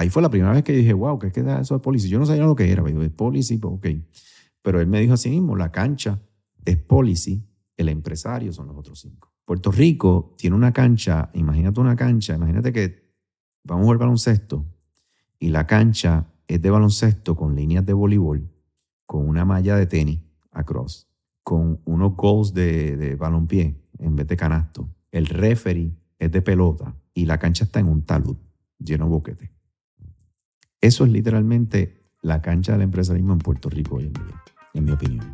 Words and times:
ahí 0.00 0.08
fue 0.08 0.22
la 0.22 0.30
primera 0.30 0.52
vez 0.52 0.62
que 0.62 0.72
dije, 0.72 0.94
wow, 0.94 1.18
¿qué 1.18 1.30
queda 1.30 1.60
eso 1.60 1.74
de 1.74 1.80
policy? 1.80 2.08
Yo 2.08 2.18
no 2.18 2.24
sabía 2.24 2.44
lo 2.44 2.56
que 2.56 2.72
era, 2.72 2.82
pero 2.82 3.00
de 3.00 3.10
policy, 3.10 3.58
pues, 3.58 3.74
ok. 3.74 3.86
Pero 4.62 4.80
él 4.80 4.86
me 4.86 4.98
dijo 4.98 5.12
así 5.12 5.28
mismo, 5.28 5.56
la 5.56 5.70
cancha 5.70 6.18
es 6.64 6.78
policy, 6.78 7.46
el 7.76 7.90
empresario 7.90 8.50
son 8.52 8.68
los 8.68 8.76
otros 8.78 8.98
cinco. 8.98 9.30
Puerto 9.44 9.70
Rico 9.70 10.34
tiene 10.38 10.56
una 10.56 10.72
cancha, 10.72 11.28
imagínate 11.34 11.80
una 11.80 11.96
cancha, 11.96 12.34
imagínate 12.34 12.72
que 12.72 13.12
vamos 13.62 13.82
a 13.82 13.84
jugar 13.84 13.98
baloncesto 13.98 14.64
y 15.38 15.50
la 15.50 15.66
cancha 15.66 16.32
es 16.48 16.62
de 16.62 16.70
baloncesto 16.70 17.36
con 17.36 17.54
líneas 17.54 17.84
de 17.84 17.92
voleibol, 17.92 18.50
con 19.04 19.28
una 19.28 19.44
malla 19.44 19.76
de 19.76 19.86
tenis 19.86 20.20
across, 20.50 21.08
con 21.42 21.80
unos 21.84 22.16
goals 22.16 22.54
de, 22.54 22.96
de 22.96 23.16
balompié 23.16 23.78
en 23.98 24.16
vez 24.16 24.26
de 24.26 24.36
canasto. 24.36 24.88
El 25.10 25.26
referee 25.26 25.92
es 26.18 26.32
de 26.32 26.40
pelota 26.40 26.96
y 27.12 27.26
la 27.26 27.38
cancha 27.38 27.64
está 27.64 27.80
en 27.80 27.88
un 27.88 28.02
talud 28.06 28.36
lleno 28.78 29.04
de 29.04 29.10
boquete. 29.10 29.59
Eso 30.82 31.04
es 31.04 31.12
literalmente 31.12 31.94
la 32.22 32.40
cancha 32.40 32.72
del 32.72 32.80
empresarismo 32.80 33.34
en 33.34 33.38
Puerto 33.40 33.68
Rico 33.68 33.96
hoy 33.96 34.04
en 34.04 34.14
día, 34.14 34.42
en 34.72 34.84
mi 34.86 34.92
opinión. 34.92 35.30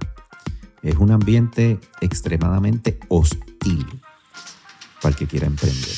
Es 0.83 0.97
un 0.97 1.13
ambiente 1.13 1.79
extremadamente 2.01 2.99
hostil 3.09 3.87
para 5.01 5.11
el 5.11 5.17
que 5.17 5.27
quiera 5.29 5.47
emprender. 5.47 5.95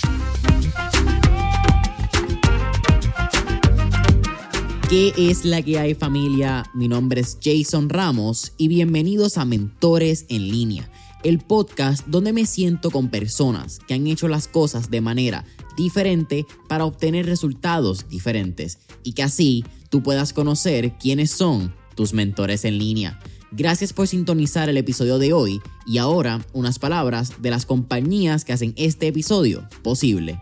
¿Qué 4.90 5.14
es 5.16 5.46
la 5.46 5.62
que 5.62 5.78
hay 5.78 5.94
familia? 5.94 6.64
Mi 6.74 6.88
nombre 6.88 7.22
es 7.22 7.38
Jason 7.42 7.88
Ramos 7.88 8.52
y 8.58 8.68
bienvenidos 8.68 9.38
a 9.38 9.46
Mentores 9.46 10.26
en 10.28 10.50
línea, 10.50 10.90
el 11.24 11.38
podcast 11.38 12.06
donde 12.06 12.34
me 12.34 12.44
siento 12.44 12.90
con 12.90 13.08
personas 13.08 13.78
que 13.86 13.94
han 13.94 14.06
hecho 14.08 14.28
las 14.28 14.46
cosas 14.46 14.90
de 14.90 15.00
manera 15.00 15.46
diferente 15.78 16.44
para 16.68 16.84
obtener 16.84 17.24
resultados 17.24 18.08
diferentes 18.08 18.80
y 19.02 19.12
que 19.12 19.22
así 19.22 19.64
tú 19.88 20.02
puedas 20.02 20.32
conocer 20.34 20.98
quiénes 20.98 21.30
son 21.30 21.74
tus 21.94 22.12
mentores 22.12 22.64
en 22.64 22.78
línea. 22.78 23.18
Gracias 23.52 23.94
por 23.94 24.06
sintonizar 24.06 24.68
el 24.68 24.76
episodio 24.76 25.18
de 25.18 25.32
hoy 25.32 25.62
y 25.86 25.96
ahora 25.98 26.44
unas 26.52 26.78
palabras 26.78 27.40
de 27.40 27.50
las 27.50 27.64
compañías 27.64 28.44
que 28.44 28.52
hacen 28.52 28.74
este 28.76 29.06
episodio 29.06 29.66
posible. 29.82 30.38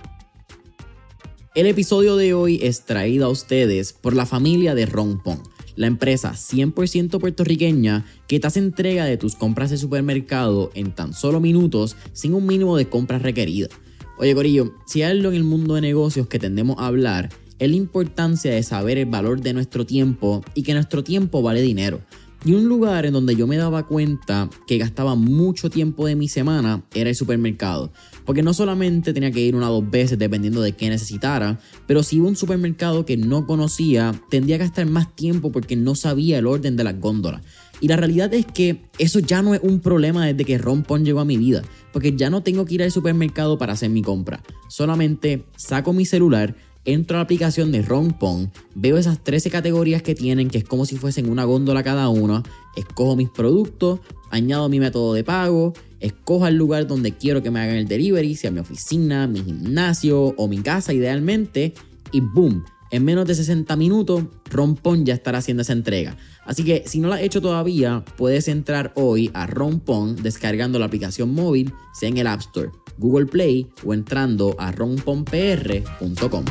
El 1.55 1.67
episodio 1.67 2.17
de 2.17 2.35
hoy 2.35 2.59
es 2.63 2.85
traído 2.85 3.27
a 3.27 3.31
ustedes 3.31 3.93
por 3.93 4.15
la 4.15 4.27
familia 4.27 4.75
de 4.75 4.87
Rompon, 4.87 5.43
la 5.77 5.87
empresa 5.87 6.33
100% 6.33 7.21
puertorriqueña 7.21 8.05
que 8.27 8.41
te 8.41 8.47
hace 8.47 8.59
entrega 8.59 9.05
de 9.05 9.17
tus 9.17 9.37
compras 9.37 9.71
de 9.71 9.79
supermercado 9.79 10.71
en 10.75 10.93
tan 10.93 11.13
solo 11.15 11.41
minutos 11.41 11.97
sin 12.13 12.35
un 12.35 12.47
mínimo 12.47 12.77
de 12.77 12.89
compras 12.89 13.23
requeridas. 13.23 13.71
Oye 14.19 14.35
Corillo, 14.35 14.73
si 14.87 15.03
hay 15.03 15.11
algo 15.11 15.29
en 15.29 15.37
el 15.37 15.45
mundo 15.45 15.75
de 15.75 15.83
negocios 15.83 16.27
que 16.27 16.39
tendemos 16.39 16.79
a 16.79 16.87
hablar, 16.87 17.29
es 17.59 17.69
la 17.69 17.77
importancia 17.77 18.51
de 18.51 18.63
saber 18.63 18.97
el 18.97 19.07
valor 19.07 19.43
de 19.43 19.53
nuestro 19.53 19.85
tiempo 19.85 20.43
y 20.55 20.63
que 20.63 20.73
nuestro 20.73 21.05
tiempo 21.05 21.43
vale 21.43 21.61
dinero. 21.61 22.01
Y 22.45 22.53
un 22.53 22.67
lugar 22.67 23.05
en 23.07 23.13
donde 23.13 23.35
yo 23.35 23.47
me 23.47 23.57
daba 23.57 23.87
cuenta 23.87 24.49
que 24.67 24.79
gastaba 24.79 25.17
mucho 25.17 25.69
tiempo 25.69 26.07
de 26.07 26.15
mi 26.15 26.29
semana 26.29 26.85
era 26.95 27.11
el 27.11 27.17
supermercado. 27.17 27.93
Porque 28.25 28.43
no 28.43 28.55
solamente 28.55 29.13
tenía 29.13 29.33
que 29.33 29.41
ir 29.41 29.57
una 29.57 29.71
o 29.71 29.81
dos 29.81 29.91
veces 29.91 30.19
dependiendo 30.19 30.61
de 30.61 30.73
qué 30.73 30.89
necesitara, 30.89 31.59
pero 31.87 32.03
si 32.03 32.17
iba 32.17 32.27
a 32.27 32.29
un 32.29 32.37
supermercado 32.37 33.05
que 33.05 33.17
no 33.17 33.47
conocía, 33.47 34.15
tendría 34.31 34.59
que 34.59 34.65
gastar 34.65 34.87
más 34.87 35.15
tiempo 35.15 35.51
porque 35.51 35.77
no 35.77 35.95
sabía 35.95 36.39
el 36.39 36.47
orden 36.47 36.77
de 36.77 36.85
las 36.85 37.01
góndolas. 37.01 37.43
Y 37.81 37.89
la 37.89 37.97
realidad 37.97 38.33
es 38.33 38.47
que 38.47 38.83
eso 38.99 39.19
ya 39.19 39.43
no 39.43 39.55
es 39.55 39.61
un 39.63 39.81
problema 39.81 40.27
desde 40.27 40.45
que 40.45 40.59
Rompon 40.59 41.05
llegó 41.05 41.21
a 41.21 41.25
mi 41.25 41.37
vida, 41.37 41.63
porque 41.93 42.17
ya 42.17 42.31
no 42.31 42.43
tengo 42.43 42.65
que 42.65 42.75
ir 42.75 42.83
al 42.83 42.91
supermercado 42.91 43.59
para 43.59 43.75
hacer 43.75 43.91
mi 43.91 44.03
compra. 44.03 44.43
Solamente 44.69 45.45
saco 45.57 45.93
mi 45.93 46.07
celular, 46.07 46.57
entro 46.87 47.17
a 47.17 47.19
la 47.19 47.25
aplicación 47.25 47.73
de 47.73 47.83
Rompon, 47.83 48.51
veo 48.75 48.97
esas 48.97 49.23
13 49.23 49.51
categorías 49.51 50.03
que 50.03 50.15
tienen, 50.15 50.49
que 50.49 50.59
es 50.59 50.65
como 50.65 50.87
si 50.87 50.97
fuesen 50.97 51.29
una 51.29 51.45
góndola 51.45 51.83
cada 51.83 52.09
una, 52.09 52.43
escojo 52.77 53.17
mis 53.17 53.29
productos, 53.29 54.01
añado 54.31 54.69
mi 54.69 54.81
método 54.81 55.13
de 55.13 55.25
pago, 55.25 55.75
escojo 56.01 56.47
el 56.47 56.57
lugar 56.57 56.87
donde 56.87 57.13
quiero 57.13 57.43
que 57.43 57.51
me 57.51 57.61
hagan 57.61 57.77
el 57.77 57.89
delivery, 57.89 58.37
sea 58.37 58.51
mi 58.51 58.61
oficina, 58.61 59.27
mi 59.27 59.43
gimnasio 59.43 60.35
o 60.37 60.49
mi 60.49 60.59
casa 60.59 60.95
idealmente, 60.95 61.75
y 62.13 62.21
boom, 62.21 62.65
en 62.91 63.05
menos 63.05 63.27
de 63.27 63.35
60 63.35 63.75
minutos, 63.77 64.25
Rompon 64.51 65.05
ya 65.05 65.15
estará 65.15 65.39
haciendo 65.39 65.63
esa 65.63 65.73
entrega. 65.73 66.17
Así 66.45 66.65
que 66.65 66.85
si 66.87 67.01
no 67.01 67.09
lo 67.09 67.15
has 67.15 67.23
hecho 67.23 67.41
todavía, 67.41 68.05
puedes 68.17 68.49
entrar 68.49 68.93
hoy 68.95 69.31
a 69.35 69.47
Rompon 69.47 70.17
descargando 70.17 70.79
la 70.79 70.87
aplicación 70.87 71.35
móvil, 71.35 71.73
sea 71.93 72.09
en 72.09 72.19
el 72.19 72.27
App 72.27 72.41
Store, 72.41 72.71
Google 72.99 73.27
Play 73.27 73.69
o 73.85 73.95
entrando 73.95 74.55
a 74.59 74.73
romponpr.com. 74.73 76.45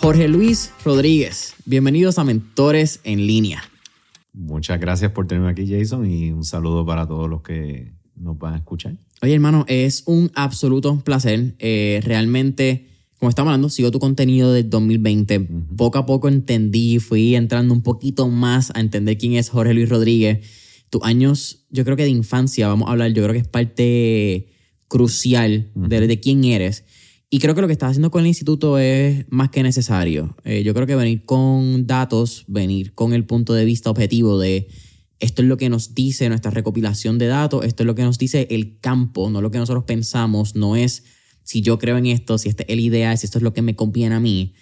Jorge 0.00 0.26
Luis 0.26 0.72
Rodríguez, 0.84 1.54
bienvenidos 1.64 2.18
a 2.18 2.24
Mentores 2.24 3.00
en 3.04 3.26
línea. 3.26 3.62
Muchas 4.32 4.80
gracias 4.80 5.12
por 5.12 5.26
tenerme 5.26 5.50
aquí, 5.50 5.66
Jason, 5.68 6.10
y 6.10 6.32
un 6.32 6.44
saludo 6.44 6.84
para 6.84 7.06
todos 7.06 7.28
los 7.28 7.42
que 7.42 7.92
nos 8.16 8.38
van 8.38 8.54
a 8.54 8.56
escuchar. 8.56 8.96
Oye, 9.20 9.34
hermano, 9.34 9.64
es 9.68 10.02
un 10.06 10.32
absoluto 10.34 10.98
placer. 11.04 11.54
Eh, 11.60 12.00
realmente, 12.02 12.88
como 13.22 13.30
estamos 13.30 13.50
hablando, 13.50 13.68
sigo 13.68 13.92
tu 13.92 14.00
contenido 14.00 14.52
del 14.52 14.68
2020. 14.68 15.48
Poco 15.76 15.98
a 15.98 16.06
poco 16.06 16.26
entendí, 16.26 16.98
fui 16.98 17.36
entrando 17.36 17.72
un 17.72 17.80
poquito 17.80 18.26
más 18.26 18.72
a 18.74 18.80
entender 18.80 19.16
quién 19.16 19.34
es 19.34 19.48
Jorge 19.48 19.74
Luis 19.74 19.88
Rodríguez. 19.88 20.44
Tus 20.90 21.04
años, 21.04 21.64
yo 21.70 21.84
creo 21.84 21.96
que 21.96 22.02
de 22.02 22.08
infancia, 22.08 22.66
vamos 22.66 22.88
a 22.88 22.90
hablar, 22.90 23.12
yo 23.12 23.22
creo 23.22 23.32
que 23.32 23.38
es 23.38 23.46
parte 23.46 24.48
crucial 24.88 25.70
de, 25.76 26.04
de 26.04 26.18
quién 26.18 26.42
eres. 26.42 26.84
Y 27.30 27.38
creo 27.38 27.54
que 27.54 27.60
lo 27.60 27.68
que 27.68 27.74
estás 27.74 27.90
haciendo 27.90 28.10
con 28.10 28.22
el 28.22 28.26
instituto 28.26 28.76
es 28.76 29.24
más 29.30 29.50
que 29.50 29.62
necesario. 29.62 30.34
Eh, 30.42 30.64
yo 30.64 30.74
creo 30.74 30.88
que 30.88 30.96
venir 30.96 31.24
con 31.24 31.86
datos, 31.86 32.42
venir 32.48 32.92
con 32.92 33.12
el 33.12 33.24
punto 33.24 33.54
de 33.54 33.64
vista 33.64 33.88
objetivo 33.88 34.36
de 34.40 34.66
esto 35.20 35.42
es 35.42 35.48
lo 35.48 35.58
que 35.58 35.68
nos 35.68 35.94
dice 35.94 36.28
nuestra 36.28 36.50
recopilación 36.50 37.18
de 37.18 37.28
datos, 37.28 37.64
esto 37.64 37.84
es 37.84 37.86
lo 37.86 37.94
que 37.94 38.02
nos 38.02 38.18
dice 38.18 38.48
el 38.50 38.80
campo, 38.80 39.30
no 39.30 39.40
lo 39.40 39.52
que 39.52 39.58
nosotros 39.58 39.84
pensamos, 39.84 40.56
no 40.56 40.74
es 40.74 41.04
si 41.52 41.60
yo 41.60 41.78
creo 41.78 41.98
en 41.98 42.06
esto, 42.06 42.38
si 42.38 42.48
esta 42.48 42.62
es 42.66 42.74
la 42.74 42.80
idea, 42.80 43.14
si 43.14 43.26
esto 43.26 43.36
es 43.36 43.44
lo 43.44 43.52
que 43.52 43.60
me 43.60 43.76
conviene 43.76 44.14
a 44.14 44.20
mí, 44.20 44.54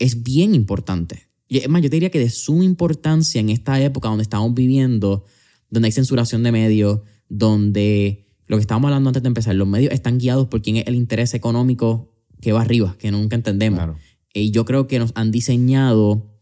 es 0.00 0.24
bien 0.24 0.52
importante. 0.52 1.28
Y 1.46 1.58
es 1.58 1.68
más, 1.68 1.80
yo 1.80 1.88
te 1.88 1.94
diría 1.94 2.10
que 2.10 2.18
de 2.18 2.28
suma 2.28 2.64
importancia 2.64 3.40
en 3.40 3.50
esta 3.50 3.80
época 3.80 4.08
donde 4.08 4.24
estamos 4.24 4.52
viviendo, 4.52 5.24
donde 5.70 5.86
hay 5.86 5.92
censuración 5.92 6.42
de 6.42 6.50
medios, 6.50 7.02
donde 7.28 8.26
lo 8.48 8.56
que 8.56 8.62
estábamos 8.62 8.88
hablando 8.88 9.10
antes 9.10 9.22
de 9.22 9.28
empezar, 9.28 9.54
los 9.54 9.68
medios 9.68 9.92
están 9.92 10.18
guiados 10.18 10.48
por 10.48 10.60
quién 10.60 10.78
es 10.78 10.88
el 10.88 10.96
interés 10.96 11.34
económico 11.34 12.12
que 12.40 12.50
va 12.50 12.62
arriba, 12.62 12.96
que 12.98 13.12
nunca 13.12 13.36
entendemos. 13.36 13.96
Y 14.32 14.50
yo 14.50 14.64
creo 14.64 14.88
que 14.88 14.98
nos 14.98 15.12
han 15.14 15.30
diseñado 15.30 16.32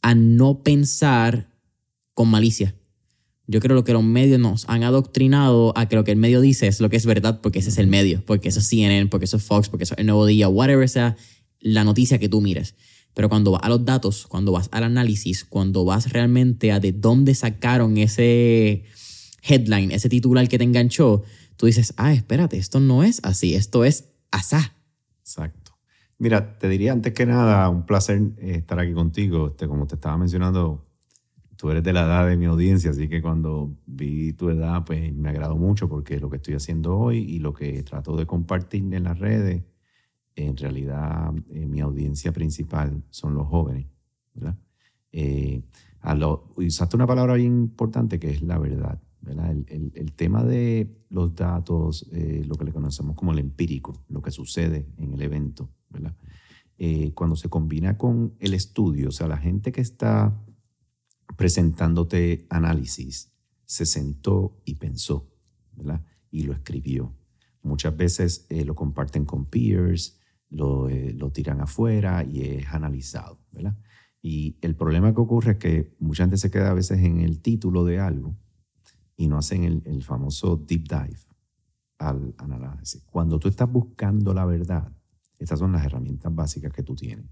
a 0.00 0.14
no 0.14 0.62
pensar 0.62 1.50
con 2.12 2.28
malicia. 2.28 2.76
Yo 3.46 3.60
creo 3.60 3.84
que 3.84 3.92
los 3.92 4.02
medios 4.02 4.40
nos 4.40 4.68
han 4.68 4.84
adoctrinado 4.84 5.76
a 5.76 5.86
que 5.86 5.96
lo 5.96 6.04
que 6.04 6.12
el 6.12 6.16
medio 6.16 6.40
dice 6.40 6.66
es 6.66 6.80
lo 6.80 6.88
que 6.88 6.96
es 6.96 7.04
verdad 7.04 7.40
porque 7.42 7.58
ese 7.58 7.68
es 7.68 7.78
el 7.78 7.86
medio, 7.86 8.22
porque 8.24 8.48
eso 8.48 8.60
es 8.60 8.68
CNN, 8.68 9.06
porque 9.08 9.26
eso 9.26 9.36
es 9.36 9.42
Fox, 9.42 9.68
porque 9.68 9.84
eso 9.84 9.94
es 9.94 10.00
el 10.00 10.06
Nuevo 10.06 10.24
Día, 10.24 10.48
whatever 10.48 10.88
sea 10.88 11.16
la 11.60 11.84
noticia 11.84 12.18
que 12.18 12.28
tú 12.28 12.40
mires. 12.40 12.74
Pero 13.14 13.28
cuando 13.28 13.52
vas 13.52 13.62
a 13.62 13.68
los 13.68 13.84
datos, 13.84 14.26
cuando 14.26 14.52
vas 14.52 14.68
al 14.72 14.84
análisis, 14.84 15.44
cuando 15.44 15.84
vas 15.84 16.12
realmente 16.12 16.72
a 16.72 16.80
de 16.80 16.92
dónde 16.92 17.34
sacaron 17.34 17.96
ese 17.96 18.84
headline, 19.42 19.92
ese 19.92 20.08
titular 20.08 20.48
que 20.48 20.58
te 20.58 20.64
enganchó, 20.64 21.22
tú 21.56 21.66
dices, 21.66 21.94
ah, 21.96 22.12
espérate, 22.12 22.56
esto 22.56 22.80
no 22.80 23.04
es 23.04 23.20
así, 23.22 23.54
esto 23.54 23.84
es 23.84 24.10
asá. 24.30 24.74
Exacto. 25.20 25.64
Mira, 26.18 26.58
te 26.58 26.68
diría 26.68 26.92
antes 26.92 27.12
que 27.12 27.26
nada, 27.26 27.68
un 27.68 27.86
placer 27.86 28.20
eh, 28.38 28.56
estar 28.56 28.78
aquí 28.78 28.92
contigo. 28.92 29.48
Este, 29.48 29.66
como 29.68 29.86
te 29.86 29.96
estaba 29.96 30.16
mencionando, 30.16 30.83
tú 31.56 31.70
eres 31.70 31.82
de 31.82 31.92
la 31.92 32.02
edad 32.02 32.28
de 32.28 32.36
mi 32.36 32.46
audiencia, 32.46 32.90
así 32.90 33.08
que 33.08 33.22
cuando 33.22 33.76
vi 33.86 34.32
tu 34.32 34.50
edad, 34.50 34.84
pues 34.84 35.12
me 35.14 35.30
agradó 35.30 35.56
mucho 35.56 35.88
porque 35.88 36.18
lo 36.20 36.30
que 36.30 36.36
estoy 36.36 36.54
haciendo 36.54 36.96
hoy 36.96 37.18
y 37.18 37.38
lo 37.38 37.52
que 37.52 37.82
trato 37.82 38.16
de 38.16 38.26
compartir 38.26 38.82
en 38.94 39.04
las 39.04 39.18
redes, 39.18 39.62
en 40.36 40.56
realidad 40.56 41.32
eh, 41.50 41.66
mi 41.66 41.80
audiencia 41.80 42.32
principal 42.32 43.02
son 43.10 43.34
los 43.34 43.46
jóvenes, 43.46 43.86
¿verdad? 44.34 44.56
Eh, 45.12 45.62
a 46.00 46.14
lo, 46.14 46.52
usaste 46.56 46.96
una 46.96 47.06
palabra 47.06 47.34
bien 47.34 47.52
importante 47.52 48.18
que 48.18 48.30
es 48.30 48.42
la 48.42 48.58
verdad. 48.58 49.00
El, 49.26 49.92
el, 49.94 50.12
tema 50.12 50.44
de 50.44 50.98
los 51.08 51.34
datos, 51.34 52.06
eh, 52.12 52.42
lo 52.46 52.56
que 52.56 52.66
le 52.66 52.72
conocemos 52.72 53.16
como 53.16 53.32
el 53.32 53.38
empírico, 53.38 54.04
lo 54.10 54.20
que 54.20 54.30
sucede 54.30 54.86
en 54.98 55.14
el 55.14 55.22
evento, 55.22 55.70
¿verdad? 55.88 56.14
Eh, 56.76 57.12
cuando 57.14 57.36
se 57.36 57.48
combina 57.48 57.96
con 57.96 58.34
el 58.40 58.52
estudio, 58.52 59.08
o 59.08 59.12
sea, 59.12 59.28
la 59.28 59.38
gente 59.38 59.70
que 59.70 59.80
está 59.80 60.36
presentándote 61.36 62.46
análisis, 62.50 63.32
se 63.64 63.86
sentó 63.86 64.60
y 64.64 64.76
pensó, 64.76 65.30
¿verdad? 65.72 66.04
Y 66.30 66.42
lo 66.42 66.52
escribió. 66.52 67.14
Muchas 67.62 67.96
veces 67.96 68.46
eh, 68.50 68.64
lo 68.64 68.74
comparten 68.74 69.24
con 69.24 69.46
peers, 69.46 70.18
lo, 70.50 70.88
lo 70.88 71.30
tiran 71.30 71.60
afuera 71.60 72.24
y 72.24 72.42
es 72.42 72.66
analizado, 72.68 73.40
¿verdad? 73.52 73.76
Y 74.22 74.56
el 74.62 74.74
problema 74.74 75.14
que 75.14 75.20
ocurre 75.20 75.52
es 75.52 75.58
que 75.58 75.96
mucha 75.98 76.22
gente 76.22 76.38
se 76.38 76.50
queda 76.50 76.70
a 76.70 76.74
veces 76.74 77.00
en 77.00 77.20
el 77.20 77.40
título 77.40 77.84
de 77.84 78.00
algo 78.00 78.34
y 79.16 79.28
no 79.28 79.36
hacen 79.36 79.82
el, 79.84 80.02
famoso 80.02 80.56
deep 80.56 80.88
dive 80.88 81.18
al 81.98 82.34
análisis. 82.38 83.02
Cuando 83.10 83.38
tú 83.38 83.48
estás 83.48 83.70
buscando 83.70 84.32
la 84.34 84.44
verdad, 84.44 84.90
Estas 85.38 85.58
son 85.58 85.72
las 85.72 85.84
herramientas 85.84 86.34
básicas 86.34 86.72
que 86.72 86.82
tú 86.82 86.94
tienes. 86.94 87.26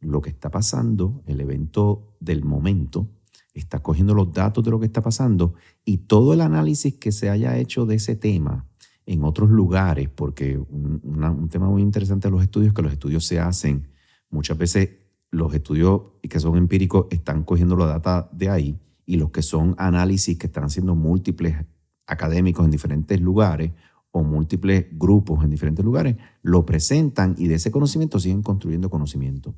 Lo 0.00 0.22
que 0.22 0.30
está 0.30 0.50
pasando, 0.50 1.22
el 1.26 1.40
evento 1.40 2.16
del 2.20 2.44
momento, 2.44 3.10
está 3.58 3.80
cogiendo 3.80 4.14
los 4.14 4.32
datos 4.32 4.64
de 4.64 4.70
lo 4.70 4.80
que 4.80 4.86
está 4.86 5.02
pasando 5.02 5.54
y 5.84 5.98
todo 5.98 6.32
el 6.32 6.40
análisis 6.40 6.94
que 6.94 7.12
se 7.12 7.30
haya 7.30 7.56
hecho 7.56 7.86
de 7.86 7.96
ese 7.96 8.16
tema 8.16 8.66
en 9.06 9.24
otros 9.24 9.48
lugares, 9.48 10.08
porque 10.10 10.58
un, 10.58 11.48
tema 11.50 11.68
muy 11.68 11.80
interesante 11.80 12.28
de 12.28 12.32
los 12.32 12.42
estudios 12.42 12.68
es 12.68 12.74
que 12.74 12.82
los 12.82 12.92
estudios 12.92 13.24
se 13.26 13.40
hacen, 13.40 13.88
muchas 14.28 14.58
veces 14.58 14.90
los 15.30 15.54
estudios 15.54 16.02
que 16.22 16.40
son 16.40 16.56
empíricos 16.56 17.06
están 17.10 17.42
cogiendo 17.42 17.76
la 17.76 17.86
data 17.86 18.28
de 18.32 18.50
ahí 18.50 18.78
y 19.06 19.16
los 19.16 19.30
que 19.30 19.42
son 19.42 19.74
análisis 19.78 20.36
que 20.36 20.46
están 20.46 20.64
haciendo 20.64 20.94
múltiples 20.94 21.56
académicos 22.06 22.64
en 22.64 22.70
diferentes 22.70 23.20
lugares 23.20 23.72
o 24.10 24.22
múltiples 24.22 24.86
grupos 24.92 25.42
en 25.42 25.50
diferentes 25.50 25.84
lugares, 25.84 26.16
lo 26.42 26.66
presentan 26.66 27.34
y 27.38 27.46
de 27.48 27.54
ese 27.54 27.70
conocimiento 27.70 28.20
siguen 28.20 28.42
construyendo 28.42 28.90
conocimiento. 28.90 29.54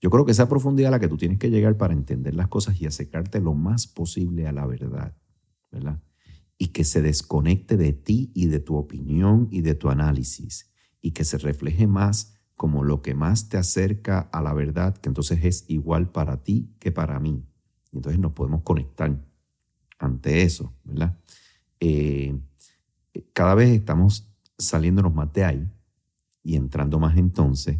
Yo 0.00 0.08
creo 0.08 0.24
que 0.24 0.32
esa 0.32 0.48
profundidad 0.48 0.88
a 0.88 0.92
la 0.92 1.00
que 1.00 1.08
tú 1.08 1.16
tienes 1.16 1.38
que 1.38 1.50
llegar 1.50 1.76
para 1.76 1.92
entender 1.92 2.34
las 2.34 2.48
cosas 2.48 2.80
y 2.80 2.86
acercarte 2.86 3.40
lo 3.40 3.54
más 3.54 3.86
posible 3.86 4.46
a 4.46 4.52
la 4.52 4.66
verdad, 4.66 5.14
¿verdad? 5.70 6.02
Y 6.56 6.68
que 6.68 6.84
se 6.84 7.02
desconecte 7.02 7.76
de 7.76 7.92
ti 7.92 8.30
y 8.34 8.46
de 8.46 8.60
tu 8.60 8.76
opinión 8.76 9.48
y 9.50 9.60
de 9.60 9.74
tu 9.74 9.90
análisis 9.90 10.70
y 11.02 11.10
que 11.12 11.24
se 11.24 11.38
refleje 11.38 11.86
más 11.86 12.34
como 12.56 12.82
lo 12.82 13.02
que 13.02 13.14
más 13.14 13.48
te 13.48 13.56
acerca 13.56 14.20
a 14.20 14.42
la 14.42 14.52
verdad, 14.52 14.96
que 14.96 15.08
entonces 15.08 15.44
es 15.44 15.64
igual 15.68 16.10
para 16.10 16.42
ti 16.42 16.74
que 16.78 16.92
para 16.92 17.18
mí. 17.18 17.44
Y 17.92 17.96
entonces 17.96 18.20
nos 18.20 18.32
podemos 18.32 18.62
conectar 18.62 19.18
ante 19.98 20.42
eso, 20.42 20.74
¿verdad? 20.84 21.18
Eh, 21.78 22.38
cada 23.32 23.54
vez 23.54 23.70
estamos 23.70 24.30
saliéndonos 24.56 25.14
más 25.14 25.32
de 25.32 25.44
ahí 25.44 25.70
y 26.42 26.56
entrando 26.56 26.98
más 26.98 27.16
entonces 27.16 27.78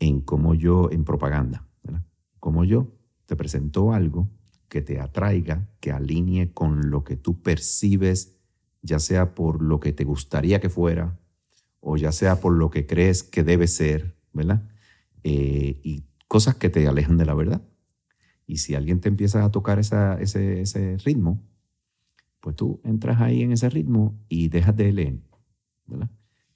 en 0.00 0.20
cómo 0.22 0.54
yo, 0.54 0.90
en 0.90 1.04
propaganda, 1.04 1.68
¿verdad? 1.84 2.04
Cómo 2.40 2.64
yo 2.64 2.92
te 3.26 3.36
presento 3.36 3.92
algo 3.92 4.28
que 4.68 4.80
te 4.80 4.98
atraiga, 4.98 5.68
que 5.78 5.92
alinee 5.92 6.52
con 6.52 6.90
lo 6.90 7.04
que 7.04 7.16
tú 7.16 7.42
percibes, 7.42 8.40
ya 8.82 8.98
sea 8.98 9.34
por 9.34 9.62
lo 9.62 9.78
que 9.78 9.92
te 9.92 10.04
gustaría 10.04 10.60
que 10.60 10.70
fuera 10.70 11.20
o 11.80 11.96
ya 11.96 12.12
sea 12.12 12.40
por 12.40 12.52
lo 12.52 12.70
que 12.70 12.86
crees 12.86 13.22
que 13.22 13.42
debe 13.42 13.66
ser, 13.66 14.16
¿verdad? 14.32 14.68
Eh, 15.22 15.80
y 15.82 16.04
cosas 16.28 16.54
que 16.54 16.70
te 16.70 16.86
alejan 16.86 17.16
de 17.16 17.26
la 17.26 17.34
verdad. 17.34 17.62
Y 18.46 18.58
si 18.58 18.74
alguien 18.74 19.00
te 19.00 19.08
empieza 19.08 19.44
a 19.44 19.50
tocar 19.50 19.78
esa, 19.78 20.20
ese, 20.20 20.60
ese 20.60 20.96
ritmo, 20.98 21.42
pues 22.40 22.56
tú 22.56 22.80
entras 22.84 23.20
ahí 23.20 23.42
en 23.42 23.52
ese 23.52 23.68
ritmo 23.70 24.18
y 24.28 24.48
dejas 24.48 24.76
de 24.76 24.92
leer, 24.92 25.20
¿verdad? 25.86 26.10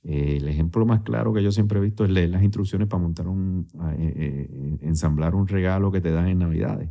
Eh, 0.05 0.37
el 0.37 0.49
ejemplo 0.49 0.85
más 0.85 1.01
claro 1.01 1.33
que 1.33 1.43
yo 1.43 1.51
siempre 1.51 1.79
he 1.79 1.83
visto 1.83 2.05
es 2.05 2.11
leer 2.11 2.31
las 2.31 2.43
instrucciones 2.43 2.89
para 2.89 3.03
montar 3.03 3.27
un, 3.27 3.67
eh, 3.99 4.79
ensamblar 4.83 5.35
un 5.35 5.49
regalo 5.49 5.91
que 5.91 6.01
te 6.01 6.11
dan 6.11 6.29
en 6.29 6.39
Navidades. 6.39 6.91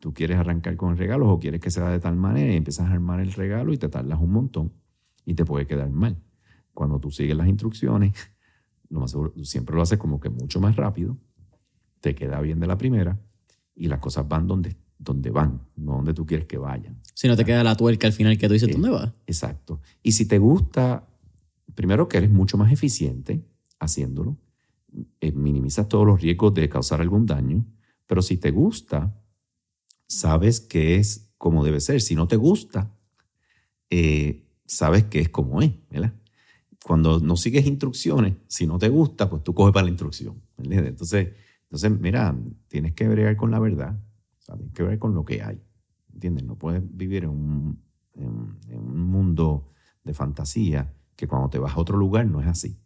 Tú 0.00 0.12
quieres 0.12 0.36
arrancar 0.36 0.76
con 0.76 0.90
el 0.92 0.98
regalo 0.98 1.30
o 1.30 1.38
quieres 1.38 1.60
que 1.60 1.70
sea 1.70 1.88
de 1.88 2.00
tal 2.00 2.16
manera 2.16 2.52
y 2.52 2.56
empiezas 2.56 2.88
a 2.88 2.92
armar 2.92 3.20
el 3.20 3.32
regalo 3.32 3.72
y 3.72 3.78
te 3.78 3.88
tardas 3.88 4.20
un 4.20 4.32
montón 4.32 4.72
y 5.24 5.34
te 5.34 5.44
puede 5.44 5.66
quedar 5.66 5.90
mal 5.90 6.16
cuando 6.74 6.98
tú 6.98 7.10
sigues 7.10 7.36
las 7.36 7.48
instrucciones, 7.48 8.12
lo 8.90 9.00
más 9.00 9.16
siempre 9.42 9.74
lo 9.74 9.82
haces 9.82 9.98
como 9.98 10.20
que 10.20 10.28
mucho 10.28 10.60
más 10.60 10.76
rápido, 10.76 11.16
te 12.00 12.14
queda 12.14 12.40
bien 12.40 12.60
de 12.60 12.66
la 12.66 12.76
primera 12.76 13.18
y 13.74 13.88
las 13.88 14.00
cosas 14.00 14.28
van 14.28 14.46
donde, 14.46 14.76
donde 14.98 15.30
van, 15.30 15.62
no 15.76 15.92
donde 15.92 16.12
tú 16.12 16.26
quieres 16.26 16.46
que 16.46 16.58
vayan. 16.58 17.00
Si 17.14 17.28
no 17.28 17.36
te 17.36 17.44
queda 17.44 17.64
la 17.64 17.76
tuerca 17.76 18.06
al 18.06 18.12
final 18.12 18.36
que 18.36 18.46
tú 18.46 18.52
dices, 18.52 18.70
¿dónde 18.70 18.90
va? 18.90 19.14
Exacto. 19.26 19.80
Y 20.02 20.12
si 20.12 20.26
te 20.26 20.38
gusta, 20.38 21.06
primero 21.74 22.08
que 22.08 22.18
eres 22.18 22.30
mucho 22.30 22.56
más 22.56 22.72
eficiente 22.72 23.44
haciéndolo, 23.78 24.36
eh, 25.20 25.32
minimizas 25.32 25.88
todos 25.88 26.06
los 26.06 26.20
riesgos 26.20 26.54
de 26.54 26.68
causar 26.68 27.00
algún 27.00 27.26
daño, 27.26 27.66
pero 28.06 28.22
si 28.22 28.36
te 28.36 28.50
gusta, 28.50 29.20
sabes 30.06 30.60
que 30.60 30.96
es 30.96 31.32
como 31.38 31.64
debe 31.64 31.80
ser. 31.80 32.00
Si 32.00 32.14
no 32.14 32.28
te 32.28 32.36
gusta, 32.36 32.94
eh, 33.90 34.46
sabes 34.66 35.04
que 35.04 35.20
es 35.20 35.28
como 35.28 35.62
es, 35.62 35.72
¿verdad? 35.90 36.14
cuando 36.84 37.18
no 37.18 37.34
sigues 37.36 37.66
instrucciones, 37.66 38.34
si 38.46 38.66
no 38.66 38.78
te 38.78 38.90
gusta, 38.90 39.30
pues 39.30 39.42
tú 39.42 39.54
coges 39.54 39.72
para 39.72 39.84
la 39.84 39.90
instrucción. 39.90 40.42
Entonces, 40.58 41.32
entonces, 41.62 41.98
mira, 41.98 42.36
tienes 42.68 42.92
que 42.92 43.08
bregar 43.08 43.36
con 43.36 43.50
la 43.50 43.58
verdad. 43.58 43.98
tienes 44.46 44.74
que 44.74 44.82
ver 44.82 44.98
con 44.98 45.14
lo 45.14 45.24
que 45.24 45.42
hay. 45.42 45.60
¿Entiendes? 46.12 46.44
No 46.44 46.56
puedes 46.56 46.82
vivir 46.94 47.24
en, 47.24 47.30
un, 47.30 47.80
mundo 49.10 49.72
de 50.04 50.12
fantasía 50.12 50.92
que 51.16 51.26
cuando 51.26 51.48
te 51.48 51.58
vas 51.58 51.74
a 51.74 51.80
otro 51.80 51.96
lugar 51.96 52.26
no 52.26 52.40
es 52.40 52.46
así. 52.46 52.78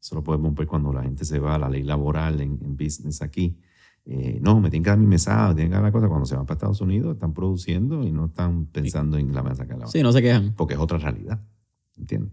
Eso 0.00 0.14
lo 0.14 0.24
podemos 0.24 0.54
ver 0.54 0.66
cuando 0.66 0.92
la 0.92 1.02
gente 1.02 1.24
se 1.24 1.38
va 1.38 1.56
a 1.56 1.58
la 1.58 1.68
ley 1.68 1.82
laboral 1.82 2.40
en, 2.40 2.76
business 2.76 3.20
aquí. 3.20 3.58
Eh, 4.06 4.38
no, 4.40 4.58
me 4.60 4.70
tienen 4.70 4.82
que 4.82 4.90
dar 4.90 4.98
mi 4.98 5.06
mesada, 5.06 5.48
me 5.48 5.54
tienen 5.56 5.70
que 5.70 5.74
dar 5.74 5.82
la 5.82 5.92
cosa. 5.92 6.08
Cuando 6.08 6.24
se 6.24 6.34
van 6.34 6.46
para 6.46 6.56
Estados 6.56 6.80
Unidos, 6.80 7.14
están 7.14 7.34
produciendo 7.34 8.02
y 8.02 8.10
no 8.10 8.26
están 8.26 8.66
pensando 8.66 9.18
en 9.18 9.34
la 9.34 9.42
mesa 9.42 9.66
que 9.66 9.74
la 9.74 9.86
Sí, 9.86 10.02
no 10.02 10.10
se 10.12 10.22
quejan. 10.22 10.54
Porque 10.54 10.74
es 10.74 10.80
otra 10.80 10.98
realidad. 10.98 11.40
¿Entiendes? 11.98 12.32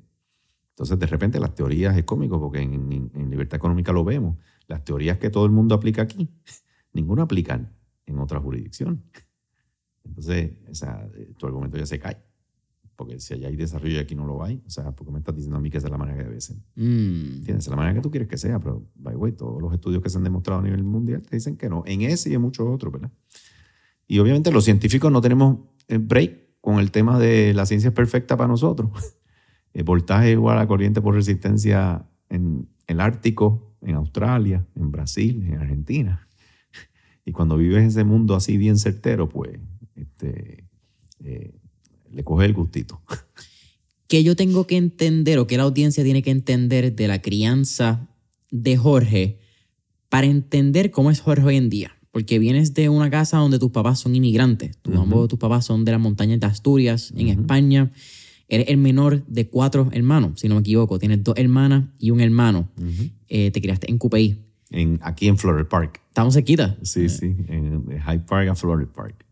Entonces, 0.70 0.98
de 0.98 1.08
repente, 1.08 1.40
las 1.40 1.56
teorías 1.56 1.98
es 1.98 2.04
cómico, 2.04 2.40
porque 2.40 2.62
en, 2.62 3.30
libertad 3.30 3.58
económica 3.58 3.92
lo 3.92 4.06
vemos. 4.06 4.38
Las 4.68 4.86
teorías 4.86 5.18
que 5.18 5.30
todo 5.30 5.46
el 5.46 5.52
mundo 5.52 5.76
aplica 5.76 6.04
aquí, 6.04 6.30
ninguno 6.94 7.24
aplica 7.24 7.60
en 8.06 8.20
otra 8.20 8.40
jurisdicción. 8.40 9.04
Entonces, 10.06 10.52
tu 11.36 11.48
argumento 11.48 11.78
ya 11.78 11.86
se 11.86 12.00
cae. 12.00 12.18
Porque 12.98 13.20
si 13.20 13.36
allá 13.36 13.48
hay 13.48 13.56
desarrollo 13.56 13.96
y 13.96 14.00
aquí 14.00 14.16
no 14.16 14.26
lo 14.26 14.44
hay, 14.44 14.62
o 14.66 14.70
sea, 14.70 14.92
porque 14.92 15.12
me 15.14 15.20
estás 15.20 15.36
diciendo 15.36 15.58
a 15.58 15.62
mí 15.62 15.70
que 15.70 15.78
esa 15.78 15.88
es 15.88 15.92
la 15.92 16.00
manera 16.00 16.18
que 16.18 16.24
debe 16.24 16.42
ser. 16.42 16.58
Mm. 16.76 17.44
Tienes 17.44 17.68
la 17.68 17.76
manera 17.76 17.94
que 17.94 18.02
tú 18.02 18.10
quieres 18.10 18.28
que 18.28 18.38
sea, 18.38 18.60
pero, 18.60 18.86
by 18.96 19.16
way, 19.16 19.32
todos 19.34 19.62
los 19.62 19.72
estudios 19.72 20.02
que 20.02 20.10
se 20.10 20.18
han 20.18 20.24
demostrado 20.24 20.62
a 20.62 20.64
nivel 20.64 20.84
mundial 20.84 21.22
te 21.22 21.36
dicen 21.36 21.56
que 21.58 21.70
no. 21.70 21.84
En 21.86 22.02
ese 22.02 22.32
y 22.32 22.34
en 22.34 22.42
muchos 22.42 22.68
otros, 22.68 22.92
¿verdad? 22.92 23.12
Y 24.08 24.18
obviamente 24.18 24.52
los 24.52 24.66
científicos 24.66 25.12
no 25.12 25.22
tenemos 25.22 25.60
eh, 25.88 26.00
break 26.00 26.48
con 26.60 26.80
el 26.80 26.92
tema 26.92 27.20
de 27.20 27.54
la 27.54 27.66
ciencia 27.66 27.90
es 27.90 27.94
perfecta 27.94 28.36
para 28.36 28.48
nosotros. 28.48 28.90
El 29.74 29.84
voltaje 29.84 30.32
igual 30.32 30.58
a 30.58 30.68
corriente 30.68 31.02
por 31.02 31.14
resistencia 31.14 32.10
en 32.30 32.68
el 32.88 33.00
Ártico, 33.00 33.76
en 33.82 33.96
Australia, 33.96 34.66
en 34.76 34.92
Brasil, 34.92 35.44
en 35.46 35.60
Argentina. 35.60 36.28
Y 37.26 37.34
cuando 37.34 37.58
vives 37.58 37.86
ese 37.86 38.06
mundo 38.06 38.36
así 38.36 38.58
bien 38.58 38.78
certero, 38.78 39.28
pues 39.28 39.60
este, 39.96 40.64
eh, 41.20 41.57
le 42.12 42.24
coge 42.24 42.46
el 42.46 42.54
gustito. 42.54 43.02
¿Qué 44.08 44.24
yo 44.24 44.36
tengo 44.36 44.68
que 44.68 44.78
entender 44.78 45.38
o 45.38 45.48
qué 45.48 45.58
la 45.58 45.64
audiencia 45.64 46.04
tiene 46.04 46.24
que 46.24 46.32
entender 46.32 46.96
de 46.96 47.08
la 47.08 47.22
crianza 47.22 48.08
de 48.52 48.78
Jorge 48.78 49.40
para 50.10 50.28
entender 50.28 50.92
cómo 50.92 51.12
es 51.12 51.20
Jorge 51.20 51.44
hoy 51.44 51.56
en 51.58 51.70
día? 51.70 51.92
Porque 52.12 52.40
vienes 52.40 52.74
de 52.74 52.88
una 52.88 53.10
casa 53.10 53.38
donde 53.38 53.60
tus 53.60 53.72
papás 53.72 54.00
son 54.00 54.16
inmigrantes. 54.16 54.80
Ambos 54.96 55.28
tus 55.28 55.38
papás 55.38 55.66
son 55.66 55.84
de 55.84 55.92
las 55.92 56.02
montañas 56.02 56.40
de 56.40 56.48
Asturias, 56.48 57.14
en 57.16 57.28
España. 57.28 57.92
Eres 58.48 58.70
el 58.70 58.78
menor 58.78 59.26
de 59.28 59.50
cuatro 59.50 59.90
hermanos, 59.92 60.40
si 60.40 60.48
no 60.48 60.56
me 60.56 60.62
equivoco. 60.62 60.98
Tienes 61.00 61.22
dos 61.24 61.36
hermanas 61.38 61.84
y 62.00 62.12
un 62.12 62.22
hermano. 62.22 62.70
Eh, 63.28 63.52
te 63.52 63.62
criaste 63.62 63.92
en 63.92 63.98
Cupey. 63.98 64.42
En, 64.70 65.00
aquí 65.04 65.28
en 65.28 65.38
Florida 65.38 65.68
Park. 65.68 66.02
Estamos 66.08 66.34
cerquita. 66.34 66.78
Sí, 66.82 67.10
sí, 67.10 67.36
en 67.50 67.86
Hyde 67.88 68.20
Park 68.20 68.50
a 68.50 68.56
Florida 68.56 68.90
Park. 68.92 69.27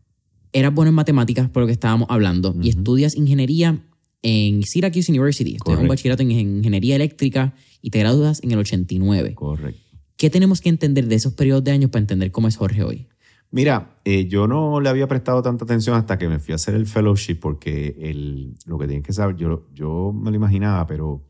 Eras 0.52 0.74
bueno 0.74 0.90
en 0.90 0.94
matemáticas 0.94 1.48
por 1.50 1.62
lo 1.62 1.66
que 1.66 1.72
estábamos 1.72 2.08
hablando 2.10 2.54
y 2.60 2.68
estudias 2.68 3.16
ingeniería 3.16 3.82
en 4.22 4.62
Syracuse 4.62 5.10
University. 5.10 5.56
Estudias 5.56 5.80
un 5.80 5.88
bachillerato 5.88 6.22
en 6.22 6.30
ingeniería 6.30 6.96
eléctrica 6.96 7.54
y 7.82 7.90
te 7.90 7.98
gradúas 7.98 8.42
en 8.42 8.50
el 8.52 8.58
89. 8.58 9.34
Correcto. 9.34 9.80
¿Qué 10.16 10.30
tenemos 10.30 10.60
que 10.60 10.70
entender 10.70 11.08
de 11.08 11.14
esos 11.14 11.34
periodos 11.34 11.62
de 11.64 11.72
años 11.72 11.90
para 11.90 12.00
entender 12.00 12.30
cómo 12.30 12.48
es 12.48 12.56
Jorge 12.56 12.82
hoy? 12.82 13.06
Mira, 13.50 14.00
eh, 14.04 14.26
yo 14.26 14.48
no 14.48 14.80
le 14.80 14.88
había 14.88 15.06
prestado 15.06 15.42
tanta 15.42 15.64
atención 15.64 15.96
hasta 15.96 16.18
que 16.18 16.28
me 16.28 16.38
fui 16.38 16.52
a 16.52 16.56
hacer 16.56 16.74
el 16.74 16.86
fellowship 16.86 17.36
porque 17.36 17.96
el, 18.00 18.54
lo 18.64 18.78
que 18.78 18.86
tienes 18.86 19.06
que 19.06 19.12
saber, 19.12 19.36
yo, 19.36 19.68
yo 19.72 20.12
me 20.12 20.30
lo 20.30 20.36
imaginaba, 20.36 20.86
pero 20.86 21.28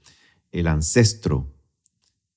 el 0.50 0.66
ancestro 0.66 1.52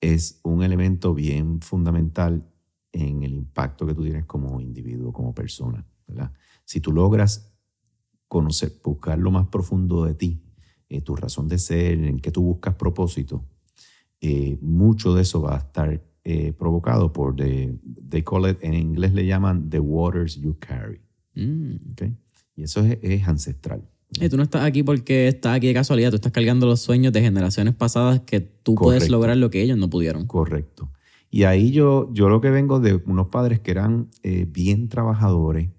es 0.01 0.39
un 0.43 0.63
elemento 0.63 1.13
bien 1.13 1.61
fundamental 1.61 2.45
en 2.91 3.23
el 3.23 3.33
impacto 3.33 3.85
que 3.85 3.93
tú 3.93 4.03
tienes 4.03 4.25
como 4.25 4.59
individuo, 4.59 5.13
como 5.13 5.33
persona. 5.33 5.85
¿verdad? 6.07 6.33
Si 6.69 6.81
tú 6.81 6.91
logras 6.91 7.51
conocer, 8.27 8.73
buscar 8.83 9.17
lo 9.17 9.31
más 9.31 9.47
profundo 9.47 10.05
de 10.05 10.13
ti, 10.13 10.43
eh, 10.87 11.01
tu 11.01 11.15
razón 11.15 11.47
de 11.47 11.57
ser, 11.57 12.03
en 12.03 12.19
que 12.19 12.29
tú 12.29 12.43
buscas 12.43 12.75
propósito, 12.75 13.43
eh, 14.21 14.55
mucho 14.61 15.15
de 15.15 15.23
eso 15.23 15.41
va 15.41 15.55
a 15.55 15.57
estar 15.57 15.99
eh, 16.23 16.53
provocado 16.53 17.11
por, 17.11 17.35
the, 17.35 17.75
they 18.07 18.21
call 18.21 18.47
it, 18.47 18.59
en 18.61 18.75
inglés 18.75 19.15
le 19.15 19.25
llaman 19.25 19.71
the 19.71 19.79
waters 19.79 20.35
you 20.35 20.57
carry. 20.59 21.01
Mm. 21.33 21.91
Okay? 21.93 22.15
Y 22.55 22.61
eso 22.61 22.85
es, 22.85 23.27
ancestral. 23.27 23.81
Y 24.21 24.29
tú 24.29 24.37
no 24.37 24.43
estás 24.43 24.63
aquí 24.63 24.83
porque 24.83 25.27
estás 25.27 25.55
aquí 25.55 25.65
de 25.65 25.73
casualidad, 25.73 26.11
tú 26.11 26.17
estás 26.17 26.31
cargando 26.31 26.67
los 26.67 26.81
sueños 26.81 27.11
de 27.13 27.21
generaciones 27.21 27.73
pasadas 27.73 28.19
que 28.19 28.41
tú 28.41 28.75
puedes 28.75 29.09
lograr 29.09 29.37
lo 29.37 29.49
que 29.49 29.63
ellos 29.63 29.79
no 29.79 29.89
pudieron. 29.89 30.27
Correcto. 30.27 30.91
Y 31.31 31.45
ahí 31.45 31.71
yo, 31.71 32.13
yo 32.13 32.29
lo 32.29 32.41
que 32.41 32.51
vengo 32.51 32.79
de 32.79 32.93
unos 32.93 33.29
padres 33.29 33.59
que 33.59 33.71
eran 33.71 34.11
eh, 34.21 34.45
bien 34.47 34.87
trabajadores, 34.87 35.71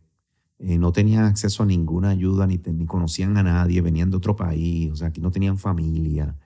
eh, 0.62 0.76
no 0.76 0.92
tenían 0.92 1.24
acceso 1.24 1.62
a 1.62 1.66
ninguna 1.66 2.10
ayuda, 2.10 2.46
ni, 2.46 2.58
ni, 2.58 2.84
conocían 2.84 3.36
a 3.38 3.42
nadie, 3.42 3.80
venían 3.80 4.10
de 4.10 4.18
otro 4.18 4.36
país, 4.36 4.90
o 4.92 4.96
sea, 4.96 5.08
aquí 5.08 5.20
no 5.20 5.30
tenían 5.30 5.56
familia, 5.56 6.36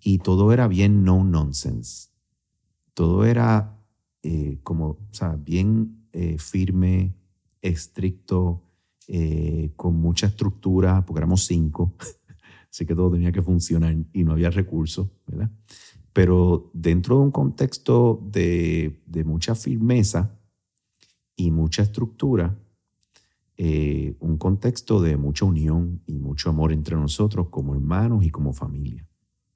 y 0.00 0.18
todo 0.18 0.52
era 0.52 0.66
bien 0.66 1.04
no 1.04 1.22
nonsense 1.22 2.08
todo 2.94 3.24
era 3.24 3.78
eh, 4.22 4.58
como, 4.62 4.86
o 4.88 5.08
sea, 5.12 5.36
bien 5.36 6.08
eh, 6.12 6.36
firme, 6.38 7.14
estricto, 7.60 8.68
con 9.76 9.96
mucha 9.96 10.26
estructura, 10.26 11.04
porque 11.04 11.18
éramos 11.18 11.44
cinco, 11.44 11.94
así 12.70 12.86
que 12.86 12.94
todo 12.94 13.10
tenía 13.10 13.30
que 13.30 13.42
funcionar 13.42 13.94
y 14.12 14.24
no 14.24 14.32
había 14.32 14.48
recursos, 14.48 15.08
¿verdad? 15.26 15.50
Pero 16.12 16.70
dentro 16.72 17.16
de 17.16 17.22
un 17.22 17.30
contexto 17.30 18.22
de, 18.30 19.02
de 19.06 19.24
mucha 19.24 19.54
firmeza 19.54 20.38
y 21.36 21.50
mucha 21.50 21.82
estructura, 21.82 22.56
eh, 23.64 24.16
un 24.18 24.38
contexto 24.38 25.00
de 25.00 25.16
mucha 25.16 25.44
unión 25.44 26.02
y 26.04 26.18
mucho 26.18 26.50
amor 26.50 26.72
entre 26.72 26.96
nosotros 26.96 27.46
como 27.48 27.76
hermanos 27.76 28.24
y 28.24 28.30
como 28.30 28.52
familia, 28.52 29.06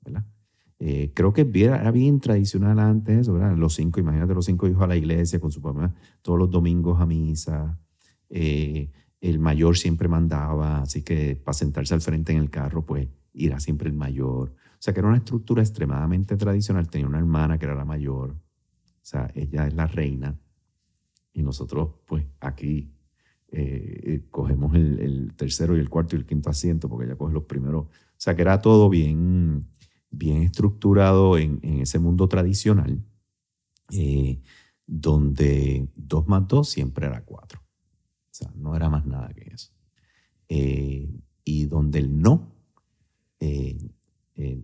¿verdad? 0.00 0.25
Eh, 0.78 1.10
creo 1.12 1.32
que 1.32 1.50
era 1.52 1.90
bien 1.90 2.20
tradicional 2.20 2.78
antes 2.78 3.18
eso. 3.18 3.36
Los 3.36 3.75
cinco, 3.75 3.98
imagínate 3.98 4.32
los 4.32 4.44
cinco 4.44 4.68
hijos 4.68 4.84
a 4.84 4.86
la 4.86 4.94
iglesia 4.94 5.40
con 5.40 5.50
su 5.50 5.60
papá 5.60 5.92
todos 6.22 6.38
los 6.38 6.48
domingos 6.48 7.00
a 7.00 7.04
misa. 7.04 7.80
Eh, 8.30 8.92
el 9.20 9.40
mayor 9.40 9.76
siempre 9.76 10.06
mandaba, 10.06 10.82
así 10.82 11.02
que 11.02 11.34
para 11.34 11.54
sentarse 11.54 11.92
al 11.92 12.00
frente 12.00 12.30
en 12.30 12.38
el 12.38 12.48
carro, 12.48 12.86
pues 12.86 13.08
irá 13.32 13.58
siempre 13.58 13.88
el 13.88 13.96
mayor. 13.96 14.50
O 14.50 14.78
sea, 14.78 14.94
que 14.94 15.00
era 15.00 15.08
una 15.08 15.18
estructura 15.18 15.62
extremadamente 15.62 16.36
tradicional. 16.36 16.88
Tenía 16.88 17.08
una 17.08 17.18
hermana 17.18 17.58
que 17.58 17.64
era 17.64 17.75
la 17.75 17.84
mayor, 17.84 18.30
o 18.30 19.02
sea, 19.02 19.32
ella 19.34 19.66
es 19.66 19.75
la 19.75 19.88
reina. 19.88 20.38
Y 21.32 21.42
nosotros, 21.42 21.90
pues 22.06 22.25
aquí 22.38 22.92
eh, 23.58 24.22
cogemos 24.30 24.75
el, 24.75 25.32
tercero 25.36 25.76
y 25.76 25.80
el 25.80 25.88
cuarto 25.88 26.16
y 26.16 26.18
el 26.18 26.26
quinto 26.26 26.50
asiento, 26.50 26.88
porque 26.88 27.06
ella 27.06 27.16
coge 27.16 27.32
los 27.32 27.44
primeros. 27.44 27.86
O 27.86 27.90
sea, 28.18 28.34
que 28.34 28.42
era 28.42 28.60
todo 28.60 28.88
bien, 28.88 29.66
bien 30.10 30.42
estructurado 30.42 31.38
en, 31.38 31.60
en 31.62 31.80
ese 31.80 31.98
mundo 31.98 32.28
tradicional, 32.28 33.02
eh, 33.92 34.40
donde 34.86 35.88
dos 35.96 36.26
más 36.28 36.46
dos 36.46 36.68
siempre 36.68 37.06
era 37.06 37.25
cuatro. 37.25 37.60
O 37.60 38.34
sea, 38.38 38.50
no 38.54 38.76
era 38.76 38.90
más 38.90 39.06
nada 39.06 39.32
que 39.34 39.50
eso. 39.52 39.72
Eh, 40.48 41.08
y 41.44 41.66
donde 41.66 41.98
el 41.98 42.20
no 42.20 42.52
eh, 43.40 43.78
eh, 44.34 44.62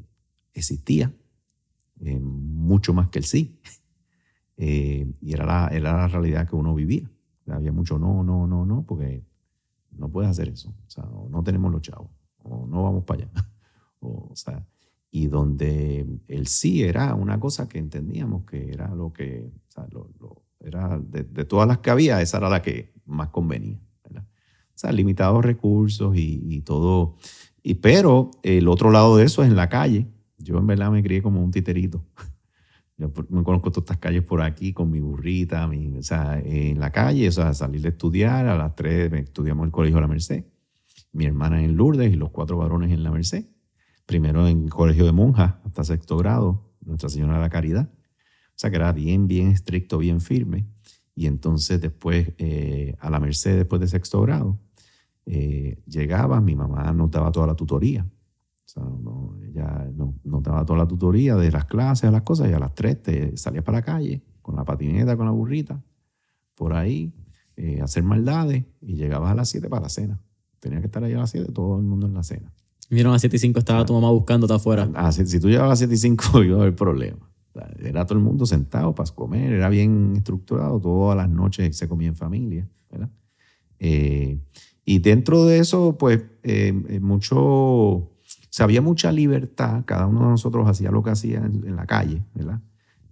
existía 0.53 1.15
mucho 2.21 2.93
más 2.93 3.09
que 3.09 3.21
el 3.21 3.25
sí. 3.25 3.61
y 4.57 5.33
era 5.33 5.47
la, 5.47 5.69
era 5.69 5.97
la 5.97 6.09
realidad 6.09 6.49
que 6.49 6.57
uno 6.57 6.75
vivía. 6.75 7.11
Había 7.49 7.73
mucho 7.73 7.99
no, 7.99 8.23
no, 8.23 8.47
no, 8.47 8.65
no, 8.65 8.85
porque 8.87 9.25
no 9.91 10.09
puedes 10.09 10.31
hacer 10.31 10.49
eso. 10.49 10.71
O 10.71 10.91
sea, 10.91 11.05
no, 11.05 11.43
tenemos 11.43 11.73
los 11.73 11.83
chavos, 11.83 12.11
o 12.43 12.67
no 12.67 12.83
vamos 12.83 13.05
para 13.05 13.25
allá. 13.25 13.33
O, 14.01 14.29
o 14.33 14.37
sea, 14.37 14.67
y 15.11 15.27
donde 15.27 16.07
el 16.27 16.47
sí 16.47 16.83
era 16.83 17.15
una 17.15 17.39
cosa 17.39 17.69
que 17.69 17.79
entendíamos 17.79 18.45
que 18.45 18.71
era 18.71 18.95
lo 18.95 19.13
que, 19.13 19.53
o 19.69 19.71
sea, 19.71 19.87
lo, 19.91 20.09
era 20.59 20.99
de, 20.99 21.25
de, 21.25 21.45
todas 21.45 21.69
las 21.69 21.79
que 21.79 21.91
había, 21.91 22.23
esa 22.23 22.39
era 22.39 22.49
la 22.49 22.63
que 22.63 22.95
más 23.05 23.29
convenía. 23.29 23.79
¿verdad? 24.05 24.25
O 24.25 24.79
sea, 24.79 24.91
limitados 24.91 25.45
recursos 25.45 26.17
y, 26.17 26.43
y, 26.47 26.63
todo. 26.63 27.17
Y, 27.63 27.75
pero 27.75 28.31
el 28.43 28.69
otro 28.69 28.91
lado 28.91 29.17
de 29.17 29.25
eso 29.25 29.43
es 29.43 29.51
en 29.51 29.57
la 29.57 29.69
calle. 29.69 30.07
Yo 30.39 30.59
en 30.59 30.67
verdad 30.67 30.91
me 30.91 31.03
crié 31.03 31.23
como 31.23 31.43
un 31.43 31.51
titerito. 31.51 32.05
Me 33.29 33.43
conozco 33.43 33.71
todas 33.71 33.85
estas 33.85 33.99
calles 33.99 34.23
por 34.23 34.43
aquí 34.43 34.73
con 34.73 34.91
mi 34.91 35.01
burrita, 35.01 35.69
o 35.69 36.03
sea, 36.03 36.41
en 36.45 36.79
la 36.81 36.91
calle, 36.91 37.29
o 37.29 37.33
sea, 37.33 37.55
salir 37.55 37.83
de 37.83 37.91
estudiar, 37.91 38.47
a 38.47 38.57
las 38.57 38.75
tres 38.75 39.13
estudiamos 39.13 39.67
el 39.67 39.73
colegio 39.73 39.97
de 39.97 40.03
la 40.03 40.09
Merced, 40.09 40.45
mi 41.13 41.27
hermana 41.27 41.63
en 41.63 41.77
Lourdes 41.77 42.13
y 42.13 42.17
los 42.17 42.31
cuatro 42.31 42.57
varones 42.57 42.91
en 42.91 43.03
la 43.03 43.11
Merced 43.11 43.47
primero 44.07 44.47
en 44.47 44.69
colegio 44.69 45.05
de 45.05 45.13
monjas 45.13 45.55
hasta 45.65 45.85
sexto 45.85 46.17
grado, 46.17 46.71
Nuestra 46.81 47.09
Señora 47.09 47.35
de 47.35 47.41
la 47.41 47.51
Caridad. 47.51 47.89
O 47.91 48.57
sea 48.57 48.71
que 48.71 48.77
era 48.77 48.93
bien, 48.93 49.27
bien 49.27 49.49
estricto, 49.49 49.99
bien 49.99 50.21
firme. 50.21 50.67
Y 51.15 51.27
entonces 51.27 51.81
después 51.81 52.33
eh, 52.39 52.95
a 53.01 53.11
la 53.11 53.21
Merced, 53.21 53.57
después 53.57 53.81
de 53.81 53.89
sexto 53.89 54.21
grado, 54.23 54.59
eh, 55.27 55.81
llegaba, 55.87 56.41
mi 56.41 56.55
mamá 56.55 56.93
notaba 56.93 57.31
toda 57.33 57.47
la 57.47 57.55
tutoría. 57.55 58.07
Sea, 58.73 58.85
no, 58.85 59.37
ella 59.43 59.87
no, 59.95 60.15
notaba 60.25 60.65
toda 60.65 60.79
la 60.79 60.89
tutoría 60.89 61.37
de 61.37 61.51
las 61.51 61.67
clases, 61.67 62.05
a 62.05 62.11
las 62.11 62.23
cosas, 62.23 62.49
y 62.49 62.55
a 62.55 62.59
las 62.59 62.75
tres 62.75 63.03
te 63.03 63.37
salías 63.37 63.63
para 63.65 63.79
la 63.79 63.85
calle 63.85 64.23
con 64.41 64.57
la 64.57 64.65
patineta, 64.65 65.15
con 65.15 65.27
la 65.27 65.33
burrita, 65.33 65.83
por 66.55 66.73
ahí, 66.73 67.13
eh, 67.57 67.83
hacer 67.83 68.03
maldades, 68.03 68.65
y 68.81 68.95
llegabas 68.95 69.31
a 69.31 69.35
las 69.35 69.51
siete 69.51 69.69
para 69.69 69.83
la 69.83 69.89
cena. 69.91 70.23
Tenía 70.59 70.81
que 70.81 70.87
estar 70.87 71.05
ahí 71.05 71.13
a 71.13 71.19
las 71.19 71.31
siete, 71.31 71.53
todo 71.53 71.77
el 71.77 71.83
mundo 71.83 72.07
en 72.07 72.15
la 72.15 72.23
cena. 72.23 72.51
Vieron 72.89 73.15
a 73.15 73.19
7 73.19 73.37
y 73.37 73.39
5 73.39 73.59
estaba 73.59 73.87
tu 73.87 73.95
mamá 73.95 74.11
buscándote 74.11 74.53
afuera. 74.53 74.91
Ah, 74.95 75.13
si, 75.13 75.25
si, 75.27 75.41
tú 75.41 75.49
llegabas 75.49 75.73
a 75.73 75.77
7 75.77 75.95
y 75.95 75.97
5 75.97 76.43
iba 76.45 76.59
a 76.59 76.61
haber 76.63 76.75
problema. 76.75 77.31
Era 77.79 78.07
todo 78.07 78.19
el 78.19 78.25
mundo 78.25 78.47
sentado 78.47 78.95
para 78.95 79.11
comer, 79.11 79.53
era 79.53 79.69
bien 79.69 80.15
estructurado, 80.17 80.81
todas 80.81 81.17
las 81.17 81.29
noches 81.29 81.77
se 81.77 81.89
comía 81.89 82.09
en 82.09 82.17
familia. 82.17 82.69
¿verdad? 82.91 83.11
Eh, 83.79 84.41
y 84.85 84.99
dentro 84.99 85.45
de 85.45 85.59
eso, 85.59 85.97
pues, 85.99 86.23
eh, 86.43 86.73
mucho, 87.01 87.37
o 87.39 88.12
sea, 88.55 88.65
había 88.65 88.83
mucha 88.83 89.11
libertad, 89.13 89.85
cada 89.85 90.07
uno 90.07 90.21
de 90.21 90.27
nosotros 90.29 90.69
hacía 90.69 90.91
lo 90.91 91.03
que 91.03 91.11
hacía 91.11 91.39
en, 91.39 91.77
la 91.77 91.87
calle, 91.87 92.23
¿verdad? 92.35 92.61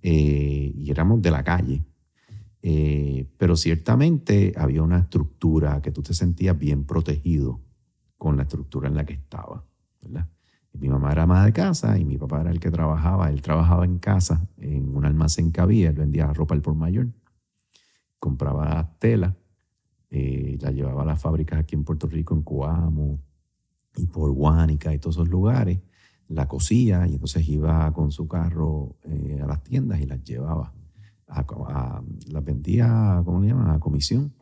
Eh, 0.02 0.72
y 0.76 0.90
éramos 0.90 1.22
de 1.22 1.30
la 1.30 1.42
calle. 1.42 1.84
pero 3.38 3.56
ciertamente 3.56 4.52
había 4.56 4.82
una 4.82 4.98
estructura 4.98 5.80
que 5.80 5.90
tú 5.90 6.02
te 6.02 6.12
sentías 6.14 6.58
bien 6.58 6.84
protegido 6.84 7.60
con 8.18 8.36
la 8.36 8.42
estructura 8.42 8.88
en 8.88 8.96
la 8.96 9.04
que 9.04 9.14
estaba. 9.14 9.64
¿verdad? 10.02 10.28
Mi 10.72 10.88
mamá 10.88 11.12
era 11.12 11.24
ama 11.24 11.44
de 11.44 11.52
casa 11.52 11.98
y 11.98 12.04
mi 12.04 12.16
papá 12.16 12.42
era 12.42 12.50
el 12.50 12.60
que 12.60 12.70
trabajaba. 12.70 13.30
Él 13.30 13.42
trabajaba 13.42 13.84
en 13.84 13.98
casa, 13.98 14.46
en 14.56 14.94
un 14.94 15.04
almacén 15.04 15.52
que 15.52 15.60
había, 15.60 15.88
él 15.88 15.96
vendía 15.96 16.32
ropa 16.32 16.54
al 16.54 16.62
por 16.62 16.74
mayor. 16.74 17.08
Compraba 18.18 18.94
tela, 18.98 19.36
eh, 20.10 20.58
la 20.60 20.70
llevaba 20.70 21.02
a 21.02 21.06
las 21.06 21.20
fábricas 21.20 21.58
aquí 21.58 21.74
en 21.74 21.84
Puerto 21.84 22.06
Rico, 22.06 22.34
en 22.34 22.42
Coamo 22.42 23.18
y 23.96 24.06
por 24.06 24.30
Guánica 24.32 24.92
y 24.94 24.98
todos 24.98 25.16
esos 25.16 25.28
lugares. 25.28 25.80
La 26.28 26.46
cosía 26.46 27.06
y 27.08 27.14
entonces 27.14 27.48
iba 27.48 27.92
con 27.92 28.12
su 28.12 28.28
carro 28.28 28.96
eh, 29.04 29.40
a 29.42 29.46
las 29.46 29.62
tiendas 29.64 30.00
y 30.00 30.06
las 30.06 30.22
llevaba. 30.22 30.72
A, 31.26 31.40
a, 31.40 32.02
las 32.28 32.44
vendía, 32.44 33.22
¿cómo 33.24 33.40
le 33.40 33.48
llaman? 33.48 33.70
A 33.70 33.80
comisión. 33.80 34.32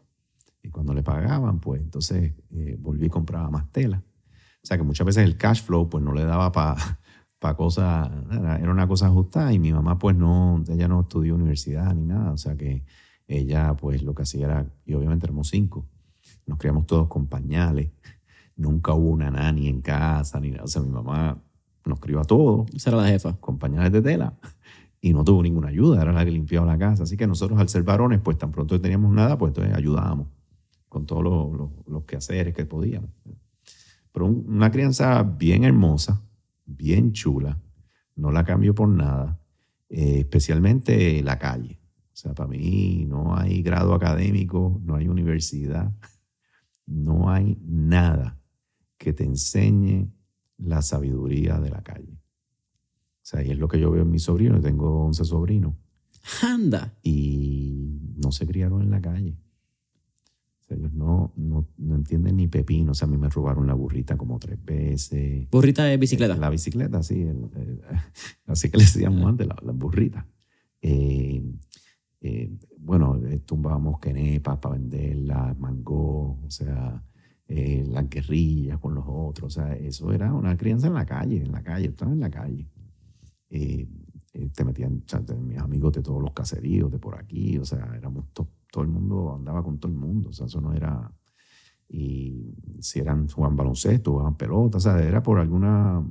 Y 0.63 0.71
cuando 0.71 0.93
le 0.93 1.03
pagaban, 1.03 1.61
pues 1.61 1.81
entonces 1.81 2.35
eh, 2.51 2.77
volví 2.79 3.07
y 3.07 3.11
compraba 3.11 3.49
más 3.51 3.71
tela. 3.73 4.03
O 4.63 4.67
sea 4.67 4.77
que 4.77 4.83
muchas 4.83 5.07
veces 5.07 5.25
el 5.25 5.37
cash 5.37 5.63
flow 5.63 5.89
pues 5.89 6.05
no 6.05 6.13
le 6.13 6.25
daba 6.25 6.53
para 6.53 6.77
pa 7.39 7.55
cosas, 7.57 8.11
era 8.31 8.71
una 8.71 8.89
cosa 8.89 9.07
ajustada 9.07 9.53
y 9.53 9.59
mi 9.59 9.73
mamá 9.73 9.99
pues 9.99 10.17
no, 10.17 10.63
ella 10.69 10.89
no 10.89 11.01
estudió 11.03 11.35
universidad 11.35 11.95
ni 11.95 12.05
nada. 12.05 12.33
O 12.33 12.37
sea 12.37 12.57
que 12.57 12.85
ella 13.27 13.75
pues 13.77 14.03
lo 14.03 14.15
que 14.15 14.23
hacía 14.23 14.47
era, 14.47 14.67
y 14.85 14.95
obviamente 14.95 15.27
éramos 15.27 15.49
cinco, 15.49 15.87
nos 16.47 16.59
criamos 16.59 16.87
todos 16.87 17.09
con 17.09 17.29
pañales. 17.29 17.91
Nunca 18.59 18.93
hubo 18.93 19.11
una 19.11 19.31
nani 19.31 19.69
en 19.69 19.81
casa 19.81 20.39
ni 20.41 20.51
nada. 20.51 20.65
O 20.65 20.69
sea, 20.69 20.83
mi 20.83 20.91
mamá 20.91 21.41
nos 21.87 22.01
crió 22.01 22.21
a 22.21 22.25
todos. 22.25 22.69
Esa 22.75 22.91
era 22.91 23.03
la 23.03 23.09
jefa. 23.09 23.35
Con 23.39 23.59
pañales 23.59 23.91
de 23.93 24.03
tela 24.03 24.35
y 25.01 25.13
no 25.13 25.25
tuvo 25.25 25.43
ninguna 25.43 25.69
ayuda, 25.69 26.03
era 26.03 26.13
la 26.13 26.25
que 26.25 26.31
limpiaba 26.31 26.67
la 26.67 26.79
casa. 26.79 27.05
Así 27.05 27.17
que 27.17 27.27
nosotros 27.27 27.59
al 27.59 27.69
ser 27.69 27.83
varones, 27.83 28.21
pues 28.21 28.37
tan 28.37 28.51
pronto 28.51 28.81
teníamos 28.81 29.13
nada, 29.13 29.39
pues 29.39 29.51
entonces 29.51 29.75
ayudábamos 29.75 30.29
con 30.89 31.07
todos 31.07 31.23
los, 31.23 31.53
los, 31.53 31.71
los 31.87 32.05
quehaceres 32.05 32.55
que 32.55 32.65
podíamos. 32.65 33.11
Pero 34.13 34.27
un, 34.27 34.45
una 34.49 34.71
crianza 34.71 35.23
bien 35.23 35.65
hermosa, 35.65 36.21
bien 36.67 37.13
chula, 37.13 37.59
no 38.17 38.33
la 38.33 38.45
cambio 38.45 38.75
por 38.75 38.89
nada, 38.89 39.39
eh, 39.89 40.21
especialmente 40.21 41.23
la 41.23 41.39
calle. 41.39 41.79
O 42.13 42.17
sea, 42.21 42.35
para 42.35 42.49
mí 42.49 43.07
no 43.09 43.37
hay 43.37 43.63
grado 43.63 43.95
académico, 43.95 44.81
no 44.85 44.97
hay 44.97 45.07
universidad, 45.07 45.93
no 46.87 47.31
hay 47.31 47.57
nada 47.65 48.38
que 48.99 49.13
te 49.13 49.25
enseñe 49.25 50.11
la 50.59 50.83
sabiduría 50.83 51.59
de 51.61 51.71
la 51.71 51.83
calle. 51.83 52.13
O 52.13 53.31
sea, 53.31 53.43
y 53.43 53.51
es 53.51 53.59
lo 53.59 53.69
que 53.69 53.81
yo 53.81 53.91
veo 53.91 54.03
en 54.03 54.11
mis 54.11 54.25
sobrinos, 54.25 54.63
tengo 54.63 55.05
11 55.07 55.25
sobrinos. 55.25 55.75
Anda. 56.43 56.95
Y 57.03 58.01
no 58.17 58.33
se 58.33 58.47
criaron 58.47 58.83
en 58.83 58.91
la 58.91 59.01
calle. 59.01 59.37
O 60.61 60.65
sea, 60.65 60.77
ellos 60.77 60.93
no, 60.93 61.33
no, 61.37 61.67
no, 61.79 61.95
entienden 61.95 62.37
ni 62.37 62.49
pepino. 62.49 62.93
O 62.93 62.95
sea, 62.95 63.07
a 63.07 63.11
mí 63.11 63.17
me 63.17 63.29
robaron 63.29 63.67
la 63.67 63.75
burrita 63.75 64.17
como 64.17 64.39
tres 64.39 64.63
veces. 64.65 65.49
¿Burrita 65.51 65.85
de 65.85 65.97
bicicleta? 65.97 66.37
La 66.37 66.51
bicicleta, 66.51 67.03
sí. 67.03 67.23
El, 67.23 67.51
el, 67.55 67.81
así 68.47 68.71
que 68.71 68.79
le 68.79 68.85
decíamos 68.85 69.25
antes, 69.27 69.47
la, 69.47 69.57
la 69.63 69.73
burrita. 69.73 70.27
Eh, 70.83 71.43
eh, 72.21 72.51
bueno, 72.79 73.21
tumbábamos 73.45 74.01
quenepas 74.01 74.59
para 74.59 74.77
venderlas, 74.77 75.59
mango, 75.59 76.41
o 76.45 76.51
sea, 76.51 77.03
eh, 77.49 77.85
las 77.89 78.09
guerrillas 78.09 78.79
con 78.79 78.95
los 78.95 79.05
otros. 79.07 79.57
O 79.57 79.61
sea, 79.61 79.75
eso 79.75 80.13
era 80.13 80.33
una 80.33 80.57
crianza 80.57 80.87
en 80.87 80.95
la 80.95 81.07
calle, 81.07 81.39
en 81.39 81.51
la 81.51 81.63
calle, 81.63 81.89
estaba 81.89 82.13
en 82.13 82.21
la 82.21 82.31
calle. 82.31 82.69
Eh, 83.51 83.89
te 84.55 84.65
metían, 84.65 85.03
mis 85.41 85.59
amigos 85.59 85.95
de 85.95 86.03
todos 86.03 86.23
los 86.23 86.33
caseríos, 86.33 86.91
de 86.93 86.99
por 86.99 87.19
aquí, 87.19 87.59
o 87.59 87.65
sea, 87.65 87.95
éramos 87.97 88.27
to, 88.33 88.49
todo 88.71 88.85
el 88.85 88.91
mundo, 88.91 89.35
andaba 89.35 89.63
con 89.63 89.79
todo 89.79 89.91
el 89.91 89.99
mundo, 89.99 90.29
o 90.29 90.33
sea, 90.33 90.47
eso 90.47 90.61
no 90.61 90.73
era, 90.75 91.11
y 91.89 92.55
si 92.81 93.01
eran, 93.01 93.29
jugaban 93.29 93.57
baloncesto, 93.57 94.13
jugaban 94.13 94.37
pelota, 94.37 94.79
o 94.79 94.81
sea, 94.81 95.03
era 95.03 95.23
por 95.23 95.39
alguna, 95.39 96.07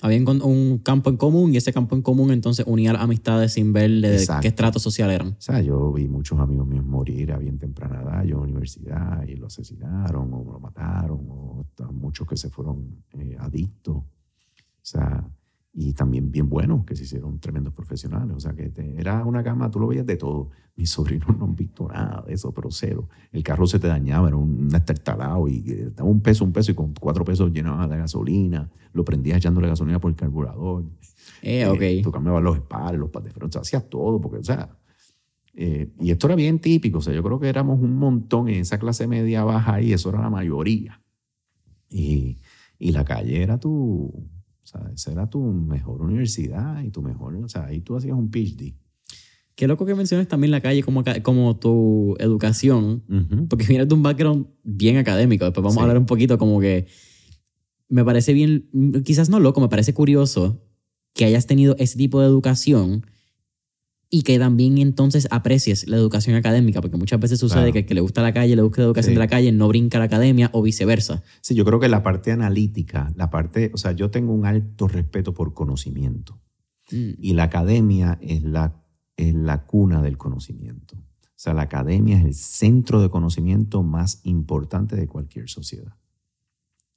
Había 0.00 0.18
un, 0.18 0.78
campo 0.78 1.10
en 1.10 1.16
común 1.16 1.52
y 1.52 1.56
ese 1.56 1.72
campo 1.72 1.96
en 1.96 2.02
común 2.02 2.30
entonces 2.30 2.64
unía 2.68 2.92
las 2.92 3.02
amistades 3.02 3.54
sin 3.54 3.72
ver 3.72 3.90
de 3.90 4.24
qué 4.40 4.48
estrato 4.48 4.78
social 4.78 5.10
eran. 5.10 5.28
O 5.28 5.40
sea, 5.40 5.60
yo 5.60 5.92
vi 5.92 6.06
muchos 6.06 6.38
amigos 6.38 6.66
míos 6.66 6.84
morir 6.84 7.32
a 7.32 7.38
bien 7.38 7.58
temprana 7.58 8.02
edad, 8.02 8.24
yo 8.24 8.36
en 8.36 8.42
la 8.42 8.48
universidad, 8.48 9.26
y 9.26 9.34
lo 9.34 9.46
asesinaron 9.48 10.32
o 10.32 10.44
lo 10.44 10.60
mataron, 10.60 11.26
o 11.28 11.64
muchos 11.92 12.26
que 12.28 12.36
se 12.36 12.48
fueron 12.48 13.02
eh, 13.18 13.36
adictos. 13.38 13.96
O 13.96 14.04
sea, 14.82 15.28
y 15.72 15.92
también 15.92 16.30
bien 16.32 16.48
buenos, 16.48 16.84
que 16.84 16.96
se 16.96 17.04
hicieron 17.04 17.38
tremendos 17.38 17.72
profesionales. 17.72 18.34
O 18.36 18.40
sea, 18.40 18.52
que 18.54 18.68
te- 18.70 18.98
era 19.00 19.24
una 19.24 19.44
cama, 19.44 19.70
tú 19.70 19.78
lo 19.78 19.86
veías 19.88 20.06
de 20.06 20.16
todo. 20.16 20.50
Mis 20.76 20.90
sobrinos 21.28 21.36
no 21.38 21.44
han 21.44 21.54
visto 21.56 21.88
nada 21.88 22.24
de 22.26 22.34
eso, 22.34 22.52
pero 22.52 22.70
cero. 22.70 23.08
El 23.32 23.42
carro 23.42 23.66
se 23.66 23.78
te 23.78 23.86
dañaba, 23.86 24.28
era 24.28 24.36
un, 24.36 24.68
estartalado 24.74 25.46
y 25.48 25.62
eh, 25.68 25.90
daba 25.94 26.08
un 26.08 26.20
peso, 26.20 26.44
un 26.44 26.52
peso, 26.52 26.72
y 26.72 26.74
con 26.74 26.94
cuatro 26.94 27.24
pesos 27.24 27.52
llenabas 27.52 27.88
de 27.90 27.96
gasolina, 27.98 28.68
lo 28.92 29.04
prendías 29.04 29.38
echándole 29.38 29.68
gasolina 29.68 30.00
por 30.00 30.10
el 30.10 30.16
carburador. 30.16 30.84
Eh, 31.42 31.60
Eh, 31.60 31.66
ok. 31.68 32.02
tú 32.02 32.10
cambiabas 32.10 32.42
los 32.42 32.56
espaldas, 32.56 32.98
los 32.98 33.10
pates 33.10 33.32
o 33.40 33.50
sea, 33.52 33.60
hacías 33.60 33.88
todo, 33.88 34.20
porque, 34.20 34.38
o 34.38 34.44
sea, 34.44 34.70
eh, 35.54 35.90
y 36.00 36.10
esto 36.10 36.26
era 36.28 36.36
bien 36.36 36.58
típico, 36.60 36.98
o 36.98 37.00
sea, 37.00 37.12
yo 37.14 37.22
creo 37.22 37.38
que 37.38 37.48
éramos 37.48 37.80
un 37.80 37.96
montón 37.96 38.48
en 38.48 38.60
esa 38.60 38.78
clase 38.78 39.06
media 39.06 39.44
baja 39.44 39.80
y 39.80 39.92
eso 39.92 40.08
era 40.08 40.20
la 40.22 40.30
mayoría. 40.30 41.00
Y, 41.90 42.38
y 42.78 42.92
la 42.92 43.04
calle 43.04 43.42
era 43.42 43.58
tu, 43.58 44.12
sea, 44.68 44.90
esa 44.94 45.12
era 45.12 45.28
tu 45.30 45.40
mejor 45.42 46.02
universidad 46.02 46.82
y 46.82 46.90
tu 46.90 47.02
mejor, 47.02 47.34
o 47.36 47.48
sea, 47.48 47.64
ahí 47.66 47.80
tú 47.80 47.96
hacías 47.96 48.16
un 48.16 48.30
PhD. 48.30 48.74
Qué 49.54 49.66
loco 49.66 49.84
que 49.86 49.94
menciones 49.96 50.28
también 50.28 50.50
la 50.52 50.60
calle 50.60 50.82
como, 50.84 51.02
como 51.22 51.56
tu 51.58 52.14
educación, 52.20 53.02
Ujú. 53.08 53.48
porque 53.48 53.66
vienes 53.66 53.88
de 53.88 53.94
un 53.94 54.02
background 54.04 54.46
bien 54.62 54.98
académico. 54.98 55.44
Después 55.46 55.62
vamos 55.62 55.74
Sí. 55.74 55.80
a 55.80 55.82
hablar 55.82 55.98
un 55.98 56.06
poquito 56.06 56.38
como 56.38 56.60
que 56.60 56.86
me 57.88 58.04
parece 58.04 58.32
bien, 58.34 58.68
quizás 59.04 59.30
no 59.30 59.40
loco, 59.40 59.60
me 59.60 59.68
parece 59.68 59.94
curioso 59.94 60.62
que 61.14 61.24
hayas 61.24 61.46
tenido 61.46 61.74
ese 61.78 61.96
tipo 61.98 62.20
de 62.20 62.26
educación 62.26 63.04
y 64.10 64.22
que 64.22 64.38
también 64.38 64.78
entonces 64.78 65.28
aprecies 65.30 65.86
la 65.86 65.96
educación 65.96 66.34
académica, 66.36 66.80
porque 66.80 66.96
muchas 66.96 67.20
veces 67.20 67.38
sucede 67.38 67.58
Claro. 67.60 67.72
que 67.74 67.78
el 67.80 67.86
que 67.86 67.94
le 67.94 68.00
gusta 68.00 68.22
la 68.22 68.32
calle, 68.32 68.56
le 68.56 68.62
gusta 68.62 68.80
la 68.80 68.86
educación 68.86 69.10
Sí. 69.10 69.14
de 69.16 69.18
la 69.18 69.26
calle, 69.28 69.52
no 69.52 69.68
brinca 69.68 69.98
la 69.98 70.06
academia 70.06 70.48
o 70.54 70.62
viceversa. 70.62 71.22
Sí, 71.42 71.54
yo 71.54 71.64
creo 71.64 71.78
que 71.78 71.88
la 71.88 72.02
parte 72.02 72.32
analítica, 72.32 73.12
la 73.16 73.28
parte, 73.28 73.70
o 73.74 73.76
sea, 73.76 73.92
yo 73.92 74.10
tengo 74.10 74.32
un 74.32 74.46
alto 74.46 74.88
respeto 74.88 75.34
por 75.34 75.52
conocimiento. 75.52 76.40
Mm. 76.90 77.10
Y 77.20 77.34
la 77.34 77.42
academia 77.44 78.18
es 78.22 78.42
la, 78.42 78.82
es 79.16 79.34
la 79.34 79.66
cuna 79.66 80.00
del 80.00 80.16
conocimiento. 80.16 80.96
O 80.96 81.40
sea, 81.40 81.52
la 81.54 81.62
academia 81.62 82.18
es 82.18 82.24
el 82.24 82.34
centro 82.34 83.02
de 83.02 83.10
conocimiento 83.10 83.82
más 83.82 84.20
importante 84.24 84.96
de 84.96 85.06
cualquier 85.06 85.48
sociedad. 85.50 85.94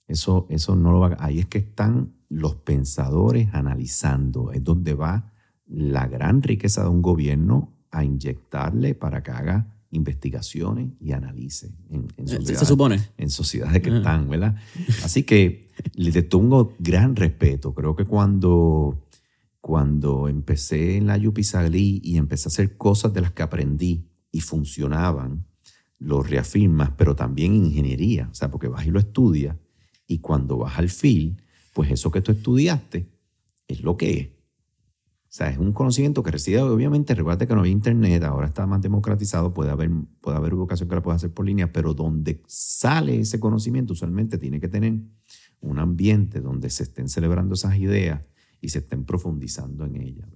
Eso, 0.08 0.48
eso 0.50 0.76
no 0.76 0.92
lo 0.92 1.00
va 1.00 1.16
Ahí 1.20 1.40
es 1.40 1.46
que 1.46 1.58
están 1.60 2.14
los 2.30 2.56
pensadores 2.56 3.50
analizando. 3.54 4.52
Es 4.52 4.64
donde 4.64 4.94
va 4.94 5.31
la 5.74 6.08
gran 6.08 6.42
riqueza 6.44 6.84
de 6.84 6.90
un 6.90 7.02
gobierno 7.02 7.74
a 7.92 8.04
inyectarle 8.04 8.94
para 8.96 9.24
que 9.24 9.32
haga 9.32 9.68
investigaciones 9.92 10.92
y 11.02 11.12
analice 11.12 11.72
en, 11.90 12.08
sociedades 12.26 12.60
se 12.60 12.66
supone. 12.66 13.00
en 13.18 13.30
sociedades 13.30 13.82
que 13.82 13.90
Ah. 13.90 13.98
están, 13.98 14.30
¿verdad? 14.30 14.56
Así 15.04 15.24
que 15.24 15.70
le 15.96 16.12
tengo 16.24 16.76
gran 16.80 17.16
respeto. 17.16 17.74
Creo 17.74 17.96
que 17.96 18.06
cuando, 18.06 19.04
cuando 19.60 20.28
empecé 20.30 20.98
en 20.98 21.08
la 21.08 21.18
Yupi 21.18 21.44
salí 21.44 22.00
y 22.04 22.18
empecé 22.18 22.48
a 22.48 22.52
hacer 22.52 22.78
cosas 22.78 23.14
de 23.14 23.22
las 23.22 23.32
que 23.34 23.44
aprendí 23.44 24.08
y 24.32 24.40
funcionaban, 24.42 25.46
lo 26.00 26.24
reafirmas, 26.24 26.92
pero 26.98 27.16
también 27.16 27.54
en 27.54 27.66
ingeniería, 27.66 28.30
o 28.32 28.34
sea, 28.34 28.50
porque 28.50 28.68
vas 28.70 28.86
y 28.88 28.92
lo 28.92 29.00
estudias 29.00 29.56
y 30.08 30.20
cuando 30.20 30.58
vas 30.58 30.78
al 30.80 30.90
field, 30.90 31.40
pues 31.74 31.92
eso 31.92 32.10
que 32.12 32.22
tú 32.22 32.32
estudiaste 32.32 33.08
es 33.68 33.82
lo 33.82 33.98
que 33.98 34.20
es. 34.20 34.28
O 35.32 35.34
sea, 35.34 35.50
es 35.50 35.58
un 35.58 35.72
conocimiento 35.72 36.24
que 36.24 36.32
reside, 36.32 36.60
obviamente, 36.60 37.16
recuerda 37.16 37.46
que 37.46 37.54
no 37.54 37.62
había 37.62 37.72
internet, 37.72 38.22
ahora 38.24 38.48
está 38.48 38.68
más 38.68 38.82
democratizado, 38.82 39.54
puede 39.54 39.72
haber, 39.72 39.90
puede 40.20 40.36
haber 40.36 40.52
educación 40.52 40.90
que 40.90 40.96
la 40.96 41.02
puedas 41.02 41.22
hacer 41.22 41.34
por 41.34 41.46
línea, 41.46 41.72
pero 41.72 41.94
donde 41.94 42.44
sale 42.48 43.18
ese 43.18 43.40
conocimiento 43.40 43.94
usualmente 43.94 44.38
tiene 44.38 44.60
que 44.60 44.68
tener 44.68 45.00
un 45.62 45.80
ambiente 45.80 46.42
donde 46.42 46.70
se 46.70 46.84
estén 46.84 47.08
celebrando 47.08 47.54
esas 47.54 47.78
ideas 47.78 48.28
y 48.60 48.68
se 48.68 48.80
estén 48.80 49.06
profundizando 49.06 49.86
en 49.86 50.02
ellas. 50.02 50.28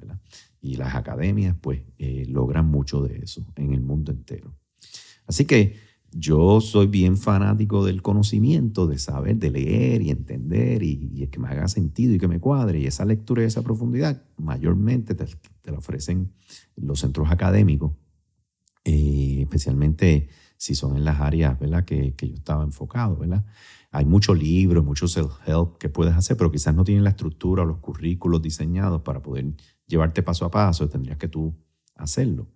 Y 0.61 0.77
las 0.77 0.95
academias, 0.95 1.57
pues, 1.59 1.81
eh, 1.97 2.25
logran 2.29 2.65
mucho 2.65 3.01
de 3.01 3.17
eso 3.17 3.45
en 3.57 3.73
el 3.73 3.81
mundo 3.81 4.13
entero. 4.13 4.55
Así 5.27 5.43
que 5.43 5.75
yo 6.17 6.61
soy 6.61 6.87
bien 6.87 7.17
fanático 7.17 7.83
del 7.83 8.01
conocimiento, 8.01 8.87
de 8.87 8.97
saber, 8.97 9.35
de 9.35 9.51
leer 9.51 10.01
y 10.01 10.11
entender 10.11 10.81
y, 10.81 11.27
que 11.27 11.39
me 11.39 11.49
haga 11.49 11.67
sentido 11.67 12.13
y 12.13 12.17
que 12.17 12.29
me 12.29 12.39
cuadre. 12.39 12.79
Y 12.79 12.85
esa 12.85 13.03
lectura 13.03 13.43
y 13.43 13.47
esa 13.47 13.63
profundidad 13.63 14.23
mayormente 14.37 15.13
te, 15.13 15.25
te 15.61 15.71
la 15.71 15.79
ofrecen 15.79 16.31
los 16.77 17.01
centros 17.01 17.29
académicos, 17.29 17.91
eh, 18.85 19.39
especialmente 19.41 20.29
si 20.55 20.73
son 20.73 20.95
en 20.95 21.03
las 21.03 21.19
áreas 21.19 21.59
¿verdad? 21.59 21.83
Que, 21.83 22.15
que 22.15 22.29
yo 22.29 22.35
estaba 22.35 22.63
enfocado. 22.63 23.17
¿verdad? 23.17 23.45
Hay 23.91 24.05
muchos 24.05 24.39
libros, 24.39 24.85
muchos 24.85 25.17
self-help 25.17 25.77
que 25.79 25.89
puedes 25.89 26.13
hacer, 26.13 26.37
pero 26.37 26.49
quizás 26.49 26.73
no 26.73 26.85
tienen 26.85 27.03
la 27.03 27.09
estructura 27.09 27.63
o 27.63 27.65
los 27.65 27.79
currículos 27.79 28.41
diseñados 28.41 29.01
para 29.01 29.21
poder 29.21 29.53
llevarte 29.85 30.23
paso 30.23 30.45
a 30.45 30.51
paso. 30.51 30.87
Tendrías 30.87 31.17
que 31.17 31.27
tú 31.27 31.53
hacerlo. 31.95 32.47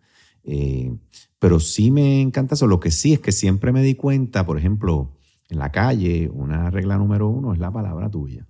Eh, 0.43 0.95
pero 1.37 1.59
sí 1.59 1.91
me 1.91 2.21
encanta 2.21 2.55
eso. 2.55 2.67
Lo 2.67 2.79
que 2.79 2.91
sí 2.91 3.13
es 3.13 3.19
que 3.19 3.31
siempre 3.31 3.71
me 3.71 3.81
di 3.81 3.95
cuenta, 3.95 4.45
por 4.45 4.57
ejemplo, 4.57 5.17
en 5.49 5.59
la 5.59 5.71
calle, 5.71 6.29
una 6.31 6.69
regla 6.69 6.97
número 6.97 7.27
uno 7.29 7.53
es 7.53 7.59
la 7.59 7.71
palabra 7.71 8.09
tuya. 8.09 8.47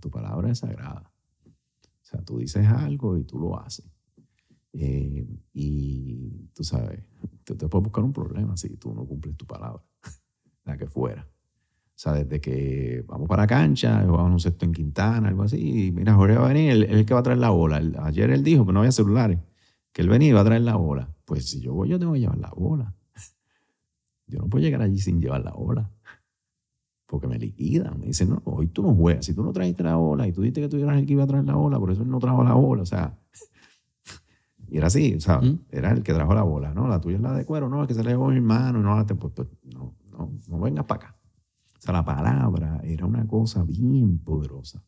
Tu 0.00 0.10
palabra 0.10 0.50
es 0.50 0.58
sagrada. 0.58 1.10
O 1.44 2.04
sea, 2.04 2.22
tú 2.22 2.38
dices 2.38 2.66
algo 2.66 3.16
y 3.18 3.24
tú 3.24 3.38
lo 3.38 3.58
haces. 3.58 3.84
Eh, 4.72 5.26
y 5.52 6.48
tú 6.54 6.62
sabes, 6.62 7.02
te, 7.44 7.54
te 7.54 7.68
puedes 7.68 7.84
buscar 7.84 8.04
un 8.04 8.12
problema 8.12 8.56
si 8.56 8.76
tú 8.76 8.94
no 8.94 9.04
cumples 9.06 9.36
tu 9.36 9.46
palabra, 9.46 9.82
la 10.64 10.76
que 10.76 10.86
fuera. 10.86 11.26
O 11.98 12.00
sea, 12.00 12.12
desde 12.12 12.40
que 12.40 13.04
vamos 13.08 13.28
para 13.28 13.46
cancha, 13.46 14.04
vamos 14.04 14.20
a 14.20 14.22
un 14.24 14.38
sexto 14.38 14.64
en 14.64 14.72
Quintana, 14.72 15.28
algo 15.28 15.42
así, 15.42 15.86
y 15.86 15.90
mira, 15.90 16.14
Jorge 16.14 16.36
va 16.36 16.44
a 16.44 16.52
venir, 16.52 16.70
él 16.70 16.82
es 16.84 16.90
el 16.92 17.04
que 17.04 17.12
va 17.12 17.20
a 17.20 17.22
traer 17.24 17.40
la 17.40 17.50
bola. 17.50 17.82
Ayer 18.04 18.30
él 18.30 18.44
dijo, 18.44 18.64
pero 18.64 18.74
no 18.74 18.80
había 18.80 18.92
celulares, 18.92 19.40
que 19.92 20.02
él 20.02 20.08
venía 20.08 20.28
y 20.28 20.32
va 20.32 20.40
a 20.40 20.44
traer 20.44 20.62
la 20.62 20.76
bola. 20.76 21.08
Pues 21.24 21.48
si 21.50 21.60
yo 21.60 21.74
voy, 21.74 21.88
yo 21.88 21.98
tengo 21.98 22.12
que 22.12 22.20
llevar 22.20 22.38
la 22.38 22.50
bola. 22.50 22.94
Yo 24.26 24.38
no 24.40 24.48
puedo 24.48 24.62
llegar 24.62 24.82
allí 24.82 24.98
sin 25.00 25.20
llevar 25.20 25.42
la 25.42 25.52
bola. 25.52 25.90
Porque 27.06 27.26
me 27.26 27.38
liquidan. 27.38 27.98
Me 27.98 28.06
dicen, 28.06 28.28
no, 28.28 28.42
hoy 28.44 28.66
tú 28.66 28.82
no 28.82 28.94
juegas. 28.94 29.24
Si 29.24 29.34
tú 29.34 29.42
no 29.42 29.52
trajiste 29.52 29.82
la 29.82 29.96
bola 29.96 30.26
y 30.28 30.32
tú 30.32 30.42
dijiste 30.42 30.60
que 30.60 30.68
tú 30.68 30.76
eras 30.76 30.98
el 30.98 31.06
que 31.06 31.14
iba 31.14 31.24
a 31.24 31.26
traer 31.26 31.44
la 31.46 31.54
bola, 31.54 31.78
por 31.78 31.90
eso 31.90 32.02
él 32.02 32.10
no 32.10 32.18
trajo 32.18 32.44
la 32.44 32.52
bola. 32.52 32.82
O 32.82 32.86
sea, 32.86 33.18
y 34.68 34.76
era 34.76 34.88
así, 34.88 35.14
o 35.14 35.20
sea, 35.20 35.38
¿Mm? 35.40 35.60
era 35.70 35.92
el 35.92 36.02
que 36.02 36.12
trajo 36.12 36.34
la 36.34 36.42
bola. 36.42 36.74
No, 36.74 36.86
la 36.88 37.00
tuya 37.00 37.16
es 37.16 37.22
la 37.22 37.32
de 37.32 37.46
cuero, 37.46 37.68
no, 37.70 37.82
es 37.82 37.88
que 37.88 37.94
se 37.94 38.04
la 38.04 38.10
llevó 38.10 38.28
mi 38.28 38.36
hermano. 38.36 38.82
No, 38.82 38.94
la- 38.96 39.06
pues, 39.06 39.32
pues, 39.34 39.48
no, 39.72 39.94
no, 40.10 40.30
no 40.48 40.60
vengas 40.60 40.84
para 40.84 41.06
acá. 41.06 41.16
O 41.78 41.80
sea, 41.80 41.94
la 41.94 42.04
palabra 42.04 42.80
era 42.84 43.06
una 43.06 43.26
cosa 43.26 43.64
bien 43.64 44.18
poderosa. 44.18 44.82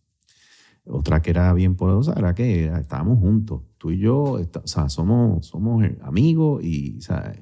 Otra 0.85 1.21
que 1.23 1.31
era 1.31 1.53
bien 1.53 1.77
poderosa 1.77 2.15
era 2.17 2.35
que 2.35 2.65
era- 2.65 2.81
estábamos 2.81 3.19
juntos. 3.19 3.63
Tú 3.79 3.91
y 3.91 3.99
yo, 3.99 4.39
está- 4.39 4.61
o 4.61 4.67
sea, 4.67 4.89
somos, 4.89 5.47
somos 5.47 5.85
eh, 5.85 5.99
amigos 6.03 6.63
y, 6.65 7.01
¿sabes? 7.01 7.39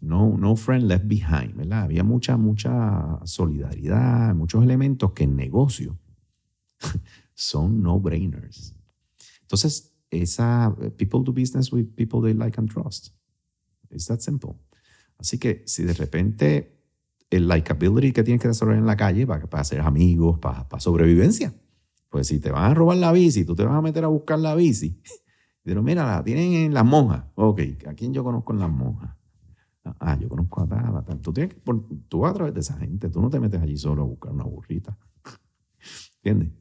No, 0.00 0.36
no 0.38 0.56
friend 0.56 0.84
left 0.86 1.06
behind, 1.06 1.56
¿verdad? 1.56 1.82
Había 1.84 2.04
mucha, 2.04 2.36
mucha 2.36 3.18
solidaridad, 3.24 4.34
muchos 4.34 4.62
elementos 4.62 5.12
que 5.12 5.24
en 5.24 5.36
negocio 5.36 5.98
son 7.34 7.82
no-brainers. 7.82 8.74
Entonces, 9.42 9.92
esa, 10.10 10.74
people 10.96 11.20
do 11.24 11.32
business 11.32 11.72
with 11.72 11.86
people 11.96 12.20
they 12.22 12.34
like 12.34 12.58
and 12.58 12.70
trust. 12.70 13.12
It's 13.90 14.06
that 14.06 14.20
simple. 14.20 14.54
Así 15.18 15.38
que 15.38 15.62
si 15.66 15.82
de 15.82 15.94
repente 15.94 16.78
el 17.30 17.48
likability 17.48 18.12
que 18.12 18.22
tienes 18.22 18.40
que 18.42 18.48
desarrollar 18.48 18.80
en 18.80 18.86
la 18.86 18.96
calle 18.96 19.26
para, 19.26 19.48
para 19.48 19.62
hacer 19.62 19.80
amigos, 19.80 20.38
para, 20.38 20.68
para 20.68 20.80
sobrevivencia, 20.80 21.54
pues 22.16 22.28
si 22.28 22.40
te 22.40 22.50
van 22.50 22.70
a 22.70 22.72
robar 22.72 22.96
la 22.96 23.12
bici, 23.12 23.44
tú 23.44 23.54
te 23.54 23.62
vas 23.62 23.74
a 23.74 23.82
meter 23.82 24.02
a 24.02 24.06
buscar 24.06 24.38
la 24.38 24.54
bici. 24.54 24.98
Pero 25.62 25.82
mira, 25.82 26.06
la 26.06 26.24
tienen 26.24 26.54
en 26.54 26.72
las 26.72 26.82
monjas. 26.86 27.24
Ok, 27.34 27.60
¿a 27.86 27.92
quién 27.92 28.14
yo 28.14 28.24
conozco 28.24 28.54
en 28.54 28.58
las 28.60 28.70
monjas? 28.70 29.14
Ah, 30.00 30.16
yo 30.18 30.26
conozco 30.30 30.62
a 30.62 30.66
tal, 30.66 31.04
tal. 31.04 31.20
Tú, 31.20 31.30
tienes 31.34 31.52
que, 31.52 31.60
tú 32.08 32.20
vas 32.20 32.30
a 32.30 32.34
través 32.34 32.54
de 32.54 32.60
esa 32.60 32.78
gente, 32.78 33.10
tú 33.10 33.20
no 33.20 33.28
te 33.28 33.38
metes 33.38 33.60
allí 33.60 33.76
solo 33.76 34.00
a 34.00 34.06
buscar 34.06 34.32
una 34.32 34.44
burrita. 34.44 34.96
¿Entiendes? 36.24 36.52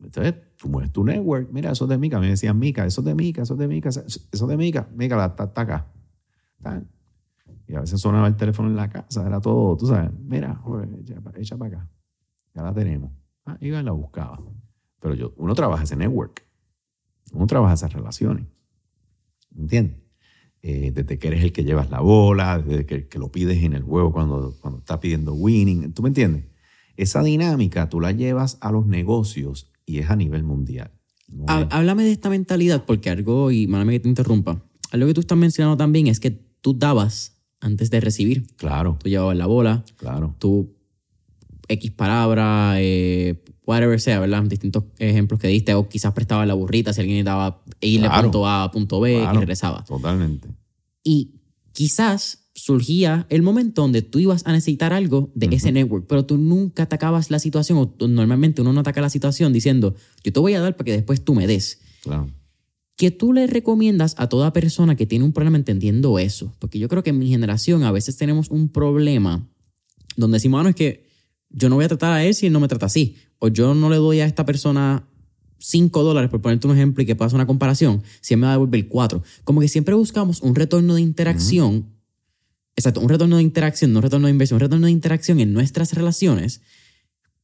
Entonces, 0.00 0.34
tú 0.56 0.68
mueves 0.68 0.92
tu 0.92 1.02
network. 1.02 1.48
Mira, 1.50 1.72
eso 1.72 1.86
es 1.86 1.90
de 1.90 1.98
Mica. 1.98 2.20
Me 2.20 2.28
decían 2.28 2.56
Mica, 2.56 2.86
eso 2.86 3.00
es 3.00 3.04
de 3.06 3.16
Mica, 3.16 3.42
eso 3.42 3.54
es 3.54 3.58
de 3.58 3.66
Mica, 3.66 3.88
eso 3.88 4.00
es 4.06 4.46
de 4.46 4.56
Mica. 4.56 4.88
Mica, 4.94 5.16
la- 5.16 5.26
está, 5.26 5.42
está 5.44 5.60
acá. 5.62 5.86
Y 7.66 7.74
a 7.74 7.80
veces 7.80 8.00
sonaba 8.00 8.28
el 8.28 8.36
teléfono 8.36 8.68
en 8.68 8.76
la 8.76 8.88
casa, 8.88 9.26
era 9.26 9.40
todo, 9.40 9.76
tú 9.76 9.86
sabes, 9.88 10.12
mira, 10.20 10.54
joder, 10.54 10.88
echa 11.36 11.56
para 11.56 11.78
acá. 11.78 11.90
Ya 12.54 12.62
la 12.62 12.72
tenemos. 12.72 13.10
Ah, 13.44 13.56
iba 13.60 13.80
y 13.80 13.82
la 13.82 13.92
buscaba. 13.92 14.38
Pero 15.00 15.14
yo, 15.14 15.32
uno 15.36 15.54
trabaja 15.54 15.84
ese 15.84 15.96
network. 15.96 16.44
Uno 17.32 17.46
trabaja 17.46 17.74
esas 17.74 17.92
relaciones. 17.92 18.46
¿Entiendes? 19.56 19.96
Eh, 20.62 20.90
desde 20.92 21.18
que 21.18 21.28
eres 21.28 21.44
el 21.44 21.52
que 21.52 21.64
llevas 21.64 21.90
la 21.90 22.00
bola, 22.00 22.58
desde 22.58 22.84
que, 22.84 23.06
que 23.08 23.18
lo 23.18 23.30
pides 23.30 23.62
en 23.62 23.74
el 23.74 23.82
juego 23.82 24.12
cuando, 24.12 24.56
cuando 24.60 24.80
estás 24.80 24.98
pidiendo 24.98 25.32
winning. 25.34 25.92
¿Tú 25.92 26.02
me 26.02 26.08
entiendes? 26.08 26.44
Esa 26.96 27.22
dinámica 27.22 27.88
tú 27.88 28.00
la 28.00 28.10
llevas 28.12 28.58
a 28.60 28.72
los 28.72 28.86
negocios 28.86 29.70
y 29.86 29.98
es 29.98 30.10
a 30.10 30.16
nivel 30.16 30.42
mundial. 30.42 30.90
No 31.28 31.44
Háblame 31.48 32.04
de 32.04 32.12
esta 32.12 32.28
mentalidad, 32.28 32.84
porque 32.86 33.10
algo, 33.10 33.50
y 33.52 33.66
mándame 33.66 33.92
que 33.92 34.00
te 34.00 34.08
interrumpa, 34.08 34.64
algo 34.90 35.06
que 35.06 35.14
tú 35.14 35.20
estás 35.20 35.38
mencionando 35.38 35.76
también 35.76 36.08
es 36.08 36.18
que 36.18 36.30
tú 36.30 36.76
dabas 36.76 37.40
antes 37.60 37.90
de 37.90 38.00
recibir. 38.00 38.46
claro, 38.56 38.98
Tú 39.00 39.08
llevabas 39.08 39.36
la 39.36 39.46
bola, 39.46 39.84
claro. 39.96 40.34
tú 40.38 40.74
X 41.68 41.90
palabra, 41.92 42.74
eh, 42.78 43.42
whatever 43.66 44.00
sea, 44.00 44.20
¿verdad? 44.20 44.42
Distintos 44.44 44.84
ejemplos 44.98 45.38
que 45.40 45.48
diste, 45.48 45.74
o 45.74 45.88
quizás 45.88 46.12
prestabas 46.14 46.46
la 46.48 46.54
burrita 46.54 46.92
si 46.92 47.00
alguien 47.00 47.16
necesitaba 47.16 47.62
ir 47.80 48.00
de 48.00 48.08
Claro. 48.08 48.22
punto 48.22 48.46
A 48.46 48.64
a 48.64 48.70
punto 48.70 49.00
B 49.00 49.12
y 49.14 49.20
Claro. 49.20 49.40
regresaba. 49.40 49.84
Totalmente. 49.84 50.48
Y 51.04 51.34
quizás 51.72 52.44
surgía 52.54 53.26
el 53.30 53.42
momento 53.42 53.82
donde 53.82 54.02
tú 54.02 54.18
ibas 54.18 54.42
a 54.46 54.52
necesitar 54.52 54.92
algo 54.92 55.30
de 55.34 55.46
ese 55.54 55.70
network, 55.70 56.06
pero 56.08 56.24
tú 56.24 56.38
nunca 56.38 56.84
atacabas 56.84 57.30
la 57.30 57.38
situación, 57.38 57.78
o 57.78 57.88
tú- 57.88 58.08
normalmente 58.08 58.62
uno 58.62 58.72
no 58.72 58.80
ataca 58.80 59.00
la 59.00 59.10
situación 59.10 59.52
diciendo, 59.52 59.94
yo 60.24 60.32
te 60.32 60.40
voy 60.40 60.54
a 60.54 60.60
dar 60.60 60.74
para 60.76 60.86
que 60.86 60.92
después 60.92 61.22
tú 61.24 61.34
me 61.34 61.46
des. 61.46 61.80
Claro. 62.02 62.30
¿Qué 62.96 63.12
tú 63.12 63.32
le 63.32 63.46
recomiendas 63.46 64.16
a 64.18 64.28
toda 64.28 64.52
persona 64.52 64.96
que 64.96 65.06
tiene 65.06 65.24
un 65.24 65.32
problema 65.32 65.56
entendiendo 65.56 66.18
eso? 66.18 66.52
Porque 66.58 66.80
yo 66.80 66.88
creo 66.88 67.04
que 67.04 67.10
en 67.10 67.18
mi 67.20 67.28
generación 67.28 67.84
a 67.84 67.92
veces 67.92 68.16
tenemos 68.16 68.50
un 68.50 68.68
problema 68.70 69.46
donde 70.16 70.36
decimos, 70.38 70.58
ah, 70.58 70.62
no, 70.64 70.68
es 70.70 70.74
que 70.74 71.06
yo 71.50 71.68
no 71.68 71.76
voy 71.76 71.84
a 71.84 71.88
tratar 71.88 72.12
a 72.12 72.24
él 72.24 72.34
si 72.34 72.46
él 72.46 72.52
no 72.52 72.60
me 72.60 72.68
trata 72.68 72.86
así. 72.86 73.16
O 73.38 73.48
yo 73.48 73.74
no 73.74 73.90
le 73.90 73.96
doy 73.96 74.20
a 74.20 74.26
esta 74.26 74.44
persona 74.44 75.08
5 75.58 76.02
dólares, 76.02 76.30
por 76.30 76.40
ponerte 76.40 76.66
un 76.66 76.74
ejemplo 76.74 77.02
y 77.02 77.06
que 77.06 77.12
hacer 77.12 77.34
una 77.34 77.46
comparación, 77.46 78.02
si 78.20 78.34
él 78.34 78.40
me 78.40 78.46
va 78.46 78.52
a 78.52 78.54
devolver 78.54 78.88
4. 78.88 79.22
Como 79.44 79.60
que 79.60 79.68
siempre 79.68 79.94
buscamos 79.94 80.42
un 80.42 80.54
retorno 80.54 80.94
de 80.94 81.00
interacción. 81.00 81.86
Exacto, 82.76 83.00
un 83.00 83.08
retorno 83.08 83.36
de 83.36 83.42
interacción, 83.42 83.92
no 83.92 83.98
un 83.98 84.04
retorno 84.04 84.26
de 84.28 84.32
inversión, 84.32 84.56
un 84.56 84.60
retorno 84.60 84.86
de 84.86 84.92
interacción 84.92 85.40
en 85.40 85.52
nuestras 85.52 85.94
relaciones, 85.94 86.60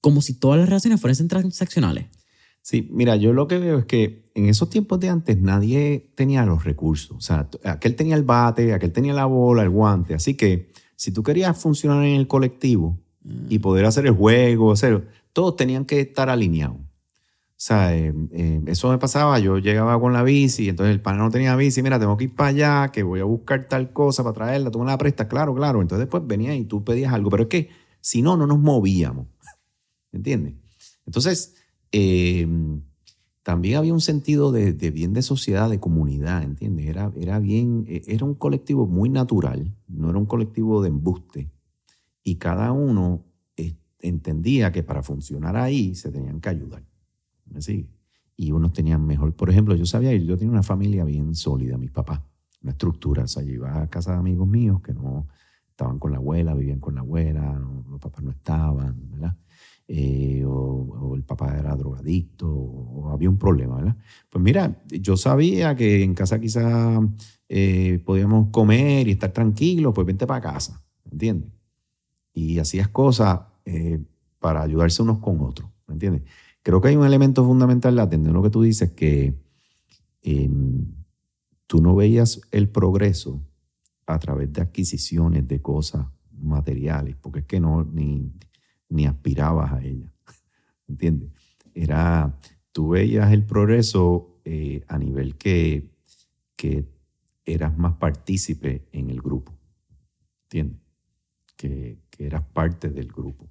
como 0.01 0.23
si 0.23 0.35
todas 0.35 0.61
las 0.61 0.69
relaciones 0.69 1.01
fuesen 1.01 1.27
transaccionales. 1.27 2.07
Sí, 2.63 2.89
mira, 2.93 3.17
yo 3.17 3.33
lo 3.33 3.49
que 3.49 3.59
veo 3.59 3.81
es 3.81 3.85
que 3.85 4.25
en 4.35 4.47
esos 4.49 4.71
tiempos 4.71 5.01
de 5.01 5.09
antes 5.09 5.39
nadie 5.39 6.13
tenía 6.15 6.47
los 6.47 6.65
recursos. 6.65 7.17
O 7.17 7.21
sea, 7.21 7.49
aquel 7.65 7.95
tenía 7.95 8.15
el 8.15 8.23
bate, 8.23 8.73
aquel 8.73 8.93
tenía 8.93 9.13
la 9.13 9.27
bola, 9.27 9.63
el 9.63 9.71
guante. 9.71 10.15
Así 10.15 10.35
que 10.35 10.71
si 10.97 11.11
tú 11.11 11.23
querías 11.23 11.59
funcionar 11.59 12.05
en 12.05 12.15
el 12.15 12.27
colectivo 12.27 13.04
y 13.49 13.59
poder 13.59 13.87
hacer 13.87 14.07
el 14.07 14.13
juego, 14.13 14.73
hacer, 14.73 15.09
todos 15.33 15.57
tenían 15.57 15.85
que 15.85 16.01
estar 16.01 16.29
alineados. 16.31 16.77
O 16.77 17.67
sea, 17.67 17.97
eh, 17.97 18.13
eh, 18.33 18.63
eso 18.67 18.91
me 18.91 18.99
pasaba, 18.99 19.39
yo 19.39 19.59
llegaba 19.59 19.99
con 19.99 20.13
la 20.13 20.23
bici, 20.23 20.69
entonces 20.69 20.95
el 20.95 21.01
pana 21.01 21.19
no 21.19 21.31
tenía 21.31 21.57
bici, 21.57 21.83
mira, 21.83 21.99
tengo 21.99 22.17
que 22.17 22.25
ir 22.25 22.35
para 22.35 22.51
allá, 22.51 22.93
que 22.93 23.03
voy 23.03 23.21
a 23.21 23.25
buscar 23.25 23.69
tal 23.69 23.93
cosa 23.93 24.23
para 24.23 24.35
traerla, 24.35 24.71
tú 24.71 24.81
me 24.81 24.87
la 24.87 24.99
prestas, 24.99 25.29
claro, 25.29 25.55
claro. 25.55 25.81
Entonces 25.81 26.07
después 26.07 26.27
venía 26.27 26.55
y 26.55 26.65
tú 26.65 26.85
pedías 26.85 27.13
algo, 27.13 27.31
pero 27.31 27.45
es 27.45 27.49
que 27.49 27.71
si 28.01 28.21
no, 28.23 28.37
no 28.37 28.47
nos 28.47 28.59
movíamos. 28.59 29.27
¿Entiendes? 30.13 30.55
Entonces, 31.07 31.55
eh, 31.91 32.47
también 33.45 33.77
había 33.77 33.93
un 33.93 34.01
sentido 34.01 34.53
de, 34.53 34.73
bien 34.91 35.13
de 35.13 35.21
sociedad, 35.21 35.69
de 35.69 35.79
comunidad, 35.79 36.43
¿entiendes? 36.43 36.87
Era, 36.87 37.13
era 37.15 37.39
bien, 37.39 37.85
eh, 37.87 38.03
era 38.07 38.25
un 38.25 38.35
colectivo 38.35 38.87
muy 38.87 39.11
natural, 39.11 39.71
no 39.87 40.09
era 40.09 40.19
un 40.19 40.25
colectivo 40.25 40.83
de 40.83 40.89
embuste. 40.89 41.51
Y 42.25 42.37
cada 42.37 42.73
uno 42.73 43.23
eh, 43.57 43.77
entendía 44.01 44.73
que 44.73 44.83
para 44.83 45.03
funcionar 45.03 45.57
ahí 45.57 45.95
se 45.95 46.11
tenían 46.11 46.41
que 46.41 46.49
ayudar. 46.49 46.83
¿Me 47.47 47.61
sigue? 47.63 47.89
Y 48.37 48.51
unos 48.51 48.73
tenían 48.73 49.07
mejor, 49.07 49.35
por 49.37 49.51
ejemplo, 49.51 49.77
yo 49.77 49.87
sabía 49.87 50.13
yo 50.17 50.37
tenía 50.37 50.51
una 50.51 50.63
familia 50.63 51.05
bien 51.05 51.35
sólida, 51.35 51.77
mis 51.77 51.93
papás, 51.93 52.21
una 52.63 52.73
estructura. 52.73 53.25
O 53.25 53.29
sea, 53.29 53.43
yo 53.43 53.53
iba 53.53 53.83
a 53.83 53.89
casa 53.89 54.13
de 54.13 54.19
amigos 54.19 54.49
míos 54.49 54.81
que 54.81 54.95
no 54.95 55.29
estaban 55.69 55.99
con 55.99 56.11
la 56.13 56.19
abuela, 56.19 56.55
vivían 56.55 56.81
con 56.81 56.95
la 56.95 57.03
abuela, 57.03 57.61
los 57.91 58.01
papás 58.01 58.25
no 58.25 58.31
estaban, 58.31 59.11
¿verdad? 59.11 59.37
Eh, 59.87 60.43
o, 60.47 61.15
el 61.15 61.25
papá 61.25 61.59
era 61.59 61.77
drogadicto, 61.77 62.49
o, 62.49 63.03
o 63.03 63.11
había 63.11 63.29
un 63.29 63.39
problema, 63.39 63.77
¿verdad? 63.77 63.97
Pues 64.31 64.43
mira, 64.43 64.83
yo 64.89 65.17
sabía 65.17 65.77
que 65.77 66.03
en 66.03 66.15
casa 66.15 66.41
quizás 66.41 67.01
eh, 67.49 68.03
podíamos 68.05 68.49
comer 68.51 69.07
y 69.09 69.13
estar 69.13 69.33
tranquilos, 69.33 69.93
pues 69.95 70.07
vente 70.07 70.27
para 70.27 70.41
casa, 70.41 70.83
¿entiendes? 71.11 71.51
Y 72.35 72.59
hacías 72.59 72.89
cosas 72.89 73.41
eh, 73.65 74.03
para 74.39 74.63
ayudarse 74.63 75.03
unos 75.03 75.21
con 75.21 75.41
otros, 75.41 75.71
¿me 75.87 75.95
entiendes? 75.95 76.23
Creo 76.63 76.81
que 76.81 76.89
hay 76.89 76.97
un 76.97 77.07
elemento 77.07 77.45
fundamental 77.45 77.97
de 77.97 78.03
atender 78.03 78.33
lo 78.33 78.43
que 78.43 78.51
tú 78.51 78.63
dices, 78.63 78.91
que 78.91 79.35
eh, 80.23 80.51
tú 81.67 81.81
no 81.81 81.95
veías 81.95 82.41
el 82.51 82.69
progreso 82.69 83.43
a 84.07 84.19
través 84.19 84.53
de 84.53 84.63
adquisiciones 84.63 85.47
de 85.49 85.63
cosas 85.63 86.07
materiales, 86.33 87.17
porque 87.17 87.41
es 87.41 87.47
que 87.47 87.61
no, 87.61 87.85
ni, 87.85 88.33
ni 88.89 89.07
aspirabas 89.07 89.73
a 89.73 89.83
ella, 89.83 90.13
¿entiendes? 90.89 91.31
Era, 91.75 92.39
tú 92.73 92.91
veías 92.91 93.33
el 93.33 93.45
progreso 93.45 94.41
eh, 94.45 94.85
a 94.89 94.99
nivel 94.99 95.37
que, 95.37 95.91
que 96.57 96.87
eras 97.45 97.77
más 97.77 97.95
partícipe 97.95 98.87
en 98.93 99.11
el 99.11 99.21
grupo, 99.21 99.53
¿entiendes? 100.45 100.79
Que, 101.57 101.99
que 102.17 102.27
eras 102.27 102.43
parte 102.43 102.91
del 102.91 103.09
grupo. 103.09 103.49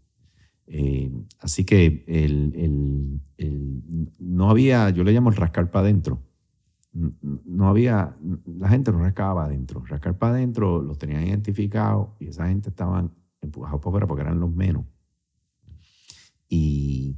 Eh, 0.67 1.11
así 1.39 1.65
que 1.65 2.05
el, 2.07 2.53
el- 2.55 3.21
el- 3.37 4.11
no 4.19 4.49
había, 4.49 4.89
yo 4.91 5.03
le 5.03 5.11
llamo 5.11 5.29
el 5.29 5.35
rascar 5.35 5.69
para 5.69 5.83
adentro. 5.85 6.21
No 6.93 7.67
había, 7.67 8.15
la 8.45 8.69
gente 8.69 8.91
no 8.91 8.99
rascaba 8.99 9.45
adentro. 9.45 9.83
Rascar 9.85 10.17
para 10.17 10.33
adentro 10.35 10.81
los 10.81 10.97
tenían 10.97 11.25
identificados 11.27 12.09
y 12.19 12.27
esa 12.27 12.47
gente 12.47 12.69
estaban 12.69 13.11
empujados 13.41 13.81
por 13.81 13.91
fuera 13.91 14.07
porque 14.07 14.21
eran 14.21 14.39
los 14.39 14.53
menos. 14.53 14.85
Y, 16.47 17.15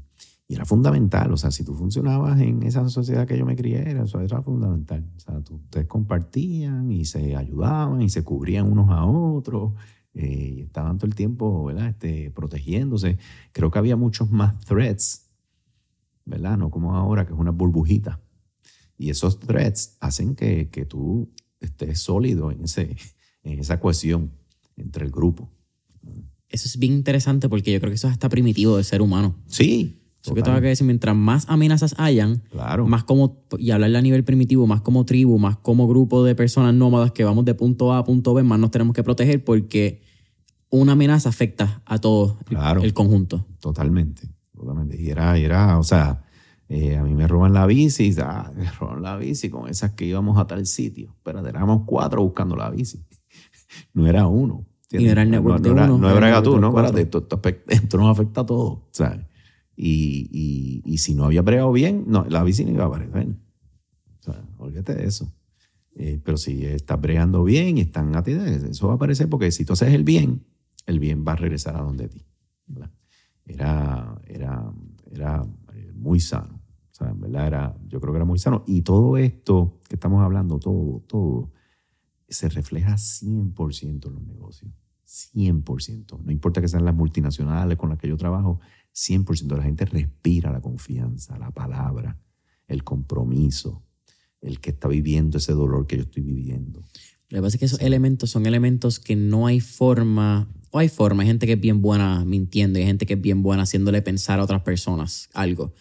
y 0.48 0.56
era 0.56 0.66
fundamental, 0.66 1.32
o 1.34 1.38
sea, 1.38 1.52
si 1.52 1.64
tú 1.66 1.74
funcionabas 1.74 2.40
en 2.40 2.64
esa 2.64 2.88
sociedad 2.90 3.28
que 3.28 3.38
yo 3.38 3.46
me 3.46 3.56
crié, 3.56 3.90
era- 3.90 4.04
eso 4.04 4.20
era 4.22 4.42
fundamental. 4.42 5.06
O 5.16 5.20
sea, 5.20 5.42
tú- 5.42 5.56
ustedes 5.56 5.88
compartían 5.88 6.92
y 6.92 7.06
se 7.06 7.36
ayudaban 7.36 8.02
y 8.02 8.10
se 8.10 8.24
cubrían 8.24 8.72
unos 8.72 8.90
a 8.90 9.06
otros 9.06 9.74
eh, 10.16 10.54
y 10.58 10.62
estaban 10.62 10.98
todo 10.98 11.08
el 11.08 11.16
tiempo, 11.16 11.66
¿verdad? 11.66 11.90
Este, 11.90 12.32
protegiéndose. 12.32 13.18
Creo 13.52 13.70
que 13.70 13.80
había 13.80 13.98
muchos 13.98 14.32
más 14.32 14.58
threats, 14.66 15.30
¿verdad? 16.24 16.58
No 16.58 16.72
como 16.72 16.96
ahora, 16.96 17.26
que 17.26 17.34
es 17.34 17.40
una 17.40 17.52
burbujita. 17.52 18.22
Y 18.98 19.10
esos 19.10 19.40
threats 19.40 19.98
hacen 20.00 20.36
que, 20.36 20.70
que 20.70 20.86
tú 20.86 21.30
estés 21.60 22.00
sólido 22.00 22.52
en, 22.52 22.64
ese, 22.64 22.96
en 23.44 23.60
esa 23.60 23.80
cohesión 23.80 24.32
entre 24.78 25.06
el 25.06 25.12
grupo. 25.12 25.52
Eso 26.48 26.68
es 26.68 26.78
bien 26.78 26.94
interesante 26.94 27.50
porque 27.50 27.74
yo 27.74 27.80
creo 27.80 27.92
que 27.92 27.96
eso 27.96 28.08
es 28.08 28.14
hasta 28.14 28.30
primitivo 28.30 28.78
del 28.78 28.86
ser 28.86 29.02
humano. 29.02 29.36
Sí. 29.48 30.02
Eso 30.26 30.34
que 30.36 30.42
tengo 30.42 30.60
que 30.62 30.68
decir, 30.68 30.86
mientras 30.88 31.16
más 31.16 31.46
amenazas 31.50 31.96
hayan, 31.98 32.42
Claro. 32.52 32.88
más 32.88 33.04
como, 33.04 33.44
y 33.58 33.72
hablarle 33.72 33.98
a 33.98 34.02
nivel 34.02 34.24
primitivo, 34.24 34.66
más 34.68 34.82
como 34.82 35.06
tribu, 35.06 35.38
más 35.40 35.58
como 35.58 35.88
grupo 35.88 36.24
de 36.24 36.36
personas 36.36 36.74
nómadas 36.74 37.12
que 37.12 37.24
vamos 37.24 37.46
de 37.46 37.54
punto 37.54 37.94
A 37.94 38.00
a 38.00 38.04
punto 38.04 38.34
B, 38.34 38.44
más 38.44 38.60
nos 38.60 38.72
tenemos 38.72 38.94
que 38.94 39.04
proteger 39.04 39.44
porque 39.44 40.02
una 40.70 40.94
amenaza 40.94 41.30
afecta 41.30 41.82
a 41.86 42.00
todo 42.00 42.38
el- 42.50 42.58
Claro. 42.58 42.82
el 42.84 42.94
conjunto. 42.94 43.46
Totalmente, 43.60 44.28
totalmente. 44.54 45.00
Y 45.02 45.10
era, 45.10 45.38
y 45.38 45.44
era 45.46 45.78
o 45.78 45.84
sea, 45.84 46.24
eh, 46.68 46.98
a 46.98 47.04
mí 47.04 47.14
me 47.14 47.28
roban 47.28 47.54
la 47.54 47.66
bici, 47.68 48.14
ah, 48.22 48.52
me 48.58 48.70
roban 48.80 49.04
la 49.04 49.16
bici 49.18 49.50
con 49.50 49.70
esas 49.70 49.92
que 49.92 50.06
íbamos 50.06 50.38
a 50.40 50.48
tal 50.48 50.66
sitio. 50.66 51.16
Pero 51.24 51.46
éramos 51.48 51.84
cuatro 51.86 52.24
buscando 52.24 52.56
la 52.56 52.70
bici. 52.72 53.00
No 53.94 54.08
era 54.08 54.26
uno. 54.28 54.66
Y 54.92 55.04
no 55.04 55.12
era 55.12 55.22
el 55.24 55.32
network 55.32 55.62
de 55.62 55.70
no 55.70 55.76
era, 55.76 55.86
uno, 55.86 55.98
No 55.98 56.10
era 56.10 56.18
era 56.18 56.28
network 56.28 56.44
tú, 56.46 56.54
de 56.56 56.62
no, 56.62 56.68
espérate, 56.70 57.02
esto, 57.02 57.18
esto 57.20 57.42
esto 57.68 57.98
nos 57.98 58.10
afecta 58.10 58.42
a 58.42 58.46
todos, 58.46 58.80
¿sabes? 58.92 59.20
Y, 59.76 60.30
y, 60.32 60.82
y 60.86 60.98
si 61.00 61.16
no 61.16 61.26
había 61.26 61.42
bregado 61.42 61.72
bien, 61.72 62.06
no, 62.08 62.26
la 62.30 62.44
bici 62.44 62.64
no 62.64 62.72
iba 62.72 62.86
a 62.86 62.88
aparecer. 62.88 63.28
O 64.20 64.24
sea, 64.24 64.42
olvídate 64.58 64.96
de 64.96 65.06
eso. 65.06 65.32
Eh, 65.96 66.20
pero 66.24 66.38
si 66.38 66.66
estás 66.66 67.00
bregando 67.00 67.44
bien 67.44 67.78
y 67.78 67.82
están 67.82 68.16
a 68.16 68.24
ti, 68.24 68.34
eso 68.34 68.88
va 68.88 68.94
a 68.94 68.96
aparecer 68.98 69.30
porque 69.30 69.52
si 69.52 69.64
tú 69.64 69.74
haces 69.74 69.94
el 69.94 70.04
bien, 70.04 70.46
el 70.86 71.00
bien 71.00 71.24
va 71.28 71.34
a 71.34 71.38
regresar 71.38 71.76
a 71.76 71.82
donde 71.82 72.10
ti. 72.10 72.26
Era, 73.46 74.20
era, 74.28 74.74
era 75.12 75.46
muy 75.94 76.20
sano. 76.20 76.62
O 76.92 76.98
sea, 76.98 77.10
en 77.10 77.20
verdad 77.20 77.48
era, 77.48 77.78
yo 77.88 78.00
creo 78.00 78.14
que 78.14 78.18
era 78.18 78.26
muy 78.26 78.40
sano. 78.40 78.64
Y 78.68 78.82
todo 78.82 79.18
esto 79.18 79.80
que 79.88 79.96
estamos 79.96 80.24
hablando, 80.24 80.60
todo, 80.60 81.02
todo, 81.08 81.52
se 82.28 82.50
refleja 82.50 82.94
100% 82.94 84.08
en 84.08 84.14
los 84.14 84.24
negocios. 84.24 84.72
100%. 85.06 86.24
No 86.24 86.32
importa 86.32 86.62
que 86.62 86.68
sean 86.68 86.86
las 86.86 86.96
multinacionales 86.96 87.78
con 87.78 87.90
las 87.90 88.00
que 88.00 88.08
yo 88.08 88.18
trabajo, 88.18 88.60
100%. 88.96 89.58
La 89.58 89.64
gente 89.64 89.86
respira 89.86 90.52
la 90.52 90.62
confianza, 90.62 91.38
la 91.38 91.52
palabra, 91.52 92.18
el 92.68 92.84
compromiso, 92.84 93.84
el 94.42 94.60
que 94.60 94.72
está 94.72 94.88
viviendo 94.88 95.38
ese 95.38 95.54
dolor 95.54 95.88
que 95.88 95.98
yo 95.98 96.04
estoy 96.04 96.24
viviendo. 96.24 96.82
Lo 97.30 97.38
que 97.38 97.42
pasa 97.42 97.56
es 97.56 97.60
que 97.60 97.66
esos 97.66 97.82
elementos 97.82 98.30
son 98.30 98.46
elementos 98.46 99.00
que 99.00 99.16
no 99.16 99.48
hay 99.48 99.60
forma, 99.60 100.48
o 100.72 100.80
hay 100.80 100.90
forma, 100.90 101.24
hay 101.24 101.28
gente 101.28 101.48
que 101.48 101.54
es 101.54 101.60
bien 101.60 101.82
buena 101.82 102.24
mintiendo, 102.24 102.78
y 102.80 102.84
hay 102.84 102.88
gente 102.88 103.06
que 103.06 103.16
es 103.16 103.22
bien 103.22 103.42
buena 103.44 103.64
haciéndole 103.64 104.02
pensar 104.02 104.40
a 104.40 104.44
otras 104.44 104.62
personas 104.62 105.30
algo, 105.34 105.74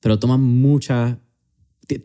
pero 0.00 0.18
toman 0.18 0.40
mucha 0.40 1.20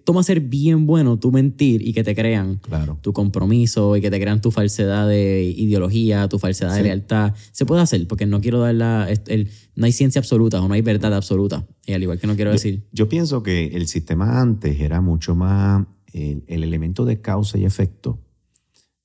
toma 0.06 0.24
ser 0.24 0.40
bien 0.40 0.86
bueno 0.88 1.20
tú 1.20 1.32
mentir 1.32 1.86
y 1.86 1.92
que 1.94 2.04
te 2.06 2.16
crean 2.16 2.58
Claro. 2.60 2.98
tu 3.02 3.12
compromiso 3.12 3.98
y 3.98 4.02
que 4.02 4.10
te 4.10 4.20
crean 4.20 4.40
tu 4.42 4.50
falsedad 4.50 5.08
de 5.10 5.44
ideología, 5.58 6.30
tu 6.30 6.40
falsedad 6.40 6.76
de 6.76 6.84
lealtad. 6.84 7.34
Se 7.52 7.66
puede 7.66 7.82
hacer 7.82 8.08
porque 8.08 8.26
no 8.26 8.40
quiero 8.40 8.60
dar 8.62 8.76
la... 8.76 9.10
el- 9.28 9.50
no 9.76 9.86
hay 9.86 9.92
ciencia 9.92 10.20
absoluta 10.20 10.62
o 10.62 10.68
no 10.68 10.74
hay 10.74 10.82
verdad 10.82 11.14
absoluta. 11.14 11.68
Y 11.86 11.94
al 11.94 12.02
igual 12.04 12.20
que 12.20 12.28
no 12.28 12.36
quiero 12.36 12.52
decir... 12.52 12.88
Yo 12.94 13.10
pienso 13.10 13.44
que 13.44 13.68
el 13.76 13.88
sistema 13.88 14.40
antes 14.40 14.80
era 14.80 15.02
mucho 15.02 15.36
más, 15.36 15.86
el, 16.14 16.44
el 16.48 16.64
elemento 16.64 17.04
de 17.06 17.20
causa 17.20 17.58
y 17.58 17.66
efecto, 17.66 18.22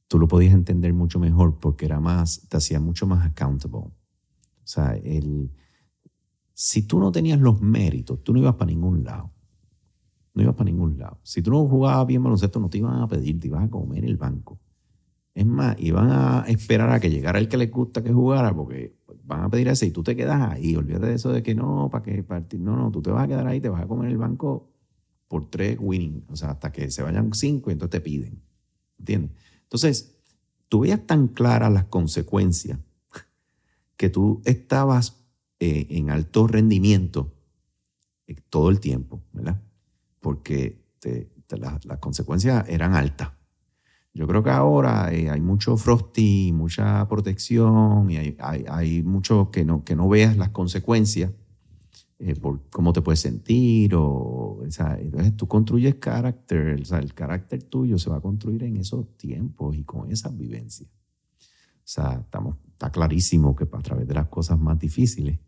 tú 0.06 0.18
lo 0.18 0.28
podías 0.28 0.54
entender 0.54 0.92
mucho 0.94 1.18
mejor 1.18 1.58
porque 1.58 1.86
era 1.86 1.98
más, 2.00 2.46
te 2.48 2.56
hacía 2.56 2.78
mucho 2.80 3.06
más 3.06 3.26
accountable. 3.26 3.78
O 3.78 3.92
sea, 4.64 4.96
el, 5.02 5.50
si 6.54 6.82
tú 6.82 7.00
no 7.00 7.10
tenías 7.10 7.40
los 7.40 7.60
méritos, 7.60 8.22
tú 8.22 8.32
no 8.32 8.38
ibas 8.40 8.54
para 8.54 8.70
ningún 8.70 9.02
lado. 9.04 9.32
No 10.38 10.44
ibas 10.44 10.54
para 10.54 10.70
ningún 10.70 10.96
lado. 10.96 11.18
Si 11.24 11.42
tú 11.42 11.50
no 11.50 11.66
jugabas 11.66 12.06
bien 12.06 12.22
baloncesto, 12.22 12.60
no 12.60 12.70
te 12.70 12.78
iban 12.78 13.02
a 13.02 13.08
pedir, 13.08 13.40
te 13.40 13.48
ibas 13.48 13.64
a 13.64 13.68
comer 13.68 14.04
el 14.04 14.16
banco. 14.16 14.60
Es 15.34 15.44
más, 15.44 15.74
iban 15.80 16.12
a 16.12 16.44
esperar 16.46 16.92
a 16.92 17.00
que 17.00 17.10
llegara 17.10 17.40
el 17.40 17.48
que 17.48 17.56
les 17.56 17.68
gusta 17.68 18.04
que 18.04 18.12
jugara, 18.12 18.54
porque 18.54 18.94
van 19.24 19.40
a 19.42 19.50
pedir 19.50 19.66
ese 19.66 19.86
y 19.86 19.90
tú 19.90 20.04
te 20.04 20.14
quedas 20.14 20.40
ahí. 20.40 20.76
Olvídate 20.76 21.06
de 21.06 21.14
eso 21.14 21.32
de 21.32 21.42
que 21.42 21.56
no, 21.56 21.88
para 21.90 22.04
que 22.04 22.22
partir. 22.22 22.60
No, 22.60 22.76
no, 22.76 22.92
tú 22.92 23.02
te 23.02 23.10
vas 23.10 23.24
a 23.24 23.26
quedar 23.26 23.48
ahí, 23.48 23.60
te 23.60 23.68
vas 23.68 23.82
a 23.82 23.88
comer 23.88 24.10
el 24.10 24.16
banco 24.16 24.70
por 25.26 25.50
tres 25.50 25.76
winning. 25.80 26.24
O 26.28 26.36
sea, 26.36 26.52
hasta 26.52 26.70
que 26.70 26.88
se 26.92 27.02
vayan 27.02 27.34
cinco 27.34 27.70
y 27.70 27.72
entonces 27.72 27.90
te 27.90 28.00
piden. 28.00 28.40
¿Entiendes? 28.96 29.32
Entonces, 29.64 30.22
tú 30.68 30.80
veías 30.80 31.04
tan 31.04 31.26
claras 31.26 31.72
las 31.72 31.86
consecuencias 31.86 32.78
que 33.96 34.08
tú 34.08 34.40
estabas 34.44 35.16
eh, 35.58 35.88
en 35.90 36.10
alto 36.10 36.46
rendimiento 36.46 37.34
eh, 38.28 38.36
todo 38.48 38.70
el 38.70 38.78
tiempo, 38.78 39.20
¿verdad? 39.32 39.60
Porque 40.28 40.84
te- 40.98 41.30
te- 41.46 41.56
la- 41.56 41.80
las 41.84 41.98
consecuencias 42.00 42.68
eran 42.68 42.92
altas. 42.94 43.30
Yo 44.12 44.26
creo 44.26 44.42
que 44.42 44.50
ahora 44.50 45.10
eh, 45.10 45.30
hay 45.30 45.40
mucho 45.40 45.78
frosty, 45.78 46.52
mucha 46.52 47.08
protección 47.08 48.10
y 48.10 48.18
hay, 48.18 48.36
hay, 48.40 48.64
hay 48.68 49.02
mucho 49.02 49.50
que 49.50 49.64
no, 49.64 49.84
que 49.84 49.96
no 49.96 50.06
veas 50.06 50.36
las 50.36 50.50
consecuencias 50.50 51.32
eh, 52.18 52.34
por 52.34 52.68
cómo 52.68 52.92
te 52.92 53.00
puedes 53.00 53.20
sentir. 53.20 53.94
O, 53.94 54.58
o 54.66 54.70
sea, 54.70 54.98
entonces 55.00 55.34
tú 55.34 55.48
construyes 55.48 55.94
carácter, 55.94 56.78
o 56.82 56.84
sea, 56.84 56.98
el 56.98 57.14
carácter 57.14 57.62
tuyo 57.62 57.98
se 57.98 58.10
va 58.10 58.16
a 58.18 58.20
construir 58.20 58.64
en 58.64 58.76
esos 58.76 59.16
tiempos 59.16 59.76
y 59.78 59.84
con 59.84 60.10
esas 60.10 60.36
vivencias. 60.36 60.90
O 60.90 61.90
sea, 61.90 62.20
estamos, 62.22 62.56
está 62.72 62.90
clarísimo 62.92 63.56
que 63.56 63.64
a 63.64 63.80
través 63.80 64.06
de 64.06 64.12
las 64.12 64.28
cosas 64.28 64.58
más 64.60 64.78
difíciles 64.78 65.38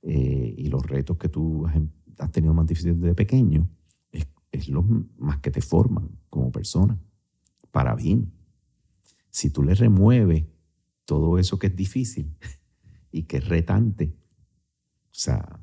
eh, 0.00 0.54
y 0.56 0.68
los 0.68 0.86
retos 0.86 1.18
que 1.18 1.28
tú 1.28 1.66
has, 1.66 1.76
has 2.18 2.32
tenido 2.32 2.54
más 2.54 2.66
difíciles 2.66 2.98
desde 2.98 3.14
pequeño, 3.14 3.68
es, 4.52 4.68
lo 4.68 4.82
más 5.18 5.38
que 5.38 5.50
te 5.50 5.60
forman 5.60 6.10
como 6.28 6.50
persona, 6.50 6.98
para 7.70 7.94
bien. 7.94 8.32
Si 9.30 9.50
tú 9.50 9.62
le 9.62 9.74
remueves 9.74 10.44
todo 11.04 11.38
eso 11.38 11.58
que 11.58 11.68
es 11.68 11.76
difícil 11.76 12.36
y 13.12 13.24
que 13.24 13.38
es 13.38 13.48
retante, 13.48 14.16
o 15.06 15.14
sea, 15.14 15.60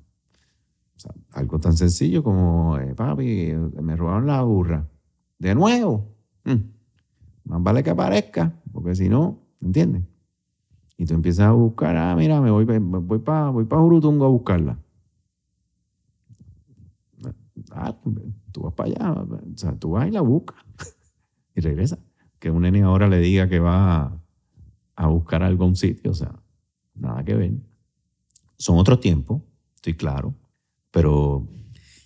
algo 1.31 1.59
tan 1.59 1.75
sencillo 1.75 2.23
como, 2.23 2.77
eh, 2.77 2.95
papi, 2.95 3.53
me 3.81 3.95
robaron 3.95 4.27
la 4.27 4.41
burra. 4.41 4.87
De 5.37 5.53
nuevo. 5.53 6.15
Mm. 6.45 6.55
Más 7.45 7.63
vale 7.63 7.83
que 7.83 7.91
aparezca, 7.91 8.59
porque 8.71 8.95
si 8.95 9.07
no, 9.07 9.39
¿entiendes? 9.61 10.03
Y 10.97 11.05
tú 11.05 11.13
empiezas 11.13 11.47
a 11.47 11.51
buscar, 11.51 11.95
ah, 11.95 12.15
mira, 12.15 12.41
me 12.41 12.49
voy, 12.49 12.65
voy 12.65 13.19
para 13.19 13.49
voy 13.49 13.65
pa 13.65 13.77
Jurutungo 13.77 14.25
a 14.25 14.29
buscarla. 14.29 14.79
Ah, 17.71 17.95
tú 18.51 18.61
vas 18.61 18.73
para 18.73 18.89
allá, 18.89 19.13
o 19.21 19.39
sea, 19.57 19.75
tú 19.77 19.91
vas 19.91 20.07
y 20.07 20.11
la 20.11 20.21
buscas 20.21 20.57
y 21.55 21.61
regresa. 21.61 21.97
Que 22.39 22.49
un 22.51 22.61
nene 22.61 22.83
ahora 22.83 23.07
le 23.07 23.19
diga 23.19 23.49
que 23.49 23.59
va 23.59 23.95
a, 24.03 24.21
a 24.95 25.07
buscar 25.07 25.43
algo 25.43 25.63
a 25.63 25.67
un 25.67 25.75
sitio, 25.75 26.11
o 26.11 26.13
sea, 26.13 26.33
nada 26.95 27.23
que 27.23 27.33
ver. 27.35 27.51
Son 28.57 28.77
otros 28.77 28.99
tiempos, 28.99 29.41
estoy 29.75 29.95
claro, 29.95 30.33
pero 30.91 31.47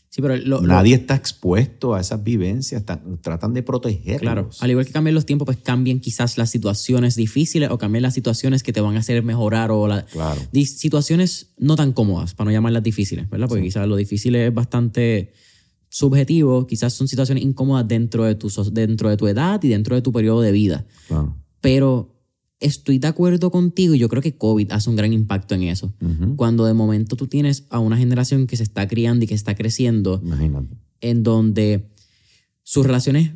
Sí, 0.10 0.22
pero 0.22 0.36
lo, 0.36 0.60
lo- 0.60 0.68
nadie 0.68 0.96
está 0.96 1.16
expuesto 1.16 1.94
a 1.96 2.02
esas 2.02 2.22
vivencias, 2.22 2.82
están- 2.82 3.18
tratan 3.22 3.54
de 3.54 3.64
protegerlos. 3.64 4.20
Claro, 4.22 4.50
al 4.60 4.70
igual 4.72 4.86
que 4.86 4.92
cambian 4.92 5.16
los 5.16 5.26
tiempos, 5.26 5.46
pues 5.46 5.58
cambian 5.60 6.02
quizás 6.02 6.38
las 6.38 6.50
situaciones 6.50 7.16
difíciles 7.16 7.70
o 7.72 7.78
cambian 7.78 8.02
las 8.02 8.14
situaciones 8.14 8.62
que 8.64 8.74
te 8.74 8.82
van 8.82 8.98
a 8.98 9.00
hacer 9.00 9.24
mejorar 9.24 9.72
o 9.72 9.88
la, 9.88 10.06
Claro. 10.06 10.42
situaciones 10.54 11.54
no 11.58 11.76
tan 11.78 11.94
cómodas, 11.94 12.34
para 12.36 12.46
no 12.50 12.52
llamarlas 12.52 12.84
difíciles, 12.84 13.30
¿verdad? 13.30 13.48
Porque 13.48 13.64
quizás 13.64 13.88
lo 13.88 13.96
difícil 13.96 14.36
es 14.36 14.54
bastante 14.54 15.32
subjetivo, 15.92 16.66
quizás 16.66 16.94
son 16.94 17.10
situaciones 17.10 17.44
incómodas 17.44 17.86
dentro 17.86 18.24
de, 18.24 18.36
tu, 18.36 18.50
dentro 18.72 19.10
de 19.10 19.18
tu 19.18 19.28
edad 19.28 19.62
y 19.62 19.68
dentro 19.68 19.96
de 19.96 20.02
tu 20.02 20.12
periodo 20.12 20.42
de 20.42 20.52
vida. 20.52 20.86
claro. 21.08 21.36
Pero 21.60 22.16
estoy 22.60 22.98
de 22.98 23.08
acuerdo 23.08 23.52
contigo 23.52 23.94
y 23.94 24.00
yo 24.00 24.08
creo 24.08 24.22
que 24.22 24.38
COVID 24.38 24.72
hace 24.72 24.90
un 24.90 24.96
gran 24.96 25.12
impacto 25.14 25.54
en 25.54 25.64
eso. 25.64 25.94
Cuando 26.38 26.66
de 26.66 26.74
momento 26.74 27.16
tú 27.16 27.28
tienes 27.28 27.66
a 27.70 27.80
una 27.80 27.98
generación 27.98 28.48
que 28.48 28.56
se 28.56 28.64
está 28.64 28.88
criando 28.88 29.26
y 29.26 29.28
que 29.28 29.36
está 29.36 29.54
creciendo 29.54 30.22
Imagínate. 30.24 30.76
en 31.02 31.24
donde 31.24 31.92
sus 32.64 32.86
relaciones 32.86 33.32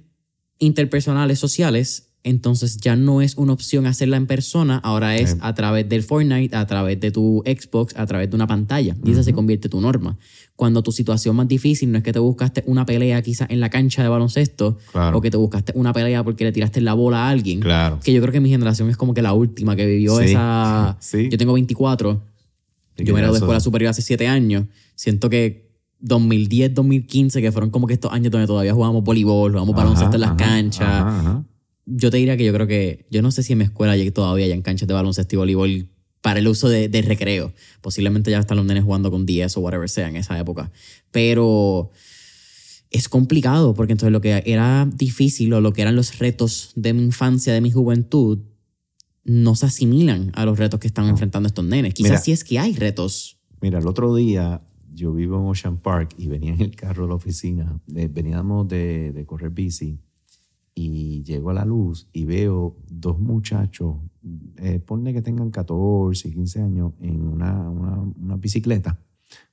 interpersonales, 0.59 1.39
sociales, 1.39 2.13
entonces 2.25 2.77
ya 2.77 2.95
no 2.97 3.21
es 3.21 3.37
una 3.37 3.53
opción 3.53 3.85
hacerla 3.85 4.17
en 4.17 4.25
persona, 4.27 4.79
ahora 4.83 5.15
es 5.15 5.37
a 5.41 5.53
través 5.53 5.87
del 5.87 6.01
Fortnite, 6.03 6.55
a 6.55 6.65
través 6.65 6.99
de 6.99 7.11
tu 7.11 7.43
Xbox, 7.45 7.95
a 7.95 8.05
través 8.07 8.29
de 8.29 8.35
una 8.35 8.47
pantalla. 8.47 8.95
Y 9.05 9.11
esa 9.11 9.23
se 9.23 9.31
convierte 9.31 9.67
en 9.67 9.71
tu 9.71 9.79
norma. 9.79 10.17
Cuando 10.55 10.81
tu 10.83 10.91
situación 10.91 11.35
más 11.35 11.47
difícil 11.47 11.91
no 11.91 11.97
es 11.99 12.03
que 12.03 12.11
te 12.13 12.19
buscaste 12.19 12.63
una 12.65 12.85
pelea 12.85 13.21
quizás 13.21 13.47
en 13.51 13.59
la 13.59 13.69
cancha 13.69 14.01
de 14.01 14.09
baloncesto 14.09 14.77
Claro. 14.91 15.17
o 15.17 15.21
que 15.21 15.29
te 15.29 15.37
buscaste 15.37 15.71
una 15.75 15.93
pelea 15.93 16.23
porque 16.23 16.43
le 16.45 16.51
tiraste 16.51 16.81
la 16.81 16.93
bola 16.95 17.27
a 17.27 17.29
alguien. 17.29 17.59
Claro. 17.59 17.99
Que 18.03 18.11
yo 18.11 18.21
creo 18.21 18.31
que 18.33 18.39
mi 18.39 18.49
generación 18.49 18.89
es 18.89 18.97
como 18.97 19.13
que 19.13 19.21
la 19.21 19.33
última 19.33 19.75
que 19.75 19.85
vivió 19.85 20.17
Sí, 20.19 20.25
esa... 20.31 20.97
sí. 20.99 21.29
Yo 21.29 21.37
tengo 21.37 21.53
24. 21.53 22.21
Sí, 22.97 23.03
Yo 23.03 23.13
me 23.13 23.19
gradué 23.19 23.33
de 23.33 23.39
escuela 23.43 23.59
superior 23.59 23.89
hace 23.91 24.01
7 24.01 24.27
años. 24.27 24.63
Siento 24.95 25.29
que 25.29 25.69
2010, 25.99 26.73
2015, 26.73 27.41
que 27.41 27.51
fueron 27.51 27.69
como 27.69 27.85
que 27.85 27.93
estos 27.93 28.11
años 28.11 28.31
donde 28.31 28.47
todavía 28.47 28.73
jugábamos 28.73 29.03
voleibol, 29.03 29.51
jugábamos 29.51 29.75
Ajá, 29.75 29.83
baloncesto 29.83 30.15
en 30.15 30.21
las 30.21 30.29
ajá, 30.31 30.37
canchas. 30.37 30.87
ajá. 30.87 31.43
Yo 31.85 32.09
te 32.09 32.17
diría 32.17 32.35
que 32.37 32.45
yo 32.45 32.53
creo 32.53 32.67
que, 32.67 33.05
yo 33.11 33.21
no 33.21 33.31
sé 33.31 33.43
si 33.43 33.53
en 33.53 33.59
mi 33.59 33.65
escuela 33.65 33.95
ya 33.95 34.11
todavía 34.11 34.45
hay 34.45 34.61
canchas 34.61 34.87
de 34.87 34.93
baloncesto 34.93 35.35
y 35.35 35.37
voleibol 35.37 35.89
para 36.21 36.39
el 36.39 36.47
uso 36.47 36.69
de, 36.69 36.89
de 36.89 37.01
recreo. 37.03 37.53
Posiblemente 37.81 38.31
ya 38.31 38.39
están 38.39 38.57
los 38.57 38.65
nenes 38.65 38.83
jugando 38.83 39.11
con 39.11 39.25
10 39.25 39.57
o 39.57 39.59
whatever 39.61 39.89
sea 39.89 40.07
en 40.07 40.15
esa 40.15 40.39
época. 40.39 40.71
Pero 41.11 41.91
es 42.89 43.09
complicado 43.09 43.73
porque 43.73 43.91
entonces 43.93 44.11
lo 44.11 44.21
que 44.21 44.41
era 44.45 44.89
difícil 44.91 45.53
o 45.53 45.61
lo 45.61 45.73
que 45.73 45.81
eran 45.81 45.95
los 45.95 46.17
retos 46.17 46.71
de 46.75 46.93
mi 46.93 47.03
infancia, 47.03 47.53
de 47.53 47.61
mi 47.61 47.71
juventud, 47.71 48.39
no 49.23 49.55
se 49.55 49.65
asimilan 49.65 50.31
a 50.33 50.45
los 50.45 50.57
retos 50.57 50.79
que 50.79 50.87
están 50.87 51.07
enfrentando 51.09 51.47
estos 51.47 51.65
nenes. 51.65 51.93
Quizás 51.93 52.11
Mira. 52.11 52.21
sí 52.21 52.31
es 52.31 52.43
que 52.43 52.57
hay 52.57 52.73
retos. 52.73 53.37
Mira, 53.61 53.79
el 53.79 53.87
otro 53.87 54.15
día 54.15 54.61
yo 54.93 55.13
vivo 55.13 55.37
en 55.37 55.45
Ocean 55.47 55.77
Park 55.77 56.15
y 56.17 56.27
venía 56.27 56.53
en 56.53 56.61
el 56.61 56.75
carro 56.75 57.03
de 57.03 57.09
la 57.09 57.15
oficina, 57.15 57.79
eh, 57.95 58.09
veníamos 58.11 58.67
de, 58.67 59.11
de 59.11 59.25
correr 59.25 59.49
bici 59.51 59.99
y 60.75 61.23
llego 61.23 61.51
a 61.51 61.53
la 61.53 61.63
luz 61.63 62.09
y 62.11 62.25
veo 62.25 62.75
dos 62.89 63.17
muchachos, 63.17 63.95
eh, 64.57 64.79
ponle 64.79 65.13
que 65.13 65.21
tengan 65.21 65.49
14, 65.49 66.29
15 66.29 66.61
años, 66.61 66.93
en 66.99 67.25
una, 67.25 67.69
una, 67.69 67.97
una 67.97 68.35
bicicleta, 68.35 68.99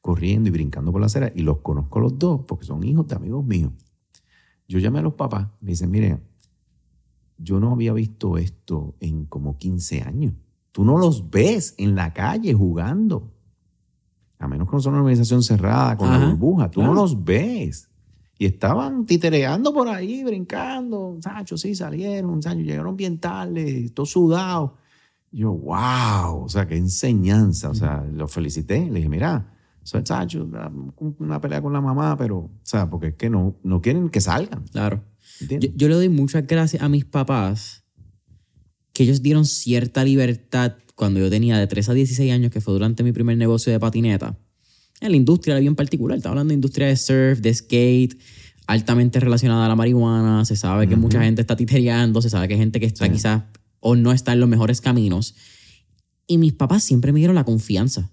corriendo 0.00 0.48
y 0.48 0.52
brincando 0.52 0.90
por 0.90 1.00
la 1.00 1.06
acera 1.06 1.30
y 1.32 1.42
los 1.42 1.58
conozco 1.58 2.00
los 2.00 2.18
dos 2.18 2.42
porque 2.46 2.66
son 2.66 2.82
hijos 2.82 3.06
de 3.06 3.14
amigos 3.14 3.44
míos. 3.44 3.72
Yo 4.66 4.80
llamé 4.80 4.98
a 4.98 5.02
los 5.02 5.14
papás, 5.14 5.48
me 5.60 5.70
dicen, 5.70 5.90
mire, 5.90 6.18
yo 7.38 7.60
no 7.60 7.70
había 7.70 7.92
visto 7.92 8.36
esto 8.36 8.96
en 8.98 9.26
como 9.26 9.56
15 9.56 10.02
años. 10.02 10.34
Tú 10.72 10.84
no 10.84 10.98
los 10.98 11.30
ves 11.30 11.74
en 11.78 11.94
la 11.94 12.12
calle 12.12 12.52
jugando. 12.54 13.30
A 14.38 14.48
menos 14.48 14.68
que 14.68 14.74
no 14.74 14.80
son 14.80 14.94
una 14.94 15.02
organización 15.02 15.42
cerrada 15.42 15.96
con 15.96 16.10
la 16.10 16.26
burbuja. 16.26 16.70
Tú 16.70 16.80
claro. 16.80 16.94
no 16.94 17.00
los 17.00 17.22
ves. 17.22 17.90
Y 18.42 18.46
estaban 18.46 19.06
titereando 19.06 19.72
por 19.72 19.86
ahí, 19.86 20.24
brincando. 20.24 21.16
Sacho, 21.20 21.56
sí, 21.56 21.76
salieron. 21.76 22.42
Sacho, 22.42 22.58
llegaron 22.58 22.96
bien 22.96 23.18
tarde, 23.18 23.88
todos 23.94 24.10
sudados. 24.10 24.72
Yo, 25.30 25.52
wow. 25.52 26.42
O 26.42 26.48
sea, 26.48 26.66
qué 26.66 26.76
enseñanza. 26.76 27.70
O 27.70 27.74
sea, 27.76 28.04
los 28.12 28.32
felicité. 28.32 28.84
Le 28.86 28.94
dije, 28.94 29.08
mira, 29.08 29.54
soy 29.84 30.04
Sacho, 30.04 30.48
una 31.20 31.40
pelea 31.40 31.62
con 31.62 31.72
la 31.72 31.80
mamá, 31.80 32.16
pero, 32.16 32.38
o 32.38 32.50
sea, 32.64 32.90
porque 32.90 33.06
es 33.06 33.14
que 33.14 33.30
no, 33.30 33.54
no 33.62 33.80
quieren 33.80 34.08
que 34.08 34.20
salgan. 34.20 34.64
Claro. 34.72 35.04
Yo, 35.48 35.68
yo 35.76 35.88
le 35.88 35.94
doy 35.94 36.08
muchas 36.08 36.44
gracias 36.44 36.82
a 36.82 36.88
mis 36.88 37.04
papás 37.04 37.84
que 38.92 39.04
ellos 39.04 39.22
dieron 39.22 39.44
cierta 39.44 40.02
libertad 40.02 40.78
cuando 40.96 41.20
yo 41.20 41.30
tenía 41.30 41.58
de 41.58 41.68
3 41.68 41.90
a 41.90 41.94
16 41.94 42.32
años, 42.32 42.50
que 42.50 42.60
fue 42.60 42.74
durante 42.74 43.04
mi 43.04 43.12
primer 43.12 43.36
negocio 43.36 43.72
de 43.72 43.78
patineta. 43.78 44.36
En 45.02 45.10
la 45.10 45.16
industria 45.16 45.58
bien 45.58 45.74
particular, 45.74 46.16
estaba 46.16 46.32
hablando 46.32 46.50
de 46.50 46.54
industria 46.54 46.86
de 46.86 46.96
surf, 46.96 47.40
de 47.40 47.52
skate, 47.52 48.16
altamente 48.66 49.18
relacionada 49.20 49.66
a 49.66 49.68
la 49.68 49.76
marihuana. 49.76 50.44
Se 50.44 50.54
sabe 50.56 50.86
que 50.88 50.96
mucha 50.96 51.22
gente 51.22 51.40
está 51.40 51.56
titereando, 51.56 52.22
se 52.22 52.30
sabe 52.30 52.46
que 52.48 52.54
hay 52.54 52.60
gente 52.60 52.78
que 52.80 52.86
está 52.86 53.06
Sí. 53.06 53.12
quizás 53.12 53.42
o 53.80 53.96
no 53.96 54.12
está 54.12 54.32
en 54.32 54.40
los 54.40 54.48
mejores 54.48 54.80
caminos. 54.80 55.34
Y 56.28 56.38
mis 56.38 56.52
papás 56.52 56.84
siempre 56.84 57.12
me 57.12 57.18
dieron 57.18 57.34
la 57.34 57.44
confianza. 57.44 58.10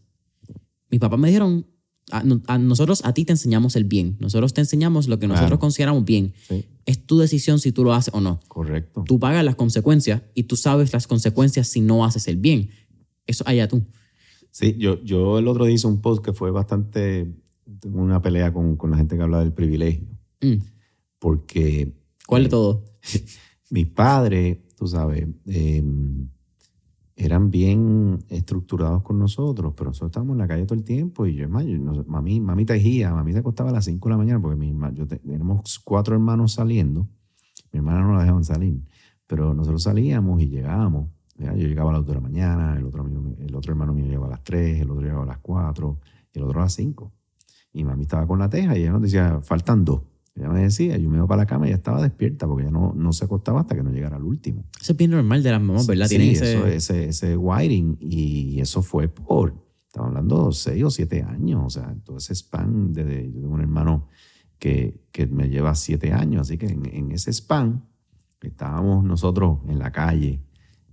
Mis 0.89 0.99
papás 0.99 1.19
me 1.19 1.27
dijeron, 1.27 1.67
a, 2.11 2.23
a 2.47 2.57
nosotros, 2.57 3.01
a 3.05 3.13
ti 3.13 3.23
te 3.23 3.33
enseñamos 3.33 3.75
el 3.75 3.83
bien. 3.83 4.17
Nosotros 4.19 4.55
te 4.55 4.61
enseñamos 4.61 5.07
lo 5.07 5.19
que 5.19 5.27
nosotros 5.27 5.49
Claro. 5.51 5.59
consideramos 5.59 6.03
bien. 6.05 6.33
Sí, 6.47 6.65
Es 6.87 7.05
tu 7.05 7.19
decisión 7.19 7.59
si 7.59 7.71
tú 7.71 7.83
lo 7.83 7.93
haces 7.93 8.11
o 8.15 8.19
no. 8.19 8.39
correcto. 8.47 9.03
Tú 9.07 9.19
pagas 9.19 9.45
las 9.45 9.53
consecuencias 9.55 10.23
y 10.33 10.43
tú 10.43 10.55
sabes 10.55 10.91
las 10.91 11.05
consecuencias 11.05 11.67
si 11.67 11.81
no 11.81 12.03
haces 12.03 12.27
el 12.27 12.37
bien. 12.37 12.71
Eso 13.27 13.43
allá 13.47 13.67
tú. 13.67 13.83
Sí, 14.51 14.75
yo, 14.77 15.01
yo 15.03 15.37
el 15.39 15.47
otro 15.47 15.65
día 15.65 15.75
hice 15.75 15.87
un 15.87 16.01
post 16.01 16.23
que 16.23 16.33
fue 16.33 16.51
bastante, 16.51 17.33
una 17.85 18.21
pelea 18.21 18.51
con, 18.53 18.75
con 18.75 18.91
la 18.91 18.97
gente 18.97 19.15
que 19.15 19.23
habla 19.23 19.39
del 19.39 19.53
privilegio, 19.53 20.07
Mm. 20.41 20.55
porque 21.19 21.93
¿Cuál 22.27 22.43
de 22.43 22.49
todo? 22.49 22.83
mis 23.71 23.87
padres, 23.87 24.57
tú 24.75 24.87
sabes, 24.87 25.27
eh, 25.47 25.83
eran 27.15 27.51
bien 27.51 28.19
estructurados 28.29 29.03
con 29.03 29.19
nosotros, 29.19 29.73
pero 29.75 29.89
nosotros 29.89 30.09
estábamos 30.09 30.33
en 30.35 30.37
la 30.39 30.47
calle 30.47 30.65
todo 30.65 30.77
el 30.79 30.85
tiempo 30.85 31.25
y 31.25 31.35
yo, 31.35 31.43
es 31.43 31.49
más, 31.49 31.65
yo 31.65 31.77
no- 31.77 32.03
mami, 32.07 32.39
mami 32.39 32.65
tejía, 32.65 33.13
mami 33.13 33.33
se 33.33 33.39
acostaba 33.39 33.69
a 33.69 33.73
las 33.73 33.85
5 33.85 34.07
de 34.07 34.13
la 34.13 34.17
mañana 34.17 34.41
porque 34.41 34.55
mi 34.55 34.73
yo 34.95 35.05
te- 35.05 35.17
tenemos 35.17 35.79
cuatro 35.79 36.15
hermanos 36.15 36.53
saliendo, 36.53 37.09
mi 37.73 37.79
hermana 37.79 38.01
no 38.01 38.13
la 38.13 38.21
dejaban 38.21 38.45
salir, 38.45 38.81
pero 39.27 39.53
nosotros 39.53 39.83
salíamos 39.83 40.41
y 40.41 40.47
llegábamos. 40.47 41.09
¿Ya? 41.39 41.55
Yo 41.55 41.67
llegaba 41.67 41.89
a 41.89 41.93
las 41.93 42.01
2 42.01 42.09
de 42.09 42.13
la 42.15 42.21
mañana, 42.21 42.75
el 42.77 42.85
otro, 42.85 43.01
amigo- 43.01 43.35
el 43.39 43.55
otro 43.55 43.71
hermano 43.71 43.93
mío 43.93 44.05
llegaba 44.05 44.27
a 44.27 44.31
las 44.31 44.43
3, 44.43 44.81
el 44.81 44.89
otro 44.91 45.01
llegaba 45.01 45.23
a 45.23 45.27
las 45.27 45.39
4 45.39 45.99
y 46.33 46.37
el 46.37 46.43
otro 46.45 46.59
a 46.59 46.63
las 46.63 46.73
5. 46.73 47.11
Y 47.73 47.83
mami 47.83 48.03
estaba 48.03 48.25
con 48.27 48.39
la 48.39 48.49
teja 48.49 48.77
y 48.77 48.81
ella 48.81 48.91
nos 48.91 49.01
decía, 49.01 49.39
faltan 49.41 49.85
dos. 49.85 50.01
Ella 50.35 50.49
me 50.49 50.61
decía, 50.61 50.97
yo 50.97 51.09
me 51.09 51.17
iba 51.17 51.27
para 51.27 51.41
la 51.41 51.45
cama 51.45 51.65
y 51.65 51.69
ella 51.69 51.77
estaba 51.77 52.01
despierta 52.01 52.47
porque 52.47 52.63
ella 52.63 52.71
no, 52.71 52.93
no 52.95 53.11
se 53.13 53.25
acostaba 53.25 53.59
hasta 53.61 53.75
que 53.75 53.83
no 53.83 53.91
llegara 53.91 54.17
el 54.17 54.23
último. 54.23 54.63
Eso 54.79 54.93
es 54.93 54.97
bien 54.97 55.11
normal 55.11 55.43
de 55.43 55.51
las 55.51 55.61
mamás, 55.61 55.85
¿verdad? 55.85 56.07
Sí, 56.07 56.15
Tienen 56.17 56.35
eso, 56.43 56.65
ese, 56.67 57.09
ese 57.09 57.35
wiring. 57.37 57.97
Y 57.99 58.59
eso 58.61 58.81
fue 58.81 59.07
por, 59.09 59.53
estamos 59.87 60.09
hablando 60.09 60.47
de 60.47 60.53
seis 60.53 60.83
o 60.83 60.89
siete 60.89 61.23
años. 61.23 61.61
O 61.65 61.69
sea, 61.69 61.93
todo 62.05 62.17
ese 62.17 62.33
span, 62.35 62.93
desde, 62.93 63.27
yo 63.31 63.41
tengo 63.41 63.53
un 63.55 63.61
hermano 63.61 64.07
que, 64.59 65.01
que 65.11 65.27
me 65.27 65.49
lleva 65.49 65.75
siete 65.75 66.13
años. 66.13 66.41
Así 66.41 66.57
que 66.57 66.67
en, 66.67 66.85
en 66.85 67.11
ese 67.11 67.31
span 67.33 67.83
estábamos 68.41 69.03
nosotros 69.03 69.59
en 69.67 69.77
la 69.79 69.91
calle 69.91 70.41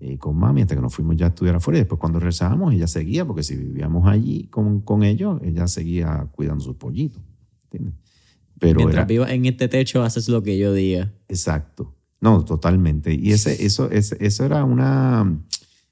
eh, 0.00 0.18
con 0.18 0.36
mami 0.36 0.62
hasta 0.62 0.74
que 0.74 0.80
nos 0.82 0.94
fuimos 0.94 1.16
ya 1.16 1.26
a 1.26 1.28
estudiar 1.30 1.56
afuera. 1.56 1.78
Y 1.78 1.82
después 1.82 1.98
cuando 1.98 2.18
regresábamos, 2.18 2.74
ella 2.74 2.86
seguía, 2.86 3.24
porque 3.26 3.42
si 3.42 3.56
vivíamos 3.56 4.06
allí 4.08 4.46
con, 4.48 4.80
con 4.80 5.02
ellos, 5.02 5.40
ella 5.42 5.66
seguía 5.68 6.28
cuidando 6.32 6.62
sus 6.64 6.76
pollitos. 6.76 7.22
¿Entiendes? 7.64 7.94
Pero 8.58 8.76
Mientras 8.78 9.00
era, 9.00 9.04
vivas 9.06 9.30
en 9.30 9.44
este 9.46 9.68
techo, 9.68 10.02
haces 10.02 10.28
lo 10.28 10.42
que 10.42 10.56
yo 10.58 10.72
diga. 10.72 11.12
Exacto. 11.28 11.94
No, 12.20 12.44
totalmente. 12.44 13.12
Y 13.14 13.32
ese, 13.32 13.64
eso, 13.66 13.90
ese- 13.90 14.16
eso 14.24 14.44
era 14.46 14.64
una, 14.64 15.40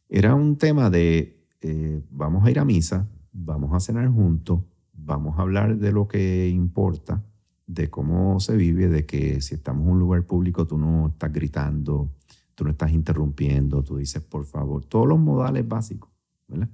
era 0.09 0.35
un 0.35 0.57
tema 0.57 0.89
de 0.89 1.45
eh, 1.61 2.03
vamos 2.11 2.45
a 2.47 2.51
ir 2.51 2.59
a 2.59 2.65
misa, 2.65 3.07
vamos 3.33 3.73
a 3.75 3.81
cenar 3.81 4.09
juntos, 4.09 4.61
vamos 4.93 5.39
a 5.39 5.43
hablar 5.43 5.77
de 5.77 5.93
lo 5.93 6.09
que 6.09 6.49
importa, 6.49 7.23
de 7.67 7.91
cómo 7.91 8.41
se 8.41 8.57
vive, 8.57 8.89
de 8.89 9.05
que 9.05 9.41
si 9.43 9.55
estamos 9.55 9.85
en 9.85 9.93
un 9.93 9.99
lugar 9.99 10.25
público 10.27 10.67
tú 10.67 10.79
no 10.79 11.09
estás 11.09 11.33
gritando, 11.33 12.11
tú 12.55 12.65
no 12.65 12.71
estás 12.71 12.93
interrumpiendo, 12.93 13.83
tú 13.83 13.97
dices 13.97 14.23
por 14.23 14.45
favor, 14.45 14.85
todos 14.85 15.07
los 15.07 15.19
modales 15.19 15.67
básicos, 15.67 16.11
¿verdad? 16.49 16.71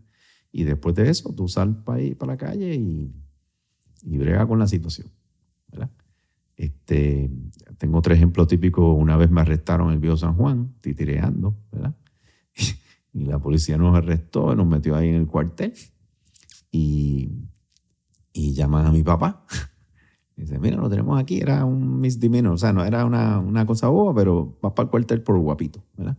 Y 0.53 0.65
después 0.65 0.95
de 0.95 1.09
eso 1.09 1.33
tú 1.35 1.49
sal 1.49 1.83
para 1.85 2.27
la 2.27 2.37
calle 2.37 2.75
y, 2.75 3.13
y 4.03 4.19
brega 4.19 4.47
con 4.47 4.59
la 4.59 4.67
situación, 4.67 5.09
¿verdad? 5.69 5.91
Este, 6.61 7.31
tengo 7.79 7.97
otro 7.97 8.13
ejemplo 8.13 8.47
típico. 8.47 8.93
Una 8.93 9.17
vez 9.17 9.31
me 9.31 9.41
arrestaron 9.41 9.89
en 9.89 9.95
el 9.95 9.99
Viejo 9.99 10.19
San 10.19 10.35
Juan, 10.35 10.75
titireando. 10.81 11.57
Y 13.13 13.25
la 13.25 13.41
policía 13.41 13.77
nos 13.77 13.97
arrestó, 13.97 14.55
nos 14.55 14.69
metió 14.69 14.95
ahí 14.95 15.09
en 15.09 15.17
el 15.17 15.27
cuartel 15.27 15.73
y, 16.71 17.29
y 18.33 18.53
llaman 18.53 18.87
a 18.87 18.93
mi 18.93 19.03
papá. 19.03 19.45
Dice, 20.41 20.59
mira, 20.59 20.77
lo 20.79 20.89
tenemos 20.89 21.21
aquí, 21.21 21.41
era 21.41 21.65
un 21.65 22.01
misdemeanor, 22.01 22.55
o 22.55 22.59
sea, 22.59 22.73
no 22.73 22.83
era 22.85 23.05
una, 23.05 23.39
una 23.41 23.67
cosa 23.67 23.89
boba, 23.89 24.15
pero 24.15 24.57
vas 24.63 24.73
para 24.73 24.85
el 24.87 24.91
cuartel 24.91 25.23
por 25.23 25.39
guapito, 25.39 25.85
¿verdad? 25.97 26.17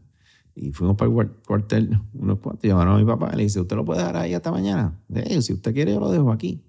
Y 0.55 0.71
fuimos 0.73 0.95
para 0.97 1.10
el 1.10 1.15
cuar- 1.15 1.31
cuartel 1.47 1.99
unos 2.13 2.39
cuantos, 2.39 2.63
llamaron 2.69 2.95
a 2.95 2.99
mi 2.99 3.05
papá, 3.05 3.36
le 3.36 3.43
dice, 3.43 3.60
¿usted 3.62 3.75
lo 3.75 3.84
puede 3.86 3.99
dejar 4.01 4.17
ahí 4.17 4.34
hasta 4.34 4.51
mañana? 4.51 4.99
"Eh, 5.13 5.41
si 5.41 5.53
usted 5.53 5.73
quiere, 5.73 5.93
yo 5.93 5.99
lo 5.99 6.12
dejo 6.12 6.31
aquí. 6.31 6.62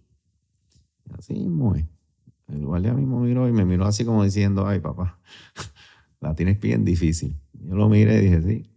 Así 1.18 1.34
mismo 1.34 1.74
es. 1.74 1.84
El 2.48 2.64
guardia 2.66 2.92
mismo 2.94 3.20
miró 3.20 3.48
y 3.48 3.52
me 3.52 3.64
miró 3.64 3.86
así 3.86 4.04
como 4.04 4.24
diciendo, 4.24 4.66
ay 4.66 4.80
papá, 4.80 5.18
la 6.20 6.34
tienes 6.34 6.60
bien 6.60 6.84
difícil. 6.84 7.36
Yo 7.54 7.74
lo 7.74 7.88
miré 7.88 8.18
y 8.18 8.20
dije, 8.22 8.42
sí. 8.42 8.70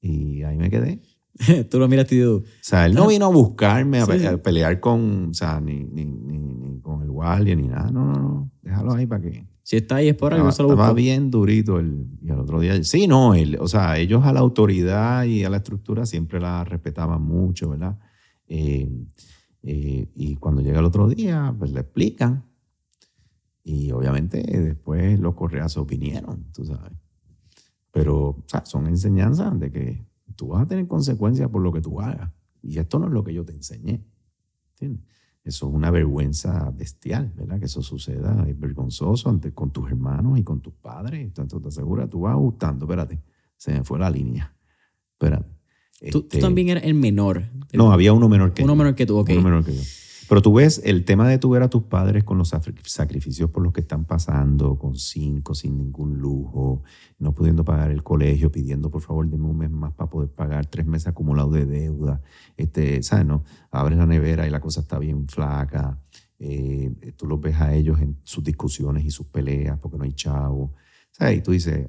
Y 0.00 0.42
ahí 0.44 0.56
me 0.56 0.70
quedé. 0.70 1.00
tú 1.70 1.78
lo 1.78 1.88
miras 1.88 2.10
y 2.12 2.20
tú, 2.20 2.38
O 2.38 2.44
sea, 2.60 2.86
él 2.86 2.94
no 2.94 3.06
vino 3.06 3.26
a 3.26 3.28
buscarme 3.28 3.98
a, 4.00 4.06
Sí. 4.06 4.12
pe- 4.12 4.26
a 4.26 4.38
pelear 4.42 4.80
con, 4.80 5.28
o 5.30 5.34
sea, 5.34 5.60
ni, 5.60 5.84
ni, 5.84 6.04
ni, 6.04 6.38
ni 6.38 6.80
con 6.80 7.02
el 7.02 7.10
guardia 7.10 7.54
ni 7.54 7.68
nada. 7.68 7.90
No, 7.90 8.04
no, 8.06 8.12
no. 8.14 8.50
Déjalo 8.62 8.92
ahí 8.94 9.06
para 9.06 9.22
que. 9.22 9.46
si 9.62 9.76
está 9.76 9.96
ahí 9.96 10.08
es 10.08 10.14
por 10.16 10.32
algo, 10.34 10.50
se 10.52 10.62
lo 10.62 10.70
estaba 10.70 10.92
bien 10.92 11.30
durito 11.30 11.78
el, 11.78 12.06
y 12.22 12.30
al 12.30 12.40
otro 12.40 12.58
día. 12.60 12.82
Sí, 12.84 13.06
no, 13.06 13.34
él, 13.34 13.56
o 13.60 13.68
sea, 13.68 13.98
ellos 13.98 14.24
a 14.24 14.32
la 14.32 14.40
autoridad 14.40 15.24
y 15.24 15.44
a 15.44 15.50
la 15.50 15.58
estructura 15.58 16.06
siempre 16.06 16.40
la 16.40 16.64
respetaban 16.64 17.22
mucho, 17.22 17.70
¿verdad? 17.70 17.98
Eh, 18.46 18.88
eh, 19.62 20.08
y 20.14 20.36
cuando 20.36 20.62
llega 20.62 20.78
el 20.80 20.84
otro 20.86 21.08
día, 21.08 21.54
pues 21.58 21.70
le 21.72 21.80
explican. 21.80 22.44
Y 23.62 23.90
obviamente 23.92 24.40
después 24.42 25.20
los 25.20 25.34
correazos 25.34 25.86
vinieron, 25.86 26.46
tú 26.54 26.64
sabes. 26.64 26.92
Pero, 27.92 28.28
o 28.28 28.44
sea, 28.46 28.64
son 28.64 28.86
enseñanzas 28.86 29.58
de 29.60 29.70
que 29.70 30.06
tú 30.38 30.46
vas 30.48 30.62
a 30.62 30.66
tener 30.68 30.86
consecuencias 30.86 31.48
por 31.50 31.60
lo 31.62 31.72
que 31.72 31.80
tú 31.80 32.00
hagas. 32.00 32.30
Y 32.62 32.78
esto 32.78 33.00
no 33.00 33.06
es 33.06 33.12
lo 33.12 33.24
que 33.24 33.34
yo 33.34 33.44
te 33.44 33.52
enseñé. 33.52 34.04
¿Entiendes? 34.74 35.02
Eso 35.42 35.68
es 35.68 35.74
una 35.74 35.90
vergüenza 35.90 36.70
bestial, 36.70 37.32
¿verdad? 37.36 37.58
Que 37.58 37.64
eso 37.64 37.82
suceda, 37.82 38.46
es 38.48 38.58
vergonzoso 38.58 39.30
ante, 39.30 39.52
con 39.52 39.70
tus 39.70 39.88
hermanos 39.88 40.38
y 40.38 40.44
con 40.44 40.60
tus 40.60 40.74
padres. 40.74 41.22
Entonces, 41.24 41.60
te 41.60 41.68
aseguras, 41.68 42.08
tú 42.08 42.20
vas 42.20 42.34
ajustando, 42.34 42.84
espérate, 42.84 43.20
se 43.56 43.72
me 43.72 43.82
fue 43.82 43.98
la 43.98 44.10
línea. 44.10 44.54
Espérate. 45.12 45.50
Tú, 46.12 46.20
tú 46.22 46.28
Este, 46.30 46.40
también 46.40 46.68
eres 46.68 46.84
el 46.84 46.94
menor. 46.94 47.38
El- 47.72 47.78
No, 47.78 47.90
había 47.90 48.12
uno 48.12 48.28
menor 48.28 48.52
que 48.54 48.62
uno 48.62 48.74
yo. 48.74 48.76
menor 48.76 48.94
que 48.94 49.06
tú, 49.06 49.18
ok. 49.18 49.30
Uno 49.32 49.42
menor 49.42 49.64
que 49.64 49.74
yo. 49.74 49.82
Pero 50.28 50.42
tú 50.42 50.52
ves 50.52 50.82
el 50.84 51.04
tema 51.04 51.26
de 51.26 51.38
tu 51.38 51.48
ver 51.50 51.62
a 51.62 51.70
tus 51.70 51.84
padres 51.84 52.22
con 52.22 52.36
los 52.36 52.52
sacri- 52.52 52.78
sacrificios 52.84 53.50
por 53.50 53.62
los 53.62 53.72
que 53.72 53.80
están 53.80 54.04
pasando, 54.04 54.76
con 54.78 54.94
cinco, 54.96 55.54
sin 55.54 55.78
ningún 55.78 56.18
lujo, 56.18 56.82
no 57.18 57.32
pudiendo 57.32 57.64
pagar 57.64 57.90
el 57.90 58.02
colegio, 58.02 58.52
pidiendo 58.52 58.90
por 58.90 59.00
favor 59.00 59.26
denme 59.28 59.46
un 59.48 59.56
mes 59.56 59.70
más 59.70 59.94
para 59.94 60.10
poder 60.10 60.30
pagar 60.30 60.66
tres 60.66 60.86
meses 60.86 61.08
acumulados 61.08 61.52
de 61.54 61.64
deuda. 61.64 62.20
Este, 62.56 63.02
¿sabes? 63.02 63.24
No? 63.24 63.42
Abres 63.70 63.96
la 63.98 64.06
nevera 64.06 64.46
y 64.46 64.50
la 64.50 64.60
cosa 64.60 64.80
está 64.80 64.98
bien 64.98 65.26
flaca. 65.28 65.98
Eh, 66.38 67.14
tú 67.16 67.26
los 67.26 67.40
ves 67.40 67.56
a 67.60 67.74
ellos 67.74 67.98
en 68.00 68.18
sus 68.22 68.44
discusiones 68.44 69.04
y 69.04 69.10
sus 69.10 69.26
peleas 69.26 69.78
porque 69.78 69.96
no 69.96 70.04
hay 70.04 70.12
chavo. 70.12 70.74
¿Sabes? 71.10 71.38
Y 71.38 71.40
tú 71.42 71.52
dices, 71.52 71.88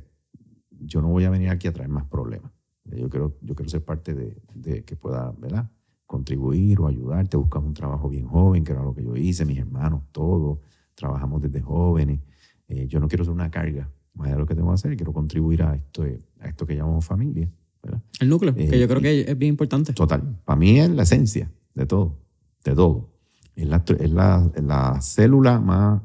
yo 0.72 1.02
no 1.02 1.10
voy 1.10 1.26
a 1.26 1.30
venir 1.30 1.50
aquí 1.50 1.68
a 1.68 1.74
traer 1.74 1.90
más 1.90 2.06
problemas. 2.06 2.52
Yo 2.86 3.10
quiero, 3.10 3.38
yo 3.42 3.54
quiero 3.54 3.70
ser 3.70 3.84
parte 3.84 4.14
de, 4.16 4.42
de 4.56 4.84
que 4.86 4.96
pueda, 4.96 5.32
¿verdad? 5.38 5.70
Contribuir 6.10 6.80
o 6.80 6.88
ayudarte, 6.88 7.38
buscas 7.38 7.62
un 7.64 7.76
trabajo 7.76 8.10
bien 8.10 8.26
joven, 8.26 8.64
que 8.64 8.72
era 8.72 8.82
lo 8.82 8.96
que 8.96 9.04
yo 9.04 9.16
hice, 9.16 9.46
mis 9.46 9.60
hermanos, 9.60 10.02
todos, 10.12 10.58
trabajamos 10.96 11.40
desde 11.40 11.62
jóvenes. 11.62 12.20
Eh, 12.68 12.88
yo 12.88 13.00
no 13.00 13.08
quiero 13.08 13.24
ser 13.24 13.32
una 13.32 13.52
carga, 13.52 13.92
más 14.16 14.26
allá 14.26 14.36
de 14.38 14.40
lo 14.42 14.48
que 14.48 14.56
tengo 14.56 14.70
que 14.70 14.74
hacer, 14.74 14.98
quiero 14.98 15.14
contribuir 15.14 15.62
a 15.62 15.76
esto, 15.76 16.04
a 16.40 16.48
esto 16.48 16.66
que 16.66 16.76
llamamos 16.76 17.06
familia, 17.06 17.48
¿verdad? 17.84 18.02
El 18.20 18.28
núcleo, 18.28 18.56
Eh, 18.58 18.70
que 18.70 18.80
yo 18.80 18.88
creo 18.88 19.02
que 19.02 19.22
es 19.22 19.38
bien 19.38 19.52
importante. 19.52 19.94
Total, 19.94 20.42
para 20.44 20.60
mí 20.60 20.80
es 20.80 20.90
la 20.90 21.04
esencia 21.04 21.52
de 21.76 21.86
todo, 21.86 22.18
de 22.64 22.74
todo. 22.74 23.12
Es 23.56 23.68
la, 23.68 23.84
es 24.00 24.12
la, 24.12 24.52
la 24.64 25.02
célula 25.02 25.60
más, 25.60 26.02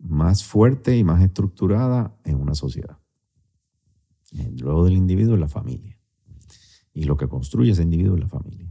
más 0.00 0.42
fuerte 0.42 0.96
y 0.96 1.04
más 1.04 1.22
estructurada 1.22 2.16
en 2.24 2.40
una 2.40 2.56
sociedad. 2.56 2.98
Eh, 4.32 4.52
Luego 4.58 4.84
del 4.86 4.94
individuo 4.94 5.34
es 5.34 5.40
la 5.40 5.46
familia. 5.48 5.96
Y 6.92 7.04
lo 7.04 7.16
que 7.16 7.28
construye 7.28 7.70
ese 7.72 7.82
individuo 7.82 8.16
es 8.16 8.22
la 8.22 8.28
familia. 8.28 8.63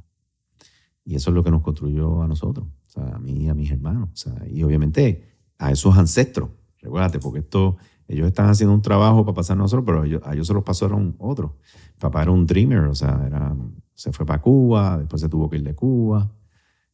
Y 1.06 1.16
eso 1.16 1.32
es 1.32 1.36
lo 1.36 1.44
que 1.44 1.52
nos 1.52 1.62
construyó 1.62 2.22
a 2.22 2.28
nosotros, 2.28 2.68
o 2.68 2.90
sea, 2.90 3.16
a 3.16 3.20
mí 3.20 3.34
y 3.34 3.50
a 3.50 3.54
mis 3.54 3.72
hermanos. 3.72 4.10
O 4.14 4.16
sea, 4.16 4.48
y 4.50 4.64
obviamente 4.64 5.38
a 5.58 5.72
esos 5.72 5.98
ancestros, 5.98 6.50
recuérdate, 6.80 7.20
porque 7.20 7.40
esto, 7.40 7.78
ellos 8.08 8.28
están 8.28 8.50
haciendo 8.50 8.74
un 8.74 8.82
trabajo 8.82 9.26
para 9.26 9.36
pasar 9.36 9.58
a 9.58 9.62
nosotros, 9.62 9.86
pero 9.86 10.02
a 10.24 10.34
ellos, 10.34 10.48
se 10.48 10.54
los 10.54 10.64
pasaron 10.64 11.16
otros. 11.20 11.52
Papá 12.00 12.22
era 12.24 12.32
un 12.32 12.46
dreamer, 12.46 12.86
o 12.86 12.96
sea, 12.96 13.24
era, 13.26 13.56
se 13.94 14.12
fue 14.12 14.26
para 14.26 14.42
Cuba, 14.42 14.98
después 14.98 15.22
se 15.22 15.30
tuvo 15.30 15.50
que 15.50 15.58
ir 15.58 15.64
de 15.64 15.76
Cuba, 15.76 16.32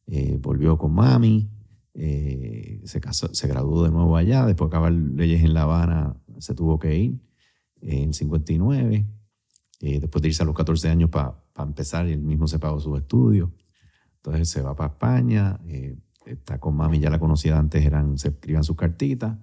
eh, 0.06 0.38
volvió 0.40 0.76
con 0.76 0.92
mami, 0.92 1.48
eh, 1.94 2.80
se, 2.84 3.48
graduó 3.48 3.84
de 3.84 3.90
nuevo 3.90 4.16
allá, 4.16 4.46
después 4.46 4.70
de 4.70 4.76
acabar 4.76 4.92
leyes 4.92 5.42
en 5.42 5.54
La 5.54 5.62
Habana, 5.62 6.16
se 6.38 6.54
tuvo 6.54 6.78
que 6.78 6.96
ir 6.96 7.20
eh, 7.82 8.02
en 8.02 8.14
59, 8.14 9.06
eh, 9.80 10.00
después 10.00 10.22
de 10.22 10.28
irse 10.28 10.42
a 10.42 10.46
los 10.46 10.54
14 10.54 10.88
años 10.88 11.10
para 11.10 11.42
empezar, 11.58 12.08
y 12.08 12.12
él 12.12 12.22
mismo 12.22 12.46
se 12.46 12.58
pagó 12.58 12.80
sus 12.80 12.98
estudios. 12.98 13.50
Entonces 14.22 14.48
se 14.48 14.60
va 14.62 14.76
para 14.76 14.90
España, 14.90 15.58
eh, 15.66 15.96
está 16.26 16.58
con 16.58 16.76
mami, 16.76 16.98
ya 17.00 17.08
la 17.10 17.18
conocía 17.18 17.58
antes, 17.58 17.84
eran, 17.84 18.18
se 18.18 18.28
escribían 18.28 18.64
sus 18.64 18.76
cartitas, 18.76 19.38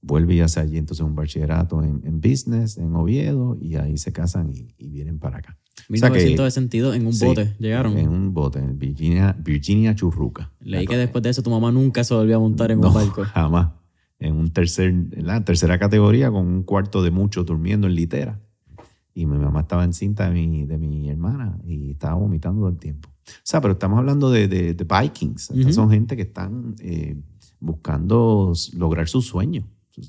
vuelve 0.00 0.34
y 0.34 0.40
hace 0.40 0.60
allí 0.60 0.78
entonces 0.78 1.04
un 1.04 1.14
bachillerato 1.14 1.82
en, 1.82 2.00
en 2.04 2.20
business 2.20 2.78
en 2.78 2.94
Oviedo 2.94 3.56
y 3.60 3.76
ahí 3.76 3.98
se 3.98 4.12
casan 4.12 4.50
y, 4.54 4.74
y 4.78 4.88
vienen 4.90 5.18
para 5.18 5.38
acá. 5.38 5.58
O 5.90 5.96
sea 5.96 6.08
que- 6.10 6.18
1962 6.18 6.94
en 6.96 7.06
un 7.06 7.12
Sí, 7.12 7.24
bote 7.26 7.54
llegaron. 7.58 7.96
En 7.98 8.08
un 8.08 8.32
bote, 8.32 8.58
en 8.60 8.78
Virginia, 8.78 9.34
Virginia 9.38 9.94
Churruca. 9.94 10.52
Leí 10.60 10.86
que 10.86 10.96
después 10.96 11.22
de 11.24 11.30
eso 11.30 11.42
tu 11.42 11.50
mamá 11.50 11.72
nunca 11.72 12.04
se 12.04 12.14
volvió 12.14 12.36
a 12.36 12.40
montar 12.40 12.70
en 12.70 12.80
No, 12.80 12.88
un 12.88 12.94
barco. 12.94 13.24
jamás. 13.34 13.72
En 14.20 14.36
un 14.36 14.52
tercer, 14.52 14.88
en 14.90 15.26
la 15.26 15.44
tercera 15.44 15.80
categoría 15.80 16.30
con 16.30 16.46
un 16.46 16.62
cuarto 16.62 17.02
de 17.02 17.10
muchos 17.10 17.44
durmiendo 17.44 17.88
en 17.88 17.96
litera. 17.96 18.40
Y 19.14 19.26
mi 19.26 19.36
mamá 19.36 19.62
estaba 19.62 19.82
encinta 19.84 20.28
de 20.28 20.34
mi, 20.34 20.64
de 20.64 20.78
mi 20.78 21.10
hermana 21.10 21.58
y 21.66 21.90
estaba 21.90 22.14
vomitando 22.14 22.60
todo 22.60 22.70
el 22.70 22.78
tiempo. 22.78 23.08
O 23.26 23.40
sea, 23.44 23.60
pero 23.60 23.72
estamos 23.74 23.98
hablando 23.98 24.30
de, 24.30 24.48
de- 24.48 24.74
de 24.74 24.84
Vikings. 24.84 25.50
Son 25.72 25.90
gente 25.90 26.16
que 26.16 26.22
están 26.22 26.74
eh, 26.80 27.16
buscando 27.60 28.52
lograr 28.74 29.08
sus 29.08 29.26
sueños, 29.26 29.64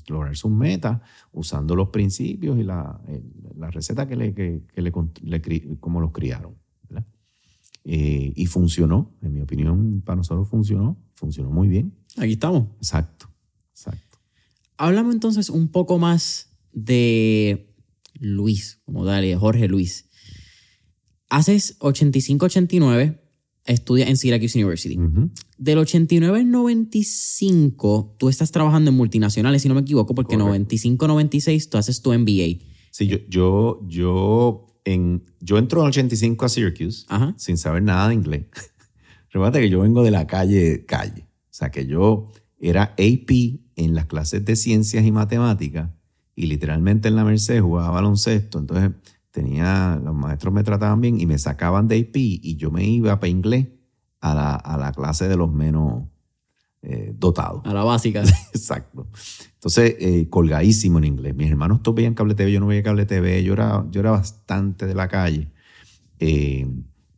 lograr 0.08 0.36
sus 0.36 0.50
metas, 0.50 1.00
usando 1.32 1.76
los 1.76 1.88
principios 1.90 2.58
y 2.58 2.62
la, 2.64 3.00
la 3.56 3.70
receta 3.70 4.06
que 4.08 4.16
le, 4.16 4.34
que, 4.34 4.62
que 4.74 4.82
le, 4.82 4.90
como 5.80 6.00
los 6.00 6.10
criaron. 6.12 6.54
Eh, 7.86 8.32
y 8.34 8.46
funcionó, 8.46 9.14
en 9.20 9.34
mi 9.34 9.42
opinión, 9.42 10.00
para 10.02 10.16
nosotros 10.16 10.48
funcionó, 10.48 10.96
funcionó 11.12 11.50
muy 11.50 11.68
bien. 11.68 11.92
Aquí 12.16 12.32
estamos. 12.32 12.68
Exacto, 12.78 13.28
exacto. 13.72 14.18
Háblame 14.78 15.12
entonces 15.12 15.50
un 15.50 15.68
poco 15.68 15.98
más 15.98 16.48
de 16.72 17.70
Luis, 18.18 18.80
como 18.86 19.04
tal, 19.04 19.22
de 19.22 19.36
Jorge 19.36 19.68
Luis. 19.68 20.08
Haces 21.34 21.76
85-89, 21.80 23.18
estudias 23.66 24.08
en 24.08 24.16
Syracuse 24.16 24.56
University. 24.56 24.96
Ujú. 24.96 25.30
Del 25.58 25.78
89 25.78 26.38
al 26.38 26.48
95, 26.48 28.14
tú 28.20 28.28
estás 28.28 28.52
trabajando 28.52 28.92
en 28.92 28.96
multinacionales, 28.96 29.62
si 29.62 29.68
no 29.68 29.74
me 29.74 29.80
equivoco, 29.80 30.14
porque 30.14 30.38
Correcto. 30.38 30.76
95-96 30.76 31.68
tú 31.68 31.76
haces 31.76 32.02
tu 32.02 32.12
MBA. 32.12 32.64
Sí, 32.92 33.08
yo, 33.08 33.18
yo, 33.28 33.80
yo, 33.88 34.78
en, 34.84 35.24
yo 35.40 35.58
entro 35.58 35.80
en 35.80 35.86
el 35.86 35.88
85 35.88 36.44
a 36.44 36.48
Syracuse 36.48 37.04
Ajá. 37.08 37.34
sin 37.36 37.58
saber 37.58 37.82
nada 37.82 38.10
de 38.10 38.14
inglés. 38.14 38.46
Recuerda 39.32 39.58
que 39.58 39.68
yo 39.68 39.80
vengo 39.80 40.04
de 40.04 40.12
la 40.12 40.28
calle, 40.28 40.84
calle. 40.86 41.22
O 41.22 41.50
sea, 41.50 41.72
que 41.72 41.84
yo 41.84 42.28
era 42.60 42.94
AP 42.96 43.30
en 43.74 43.94
las 43.96 44.06
clases 44.06 44.44
de 44.44 44.54
ciencias 44.54 45.04
y 45.04 45.10
matemáticas 45.10 45.90
y 46.36 46.46
literalmente 46.46 47.08
en 47.08 47.16
la 47.16 47.24
Merced 47.24 47.60
jugaba 47.60 47.90
baloncesto. 47.90 48.60
Entonces 48.60 48.92
tenía, 49.34 50.00
los 50.02 50.14
maestros 50.14 50.54
me 50.54 50.62
trataban 50.62 51.00
bien 51.00 51.20
y 51.20 51.26
me 51.26 51.38
sacaban 51.38 51.88
de 51.88 51.98
AP 51.98 52.16
y 52.16 52.56
yo 52.56 52.70
me 52.70 52.84
iba 52.84 53.18
para 53.18 53.28
inglés 53.28 53.66
a 54.20 54.32
la, 54.32 54.54
a 54.54 54.78
la 54.78 54.92
clase 54.92 55.26
de 55.28 55.36
los 55.36 55.52
menos 55.52 56.04
eh, 56.82 57.12
dotados. 57.18 57.62
A 57.64 57.74
la 57.74 57.82
básica. 57.82 58.22
Exacto. 58.54 59.08
Entonces, 59.54 59.96
eh, 59.98 60.28
colgadísimo 60.30 60.98
en 60.98 61.04
inglés. 61.04 61.34
Mis 61.34 61.50
hermanos 61.50 61.82
todos 61.82 61.96
veían 61.96 62.14
cable 62.14 62.36
TV, 62.36 62.52
yo 62.52 62.60
no 62.60 62.68
veía 62.68 62.84
cable 62.84 63.06
TV, 63.06 63.42
yo 63.42 63.54
era, 63.54 63.84
yo 63.90 64.00
era 64.00 64.12
bastante 64.12 64.86
de 64.86 64.94
la 64.94 65.08
calle. 65.08 65.50
Eh, 66.20 66.66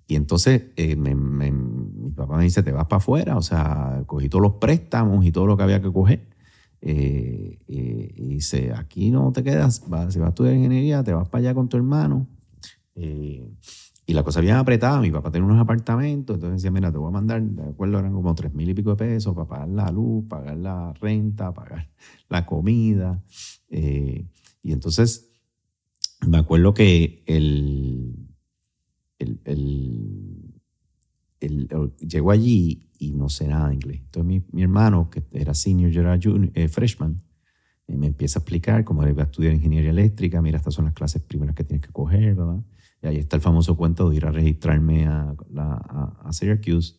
y 0.08 0.14
entonces 0.14 0.62
eh, 0.76 0.96
me- 0.96 1.14
me- 1.14 1.52
mi 1.52 2.12
papá 2.12 2.38
me 2.38 2.44
dice, 2.44 2.62
te 2.62 2.72
vas 2.72 2.86
para 2.86 2.98
afuera, 2.98 3.36
o 3.36 3.42
sea, 3.42 4.02
cogí 4.06 4.28
todos 4.30 4.42
los 4.42 4.52
préstamos 4.54 5.24
y 5.26 5.32
todo 5.32 5.46
lo 5.46 5.56
que 5.56 5.64
había 5.64 5.82
que 5.82 5.92
coger. 5.92 6.26
Eh, 6.80 7.58
eh, 7.68 8.12
y 8.16 8.28
dice, 8.28 8.72
aquí 8.74 9.10
no 9.10 9.32
te 9.32 9.42
quedas, 9.42 9.76
si 9.76 9.90
vas 9.90 10.16
a 10.16 10.28
estudiar 10.28 10.54
ingeniería, 10.54 11.02
te 11.02 11.12
vas 11.12 11.28
para 11.28 11.40
allá 11.40 11.54
con 11.54 11.68
tu 11.68 11.76
hermano. 11.76 12.26
Eh, 12.94 13.48
y 14.06 14.12
la 14.14 14.22
cosa 14.22 14.40
bien 14.40 14.54
apretada, 14.56 15.00
mi 15.00 15.10
papá 15.10 15.32
tenía 15.32 15.46
unos 15.46 15.60
apartamentos, 15.60 16.34
entonces 16.36 16.62
decía, 16.62 16.70
mira, 16.70 16.92
te 16.92 16.98
voy 16.98 17.08
a 17.08 17.12
mandar, 17.12 17.42
de 17.42 17.62
acuerdo, 17.70 17.98
eran 17.98 18.12
como 18.12 18.34
tres 18.34 18.54
mil 18.54 18.68
y 18.70 18.74
pico 18.74 18.90
de 18.90 18.96
pesos 18.96 19.34
para 19.34 19.48
pagar 19.48 19.68
la 19.68 19.90
luz, 19.90 20.24
pagar 20.28 20.56
la 20.58 20.92
renta, 20.94 21.52
pagar 21.52 21.88
la 22.28 22.46
comida. 22.46 23.22
y 23.68 24.72
entonces 24.72 25.30
me 26.26 26.38
acuerdo 26.38 26.74
que 26.74 27.22
el, 27.26 28.14
el- 29.44 30.45
el- 31.40 31.68
llegó 32.00 32.30
allí 32.30 32.88
y 32.98 33.12
no 33.12 33.28
sé 33.28 33.48
nada 33.48 33.68
de 33.68 33.74
inglés. 33.74 34.00
Entonces 34.04 34.26
mi, 34.26 34.44
mi 34.52 34.62
hermano, 34.62 35.10
que 35.10 35.22
era 35.32 35.54
senior, 35.54 35.90
yo 35.90 36.00
era 36.02 36.18
junior- 36.18 36.50
eh, 36.54 36.68
freshman, 36.68 37.22
eh, 37.88 37.96
me 37.96 38.06
empieza 38.08 38.38
a 38.38 38.40
explicar 38.40 38.84
cómo 38.84 39.02
él 39.02 39.10
iba 39.10 39.22
a 39.22 39.26
estudiar 39.26 39.52
ingeniería 39.54 39.90
eléctrica, 39.90 40.40
mira, 40.42 40.56
estas 40.58 40.74
son 40.74 40.86
las 40.86 40.94
clases 40.94 41.22
primeras 41.22 41.54
que 41.54 41.64
tienes 41.64 41.86
que 41.86 41.92
coger, 41.92 42.34
¿verdad? 42.34 42.64
Y 43.02 43.06
ahí 43.06 43.16
está 43.18 43.36
el 43.36 43.42
famoso 43.42 43.76
cuento 43.76 44.08
de 44.10 44.16
ir 44.16 44.26
a 44.26 44.32
registrarme 44.32 45.06
a, 45.06 45.34
a, 45.56 46.22
a 46.24 46.32
Syracuse. 46.32 46.96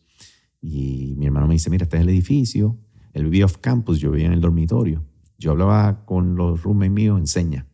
Y 0.60 1.14
mi 1.18 1.26
hermano 1.26 1.46
me 1.46 1.54
dice, 1.54 1.70
mira, 1.70 1.84
este 1.84 1.96
es 1.96 2.02
el 2.02 2.08
edificio. 2.08 2.78
Él 3.12 3.24
vivía 3.24 3.44
off 3.44 3.58
campus, 3.58 3.98
yo 3.98 4.10
vivía 4.12 4.26
en 4.26 4.32
el 4.32 4.40
dormitorio. 4.40 5.04
Yo 5.38 5.50
hablaba 5.52 6.04
con 6.04 6.36
los 6.36 6.62
roommates 6.62 6.92
míos 6.92 7.18
en 7.18 7.26
señas. 7.26 7.64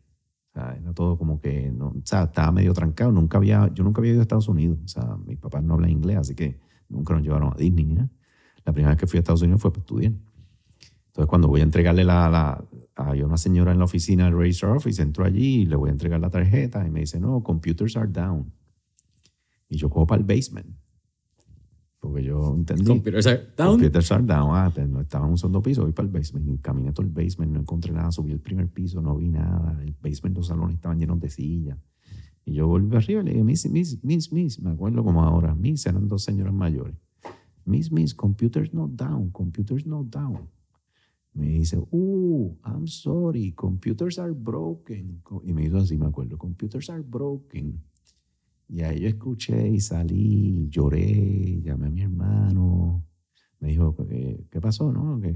Era 0.54 0.92
todo 0.92 1.18
como 1.18 1.40
que, 1.40 1.70
no, 1.72 1.88
o 1.88 2.02
sea, 2.04 2.24
estaba 2.24 2.52
medio 2.52 2.72
trancado. 2.72 3.10
Nunca 3.10 3.38
había, 3.38 3.72
yo 3.74 3.82
nunca 3.82 4.00
había 4.00 4.12
ido 4.12 4.20
a 4.20 4.22
Estados 4.22 4.48
Unidos. 4.48 4.78
O 4.84 4.88
sea, 4.88 5.16
mis 5.26 5.38
papás 5.38 5.64
no 5.64 5.74
hablan 5.74 5.90
inglés, 5.90 6.18
así 6.18 6.34
que 6.34 6.58
nunca 6.88 7.12
nos 7.14 7.22
llevaron 7.22 7.52
a 7.52 7.56
Disney 7.56 7.84
ni 7.84 7.94
nada. 7.94 8.10
La 8.64 8.72
primera 8.72 8.90
vez 8.90 9.00
que 9.00 9.06
fui 9.06 9.18
a 9.18 9.20
Estados 9.20 9.42
Unidos 9.42 9.60
fue 9.60 9.72
para 9.72 9.80
estudiar. 9.80 10.12
Entonces, 10.12 11.28
cuando 11.28 11.48
voy 11.48 11.60
a 11.60 11.64
entregarle 11.64 12.04
la, 12.04 12.28
la 12.28 12.64
una 13.24 13.36
señora 13.36 13.72
en 13.72 13.78
la 13.78 13.84
oficina 13.84 14.24
del 14.26 14.36
Register 14.36 14.70
Office, 14.70 15.02
entro 15.02 15.24
allí 15.24 15.62
y 15.62 15.66
le 15.66 15.76
voy 15.76 15.90
a 15.90 15.92
entregar 15.92 16.20
la 16.20 16.30
tarjeta 16.30 16.86
y 16.86 16.90
me 16.90 17.00
dice, 17.00 17.18
no, 17.18 17.42
computers 17.42 17.96
are 17.96 18.08
down. 18.08 18.52
Y 19.68 19.76
yo 19.76 19.90
cojo 19.90 20.06
para 20.06 20.20
el 20.20 20.26
basement. 20.26 20.68
Porque 22.04 22.22
yo 22.22 22.54
entendí. 22.54 22.84
Computers 22.84 23.26
are 23.26 23.48
down. 23.56 23.70
Computers 23.78 24.12
are 24.12 24.22
down. 24.22 24.50
Ah, 24.52 24.70
no 24.86 25.00
estaba 25.00 25.24
en 25.24 25.30
un 25.30 25.38
segundo 25.38 25.62
piso, 25.62 25.84
voy 25.84 25.92
para 25.92 26.06
el 26.06 26.12
basement. 26.12 26.60
Caminé 26.60 26.92
todo 26.92 27.06
el 27.06 27.10
basement, 27.10 27.50
no 27.50 27.60
encontré 27.60 27.92
nada. 27.94 28.12
Subí 28.12 28.30
el 28.30 28.40
primer 28.40 28.68
piso, 28.68 29.00
no 29.00 29.16
vi 29.16 29.30
nada. 29.30 29.82
El 29.82 29.96
basement, 30.02 30.36
los 30.36 30.48
salones 30.48 30.74
estaban 30.76 30.98
llenos 30.98 31.18
de 31.18 31.30
sillas. 31.30 31.78
Y 32.44 32.52
yo 32.52 32.68
volví 32.68 32.94
arriba 32.94 33.22
y 33.22 33.24
le 33.24 33.30
dije, 33.30 33.44
Miss, 33.44 33.70
Miss, 33.70 34.04
Miss, 34.04 34.30
Miss. 34.30 34.60
Me 34.60 34.72
acuerdo 34.72 35.02
como 35.02 35.22
ahora. 35.22 35.54
Miss 35.54 35.86
eran 35.86 36.06
dos 36.06 36.24
señoras 36.24 36.52
mayores. 36.52 36.94
Miss, 37.64 37.90
Miss, 37.90 38.14
computers 38.14 38.74
not 38.74 38.90
down, 38.90 39.30
computers 39.30 39.86
not 39.86 40.04
down. 40.10 40.50
Me 41.32 41.46
dice, 41.46 41.78
uh, 41.90 42.54
I'm 42.66 42.86
sorry, 42.86 43.52
computers 43.52 44.18
are 44.18 44.32
broken. 44.32 45.22
Y 45.42 45.54
me 45.54 45.64
hizo 45.64 45.78
así, 45.78 45.96
me 45.96 46.04
acuerdo, 46.04 46.36
computers 46.36 46.90
are 46.90 47.02
broken. 47.02 47.82
Y 48.68 48.80
ahí 48.82 49.00
yo 49.00 49.08
escuché 49.08 49.68
y 49.68 49.80
salí, 49.80 50.68
lloré, 50.70 51.60
llamé 51.62 51.86
a 51.86 51.90
mi 51.90 52.02
hermano. 52.02 53.04
Me 53.60 53.68
dijo, 53.68 53.94
¿qué, 53.96 54.46
qué 54.50 54.60
pasó? 54.60 54.92
No? 54.92 55.20
Que 55.20 55.32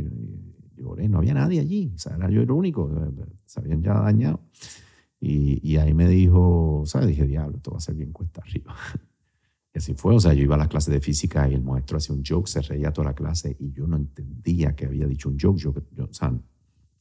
lloré, 0.77 1.09
no 1.09 1.19
había 1.19 1.35
nadie 1.35 1.61
allí. 1.61 1.93
O 1.95 1.99
sea, 1.99 2.17
era 2.17 2.31
yo 2.31 2.41
el 2.43 2.51
único, 2.51 2.91
se 3.45 3.61
habían 3.61 3.83
ya 3.83 3.95
dañado. 4.01 4.41
Y, 5.21 5.61
y 5.69 5.77
ahí 5.79 5.95
me 5.95 6.09
dijo, 6.09 6.83
¿sabes? 6.87 7.09
Dije, 7.09 7.27
diablo, 7.27 7.57
esto 7.57 7.73
va 7.73 7.79
a 7.79 7.81
ser 7.81 7.95
bien 7.95 8.13
cuesta 8.13 8.41
arriba. 8.43 8.75
Y 9.75 9.79
así 9.79 9.93
fue, 9.93 10.15
o 10.15 10.19
sea, 10.19 10.33
yo 10.33 10.43
iba 10.45 10.55
a 10.55 10.59
las 10.59 10.69
clases 10.69 10.93
de 10.95 10.99
física 11.01 11.47
y 11.47 11.53
el 11.53 11.63
maestro 11.63 11.99
hacía 11.99 12.15
un 12.15 12.23
joke, 12.27 12.49
se 12.49 12.63
reía 12.63 12.91
toda 12.91 13.09
la 13.09 13.15
clase 13.15 13.55
y 13.61 13.71
yo 13.71 13.87
no 13.87 13.97
entendía 13.99 14.75
que 14.75 14.87
había 14.87 15.07
dicho 15.07 15.29
un 15.29 15.39
joke, 15.39 15.59
yo, 15.59 15.75
yo- 15.95 16.07
o 16.07 16.13
sea, 16.15 16.33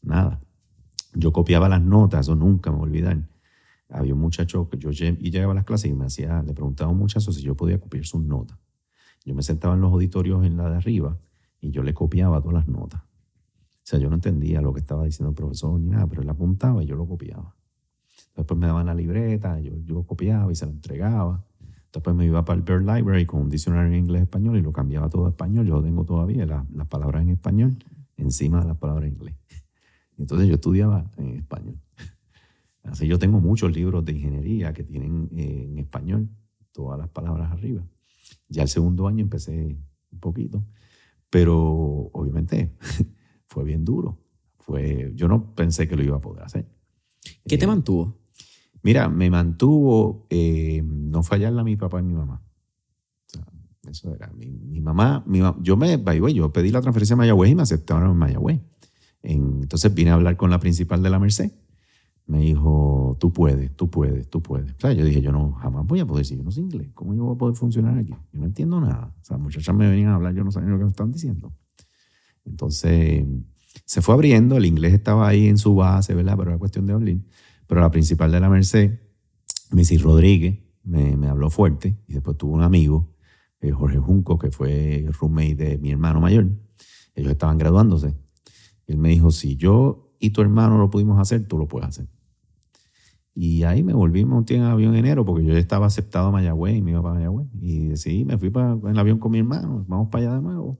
nada. 0.04 0.42
Yo 1.16 1.32
copiaba 1.32 1.70
las 1.70 1.82
notas, 1.82 2.26
eso 2.26 2.36
nunca 2.36 2.70
me 2.70 2.78
voy 2.78 2.88
a 2.88 2.90
olvidar. 2.90 3.30
Había 3.90 4.14
un 4.14 4.20
muchacho 4.20 4.70
que 4.70 4.78
yo 4.78 4.92
llegaba 4.92 5.54
a 5.54 5.56
las 5.56 5.64
clases 5.66 5.90
y 5.92 5.94
me 5.94 6.06
hacía, 6.06 6.42
le 6.44 6.54
preguntaba 6.54 6.90
a 6.90 6.94
un 6.94 7.00
muchacho 7.00 7.32
si 7.32 7.42
yo 7.42 7.56
podía 7.56 7.80
copiar 7.80 8.06
sus 8.06 8.22
notas. 8.22 8.58
Yo 9.26 9.34
me 9.34 9.42
sentaba 9.44 9.76
en 9.76 9.82
los 9.82 9.92
auditorios 9.92 10.46
en 10.46 10.58
la 10.58 10.70
de 10.70 10.76
arriba 10.78 11.18
y 11.62 11.72
yo 11.72 11.84
le 11.84 11.94
copiaba 11.94 12.40
todas 12.42 12.54
las 12.56 12.68
notas. 12.68 13.02
O 13.02 13.90
sea, 13.90 14.00
yo 14.00 14.10
no 14.10 14.16
entendía 14.16 14.62
lo 14.62 14.74
que 14.74 14.82
estaba 14.82 15.06
diciendo 15.06 15.30
el 15.30 15.36
profesor 15.36 15.80
ni 15.80 15.88
nada, 15.90 16.08
pero 16.08 16.22
él 16.22 16.30
apuntaba 16.30 16.84
y 16.84 16.88
yo 16.88 16.96
lo 16.96 17.08
copiaba. 17.08 17.56
Después 18.36 18.60
me 18.60 18.68
daban 18.68 18.86
la 18.86 18.94
libreta, 18.94 19.60
yo, 19.62 19.74
yo 19.86 20.04
copiaba 20.04 20.52
y 20.52 20.56
se 20.56 20.66
la 20.66 20.72
entregaba. 20.74 21.44
Después 21.94 22.16
me 22.16 22.26
iba 22.26 22.44
para 22.44 22.58
el 22.58 22.64
Bird 22.64 22.82
Library 22.82 23.26
con 23.26 23.42
un 23.44 23.50
diccionario 23.50 23.88
en 23.88 23.96
inglés-español 24.04 24.58
y 24.58 24.62
lo 24.62 24.72
cambiaba 24.74 25.10
todo 25.10 25.26
a 25.26 25.30
español. 25.30 25.66
Yo 25.66 25.82
tengo 25.82 26.04
todavía 26.04 26.46
la- 26.46 26.66
las 26.74 26.88
palabras 26.88 27.24
en 27.24 27.30
español 27.30 27.78
encima 28.18 28.62
de 28.62 28.68
las 28.68 28.78
palabras 28.78 29.06
en 29.08 29.14
inglés. 29.14 29.36
Entonces 30.18 30.48
yo 30.50 30.56
estudiaba 30.56 31.10
en 31.18 31.38
español. 31.38 31.80
Así 32.88 33.08
yo 33.08 33.20
tengo 33.20 33.40
muchos 33.40 33.72
libros 33.76 34.04
de 34.06 34.14
ingeniería 34.14 34.74
que 34.74 34.84
tienen 34.84 35.30
eh, 35.34 35.68
en 35.70 35.78
español 35.78 36.30
todas 36.72 36.98
las 37.00 37.10
palabras 37.10 37.52
arriba. 37.52 37.86
Ya 38.50 38.62
el 38.64 38.70
segundo 38.70 39.08
año 39.08 39.24
empecé 39.24 39.78
un 40.12 40.20
poquito, 40.20 40.64
pero 41.30 42.10
obviamente 42.14 42.76
fue 43.46 43.64
bien 43.64 43.84
duro. 43.84 44.20
Fue, 44.58 45.12
yo 45.16 45.28
no 45.28 45.54
pensé 45.56 45.88
que 45.88 45.96
lo 45.96 46.04
iba 46.04 46.18
a 46.18 46.22
poder 46.22 46.44
hacer. 46.44 46.68
¿Qué 47.48 47.58
te 47.58 47.66
Eh, 47.66 47.68
mantuvo? 47.68 48.18
Mira, 48.84 49.10
me 49.10 49.30
mantuvo 49.30 50.28
eh, 50.30 50.82
no 50.84 51.24
fallarle 51.24 51.60
a 51.62 51.64
mi 51.64 51.76
papá 51.76 52.00
y 52.00 52.04
mi 52.04 52.14
mamá. 52.14 52.42
O 53.26 53.30
sea, 53.30 53.46
eso 53.90 54.14
era. 54.14 54.32
Mi, 54.34 54.48
mi 54.52 54.80
mamá, 54.82 55.24
mi 55.26 55.40
yo 55.62 55.76
me, 55.78 56.02
yo 56.34 56.52
pedí 56.54 56.70
la 56.70 56.82
transferencia 56.82 57.16
a 57.16 57.18
Mayagüez 57.18 57.52
y 57.52 57.56
me 57.56 57.64
aceptaron 57.64 58.12
en 58.12 58.18
Mayagüez. 58.18 58.62
En- 59.24 59.62
entonces 59.64 59.94
vine 59.94 60.12
a 60.12 60.14
hablar 60.14 60.38
con 60.38 60.50
la 60.50 60.60
principal 60.60 61.02
de 61.04 61.10
la 61.10 61.20
Merced. 61.20 61.52
Me 62.28 62.40
dijo, 62.40 63.16
tú 63.20 63.32
puedes, 63.32 63.74
tú 63.76 63.90
puedes, 63.90 64.30
tú 64.30 64.42
puedes. 64.42 64.72
O 64.72 64.80
sea, 64.80 64.92
yo 64.92 65.06
dije, 65.06 65.22
yo 65.22 65.32
no, 65.32 65.54
jamás 65.54 65.88
voy 65.88 66.02
a 66.02 66.06
poder, 66.06 66.26
si 66.26 66.36
yo 66.36 66.44
no 66.44 66.52
sé 66.52 66.60
inglés, 66.60 66.90
¿cómo 66.94 67.16
yo 67.16 67.24
voy 67.24 67.36
a 67.36 67.38
poder 67.38 67.56
funcionar 67.56 67.98
aquí? 67.98 68.12
Yo 68.34 68.40
no 68.40 68.46
entiendo 68.46 68.82
nada. 68.82 69.16
O 69.22 69.24
sea, 69.24 69.38
muchachas 69.38 69.74
me 69.74 69.90
venían 69.90 70.10
a 70.10 70.16
hablar, 70.16 70.34
yo 70.36 70.44
no 70.44 70.52
sabía 70.52 70.70
lo 70.70 70.78
que 70.78 70.84
me 70.84 70.90
están 70.90 71.12
diciendo. 71.12 71.54
Entonces, 72.46 73.26
Se 73.86 74.02
fue 74.02 74.16
abriendo, 74.16 74.58
el 74.58 74.66
inglés 74.66 74.94
estaba 74.94 75.28
ahí 75.28 75.48
en 75.48 75.58
su 75.58 75.76
base, 75.76 76.14
¿verdad? 76.14 76.36
Pero 76.38 76.50
era 76.52 76.60
cuestión 76.60 76.86
de 76.86 76.94
hablar. 76.94 77.18
Pero 77.68 77.82
la 77.82 77.92
principal 77.92 78.32
de 78.32 78.40
la 78.40 78.50
Merced, 78.50 79.00
Missy 79.72 79.98
Rodríguez, 79.98 80.60
me, 80.84 81.16
me 81.16 81.28
habló 81.28 81.50
fuerte 81.50 81.98
y 82.08 82.14
después 82.14 82.38
tuvo 82.38 82.54
un 82.54 82.64
amigo, 82.64 83.14
eh, 83.62 83.72
Jorge 83.72 83.98
Junco, 84.00 84.38
que 84.38 84.52
fue 84.52 85.06
roommate 85.20 85.56
de 85.56 85.78
mi 85.78 85.92
hermano 85.92 86.20
mayor. 86.20 86.48
Ellos 87.16 87.32
estaban 87.32 87.58
graduándose. 87.58 88.16
Él 88.86 88.98
me 88.98 89.10
dijo, 89.10 89.32
si 89.32 89.56
yo 89.56 90.14
y 90.20 90.32
tu 90.32 90.42
hermano 90.42 90.78
lo 90.78 90.90
pudimos 90.90 91.20
hacer, 91.20 91.48
tú 91.48 91.58
lo 91.58 91.68
puedes 91.68 91.90
hacer. 91.90 92.08
Y 93.40 93.62
ahí 93.66 93.84
me 93.84 93.94
volví, 93.94 94.26
monté 94.26 94.56
en 94.56 94.64
avión 94.64 94.96
en 94.96 95.06
enero 95.06 95.24
porque 95.24 95.46
yo 95.46 95.54
ya 95.54 95.60
estaba 95.60 95.86
aceptado 95.86 96.30
a 96.30 96.32
Mayagüez 96.32 96.76
y 96.76 96.82
me 96.82 96.90
iba 96.90 97.04
para 97.04 97.14
Mayagüez. 97.14 97.48
Y 97.62 97.90
decidí, 97.90 98.26
me 98.26 98.36
fui 98.40 98.50
para, 98.50 98.72
en 98.72 98.88
el 98.88 98.98
avión 98.98 99.20
con 99.20 99.32
mi 99.32 99.38
hermano, 99.38 99.86
vamos 99.88 100.08
para 100.10 100.24
allá 100.24 100.36
de 100.38 100.42
nuevo. 100.42 100.80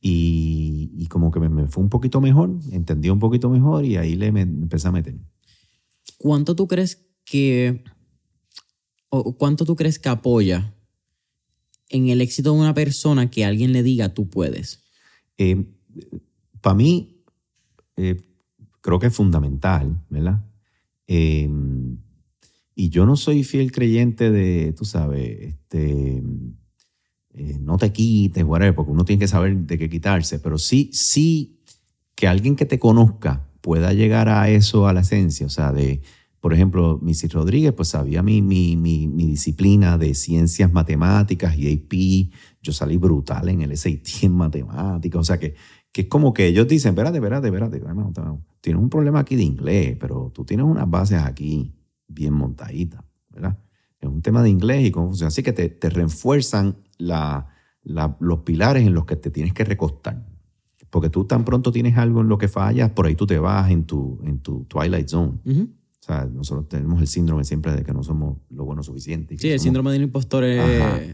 Y, 0.00 0.92
y 0.96 1.08
como 1.08 1.32
que 1.32 1.40
me, 1.40 1.48
me, 1.48 1.66
fue 1.66 1.82
un 1.82 1.90
poquito 1.90 2.20
mejor, 2.20 2.56
entendí 2.70 3.10
un 3.10 3.18
poquito 3.18 3.50
mejor 3.50 3.84
y 3.84 3.96
ahí 3.96 4.14
le 4.14 4.30
me, 4.30 4.42
empecé 4.42 4.86
a 4.86 4.92
meter. 4.92 5.16
¿Cuánto 6.16 6.54
tú 6.54 6.68
crees 6.68 7.08
que, 7.24 7.82
o 9.08 9.36
cuánto 9.36 9.64
tú 9.64 9.74
crees 9.74 9.98
que 9.98 10.10
apoya 10.10 10.76
en 11.88 12.08
el 12.08 12.20
éxito 12.20 12.52
de 12.52 12.60
una 12.60 12.74
persona 12.74 13.30
que 13.30 13.44
alguien 13.44 13.72
le 13.72 13.82
diga 13.82 14.14
tú 14.14 14.30
puedes? 14.30 14.84
Eh, 15.38 15.66
para 16.60 16.76
mí, 16.76 17.24
eh, 17.96 18.24
creo 18.80 19.00
que 19.00 19.08
es 19.08 19.16
fundamental, 19.16 20.00
¿verdad? 20.08 20.40
Eh, 21.06 21.48
y 22.74 22.88
yo 22.88 23.06
no 23.06 23.16
soy 23.16 23.44
fiel 23.44 23.70
creyente 23.70 24.30
de, 24.30 24.72
tú 24.72 24.84
sabes, 24.84 25.38
este, 25.40 26.22
eh, 27.34 27.58
no 27.60 27.78
te 27.78 27.92
quites, 27.92 28.44
whatever, 28.44 28.74
porque 28.74 28.92
uno 28.92 29.04
tiene 29.04 29.20
que 29.20 29.28
saber 29.28 29.56
de 29.56 29.78
qué 29.78 29.88
quitarse, 29.88 30.38
pero 30.40 30.58
sí, 30.58 30.90
sí 30.92 31.60
que 32.14 32.26
alguien 32.26 32.56
que 32.56 32.66
te 32.66 32.78
conozca 32.78 33.48
pueda 33.60 33.92
llegar 33.92 34.28
a 34.28 34.48
eso, 34.50 34.88
a 34.88 34.92
la 34.92 35.00
esencia, 35.00 35.46
o 35.46 35.50
sea, 35.50 35.72
de, 35.72 36.00
por 36.40 36.52
ejemplo, 36.52 36.98
Missy 37.00 37.28
Rodríguez, 37.28 37.72
pues 37.72 37.88
sabía 37.88 38.22
mi, 38.22 38.42
mi, 38.42 38.76
mi, 38.76 39.26
disciplina 39.26 39.96
de 39.96 40.14
ciencias 40.14 40.72
matemáticas 40.72 41.56
y 41.56 42.30
yo 42.60 42.72
salí 42.72 42.98
brutal 42.98 43.48
en 43.48 43.62
el 43.62 43.76
SAT 43.76 44.22
en 44.22 44.32
matemáticas, 44.32 45.20
o 45.20 45.24
sea 45.24 45.38
que, 45.38 45.54
que 45.94 46.00
es 46.02 46.08
como 46.08 46.34
que 46.34 46.48
ellos 46.48 46.66
dicen, 46.66 46.90
espérate, 46.90 47.18
espérate, 47.18 47.46
espérate, 47.46 47.80
tienes 48.60 48.82
un 48.82 48.90
problema 48.90 49.20
aquí 49.20 49.36
de 49.36 49.44
inglés, 49.44 49.96
pero 50.00 50.32
tú 50.34 50.44
tienes 50.44 50.66
unas 50.66 50.90
bases 50.90 51.22
aquí 51.22 51.72
bien 52.08 52.34
montaditas, 52.34 53.00
¿verdad? 53.30 53.56
Es 54.00 54.08
un 54.08 54.20
tema 54.20 54.42
de 54.42 54.50
inglés 54.50 54.84
y 54.84 54.90
cómo 54.90 55.06
funciona, 55.06 55.28
así 55.28 55.44
que 55.44 55.52
te, 55.52 55.68
te 55.68 55.90
refuerzan 55.90 56.78
la, 56.98 57.46
la, 57.84 58.16
los 58.18 58.40
pilares 58.40 58.84
en 58.84 58.92
los 58.92 59.04
que 59.04 59.14
te 59.14 59.30
tienes 59.30 59.54
que 59.54 59.62
recostar. 59.62 60.26
Porque 60.90 61.10
tú 61.10 61.26
tan 61.26 61.44
pronto 61.44 61.70
tienes 61.70 61.96
algo 61.96 62.22
en 62.22 62.28
lo 62.28 62.38
que 62.38 62.48
fallas, 62.48 62.90
por 62.90 63.06
ahí 63.06 63.14
tú 63.14 63.28
te 63.28 63.38
vas 63.38 63.70
en 63.70 63.84
tu, 63.84 64.18
en 64.24 64.40
tu 64.40 64.64
twilight 64.64 65.06
zone. 65.06 65.38
Uh. 65.44 65.68
O 66.04 66.06
sea, 66.06 66.26
nosotros 66.26 66.68
tenemos 66.68 67.00
el 67.00 67.06
síndrome 67.06 67.44
siempre 67.44 67.72
de 67.72 67.82
que 67.82 67.94
no 67.94 68.02
somos 68.02 68.36
lo 68.50 68.66
bueno 68.66 68.82
suficiente. 68.82 69.38
Sí, 69.38 69.48
el 69.48 69.54
somos... 69.54 69.62
síndrome 69.62 69.92
del 69.92 70.02
impostor 70.02 70.44
es, 70.44 70.62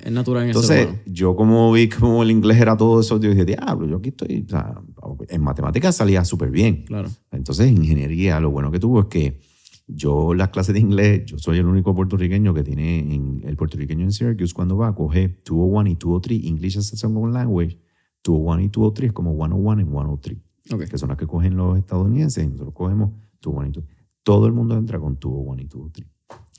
es, 0.04 0.10
natural 0.10 0.42
en 0.42 0.48
Entonces, 0.48 0.78
el 0.80 0.86
humano. 0.88 1.02
yo 1.06 1.36
como 1.36 1.72
vi 1.72 1.88
como 1.88 2.24
el 2.24 2.32
inglés 2.32 2.60
era 2.60 2.76
todo 2.76 3.00
eso, 3.00 3.20
yo 3.20 3.30
dije, 3.30 3.44
diablo, 3.44 3.86
yo 3.86 3.98
aquí 3.98 4.08
estoy... 4.08 4.44
O 4.44 4.50
sea, 4.50 4.82
en 5.28 5.42
matemáticas 5.42 5.94
salía 5.94 6.24
súper 6.24 6.50
bien. 6.50 6.86
Claro. 6.86 7.08
Entonces, 7.30 7.68
en 7.68 7.76
ingeniería, 7.76 8.40
lo 8.40 8.50
bueno 8.50 8.72
que 8.72 8.80
tuvo 8.80 8.98
es 8.98 9.06
que 9.06 9.38
yo 9.86 10.34
las 10.34 10.48
clases 10.48 10.74
de 10.74 10.80
inglés, 10.80 11.24
yo 11.24 11.38
soy 11.38 11.58
el 11.58 11.66
único 11.66 11.94
puertorriqueño 11.94 12.52
que 12.52 12.64
tiene, 12.64 12.98
en, 12.98 13.42
el 13.44 13.56
puertorriqueño 13.56 14.02
en 14.02 14.10
Syracuse, 14.10 14.52
cuando 14.52 14.76
va, 14.76 14.92
coge 14.92 15.40
201 15.44 15.88
y 15.88 15.94
203, 15.94 16.44
English 16.46 16.78
as 16.78 16.92
a 16.92 16.96
Second 16.96 17.32
Language, 17.32 17.78
201 18.24 18.62
y 18.62 18.68
203 18.68 19.06
es 19.06 19.12
como 19.12 19.34
101 19.36 19.82
y 19.82 19.84
103, 19.84 20.38
Okay. 20.72 20.86
que 20.86 20.98
son 20.98 21.08
las 21.08 21.18
que 21.18 21.26
cogen 21.26 21.56
los 21.56 21.78
estadounidenses, 21.78 22.44
y 22.44 22.48
nosotros 22.48 22.74
cogemos 22.74 23.10
201 23.40 23.68
y 23.68 23.72
203. 23.72 23.99
Todo 24.22 24.46
el 24.46 24.52
mundo 24.52 24.76
entra 24.76 24.98
con 24.98 25.18
201 25.18 25.62
y 25.62 25.66
203. 25.66 26.08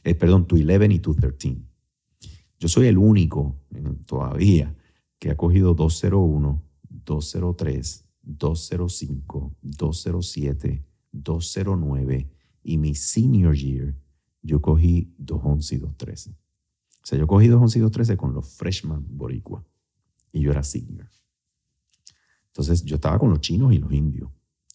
Eh, 0.03 0.15
perdón, 0.15 0.45
211 0.47 0.93
y 0.93 0.99
213. 0.99 1.71
Yo 2.59 2.67
soy 2.67 2.87
el 2.87 2.97
único 2.97 3.59
todavía 4.05 4.75
que 5.17 5.31
ha 5.31 5.37
cogido 5.37 5.73
201, 5.73 6.61
203, 6.89 8.05
205, 8.21 9.55
207, 9.61 10.85
209 11.11 12.29
y 12.63 12.77
mi 12.77 12.95
senior 12.95 13.55
year 13.55 13.95
yo 14.43 14.61
cogí 14.61 15.13
211 15.17 15.75
y 15.75 15.77
213. 15.79 16.31
O 16.31 17.05
sea, 17.05 17.17
yo 17.17 17.27
cogí 17.27 17.47
211 17.47 17.77
y 17.77 17.81
213 17.81 18.17
con 18.17 18.33
los 18.33 18.55
freshman 18.55 19.05
boricua 19.09 19.65
y 20.31 20.41
yo 20.41 20.51
era 20.51 20.63
senior. 20.63 21.09
Entonces 22.47 22.83
yo 22.83 22.95
estaba 22.95 23.17
con 23.17 23.29
los 23.29 23.41
chinos 23.41 23.73
y 23.73 23.77
los 23.77 23.91
indios. 23.91 24.29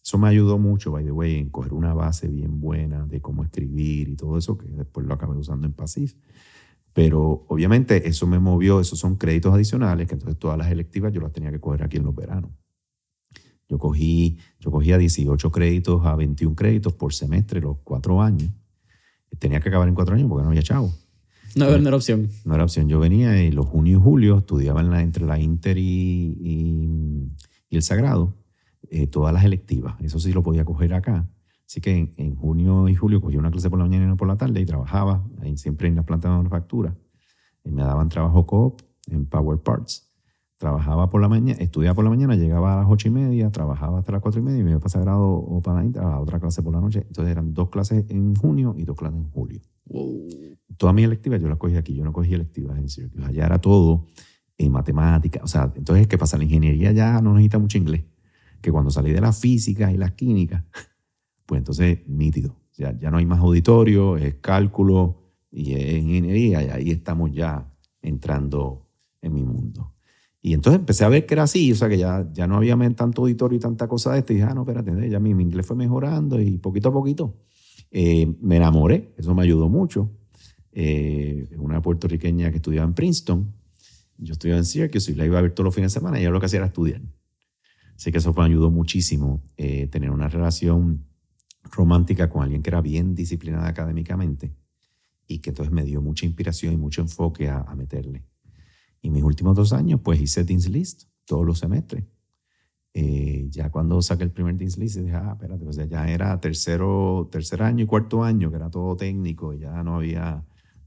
Eso 0.07 0.19
me 0.19 0.29
ayudó 0.29 0.57
mucho, 0.57 0.93
by 0.93 1.05
the 1.05 1.11
way, 1.11 1.35
en 1.35 1.51
coger 1.51 1.75
una 1.75 1.93
base 1.93 2.29
bien 2.29 2.61
buena 2.61 3.05
de 3.07 3.21
cómo 3.21 3.43
escribir 3.43 4.09
y 4.09 4.15
todo 4.15 4.39
eso, 4.39 4.57
que 4.57 4.69
después 4.69 5.05
lo 5.05 5.13
acabé 5.13 5.37
usando 5.37 5.67
en 5.67 5.73
PASIF. 5.73 6.15
Pero 6.93 7.45
obviamente 7.49 8.07
eso 8.07 8.29
me 8.29 8.39
movió, 8.39 8.79
esos 8.79 9.01
son 9.01 9.17
créditos 9.17 9.53
adicionales, 9.53 10.07
que 10.07 10.15
entonces 10.15 10.39
todas 10.39 10.57
las 10.57 10.71
electivas 10.71 11.13
yo 11.13 11.21
las 11.21 11.33
tenía 11.33 11.51
que 11.51 11.59
coger 11.59 11.83
aquí 11.83 11.97
en 11.97 12.05
los 12.05 12.15
veranos. 12.15 12.53
Yo, 13.69 13.79
cogí, 13.79 14.39
yo 14.61 14.71
cogía 14.71 14.97
18 14.97 15.51
créditos 15.51 16.07
a 16.07 16.15
21 16.15 16.55
créditos 16.55 16.93
por 16.93 17.13
semestre 17.13 17.61
los 17.61 17.79
cuatro 17.83 18.23
años. 18.23 18.53
Tenía 19.41 19.59
que 19.59 19.71
acabar 19.71 19.89
en 19.89 19.97
cuatro 19.97 20.15
años 20.15 20.29
porque 20.29 20.45
no 20.45 20.51
había 20.51 20.63
chavo. 20.63 20.95
No, 21.57 21.77
no 21.79 21.89
era 21.89 21.97
opción. 21.97 22.29
No 22.45 22.55
era 22.55 22.63
opción. 22.63 22.89
Yo 22.89 23.01
venía 23.01 23.43
y 23.43 23.51
los 23.51 23.67
junio 23.67 23.99
y 23.99 24.01
julio 24.01 24.39
estudiaba 24.39 24.83
en 24.83 24.91
la, 24.91 25.03
entre 25.03 25.27
la 25.27 25.41
Inter 25.41 25.77
y, 25.79 25.83
y, 26.41 27.27
y 27.71 27.77
el 27.77 27.83
Sagrado 27.83 28.46
eh, 28.91 29.07
todas 29.07 29.33
las 29.33 29.45
electivas. 29.45 29.95
Eso 30.01 30.19
sí 30.19 30.33
lo 30.33 30.43
podía 30.43 30.65
coger 30.65 30.95
acá. 30.95 31.29
Así 31.67 31.81
que 31.81 31.97
en, 31.97 32.13
en, 32.17 32.37
junio 32.37 32.89
y 32.89 32.95
julio 32.95 33.21
cogía 33.21 33.39
una 33.39 33.51
clase 33.51 33.69
por 33.69 33.79
la 33.79 33.85
mañana 33.85 34.05
y 34.05 34.07
una 34.07 34.17
por 34.17 34.29
la 34.29 34.37
tarde 34.37 34.61
y 34.61 34.67
trabajaba 34.67 35.27
ahí 35.41 35.57
siempre 35.57 35.89
en 35.89 35.97
la 35.97 36.05
planta 36.05 36.29
de 36.29 36.37
manufactura. 36.37 36.97
Y 37.65 37.71
me 37.71 37.83
daban 37.83 38.09
trabajo 38.09 38.47
coop 38.47 38.83
en 39.09 39.27
Power 39.27 39.59
Parts. 39.59 40.09
Trabajaba 40.59 41.11
por 41.11 41.21
la 41.21 41.29
mañana, 41.29 41.59
estudiaba 41.61 41.95
por 41.95 42.05
la 42.05 42.11
mañana, 42.11 42.35
llegaba 42.35 42.75
a 42.75 42.77
las 42.77 42.87
ocho 42.89 43.09
y 43.09 43.11
media, 43.11 43.51
trabajaba 43.51 43.99
hasta 43.99 44.13
las 44.13 44.23
cuatro 44.23 44.41
y 44.41 44.45
media 44.45 44.61
y 44.61 44.65
me 44.65 44.71
iba 44.71 44.79
para 44.79 44.89
Sagrado 44.89 45.29
o 45.29 45.61
para 45.61 45.83
la 45.83 46.01
a 46.03 46.21
otra 46.21 46.41
clase 46.41 46.63
por 46.63 46.73
la 46.73 46.81
noche. 46.81 47.01
Entonces 47.07 47.31
eran 47.31 47.53
dos 47.53 47.69
clases 47.69 48.07
en 48.09 48.35
junio 48.37 48.75
y 48.79 48.85
dos 48.85 48.97
clases 48.97 49.19
en 49.19 49.31
julio. 49.31 49.61
Wow. 49.87 50.29
Todas 50.79 50.95
mis 50.95 51.05
electivas 51.05 51.41
yo 51.43 51.49
las 51.49 51.59
cogí 51.59 51.77
aquí, 51.77 51.95
yo 51.95 52.05
no 52.05 52.13
cogí 52.13 52.33
electivas 52.33 52.79
en 52.79 52.89
Syracuse. 52.89 53.25
Allá 53.25 53.47
era 53.47 53.61
todo 53.61 54.07
en 54.57 54.73
matemática. 54.73 55.41
O 55.43 55.47
sea, 55.47 55.73
entonces, 55.75 56.07
¿qué 56.07 56.17
pasa? 56.17 56.39
La 56.39 56.45
ingeniería 56.45 56.93
ya 56.93 57.21
no 57.21 57.35
necesita 57.35 57.59
mucho 57.59 57.77
inglés 57.77 58.05
que 58.61 58.73
cuando 58.73 58.91
salí 58.91 59.13
de 59.13 59.21
la 59.21 59.33
física 59.33 59.93
y 59.93 59.97
la 59.97 60.15
química, 60.15 60.65
pues 61.47 61.59
entonces 61.59 62.01
nítido. 62.07 62.57
Ya, 62.77 62.97
ya 62.99 63.11
no 63.11 63.19
hay 63.19 63.27
más 63.27 63.41
auditorio, 63.41 64.17
es 64.17 64.35
cálculo 64.37 65.23
y 65.51 65.73
es 65.73 66.03
ingeniería 66.03 66.63
y 66.63 66.69
ahí 66.69 66.91
estamos 66.91 67.33
ya 67.33 67.73
entrando 68.03 68.87
en 69.23 69.33
mi 69.33 69.43
mundo. 69.43 69.95
Y 70.43 70.53
entonces 70.53 70.79
empecé 70.79 71.05
a 71.05 71.09
ver 71.09 71.27
que 71.27 71.35
era 71.35 71.45
así, 71.45 71.73
o 71.73 71.75
sea 71.75 71.89
que 71.89 71.99
ya, 71.99 72.29
ya 72.33 72.47
no 72.47 72.57
había 72.57 72.77
tanto 72.95 73.23
auditorio 73.23 73.57
y 73.57 73.61
tanta 73.61 73.89
cosa 73.89 74.13
de 74.13 74.21
esto. 74.21 74.33
Y 74.33 74.37
dije, 74.37 74.49
ah, 74.49 74.55
no, 74.55 74.63
espérate, 74.63 75.09
ya 75.09 75.19
mi, 75.19 75.35
mi 75.35 75.43
inglés 75.43 75.67
fue 75.67 75.75
mejorando 75.75 76.41
y 76.41 76.59
poquito 76.59 76.91
a 76.91 76.93
poquito 76.93 77.35
eh, 77.91 78.35
me 78.41 78.57
enamoré, 78.57 79.15
eso 79.17 79.35
me 79.35 79.43
ayudó 79.43 79.69
mucho. 79.69 80.11
Eh, 80.73 81.49
una 81.57 81.81
puertorriqueña 81.81 82.51
que 82.51 82.57
estudiaba 82.57 82.87
en 82.87 82.95
Princeton, 82.95 83.55
yo 84.19 84.33
estudiaba 84.33 84.59
en 84.59 84.65
Syracuse 84.65 85.13
y 85.13 85.15
la 85.15 85.25
iba 85.25 85.39
a 85.39 85.43
ver 85.43 85.53
todos 85.53 85.65
los 85.65 85.75
fines 85.75 85.93
de 85.93 86.01
semana 86.01 86.21
y 86.21 86.25
yo 86.25 86.31
lo 86.31 86.41
que 86.41 86.47
hacía 86.47 86.59
era 86.59 86.67
estudiar. 86.67 87.01
Así 87.97 88.13
que 88.13 88.19
eso 88.19 88.35
me 88.35 88.45
ayudó 88.45 88.71
muchísimo, 88.71 89.43
eh, 89.57 89.89
tener 89.89 90.11
una 90.11 90.29
relación 90.29 91.07
romántica 91.63 92.29
con 92.29 92.43
alguien 92.43 92.63
que 92.63 92.71
era 92.71 92.81
bien 92.81 93.15
disciplinada 93.15 93.67
académicamente 93.67 94.55
y 95.27 95.41
que 95.41 95.51
entonces 95.51 95.73
me 95.73 95.83
dio 95.83 96.01
mucha 96.03 96.27
inspiración 96.27 96.75
y 96.75 96.77
mucho 96.77 97.01
enfoque 97.01 97.49
a, 97.49 97.61
a 97.61 97.75
meterle. 97.75 98.25
Y 99.01 99.11
mis 99.11 99.23
últimos 99.23 99.57
dos 99.57 99.73
años, 99.73 100.01
pues 100.03 100.21
hice 100.21 100.45
Dean's 100.45 100.69
List 100.69 101.05
todos 101.25 101.45
los 101.45 101.59
semestres. 101.59 102.05
Eh, 102.93 103.49
ya 103.51 103.71
cuando 103.71 104.01
saqué 104.03 104.25
el 104.25 104.31
primer 104.31 104.57
Dean's 104.57 104.79
List, 104.79 104.97
dije, 104.97 105.15
ah, 105.15 105.33
espérate, 105.33 105.65
pues 105.65 105.77
ya 105.77 106.09
era 106.09 106.39
tercero, 106.41 107.29
tercer 107.31 107.63
año 107.63 107.85
y 107.85 107.87
cuarto 107.87 108.23
año, 108.23 108.51
que 108.51 108.57
era 108.57 108.71
todo 108.71 108.95
técnico, 108.97 109.53
y 109.53 109.61
ya 109.61 109.83
no 109.83 109.97
había, 109.97 110.45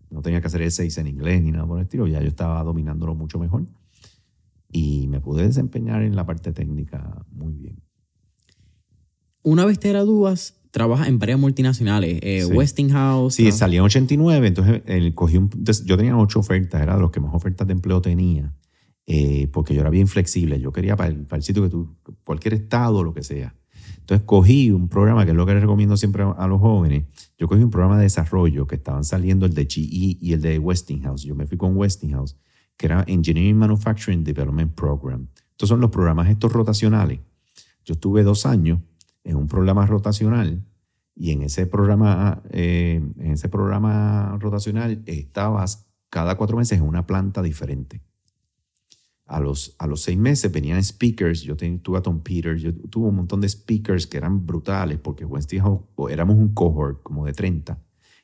no 0.10 0.22
tenía 0.22 0.42
que 0.42 0.48
hacer 0.48 0.62
essays 0.62 0.98
en 0.98 1.08
inglés 1.08 1.42
ni 1.42 1.52
nada 1.52 1.68
por 1.68 1.78
el 1.78 1.84
estilo, 1.84 2.08
ya 2.08 2.22
yo 2.22 2.28
estaba 2.28 2.64
dominándolo 2.64 3.14
mucho 3.14 3.38
mejor 3.38 3.66
y 4.72 5.08
me 5.08 5.20
pude 5.20 5.44
desempeñar 5.44 6.04
en 6.04 6.16
la 6.16 6.26
parte 6.26 6.52
técnica 6.54 7.26
muy 7.32 7.54
bien. 7.54 7.82
Una 9.42 9.66
vez 9.66 9.80
te 9.80 9.90
gradúas, 9.90 10.60
trabajas 10.72 11.08
en 11.08 11.18
varias 11.18 11.40
multinacionales, 11.40 12.20
eh, 12.22 12.44
sí. 12.46 12.54
Westinghouse. 12.54 13.36
Sí, 13.36 13.52
salí 13.52 13.78
en 13.78 13.84
89, 13.84 14.48
entonces 14.48 14.82
el, 14.86 15.16
cogí 15.16 15.38
un, 15.38 15.50
yo 15.86 15.98
tenía 15.98 16.18
ocho 16.18 16.40
ofertas, 16.40 16.82
era 16.82 16.96
de 16.96 17.02
los 17.02 17.12
que 17.12 17.20
más 17.20 17.34
ofertas 17.34 17.66
de 17.68 17.74
empleo 17.74 18.02
tenía, 18.02 18.54
eh, 19.08 19.48
porque 19.52 19.74
yo 19.74 19.82
era 19.82 19.90
bien 19.90 20.08
flexible, 20.08 20.60
yo 20.60 20.72
quería 20.72 20.96
para 20.96 21.10
el, 21.10 21.26
para 21.26 21.38
el 21.38 21.44
sitio 21.44 21.64
que 21.64 21.70
tú, 21.70 21.96
cualquier 22.24 22.54
estado, 22.54 23.04
lo 23.04 23.14
que 23.14 23.24
sea. 23.24 23.56
Entonces 23.98 24.26
cogí 24.26 24.72
un 24.72 24.90
programa, 24.90 25.24
que 25.24 25.32
es 25.32 25.38
lo 25.38 25.46
que 25.46 25.54
les 25.54 25.62
recomiendo 25.62 25.96
siempre 25.96 26.24
a, 26.24 26.32
a 26.32 26.48
los 26.48 26.60
jóvenes, 26.60 27.06
yo 27.38 27.48
cogí 27.48 27.64
un 27.64 27.70
programa 27.72 27.98
de 27.98 28.04
desarrollo 28.04 28.68
que 28.68 28.76
estaban 28.76 29.04
saliendo 29.04 29.46
el 29.46 29.54
de 29.54 29.66
GE 29.66 30.18
y 30.20 30.34
el 30.34 30.42
de 30.42 30.60
Westinghouse, 30.60 31.24
yo 31.24 31.34
me 31.34 31.48
fui 31.48 31.58
con 31.58 31.76
Westinghouse 31.76 32.36
que 32.80 32.86
era 32.86 33.04
Engineering 33.08 33.58
Manufacturing 33.58 34.24
Development 34.24 34.74
Program. 34.74 35.28
Estos 35.52 35.68
son 35.68 35.82
los 35.82 35.92
programas 35.92 36.30
estos 36.30 36.54
rotacionales. 36.54 37.20
Yo 37.84 37.96
estuve 37.96 38.24
dos 38.24 38.46
años 38.46 38.80
en 39.26 39.36
un 39.36 39.50
programa 39.50 39.86
rotacional 39.86 40.64
y 41.14 41.32
en 41.32 41.42
ese 41.42 41.68
programa, 41.68 42.42
eh, 42.52 43.02
en 43.18 43.32
ese 43.32 43.50
programa 43.50 44.38
rotacional 44.40 45.04
estabas 45.06 45.90
cada 46.10 46.38
cuatro 46.38 46.56
meses 46.56 46.78
en 46.78 46.86
una 46.86 47.06
planta 47.06 47.42
diferente. 47.42 48.02
A 49.26 49.42
los, 49.42 49.76
a 49.78 49.86
los 49.86 50.02
seis 50.02 50.18
meses 50.18 50.50
venían 50.50 50.82
speakers, 50.82 51.42
yo 51.42 51.58
tuve 51.58 51.98
a 51.98 52.02
Tom 52.02 52.22
Peters, 52.22 52.62
yo 52.62 52.74
tuve 52.74 53.10
un 53.10 53.16
montón 53.18 53.42
de 53.42 53.50
speakers 53.50 54.08
que 54.08 54.16
eran 54.16 54.46
brutales 54.46 55.00
porque 55.00 55.26
Westinghouse, 55.26 55.82
éramos 56.10 56.38
un 56.38 56.54
cohort 56.54 57.04
como 57.04 57.26
de 57.26 57.34
30 57.34 57.78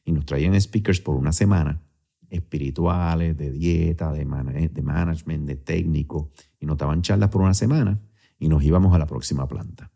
y 0.05 0.13
nos 0.13 0.25
traían 0.25 0.59
speakers 0.61 1.01
por 1.01 1.17
una 1.17 1.33
semana, 1.33 1.81
espirituales, 2.29 3.37
de 3.37 3.51
dieta, 3.51 4.11
de, 4.11 4.25
de 4.71 4.81
management, 4.81 5.47
de 5.47 5.55
técnico, 5.55 6.31
y 6.59 6.65
nos 6.65 6.77
daban 6.77 7.01
charlas 7.01 7.29
por 7.29 7.41
una 7.41 7.53
semana 7.53 8.01
y 8.39 8.47
nos 8.47 8.63
íbamos 8.63 8.93
a 8.93 8.99
la 8.99 9.07
próxima 9.07 9.47
planta. 9.47 9.91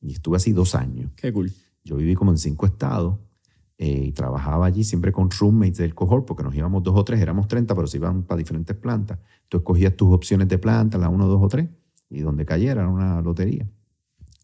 Y 0.00 0.12
estuve 0.12 0.36
así 0.36 0.52
dos 0.52 0.74
años. 0.74 1.10
Qué 1.16 1.32
cool. 1.32 1.52
Yo 1.84 1.96
viví 1.96 2.14
como 2.14 2.30
en 2.30 2.38
cinco 2.38 2.66
estados 2.66 3.18
eh, 3.78 4.06
y 4.06 4.12
trabajaba 4.12 4.66
allí 4.66 4.84
siempre 4.84 5.12
con 5.12 5.30
roommates 5.30 5.78
del 5.78 5.94
cohort, 5.94 6.26
porque 6.26 6.42
nos 6.42 6.54
íbamos 6.54 6.82
dos 6.82 6.96
o 6.96 7.04
tres, 7.04 7.20
éramos 7.20 7.48
30, 7.48 7.74
pero 7.74 7.86
se 7.86 7.96
iban 7.96 8.24
para 8.24 8.38
diferentes 8.38 8.76
plantas. 8.76 9.18
Tú 9.48 9.58
escogías 9.58 9.96
tus 9.96 10.12
opciones 10.12 10.48
de 10.48 10.58
planta, 10.58 10.98
la 10.98 11.08
uno, 11.08 11.26
dos 11.26 11.42
o 11.42 11.48
tres, 11.48 11.68
y 12.10 12.20
donde 12.20 12.44
cayera 12.44 12.82
era 12.82 12.90
una 12.90 13.20
lotería. 13.22 13.68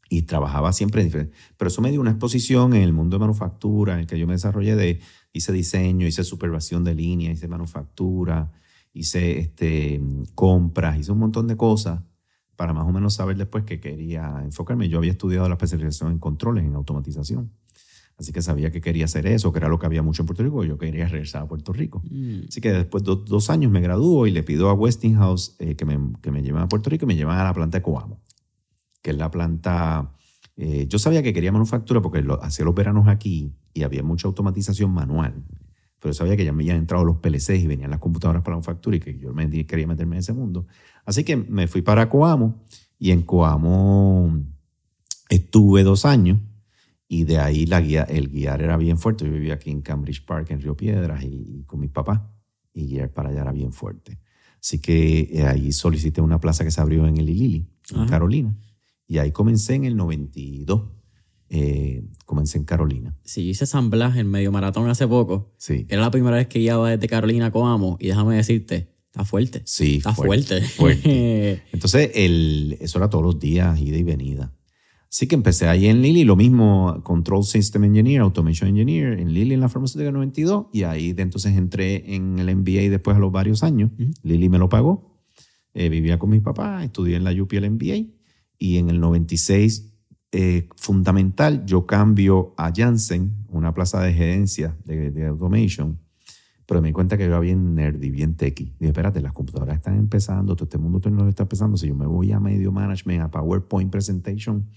Y 0.09 0.23
trabajaba 0.23 0.73
siempre 0.73 1.01
en 1.01 1.09
diferentes. 1.09 1.37
Pero 1.57 1.69
eso 1.69 1.83
me 1.83 1.91
dio 1.91 2.01
una 2.01 2.11
exposición 2.11 2.75
en 2.75 2.83
el 2.83 2.93
mundo 2.93 3.17
de 3.17 3.21
manufactura, 3.21 3.95
en 3.95 4.01
el 4.01 4.07
que 4.07 4.19
yo 4.19 4.27
me 4.27 4.35
desarrollé 4.35 4.77
de, 4.77 5.01
hice 5.35 5.53
diseño, 5.53 6.07
hice 6.07 6.25
supervisión 6.25 6.85
de 6.85 6.95
línea, 6.95 7.33
hice 7.33 7.49
manufactura, 7.49 8.53
hice 8.95 9.41
este, 9.41 10.01
compras, 10.35 10.99
hice 10.99 11.13
un 11.13 11.19
montón 11.19 11.49
de 11.49 11.57
cosas 11.57 12.01
para 12.57 12.73
más 12.73 12.87
o 12.87 12.93
menos 12.93 13.15
saber 13.15 13.37
después 13.37 13.65
que 13.65 13.81
quería 13.81 14.41
enfocarme. 14.45 14.89
Yo 14.89 14.99
había 14.99 15.11
estudiado 15.11 15.49
la 15.49 15.57
especialización 15.57 16.13
en 16.13 16.19
controles, 16.21 16.65
en 16.65 16.75
automatización. 16.77 17.51
Así 18.17 18.33
que 18.33 18.43
sabía 18.43 18.71
que 18.71 18.81
quería 18.81 19.07
hacer 19.07 19.27
eso, 19.27 19.53
que 19.53 19.59
era 19.59 19.69
lo 19.69 19.81
que 19.81 19.87
había 19.87 20.05
mucho 20.05 20.23
en 20.23 20.27
Puerto 20.27 20.45
Rico, 20.45 20.65
y 20.65 20.69
yo 20.69 20.79
quería 20.79 21.09
regresar 21.09 21.43
a 21.43 21.49
Puerto 21.49 21.73
Rico. 21.73 22.01
Mm. 22.09 22.43
Así 22.49 22.61
que 22.61 22.73
después 22.73 23.03
de 23.03 23.17
dos 23.27 23.51
años 23.51 23.73
me 23.73 23.81
graduó 23.81 24.29
y 24.29 24.31
le 24.31 24.45
pido 24.45 24.71
a 24.71 24.75
Westinghouse 24.75 25.57
eh, 25.59 25.75
que, 25.75 25.85
me, 25.85 25.99
que 26.23 26.31
me 26.31 26.45
lleven 26.45 26.63
a 26.63 26.69
Puerto 26.69 26.91
Rico 26.91 27.07
y 27.07 27.09
me 27.09 27.17
llevan 27.17 27.39
a 27.41 27.43
la 27.43 27.53
planta 27.53 27.79
de 27.79 27.83
Coamo, 27.83 28.23
que 29.03 29.11
es 29.11 29.17
la 29.17 29.33
planta... 29.33 30.13
Eh, 30.57 30.87
yo 30.87 31.01
sabía 31.01 31.25
que 31.25 31.33
quería 31.33 31.51
manufactura 31.51 32.01
porque 32.01 32.23
lo, 32.23 32.41
hacía 32.41 32.65
los 32.65 32.77
veranos 32.77 33.09
aquí 33.09 33.53
y 33.75 33.83
había 33.83 34.03
mucha 34.03 34.29
automatización 34.29 34.93
manual, 34.93 35.35
pero 36.01 36.15
sabía 36.15 36.37
que 36.37 36.45
ya 36.45 36.53
me 36.53 36.63
habían 36.63 36.79
entrado 36.79 37.05
los 37.05 37.17
PLCs 37.19 37.63
y 37.63 37.67
venían 37.67 37.91
las 37.91 37.99
computadoras 37.99 38.43
para 38.43 38.53
la 38.53 38.59
manufactura 38.59 38.97
y 38.97 39.01
que 39.01 39.19
yo 39.19 39.35
me, 39.35 39.51
quería 39.67 39.87
meterme 39.87 40.17
en 40.17 40.21
ese 40.21 40.33
mundo. 40.33 40.67
Así 41.05 41.25
que 41.25 41.37
me 41.37 41.67
fui 41.67 41.83
para 41.83 42.09
Coamo 42.09 42.63
y 42.99 43.11
en 43.11 43.23
Coamo 43.23 44.39
estuve 45.29 45.83
dos 45.83 46.05
años 46.05 46.39
y 47.09 47.25
de 47.25 47.39
ahí 47.39 47.67
la 47.67 47.81
guía, 47.81 48.03
el 48.05 48.29
guiar 48.29 48.63
era 48.63 48.77
bien 48.77 48.99
fuerte. 48.99 49.25
Yo 49.25 49.33
vivía 49.33 49.55
aquí 49.55 49.71
en 49.71 49.83
Cambridge 49.83 50.25
Park, 50.25 50.51
en 50.51 50.61
Río 50.61 50.77
Piedras, 50.77 51.23
y, 51.23 51.63
con 51.65 51.81
mi 51.81 51.89
papá, 51.89 52.33
y 52.73 52.87
guiar 52.87 53.13
para 53.13 53.29
allá 53.29 53.43
era 53.43 53.53
bien 53.53 53.73
fuerte. 53.73 54.19
Así 54.61 54.81
que 54.81 55.29
eh, 55.33 55.47
ahí 55.47 55.73
solicité 55.73 56.21
una 56.21 56.41
plaza 56.41 56.65
que 56.65 56.71
se 56.71 56.81
abrió 56.81 57.07
en 57.07 57.19
el 57.19 57.29
Ilili, 57.29 57.69
en 57.95 58.07
Carolina. 58.07 58.57
Y 59.07 59.19
ahí 59.19 59.31
comencé 59.31 59.75
en 59.75 59.85
el 59.85 59.97
92. 59.97 60.83
Eh, 61.57 62.03
comencé 62.27 62.59
en 62.59 62.65
Carolina. 62.65 63.17
Sí, 63.23 63.51
hice 63.51 63.65
San 63.65 63.89
Blas 63.89 64.17
en 64.17 64.29
medio 64.29 64.51
maratón 64.51 64.91
hace 64.91 65.07
poco. 65.07 65.55
Sí. 65.57 65.87
Era 65.89 66.03
la 66.03 66.11
primera 66.11 66.35
vez 66.35 66.49
que 66.49 66.59
iba 66.59 66.91
desde 66.91 67.07
Carolina 67.07 67.47
a 67.47 67.51
Coamo. 67.53 67.97
Y 68.01 68.09
déjame 68.09 68.35
decirte, 68.35 68.89
está 69.07 69.25
fuerte. 69.25 69.63
Sí, 69.65 69.99
está 69.99 70.13
fuerte. 70.13 70.63
fuerte. 70.63 71.63
Entonces, 71.73 72.11
el, 72.15 72.77
eso 72.81 72.99
era 72.99 73.09
todos 73.09 73.23
los 73.23 73.39
días, 73.39 73.81
ida 73.81 73.97
y 73.97 74.03
venida. 74.03 74.53
Así 75.09 75.29
que 75.29 75.37
empecé 75.37 75.69
ahí 75.69 75.87
en 75.87 76.03
Lilly, 76.03 76.25
lo 76.25 76.35
mismo, 76.35 77.01
Control 77.05 77.45
System 77.45 77.85
Engineer, 77.85 78.23
Automation 78.23 78.69
Engineer, 78.69 79.21
en 79.21 79.33
Lilly 79.33 79.55
en 79.55 79.61
la 79.61 79.69
farmacéutica 79.69 80.11
92, 80.11 80.67
y 80.73 80.83
ahí 80.83 81.15
entonces 81.17 81.57
entré 81.57 82.17
en 82.17 82.41
el 82.41 82.53
MBA 82.57 82.91
después 82.91 83.17
a 83.17 83.21
los 83.21 83.31
varios 83.31 83.63
años. 83.63 83.93
Lilly 84.25 84.49
me 84.49 84.59
lo 84.59 84.69
pagó, 84.69 85.21
eh, 85.73 85.89
vivía 85.89 86.19
con 86.19 86.31
mis 86.31 86.43
papás, 86.43 86.83
estudié 86.83 87.15
en 87.15 87.23
la 87.23 87.31
UPL 87.31 87.71
MBA, 87.71 88.09
y 88.59 88.79
en 88.79 88.91
el 88.91 88.99
96, 88.99 89.94
eh, 90.37 90.69
fundamental, 90.75 91.65
yo 91.65 91.87
cambio 91.87 92.55
a 92.57 92.73
Janssen, 92.75 93.47
una 93.51 93.73
plaza 93.73 94.01
de 94.01 94.13
gerencia 94.13 94.77
de, 94.85 95.27
Automation, 95.29 96.01
pero 96.67 96.83
me 96.83 96.89
di 96.89 96.93
cuenta 96.93 97.17
que 97.17 97.23
yo 97.23 97.29
era 97.29 97.39
bien 97.39 97.77
nerdy, 97.77 98.11
bien 98.11 98.35
techy. 98.35 98.75
Dije, 98.81 98.87
espérate, 98.87 99.21
las 99.21 99.33
computadoras 99.33 99.77
están 99.77 99.97
empezando, 99.97 100.57
todo 100.57 100.65
este 100.65 100.77
mundo 100.77 100.99
tecnológico 100.99 101.31
está 101.31 101.45
empezando, 101.45 101.77
si 101.77 101.87
yo 101.87 101.95
me 101.95 102.07
voy 102.07 102.33
a 102.33 102.41
medio 102.41 102.73
management, 102.73 103.23
a 103.23 103.31
PowerPoint 103.31 103.93
presentation, 103.93 104.69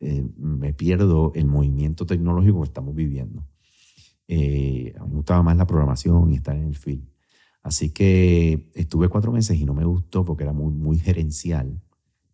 eh, 0.00 0.26
me 0.38 0.72
pierdo 0.72 1.32
el 1.34 1.48
movimiento 1.48 2.06
tecnológico 2.06 2.62
que 2.62 2.68
estamos 2.68 2.94
viviendo. 2.94 3.46
Eh, 4.26 4.94
a 4.98 5.02
mí 5.02 5.10
me 5.10 5.16
gustaba 5.16 5.42
más 5.42 5.58
la 5.58 5.66
programación 5.66 6.32
y 6.32 6.36
estar 6.36 6.56
en 6.56 6.64
el 6.64 6.76
field. 6.76 7.06
Así 7.62 7.90
que 7.90 8.70
estuve 8.74 9.10
cuatro 9.10 9.32
meses 9.32 9.60
y 9.60 9.66
no 9.66 9.74
me 9.74 9.84
gustó 9.84 10.24
porque 10.24 10.44
era 10.44 10.54
muy, 10.54 10.72
muy 10.72 10.98
gerencial. 10.98 11.78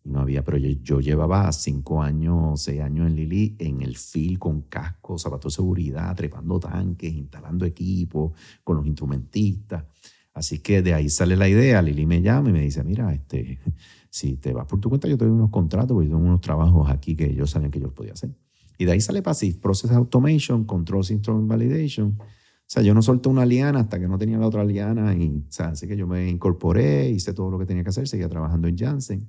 No 0.03 0.21
había, 0.21 0.43
pero 0.43 0.57
yo, 0.57 0.99
llevaba 0.99 1.51
cinco 1.51 2.01
años, 2.01 2.61
seis 2.61 2.81
años 2.81 3.07
en 3.07 3.15
Lili 3.15 3.55
en 3.59 3.81
el 3.81 3.97
field 3.97 4.39
con 4.39 4.61
casco, 4.63 5.17
zapatos 5.17 5.53
de 5.53 5.57
seguridad, 5.57 6.15
trepando 6.15 6.59
tanques, 6.59 7.13
instalando 7.13 7.65
equipos, 7.65 8.31
con 8.63 8.77
los 8.77 8.87
instrumentistas. 8.87 9.85
Así 10.33 10.59
que 10.59 10.81
de 10.81 10.93
ahí 10.93 11.09
sale 11.09 11.35
la 11.35 11.47
idea. 11.47 11.81
Lili 11.81 12.05
me 12.05 12.21
llama 12.21 12.49
y 12.49 12.53
me 12.53 12.61
dice, 12.61 12.83
mira, 12.83 13.13
este, 13.13 13.59
si 14.09 14.37
te 14.37 14.53
vas 14.53 14.65
por 14.65 14.79
tu 14.79 14.89
cuenta, 14.89 15.07
yo 15.07 15.17
te 15.17 15.25
doy 15.25 15.33
unos 15.33 15.51
contratos, 15.51 15.93
porque 15.93 16.09
tengo 16.09 16.21
unos 16.21 16.41
trabajos 16.41 16.89
aquí 16.89 17.15
que 17.15 17.25
ellos 17.25 17.51
sabían 17.51 17.69
que 17.69 17.79
yo 17.79 17.93
podía 17.93 18.13
hacer. 18.13 18.31
Y 18.79 18.85
de 18.85 18.93
ahí 18.93 19.01
sale 19.01 19.21
Passive, 19.21 19.59
Process 19.59 19.91
Automation, 19.91 20.65
Control 20.65 21.03
System 21.03 21.47
Validation. 21.47 22.17
O 22.19 22.73
sea, 22.73 22.81
yo 22.81 22.95
no 22.95 23.03
solté 23.03 23.29
una 23.29 23.45
liana 23.45 23.81
hasta 23.81 23.99
que 23.99 24.07
no 24.07 24.17
tenía 24.17 24.39
la 24.39 24.47
otra 24.47 24.63
liana. 24.63 25.13
Y, 25.13 25.45
o 25.47 25.51
sea, 25.51 25.67
así 25.67 25.87
que 25.87 25.95
yo 25.95 26.07
me 26.07 26.27
incorporé, 26.27 27.09
hice 27.09 27.33
todo 27.33 27.51
lo 27.51 27.59
que 27.59 27.67
tenía 27.67 27.83
que 27.83 27.89
hacer, 27.89 28.07
seguía 28.07 28.29
trabajando 28.29 28.67
en 28.67 28.77
Janssen. 28.77 29.27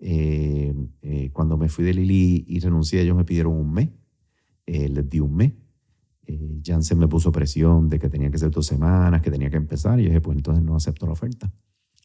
Eh, 0.00 0.74
eh, 1.02 1.30
cuando 1.32 1.56
me 1.56 1.68
fui 1.68 1.84
de 1.84 1.94
Lili 1.94 2.44
y 2.48 2.58
renuncié, 2.58 3.02
ellos 3.02 3.16
me 3.16 3.24
pidieron 3.24 3.52
un 3.52 3.72
mes. 3.72 3.90
Eh, 4.66 4.88
les 4.88 5.08
di 5.08 5.20
un 5.20 5.34
mes. 5.34 5.52
Janssen 6.64 6.96
me 6.96 7.08
puso 7.08 7.32
presión 7.32 7.88
de 7.88 7.98
que 7.98 8.08
tenía 8.08 8.30
que 8.30 8.38
ser 8.38 8.50
dos 8.50 8.64
semanas, 8.64 9.20
que 9.20 9.30
tenía 9.32 9.50
que 9.50 9.56
empezar. 9.56 9.98
Y 9.98 10.04
yo 10.04 10.08
dije, 10.10 10.20
pues 10.20 10.36
entonces 10.36 10.62
no 10.62 10.76
acepto 10.76 11.06
la 11.06 11.12
oferta. 11.12 11.52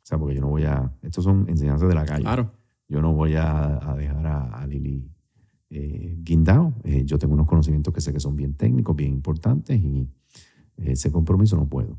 O 0.06 0.08
sea, 0.08 0.18
porque 0.18 0.36
yo 0.36 0.42
no 0.42 0.50
voy 0.50 0.64
a. 0.64 0.92
Estos 1.02 1.24
son 1.24 1.48
enseñanzas 1.48 1.88
de 1.88 1.96
la 1.96 2.06
calle. 2.06 2.24
Claro. 2.24 2.50
Yo 2.88 3.02
no 3.02 3.14
voy 3.14 3.34
a, 3.36 3.96
dejar 3.98 4.28
a, 4.28 4.68
Lili 4.68 5.10
eh, 5.70 6.16
guindado. 6.20 6.76
Eh, 6.84 7.04
yo 7.06 7.18
tengo 7.18 7.34
unos 7.34 7.48
conocimientos 7.48 7.94
que 7.94 8.02
sé 8.02 8.14
que 8.14 8.20
son 8.20 8.36
bien 8.36 8.54
técnicos, 8.54 8.96
bien 8.96 9.12
importantes 9.12 9.80
y 9.80 10.08
ese 10.78 11.12
compromiso 11.12 11.56
no 11.56 11.68
puedo. 11.68 11.98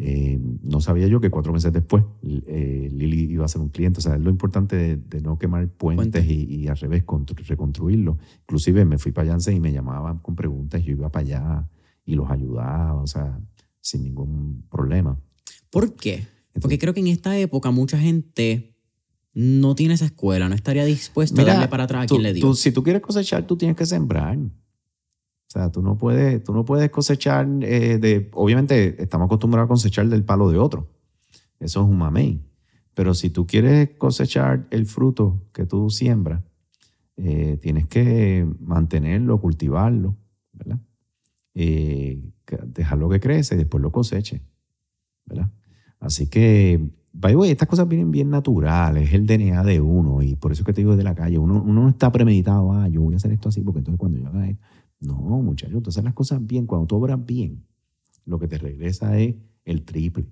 Eh, 0.00 0.38
no 0.62 0.80
sabía 0.80 1.08
yo 1.08 1.20
que 1.20 1.28
cuatro 1.28 1.52
meses 1.52 1.72
después 1.72 2.04
eh, 2.22 2.88
Lili 2.92 3.32
iba 3.32 3.44
a 3.44 3.48
ser 3.48 3.60
un 3.60 3.70
cliente. 3.70 3.98
O 3.98 4.00
sea, 4.00 4.14
es 4.14 4.20
lo 4.20 4.30
importante 4.30 4.96
de, 4.96 5.20
no 5.20 5.38
quemar 5.38 5.68
puentes 5.68 6.24
y, 6.24 6.68
al 6.68 6.76
revés, 6.76 7.02
reconstruirlo. 7.48 8.16
Inclusive 8.42 8.84
me 8.84 8.98
fui 8.98 9.10
para 9.10 9.30
Janssen 9.30 9.56
y 9.56 9.60
me 9.60 9.72
llamaban 9.72 10.18
con 10.18 10.36
preguntas. 10.36 10.84
Yo 10.84 10.92
iba 10.92 11.10
para 11.10 11.26
allá 11.26 11.68
y 12.04 12.14
los 12.14 12.30
ayudaba, 12.30 12.94
o 12.94 13.06
sea, 13.08 13.40
sin 13.80 14.04
ningún 14.04 14.64
problema. 14.70 15.18
¿Por 15.70 15.94
qué? 15.96 16.26
Porque 16.60 16.78
creo 16.78 16.94
que 16.94 17.00
en 17.00 17.08
esta 17.08 17.36
época 17.36 17.72
mucha 17.72 17.98
gente 17.98 18.76
no 19.34 19.74
tiene 19.74 19.94
esa 19.94 20.06
escuela, 20.06 20.48
no 20.48 20.54
estaría 20.54 20.84
dispuesto 20.84 21.40
a 21.40 21.44
darle 21.44 21.68
para 21.68 21.84
atrás 21.84 22.04
a 22.04 22.06
quien 22.06 22.22
le 22.22 22.32
dio. 22.32 22.54
si 22.54 22.72
tú 22.72 22.82
quieres 22.82 23.02
cosechar, 23.02 23.46
tú 23.46 23.56
tienes 23.56 23.76
que 23.76 23.86
sembrar. 23.86 24.38
O 25.48 25.50
sea, 25.50 25.70
tú 25.70 25.80
no 25.80 25.96
puedes, 25.96 26.44
tú 26.44 26.52
no 26.52 26.64
puedes 26.64 26.90
cosechar 26.90 27.48
eh, 27.62 27.98
de... 27.98 28.28
Obviamente 28.34 29.02
estamos 29.02 29.26
acostumbrados 29.26 29.66
a 29.66 29.68
cosechar 29.68 30.06
del 30.08 30.22
palo 30.22 30.50
de 30.50 30.58
otro. 30.58 30.88
Eso 31.58 31.82
es 31.82 31.88
un 31.88 31.96
mamey. 31.96 32.44
Pero 32.92 33.14
si 33.14 33.30
tú 33.30 33.46
quieres 33.46 33.90
cosechar 33.96 34.66
el 34.70 34.84
fruto 34.84 35.48
que 35.52 35.64
tú 35.64 35.88
siembras, 35.88 36.42
eh, 37.16 37.58
tienes 37.62 37.86
que 37.86 38.46
mantenerlo, 38.60 39.40
cultivarlo. 39.40 40.16
Eh, 41.54 42.22
dejarlo 42.66 43.08
que 43.08 43.18
crece 43.18 43.54
y 43.54 43.58
después 43.58 43.82
lo 43.82 43.90
coseche, 43.90 44.42
¿verdad? 45.26 45.50
Así 45.98 46.28
que, 46.28 46.92
by 47.12 47.50
estas 47.50 47.66
cosas 47.66 47.88
vienen 47.88 48.12
bien 48.12 48.30
naturales, 48.30 49.08
es 49.08 49.14
el 49.14 49.26
DNA 49.26 49.64
de 49.64 49.80
uno, 49.80 50.22
y 50.22 50.36
por 50.36 50.52
eso 50.52 50.62
es 50.62 50.66
que 50.66 50.72
te 50.72 50.82
digo 50.82 50.96
de 50.96 51.02
la 51.02 51.16
calle, 51.16 51.38
uno, 51.38 51.60
uno 51.60 51.82
no 51.82 51.88
está 51.88 52.12
premeditado, 52.12 52.72
ah, 52.72 52.86
yo 52.86 53.00
voy 53.00 53.14
a 53.14 53.16
hacer 53.16 53.32
esto 53.32 53.48
así, 53.48 53.62
porque 53.62 53.80
entonces 53.80 53.98
cuando 53.98 54.18
yo 54.18 54.28
haga 54.28 54.48
esto, 54.48 54.62
no, 55.00 55.14
muchachos, 55.14 55.82
tú 55.82 55.90
haces 55.90 56.04
las 56.04 56.14
cosas 56.14 56.44
bien, 56.44 56.66
cuando 56.66 56.86
tú 56.86 56.96
obras 56.96 57.24
bien, 57.24 57.64
lo 58.24 58.38
que 58.38 58.48
te 58.48 58.58
regresa 58.58 59.18
es 59.18 59.34
el 59.64 59.84
triple. 59.84 60.26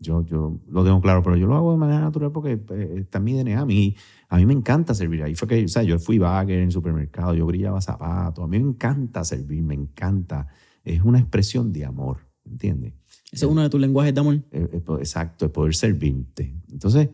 Yo, 0.00 0.24
yo 0.26 0.60
lo 0.68 0.84
tengo 0.84 1.00
claro, 1.00 1.22
pero 1.22 1.36
yo 1.36 1.46
lo 1.46 1.54
hago 1.54 1.72
de 1.72 1.78
manera 1.78 2.00
natural 2.00 2.32
porque 2.32 2.56
pues, 2.56 2.90
está 2.90 3.18
en 3.18 3.24
mi 3.24 3.32
DNA. 3.32 3.60
A 3.60 3.64
mí, 3.64 3.96
a 4.28 4.36
mí 4.36 4.46
me 4.46 4.52
encanta 4.52 4.92
servir. 4.92 5.22
Ahí 5.22 5.34
fue 5.34 5.48
que, 5.48 5.64
o 5.64 5.68
sea, 5.68 5.82
yo 5.82 5.98
fui 5.98 6.18
bagger 6.18 6.58
en 6.58 6.64
el 6.64 6.72
supermercado, 6.72 7.34
yo 7.34 7.46
brillaba 7.46 7.80
zapatos. 7.80 8.44
A 8.44 8.48
mí 8.48 8.58
me 8.58 8.68
encanta 8.68 9.24
servir, 9.24 9.62
me 9.62 9.74
encanta. 9.74 10.48
Es 10.82 11.02
una 11.02 11.20
expresión 11.20 11.72
de 11.72 11.84
amor, 11.84 12.18
¿entiendes? 12.44 12.94
Ese 13.32 13.46
es 13.46 13.50
uno 13.50 13.62
de 13.62 13.70
tus 13.70 13.80
lenguajes 13.80 14.12
de 14.12 14.20
amor. 14.20 14.34
Eh, 14.50 14.68
eh, 14.72 14.82
exacto, 14.98 15.46
el 15.46 15.50
poder 15.50 15.74
servirte. 15.74 16.54
Entonces, 16.70 17.08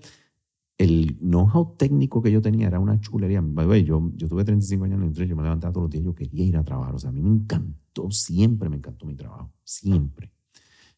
el 0.81 1.18
know-how 1.20 1.76
técnico 1.76 2.22
que 2.22 2.33
yo 2.33 2.41
tenía 2.41 2.66
era 2.68 2.81
una 2.81 2.99
chulería. 2.99 3.45
Yo, 3.85 4.11
yo 4.14 4.28
tuve 4.28 4.45
35 4.45 4.85
años 4.87 4.95
en 4.95 5.01
la 5.01 5.07
industria, 5.07 5.28
yo 5.28 5.37
me 5.37 5.43
levantaba 5.43 5.74
todos 5.74 5.85
los 5.85 5.91
días, 5.91 6.05
yo 6.05 6.14
quería 6.14 6.43
ir 6.43 6.57
a 6.57 6.64
trabajar. 6.64 6.95
O 6.95 6.99
sea, 6.99 7.11
a 7.11 7.12
mí 7.12 7.20
me 7.20 7.28
encantó, 7.28 8.11
siempre 8.11 8.70
me 8.70 8.76
encantó 8.76 9.05
mi 9.05 9.14
trabajo, 9.14 9.53
siempre. 9.62 10.33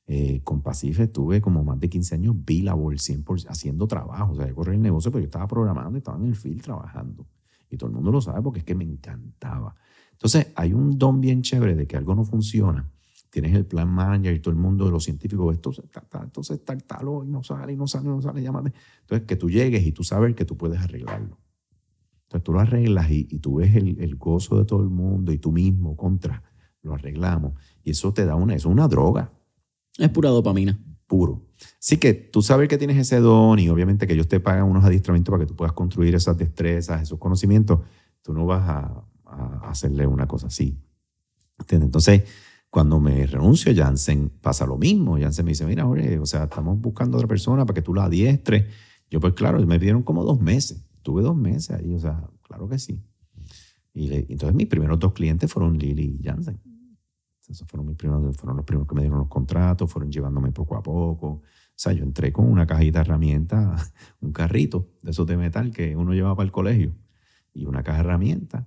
Eh, 0.06 0.40
con 0.44 0.62
Pacife 0.62 1.02
estuve 1.02 1.40
como 1.40 1.64
más 1.64 1.80
de 1.80 1.88
15 1.88 2.14
años 2.14 2.36
billable, 2.44 2.96
100% 2.96 3.48
haciendo 3.48 3.88
trabajo. 3.88 4.34
O 4.34 4.36
sea, 4.36 4.46
yo 4.46 4.54
corría 4.54 4.76
el 4.76 4.82
negocio, 4.82 5.10
pero 5.10 5.22
yo 5.22 5.26
estaba 5.26 5.48
programando 5.48 5.98
estaba 5.98 6.16
en 6.16 6.26
el 6.26 6.36
field 6.36 6.62
trabajando. 6.62 7.26
Y 7.68 7.76
todo 7.76 7.88
el 7.88 7.96
mundo 7.96 8.12
lo 8.12 8.20
sabe 8.20 8.40
porque 8.40 8.60
es 8.60 8.64
que 8.64 8.76
me 8.76 8.84
encantaba. 8.84 9.74
Entonces, 10.12 10.52
hay 10.54 10.74
un 10.74 10.96
don 10.96 11.20
bien 11.20 11.42
chévere 11.42 11.74
de 11.74 11.88
que 11.88 11.96
algo 11.96 12.14
no 12.14 12.24
funciona 12.24 12.88
tienes 13.32 13.54
el 13.54 13.64
plan 13.64 13.88
manager 13.88 14.34
y 14.34 14.40
todo 14.40 14.52
el 14.52 14.60
mundo 14.60 14.84
de 14.84 14.90
los 14.90 15.04
científicos, 15.04 15.54
esto 15.54 15.70
está, 15.70 16.20
entonces 16.22 16.58
está 16.58 16.76
tal 16.76 17.06
y 17.24 17.30
no 17.30 17.42
sale, 17.42 17.72
y 17.72 17.76
no 17.76 17.86
sale, 17.86 18.04
y 18.04 18.08
no 18.08 18.20
sale, 18.20 18.42
llámate. 18.42 18.74
Entonces, 19.00 19.26
que 19.26 19.36
tú 19.36 19.48
llegues 19.48 19.86
y 19.86 19.92
tú 19.92 20.04
sabes 20.04 20.34
que 20.34 20.44
tú 20.44 20.58
puedes 20.58 20.78
arreglarlo. 20.78 21.38
Entonces, 22.24 22.44
tú 22.44 22.52
lo 22.52 22.60
arreglas 22.60 23.10
y, 23.10 23.24
tú 23.38 23.56
ves 23.56 23.74
el, 23.74 24.16
gozo 24.16 24.58
de 24.58 24.66
todo 24.66 24.82
el 24.82 24.90
mundo 24.90 25.32
y 25.32 25.38
tú 25.38 25.50
mismo 25.50 25.96
contra, 25.96 26.42
lo 26.82 26.92
arreglamos. 26.92 27.54
Y 27.82 27.92
eso 27.92 28.12
te 28.12 28.26
da 28.26 28.34
una, 28.34 28.54
eso 28.54 28.68
es 28.68 28.72
una 28.74 28.86
droga. 28.86 29.32
Es 29.96 30.10
pura 30.10 30.28
dopamina. 30.28 30.78
Puro. 31.06 31.46
Así 31.78 31.96
que 31.96 32.12
tú 32.12 32.42
sabes 32.42 32.68
que 32.68 32.76
tienes 32.76 32.98
ese 32.98 33.18
don 33.20 33.58
y 33.58 33.70
obviamente 33.70 34.06
que 34.06 34.12
ellos 34.12 34.28
te 34.28 34.40
pagan 34.40 34.64
unos 34.64 34.84
adiestramientos 34.84 35.32
para 35.32 35.44
que 35.44 35.48
tú 35.48 35.56
puedas 35.56 35.72
construir 35.72 36.14
esas 36.14 36.36
destrezas, 36.36 37.00
esos 37.00 37.18
conocimientos. 37.18 37.80
Tú 38.20 38.34
no 38.34 38.44
vas 38.44 38.68
a, 38.68 39.06
a 39.24 39.70
hacerle 39.70 40.06
una 40.06 40.26
cosa 40.26 40.48
así. 40.48 40.78
Entonces, 41.70 42.24
cuando 42.72 43.00
me 43.00 43.26
renuncio, 43.26 43.70
Jansen 43.76 44.30
pasa 44.40 44.64
lo 44.64 44.78
mismo. 44.78 45.18
Jansen 45.18 45.44
me 45.44 45.50
dice, 45.50 45.66
mira, 45.66 45.84
Jorge, 45.84 46.18
o 46.18 46.24
sea, 46.24 46.44
estamos 46.44 46.80
buscando 46.80 47.16
a 47.16 47.20
otra 47.20 47.28
persona 47.28 47.66
para 47.66 47.74
que 47.74 47.82
tú 47.82 47.92
la 47.92 48.04
adiestres. 48.04 48.64
Yo, 49.10 49.20
pues 49.20 49.34
claro, 49.34 49.60
me 49.66 49.78
pidieron 49.78 50.02
como 50.02 50.24
dos 50.24 50.40
meses. 50.40 50.82
Tuve 51.02 51.20
dos 51.20 51.36
meses 51.36 51.76
ahí, 51.76 51.92
o 51.92 51.98
sea, 51.98 52.26
claro 52.40 52.66
que 52.70 52.78
sí. 52.78 52.98
Y 53.92 54.10
entonces 54.10 54.54
mis 54.54 54.68
primeros 54.68 54.98
dos 54.98 55.12
clientes 55.12 55.52
fueron 55.52 55.76
Lili 55.76 56.16
y 56.18 56.24
Jansen. 56.24 56.62
Esos 57.46 57.68
fueron, 57.68 57.88
mis 57.88 57.96
primeros, 57.98 58.34
fueron 58.38 58.56
los 58.56 58.64
primeros 58.64 58.88
que 58.88 58.94
me 58.94 59.02
dieron 59.02 59.18
los 59.18 59.28
contratos, 59.28 59.92
fueron 59.92 60.10
llevándome 60.10 60.50
poco 60.50 60.74
a 60.74 60.82
poco. 60.82 61.26
O 61.28 61.42
sea, 61.74 61.92
yo 61.92 62.04
entré 62.04 62.32
con 62.32 62.50
una 62.50 62.66
cajita 62.66 63.00
de 63.00 63.04
herramientas, 63.04 63.92
un 64.22 64.32
carrito 64.32 64.88
de 65.02 65.10
esos 65.10 65.26
de 65.26 65.36
metal 65.36 65.72
que 65.72 65.94
uno 65.94 66.14
llevaba 66.14 66.36
para 66.36 66.46
el 66.46 66.52
colegio 66.52 66.94
y 67.52 67.66
una 67.66 67.82
caja 67.82 67.98
de 67.98 68.04
herramientas. 68.04 68.64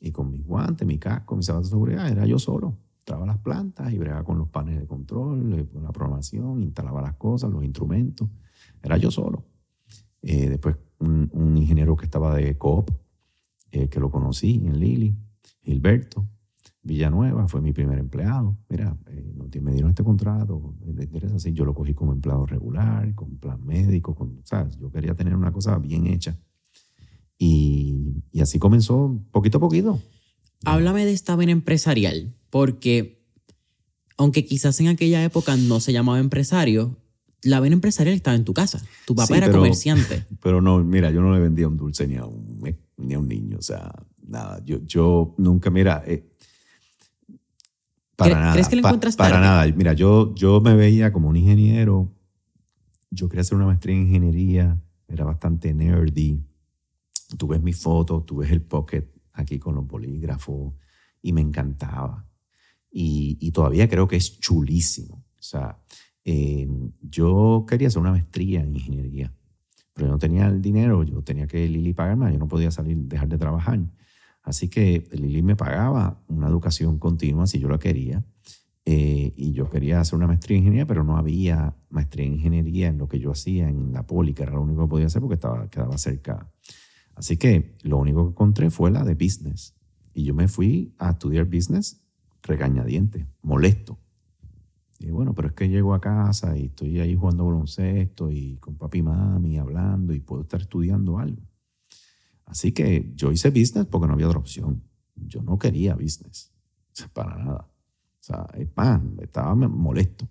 Y 0.00 0.10
con 0.10 0.32
mis 0.32 0.44
guantes, 0.44 0.88
mi 0.88 0.98
casco, 0.98 1.36
mis 1.36 1.46
zapatos 1.46 1.70
de 1.70 1.76
seguridad, 1.76 2.08
era 2.08 2.26
yo 2.26 2.40
solo 2.40 2.80
traba 3.04 3.26
las 3.26 3.38
plantas 3.38 3.92
y 3.92 3.98
bregaba 3.98 4.24
con 4.24 4.38
los 4.38 4.48
paneles 4.48 4.80
de 4.80 4.86
control, 4.86 5.68
con 5.72 5.82
la 5.82 5.92
programación, 5.92 6.62
instalaba 6.62 7.02
las 7.02 7.14
cosas, 7.14 7.50
los 7.50 7.62
instrumentos. 7.62 8.28
Era 8.82 8.96
yo 8.96 9.10
solo. 9.10 9.44
Eh, 10.22 10.48
después 10.48 10.76
un, 10.98 11.56
ingeniero 11.56 11.96
que 11.96 12.06
estaba 12.06 12.34
de 12.34 12.56
Coop, 12.56 12.90
eh, 13.70 13.88
que 13.88 14.00
lo 14.00 14.10
conocí 14.10 14.62
en 14.64 14.78
Lili, 14.78 15.14
Gilberto 15.62 16.26
Villanueva, 16.82 17.48
fue 17.48 17.60
mi 17.60 17.72
primer 17.72 17.98
empleado. 17.98 18.56
Mira, 18.68 18.96
eh, 19.06 19.60
me 19.60 19.72
dieron 19.72 19.90
este 19.90 20.04
contrato, 20.04 20.74
así, 21.34 21.52
yo 21.52 21.64
lo 21.64 21.74
cogí 21.74 21.94
como 21.94 22.12
empleado 22.12 22.44
regular, 22.44 23.14
con 23.14 23.38
plan 23.38 23.64
médico, 23.64 24.14
con, 24.14 24.40
¿sabes? 24.44 24.76
yo 24.76 24.90
quería 24.90 25.14
tener 25.14 25.34
una 25.34 25.50
cosa 25.50 25.78
bien 25.78 26.06
hecha. 26.06 26.38
Y, 27.38 28.22
y 28.30 28.40
así 28.40 28.58
comenzó 28.58 29.18
poquito 29.30 29.58
a 29.58 29.60
poquito. 29.60 29.98
Háblame 30.64 31.04
de 31.04 31.12
esta 31.12 31.36
vena 31.36 31.52
empresarial 31.52 32.34
porque 32.50 33.24
aunque 34.16 34.44
quizás 34.44 34.78
en 34.80 34.88
aquella 34.88 35.24
época 35.24 35.56
no 35.56 35.80
se 35.80 35.92
llamaba 35.92 36.20
empresario, 36.20 36.96
la 37.42 37.60
vena 37.60 37.74
empresarial 37.74 38.14
estaba 38.14 38.36
en 38.36 38.44
tu 38.44 38.54
casa. 38.54 38.82
Tu 39.06 39.14
papá 39.14 39.36
era 39.36 39.50
comerciante. 39.50 40.24
Pero 40.42 40.60
no, 40.60 40.82
mira, 40.82 41.10
yo 41.10 41.20
no 41.20 41.32
le 41.34 41.40
vendía 41.40 41.68
un 41.68 41.76
dulce 41.76 42.06
ni 42.06 42.16
a 42.16 42.24
un, 42.24 42.62
ni 42.96 43.14
a 43.14 43.18
un 43.18 43.28
niño. 43.28 43.58
O 43.58 43.62
sea, 43.62 43.92
nada. 44.26 44.62
Yo, 44.64 44.78
yo 44.84 45.34
nunca, 45.36 45.70
mira, 45.70 46.02
eh, 46.06 46.24
para 48.16 48.38
nada. 48.38 48.52
¿Crees 48.52 48.68
que 48.68 48.76
le 48.76 48.80
encuentras 48.80 49.16
Para 49.16 49.40
nada. 49.40 49.66
Mira, 49.76 49.92
yo, 49.92 50.34
yo 50.34 50.60
me 50.60 50.74
veía 50.74 51.12
como 51.12 51.28
un 51.28 51.36
ingeniero. 51.36 52.10
Yo 53.10 53.28
quería 53.28 53.42
hacer 53.42 53.56
una 53.56 53.66
maestría 53.66 53.96
en 53.96 54.02
ingeniería. 54.02 54.80
Era 55.08 55.24
bastante 55.24 55.74
nerdy. 55.74 56.40
Tú 57.36 57.48
ves 57.48 57.60
mi 57.62 57.72
foto, 57.72 58.22
tú 58.22 58.36
ves 58.36 58.50
el 58.50 58.62
pocket 58.62 59.13
aquí 59.34 59.58
con 59.58 59.74
los 59.74 59.86
bolígrafos 59.86 60.74
y 61.22 61.32
me 61.32 61.40
encantaba 61.40 62.26
y, 62.96 63.50
todavía 63.50 63.88
creo 63.88 64.06
que 64.06 64.16
es 64.16 64.38
chulísimo. 64.38 65.16
O 65.16 65.42
sea, 65.42 65.78
yo 67.02 67.66
quería 67.68 67.88
hacer 67.88 68.00
una 68.00 68.12
maestría 68.12 68.60
en 68.62 68.76
ingeniería, 68.76 69.32
pero 69.92 70.06
yo 70.06 70.12
no 70.12 70.18
tenía 70.18 70.46
el 70.46 70.62
dinero, 70.62 71.02
yo 71.02 71.22
tenía 71.22 71.46
que 71.46 71.68
Lili 71.68 71.92
pagarme, 71.92 72.32
yo 72.32 72.38
no 72.38 72.48
podía 72.48 72.70
salir, 72.70 72.96
dejar 72.96 73.28
de 73.28 73.36
trabajar. 73.36 73.80
Así 74.42 74.68
que 74.68 75.08
Lili 75.12 75.42
me 75.42 75.56
pagaba 75.56 76.22
una 76.28 76.48
educación 76.48 76.98
continua 76.98 77.46
si 77.46 77.58
yo 77.58 77.68
la 77.68 77.78
quería. 77.78 78.24
Eh, 78.86 79.32
y 79.36 79.52
yo 79.52 79.70
quería 79.70 80.00
hacer 80.00 80.16
una 80.16 80.26
maestría 80.26 80.58
en 80.58 80.64
ingeniería, 80.64 80.86
pero 80.86 81.04
no 81.04 81.16
había 81.16 81.74
maestría 81.88 82.26
en 82.26 82.34
ingeniería 82.34 82.88
en 82.88 82.98
lo 82.98 83.08
que 83.08 83.18
yo 83.18 83.32
hacía 83.32 83.66
en 83.66 83.92
la 83.92 84.06
poli, 84.06 84.34
que 84.34 84.42
era 84.42 84.52
lo 84.52 84.60
único 84.60 84.82
que 84.82 84.90
podía 84.90 85.06
hacer 85.06 85.22
porque 85.22 85.36
estaba, 85.36 85.68
quedaba 85.70 85.96
cerca. 85.96 86.50
Así 87.14 87.36
que 87.36 87.76
lo 87.82 87.98
único 87.98 88.24
que 88.24 88.30
encontré 88.30 88.70
fue 88.70 88.90
la 88.90 89.04
de 89.04 89.14
business. 89.14 89.74
Y 90.12 90.24
yo 90.24 90.34
me 90.34 90.48
fui 90.48 90.94
a 90.98 91.10
estudiar 91.10 91.44
business 91.46 92.00
regañadiente, 92.42 93.26
molesto. 93.42 93.98
Y 94.98 95.10
bueno, 95.10 95.34
pero 95.34 95.48
es 95.48 95.54
que 95.54 95.68
llego 95.68 95.94
a 95.94 96.00
casa 96.00 96.56
y 96.56 96.66
estoy 96.66 97.00
ahí 97.00 97.14
jugando 97.14 97.46
baloncesto 97.46 98.30
y 98.30 98.56
con 98.58 98.76
papi 98.76 98.98
y 98.98 99.02
mami 99.02 99.58
hablando 99.58 100.14
y 100.14 100.20
puedo 100.20 100.42
estar 100.42 100.60
estudiando 100.60 101.18
algo. 101.18 101.42
Así 102.46 102.72
que 102.72 103.12
yo 103.14 103.32
hice 103.32 103.50
business 103.50 103.86
porque 103.86 104.06
no 104.06 104.14
había 104.14 104.28
otra 104.28 104.38
opción. 104.38 104.82
Yo 105.16 105.42
no 105.42 105.58
quería 105.58 105.94
business, 105.94 106.52
para 107.12 107.36
nada. 107.36 107.68
O 107.68 108.26
sea, 108.26 108.46
pan, 108.74 109.16
estaba 109.20 109.54
molesto. 109.54 110.28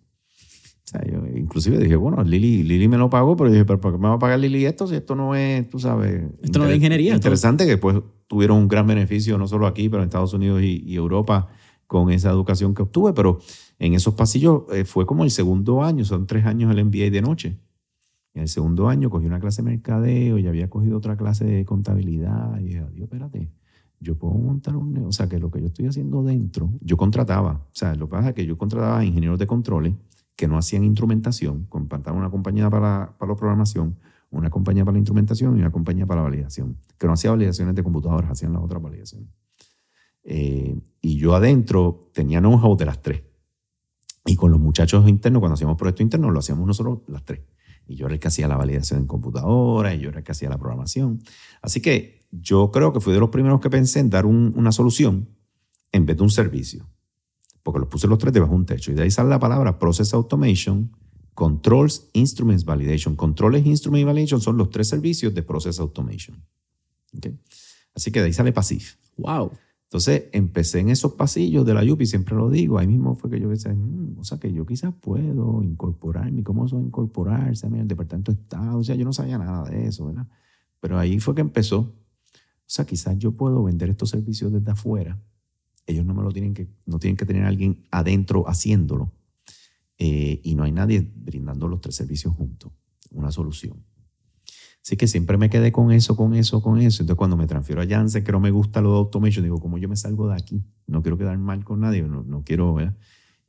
O 0.85 0.87
sea, 0.87 1.01
yo 1.05 1.25
inclusive 1.35 1.77
dije, 1.77 1.95
bueno, 1.95 2.21
Lili, 2.23 2.63
Lili 2.63 2.87
me 2.87 2.97
lo 2.97 3.09
pagó, 3.09 3.37
pero 3.37 3.49
dije, 3.49 3.63
pero 3.63 3.79
¿por 3.79 3.93
qué 3.93 3.97
me 3.97 4.09
va 4.09 4.15
a 4.15 4.19
pagar 4.19 4.39
Lili 4.39 4.65
esto 4.65 4.85
si 4.85 4.95
esto 4.95 5.15
no 5.15 5.33
es, 5.33 5.69
tú 5.69 5.79
sabes... 5.79 6.23
Esto 6.41 6.59
no 6.59 6.65
es 6.65 6.75
ingeniería. 6.75 7.15
Interesante 7.15 7.63
que 7.63 7.71
después 7.71 8.01
tuvieron 8.27 8.57
un 8.57 8.67
gran 8.67 8.85
beneficio, 8.85 9.37
no 9.37 9.47
solo 9.47 9.65
aquí, 9.65 9.87
pero 9.87 10.03
en 10.03 10.09
Estados 10.09 10.33
Unidos 10.33 10.61
y, 10.61 10.83
y 10.85 10.95
Europa, 10.95 11.47
con 11.87 12.09
esa 12.09 12.29
educación 12.31 12.73
que 12.73 12.81
obtuve, 12.81 13.13
pero 13.13 13.39
en 13.79 13.93
esos 13.93 14.13
pasillos 14.13 14.63
eh, 14.73 14.83
fue 14.83 15.05
como 15.05 15.23
el 15.23 15.31
segundo 15.31 15.83
año, 15.83 16.03
son 16.05 16.27
tres 16.27 16.45
años 16.45 16.75
el 16.75 16.83
MBA 16.83 17.09
de 17.11 17.21
noche. 17.21 17.59
En 18.33 18.41
el 18.41 18.47
segundo 18.47 18.89
año 18.89 19.09
cogí 19.09 19.25
una 19.25 19.39
clase 19.39 19.61
de 19.61 19.69
mercadeo 19.69 20.39
y 20.39 20.47
había 20.47 20.69
cogido 20.69 20.97
otra 20.97 21.15
clase 21.15 21.45
de 21.45 21.65
contabilidad. 21.65 22.59
Y 22.59 22.63
dije, 22.63 22.83
Dios, 22.93 23.03
espérate, 23.03 23.51
yo 23.99 24.15
puedo 24.15 24.33
montar 24.33 24.75
un 24.75 24.97
O 25.05 25.11
sea, 25.11 25.29
que 25.29 25.39
lo 25.39 25.51
que 25.51 25.61
yo 25.61 25.67
estoy 25.67 25.85
haciendo 25.85 26.23
dentro, 26.23 26.71
yo 26.81 26.97
contrataba. 26.97 27.61
O 27.67 27.75
sea, 27.75 27.93
lo 27.95 28.07
que 28.07 28.11
pasa 28.11 28.29
es 28.29 28.35
que 28.35 28.45
yo 28.45 28.57
contrataba 28.57 29.05
ingenieros 29.05 29.37
de 29.37 29.45
controles 29.45 29.93
que 30.35 30.47
no 30.47 30.57
hacían 30.57 30.83
instrumentación, 30.83 31.65
contrataba 31.65 32.17
una 32.17 32.29
compañía 32.29 32.69
para, 32.69 33.15
para 33.17 33.31
la 33.31 33.37
programación, 33.37 33.97
una 34.31 34.49
compañía 34.49 34.83
para 34.83 34.93
la 34.93 34.99
instrumentación 34.99 35.57
y 35.57 35.59
una 35.59 35.71
compañía 35.71 36.05
para 36.05 36.21
la 36.21 36.29
validación, 36.29 36.77
que 36.97 37.07
no 37.07 37.13
hacía 37.13 37.31
validaciones 37.31 37.75
de 37.75 37.83
computadoras, 37.83 38.31
hacían 38.31 38.53
las 38.53 38.63
otras 38.63 38.81
validaciones. 38.81 39.29
Eh, 40.23 40.79
y 41.01 41.17
yo 41.17 41.35
adentro 41.35 42.09
tenía 42.13 42.39
know-how 42.39 42.75
de 42.75 42.85
las 42.85 43.01
tres. 43.01 43.23
Y 44.25 44.35
con 44.35 44.51
los 44.51 44.59
muchachos 44.59 45.07
internos, 45.07 45.41
cuando 45.41 45.55
hacíamos 45.55 45.77
proyectos 45.77 46.01
internos, 46.01 46.31
lo 46.31 46.39
hacíamos 46.39 46.65
nosotros 46.65 46.99
las 47.07 47.23
tres. 47.25 47.41
Y 47.87 47.95
yo 47.95 48.05
era 48.05 48.15
el 48.15 48.19
que 48.19 48.29
hacía 48.29 48.47
la 48.47 48.55
validación 48.55 49.01
en 49.01 49.07
computadora, 49.07 49.93
y 49.93 49.99
yo 49.99 50.09
era 50.09 50.19
el 50.19 50.23
que 50.23 50.31
hacía 50.31 50.49
la 50.49 50.57
programación. 50.57 51.21
Así 51.61 51.81
que 51.81 52.25
yo 52.31 52.71
creo 52.71 52.93
que 52.93 53.01
fui 53.01 53.13
de 53.13 53.19
los 53.19 53.29
primeros 53.29 53.59
que 53.59 53.69
pensé 53.69 53.99
en 53.99 54.09
dar 54.09 54.25
una 54.25 54.71
solución 54.71 55.29
en 55.91 56.05
vez 56.05 56.17
de 56.17 56.23
un 56.23 56.29
servicio. 56.29 56.87
Porque 57.63 57.79
los 57.79 57.87
puse 57.87 58.07
los 58.07 58.17
tres 58.19 58.33
debajo 58.33 58.51
de 58.51 58.57
un 58.57 58.65
techo. 58.65 58.91
Y 58.91 58.93
de 58.93 59.03
ahí 59.03 59.11
sale 59.11 59.29
la 59.29 59.39
palabra 59.39 59.79
Process 59.79 60.13
Automation, 60.13 60.91
Controls, 61.33 62.09
Instruments 62.13 62.65
Validation. 62.65 63.15
Controles, 63.15 63.65
Instruments 63.65 64.05
Validation 64.05 64.41
son 64.41 64.57
los 64.57 64.69
tres 64.69 64.89
servicios 64.89 65.33
de 65.33 65.43
Process 65.43 65.79
Automation. 65.79 66.43
Así 67.95 68.11
que 68.11 68.19
de 68.19 68.27
ahí 68.27 68.33
sale 68.33 68.51
PASIF. 68.51 68.95
¡Wow! 69.17 69.51
Entonces 69.93 70.23
empecé 70.31 70.79
en 70.79 70.89
esos 70.89 71.13
pasillos 71.13 71.67
de 71.67 71.75
la 71.75 71.83
YUPI, 71.83 72.07
siempre 72.07 72.35
lo 72.35 72.49
digo, 72.49 72.79
ahí 72.79 72.87
mismo 72.87 73.13
fue 73.13 73.29
que 73.29 73.39
yo 73.39 73.47
decía, 73.49 73.71
mm, 73.71 74.17
o 74.17 74.23
sea, 74.23 74.39
que 74.39 74.51
yo 74.51 74.65
quizás 74.65 74.91
puedo 74.99 75.61
incorporarme, 75.61 76.41
¿cómo 76.41 76.65
eso 76.65 76.79
incorporarse 76.79 77.67
a 77.67 77.69
mí 77.69 77.79
al 77.79 77.87
Departamento 77.87 78.31
de 78.31 78.41
Estado? 78.41 78.79
O 78.79 78.83
sea, 78.83 78.95
yo 78.95 79.05
no 79.05 79.13
sabía 79.13 79.37
nada 79.37 79.69
de 79.69 79.85
eso, 79.85 80.07
¿verdad? 80.07 80.27
Pero 80.79 80.97
ahí 80.97 81.19
fue 81.19 81.35
que 81.35 81.41
empezó. 81.41 81.79
O 81.81 81.91
sea, 82.65 82.85
quizás 82.85 83.19
yo 83.19 83.33
puedo 83.33 83.63
vender 83.63 83.91
estos 83.91 84.09
servicios 84.09 84.51
desde 84.51 84.71
afuera. 84.71 85.21
Ellos 85.85 86.05
no 86.05 86.13
me 86.13 86.23
lo 86.23 86.31
tienen 86.31 86.53
que, 86.53 86.69
no 86.85 86.99
tienen 86.99 87.17
que 87.17 87.25
tener 87.25 87.43
a 87.43 87.47
alguien 87.47 87.85
adentro 87.91 88.47
haciéndolo. 88.47 89.11
Eh, 89.97 90.41
y 90.43 90.55
no 90.55 90.63
hay 90.63 90.71
nadie 90.71 91.11
brindando 91.15 91.67
los 91.67 91.81
tres 91.81 91.95
servicios 91.95 92.33
juntos, 92.33 92.71
una 93.11 93.31
solución. 93.31 93.83
Así 94.83 94.97
que 94.97 95.07
siempre 95.07 95.37
me 95.37 95.49
quedé 95.49 95.71
con 95.71 95.91
eso, 95.91 96.15
con 96.17 96.33
eso, 96.33 96.61
con 96.61 96.77
eso. 96.79 97.03
Entonces, 97.03 97.17
cuando 97.17 97.37
me 97.37 97.47
transfiero 97.47 97.81
a 97.81 97.87
Janssen, 97.87 98.23
que 98.23 98.33
no 98.33 98.41
me 98.41 98.51
gusta 98.51 98.81
lo 98.81 98.91
de 98.91 98.97
automation, 98.97 99.43
digo, 99.43 99.59
¿cómo 99.59 99.77
yo 99.77 99.87
me 99.87 99.95
salgo 99.95 100.27
de 100.27 100.35
aquí? 100.35 100.61
No 100.87 101.01
quiero 101.01 101.17
quedar 101.17 101.37
mal 101.37 101.63
con 101.63 101.79
nadie, 101.79 102.01
no, 102.01 102.23
no 102.23 102.43
quiero, 102.43 102.73
¿verdad? 102.73 102.97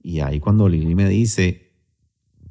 Y 0.00 0.20
ahí 0.20 0.38
cuando 0.38 0.68
Lili 0.68 0.94
me 0.94 1.08
dice, 1.08 1.72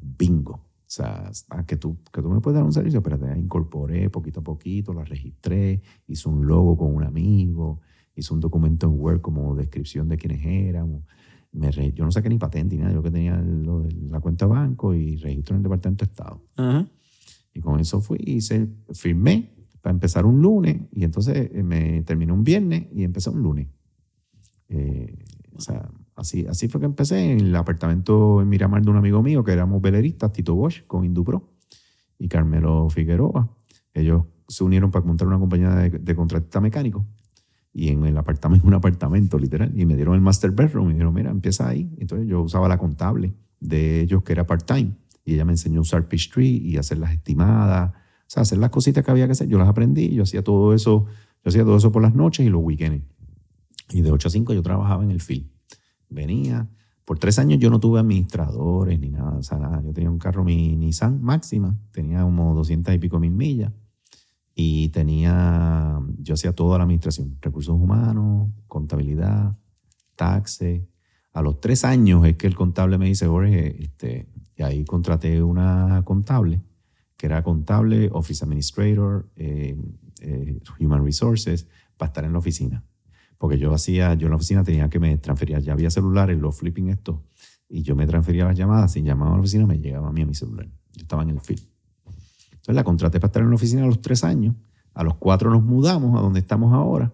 bingo. 0.01 0.53
O 0.53 0.95
sea, 0.95 1.31
a 1.49 1.65
que 1.65 1.77
tú, 1.77 1.97
que 2.11 2.21
tú 2.21 2.29
me 2.29 2.41
puedes 2.41 2.55
dar 2.55 2.65
un 2.65 2.73
servicio, 2.73 3.01
pero 3.01 3.17
te 3.17 3.25
incorporé 3.37 4.09
poquito 4.09 4.41
a 4.41 4.43
poquito, 4.43 4.93
la 4.93 5.05
registré, 5.05 5.81
hice 6.07 6.27
un 6.27 6.45
logo 6.45 6.77
con 6.77 6.93
un 6.93 7.03
amigo, 7.03 7.79
hice 8.15 8.33
un 8.33 8.39
documento 8.39 8.87
en 8.87 8.99
Word 8.99 9.21
como 9.21 9.55
descripción 9.55 10.07
de 10.09 10.17
quiénes 10.17 10.45
éramos. 10.45 11.03
Me 11.51 11.69
re- 11.71 11.93
yo 11.93 12.03
no 12.03 12.11
saqué 12.11 12.29
ni 12.29 12.37
patente 12.37 12.75
ni 12.75 12.81
nada, 12.81 12.93
yo 12.93 13.03
que 13.03 13.11
tenía 13.11 13.37
lo 13.37 13.81
de 13.81 13.91
la 14.09 14.19
cuenta 14.19 14.45
de 14.45 14.51
banco 14.51 14.93
y 14.93 15.17
registro 15.17 15.55
en 15.55 15.59
el 15.59 15.63
Departamento 15.63 16.05
de 16.05 16.11
Estado. 16.11 16.41
Ajá. 16.55 16.87
Y 17.53 17.59
con 17.59 17.79
eso 17.79 18.01
fui, 18.01 18.17
hice, 18.25 18.67
firmé 18.91 19.53
para 19.81 19.93
empezar 19.93 20.25
un 20.25 20.41
lunes 20.41 20.81
y 20.91 21.03
entonces 21.03 21.51
eh, 21.53 21.61
me 21.61 22.01
terminé 22.03 22.31
un 22.31 22.43
viernes 22.43 22.87
y 22.91 23.03
empecé 23.03 23.29
un 23.29 23.43
lunes. 23.43 23.67
Eh, 24.69 25.15
o 25.53 25.59
sea, 25.59 25.91
así, 26.15 26.47
así 26.47 26.67
fue 26.67 26.79
que 26.81 26.85
empecé 26.87 27.31
en 27.31 27.41
el 27.41 27.55
apartamento 27.55 28.41
en 28.41 28.49
Miramar 28.49 28.81
de 28.81 28.89
un 28.89 28.97
amigo 28.97 29.21
mío 29.21 29.43
que 29.43 29.51
éramos 29.51 29.81
veleristas, 29.81 30.33
Tito 30.33 30.55
Bosch 30.55 30.85
con 30.87 31.05
Indupro 31.05 31.51
y 32.17 32.27
Carmelo 32.27 32.89
Figueroa. 32.89 33.55
Ellos 33.93 34.23
se 34.47 34.63
unieron 34.63 34.89
para 34.89 35.05
montar 35.05 35.27
una 35.27 35.37
compañía 35.37 35.69
de, 35.75 35.91
de 35.91 36.15
contratista 36.15 36.59
mecánico 36.59 37.05
y 37.73 37.89
en 37.89 38.05
el 38.05 38.17
apartamento, 38.17 38.67
un 38.67 38.75
apartamento 38.75 39.39
literal, 39.39 39.71
y 39.75 39.85
me 39.85 39.95
dieron 39.95 40.15
el 40.15 40.21
master 40.21 40.51
bedroom 40.51 40.85
y 40.85 40.87
me 40.89 40.93
dijeron, 40.93 41.13
mira, 41.13 41.31
empieza 41.31 41.67
ahí. 41.67 41.91
Entonces 41.97 42.27
yo 42.27 42.41
usaba 42.41 42.67
la 42.67 42.77
contable 42.77 43.33
de 43.59 44.01
ellos 44.01 44.23
que 44.23 44.33
era 44.33 44.45
part-time 44.45 44.95
y 45.25 45.33
ella 45.33 45.45
me 45.45 45.53
enseñó 45.53 45.79
a 45.79 45.81
usar 45.81 46.07
Peachtree 46.07 46.57
y 46.57 46.77
hacer 46.77 46.97
las 46.99 47.13
estimadas, 47.13 47.91
o 47.91 48.25
sea, 48.27 48.41
hacer 48.43 48.57
las 48.57 48.69
cositas 48.69 49.03
que 49.03 49.11
había 49.11 49.25
que 49.25 49.31
hacer. 49.31 49.47
Yo 49.47 49.57
las 49.57 49.67
aprendí, 49.67 50.13
yo 50.13 50.23
hacía 50.23 50.43
todo 50.43 50.73
eso, 50.73 51.05
yo 51.43 51.49
hacía 51.49 51.63
todo 51.63 51.77
eso 51.77 51.91
por 51.91 52.01
las 52.01 52.13
noches 52.13 52.45
y 52.45 52.49
los 52.49 52.61
weekends. 52.61 53.05
Y 53.89 54.01
de 54.01 54.11
8 54.11 54.27
a 54.27 54.31
5 54.31 54.53
yo 54.53 54.61
trabajaba 54.61 55.03
en 55.03 55.11
el 55.11 55.21
field. 55.21 55.49
Venía, 56.09 56.69
por 57.05 57.19
tres 57.19 57.39
años 57.39 57.59
yo 57.59 57.69
no 57.69 57.79
tuve 57.79 57.99
administradores 57.99 58.99
ni 58.99 59.09
nada, 59.09 59.37
o 59.37 59.43
sea, 59.43 59.57
nada. 59.57 59.81
Yo 59.81 59.93
tenía 59.93 60.11
un 60.11 60.19
carro, 60.19 60.43
mi 60.43 60.75
Nissan 60.75 61.21
Máxima, 61.21 61.77
tenía 61.91 62.21
como 62.23 62.53
200 62.53 62.93
y 62.93 62.97
pico 62.99 63.19
mil 63.19 63.31
millas 63.31 63.71
y 64.55 64.89
tenía, 64.89 65.99
yo 66.19 66.35
hacía 66.35 66.53
toda 66.53 66.77
la 66.77 66.83
administración, 66.83 67.37
recursos 67.41 67.73
humanos, 67.73 68.49
contabilidad, 68.67 69.57
taxes. 70.15 70.83
A 71.33 71.41
los 71.41 71.59
tres 71.59 71.83
años 71.83 72.25
es 72.25 72.37
que 72.37 72.45
el 72.45 72.55
contable 72.55 72.97
me 72.97 73.07
dice, 73.07 73.25
Jorge, 73.25 73.83
este, 73.83 74.27
y 74.55 74.63
ahí 74.63 74.85
contraté 74.85 75.41
una 75.41 76.03
contable, 76.05 76.61
que 77.17 77.25
era 77.25 77.43
contable, 77.43 78.09
office 78.11 78.43
administrator, 78.43 79.27
eh, 79.35 79.75
eh, 80.21 80.59
human 80.79 81.03
resources, 81.03 81.67
para 81.97 82.09
estar 82.09 82.25
en 82.25 82.33
la 82.33 82.39
oficina. 82.39 82.83
Porque 83.39 83.57
yo 83.57 83.73
hacía, 83.73 84.13
yo 84.13 84.27
en 84.27 84.31
la 84.31 84.35
oficina 84.35 84.63
tenía 84.63 84.89
que 84.89 84.99
me 84.99 85.17
transfería, 85.17 85.59
ya 85.59 85.73
había 85.73 85.89
celulares, 85.89 86.39
los 86.39 86.55
flipping 86.55 86.89
estos, 86.89 87.19
y 87.67 87.81
yo 87.81 87.95
me 87.95 88.05
transfería 88.05 88.45
las 88.45 88.55
llamadas, 88.55 88.91
si 88.91 89.01
llamaba 89.01 89.31
a 89.31 89.35
la 89.35 89.39
oficina 89.39 89.65
me 89.65 89.79
llegaba 89.79 90.09
a 90.09 90.11
mí 90.11 90.21
a 90.21 90.25
mi 90.27 90.35
celular. 90.35 90.67
Yo 90.93 91.01
estaba 91.01 91.23
en 91.23 91.31
el 91.31 91.41
field. 91.41 91.72
Entonces 92.63 92.75
la 92.75 92.85
contraté 92.85 93.19
para 93.19 93.27
estar 93.27 93.43
en 93.43 93.49
la 93.49 93.55
oficina 93.55 93.83
a 93.83 93.87
los 93.87 93.99
tres 93.99 94.23
años. 94.23 94.55
A 94.93 95.03
los 95.03 95.15
cuatro 95.15 95.49
nos 95.51 95.63
mudamos 95.63 96.17
a 96.17 96.21
donde 96.21 96.39
estamos 96.39 96.73
ahora. 96.73 97.11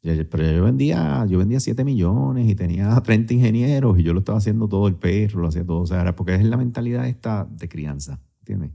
Pero 0.00 0.52
yo 0.52 0.64
vendía, 0.64 1.26
yo 1.28 1.38
vendía 1.38 1.60
7 1.60 1.84
millones 1.84 2.48
y 2.48 2.54
tenía 2.54 2.98
30 2.98 3.34
ingenieros 3.34 3.98
y 3.98 4.04
yo 4.04 4.14
lo 4.14 4.20
estaba 4.20 4.38
haciendo 4.38 4.68
todo 4.68 4.88
el 4.88 4.94
perro, 4.94 5.40
lo 5.40 5.48
hacía 5.48 5.66
todo. 5.66 5.80
O 5.80 5.86
sea, 5.86 6.00
era 6.00 6.16
porque 6.16 6.34
es 6.34 6.44
la 6.44 6.56
mentalidad 6.56 7.06
esta 7.08 7.46
de 7.50 7.68
crianza, 7.68 8.20
¿entiendes? 8.38 8.70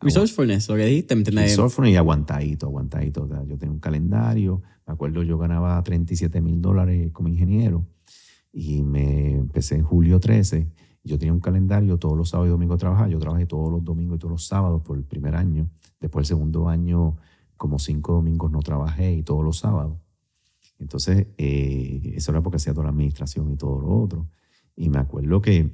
Resourcefulness, 0.00 0.68
lo 0.68 0.74
que 0.74 0.84
dijiste, 0.84 1.14
¿me 1.14 1.20
entiendes? 1.20 1.50
Resourceful 1.50 1.88
y 1.88 1.96
aguantadito, 1.96 2.66
aguantadito. 2.66 3.22
O 3.22 3.28
sea, 3.28 3.44
yo 3.44 3.56
tenía 3.56 3.72
un 3.72 3.78
calendario, 3.78 4.60
me 4.86 4.92
acuerdo 4.92 5.22
yo 5.22 5.38
ganaba 5.38 5.82
37 5.82 6.42
mil 6.42 6.60
dólares 6.60 7.12
como 7.12 7.28
ingeniero 7.28 7.86
y 8.52 8.82
me 8.82 9.34
empecé 9.34 9.76
en 9.76 9.84
julio 9.84 10.18
13. 10.20 10.68
Yo 11.04 11.18
tenía 11.18 11.32
un 11.32 11.40
calendario, 11.40 11.98
todos 11.98 12.16
los 12.16 12.28
sábados 12.30 12.48
y 12.48 12.50
domingos 12.52 12.78
trabajaba. 12.78 13.08
Yo 13.08 13.18
trabajé 13.18 13.46
todos 13.46 13.70
los 13.72 13.82
domingos 13.84 14.16
y 14.16 14.18
todos 14.20 14.32
los 14.32 14.46
sábados 14.46 14.82
por 14.82 14.96
el 14.96 15.04
primer 15.04 15.34
año. 15.34 15.68
Después 16.00 16.24
el 16.24 16.36
segundo 16.36 16.68
año, 16.68 17.16
como 17.56 17.78
cinco 17.78 18.12
domingos 18.14 18.50
no 18.52 18.60
trabajé 18.60 19.12
y 19.14 19.22
todos 19.22 19.44
los 19.44 19.58
sábados. 19.58 19.96
Entonces, 20.78 21.28
eh, 21.38 22.12
eso 22.16 22.30
era 22.32 22.40
porque 22.42 22.56
hacía 22.56 22.72
toda 22.72 22.84
la 22.84 22.90
administración 22.90 23.50
y 23.52 23.56
todo 23.56 23.80
lo 23.80 23.88
otro. 24.00 24.28
Y 24.76 24.88
me 24.88 24.98
acuerdo 24.98 25.40
que 25.40 25.70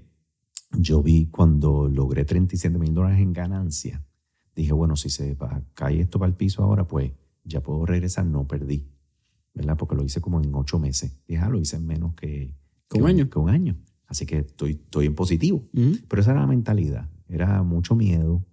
yo 0.78 1.02
vi 1.02 1.26
cuando 1.26 1.88
logré 1.88 2.24
37 2.24 2.78
mil 2.78 2.92
dólares 2.94 3.20
en 3.20 3.32
ganancia, 3.32 4.04
dije, 4.54 4.72
bueno, 4.72 4.96
si 4.96 5.08
se 5.08 5.34
va- 5.34 5.62
cae 5.74 6.00
esto 6.00 6.18
para 6.18 6.28
el 6.30 6.36
piso 6.36 6.62
ahora, 6.62 6.86
pues 6.86 7.12
ya 7.44 7.62
puedo 7.62 7.86
regresar, 7.86 8.26
no 8.26 8.46
perdí, 8.46 8.86
¿verdad? 9.54 9.76
Porque 9.78 9.94
lo 9.94 10.04
hice 10.04 10.20
como 10.20 10.40
en 10.42 10.54
ocho 10.54 10.78
meses. 10.78 11.16
Dije, 11.26 11.40
ah, 11.40 11.48
lo 11.48 11.58
hice 11.58 11.76
en 11.76 11.86
menos 11.86 12.14
que, 12.14 12.54
Que 12.90 13.00
un 13.00 13.06
año. 13.08 13.30
Que 13.30 13.38
un 13.38 13.48
año. 13.50 13.76
Así 14.08 14.26
que 14.26 14.38
estoy, 14.38 14.72
estoy 14.72 15.06
en 15.06 15.14
positivo. 15.14 15.68
Ujú. 15.72 15.98
Pero 16.08 16.22
esa 16.22 16.32
era 16.32 16.40
la 16.40 16.46
mentalidad. 16.46 17.08
Era 17.28 17.62
mucho 17.62 17.94
miedo 17.94 18.44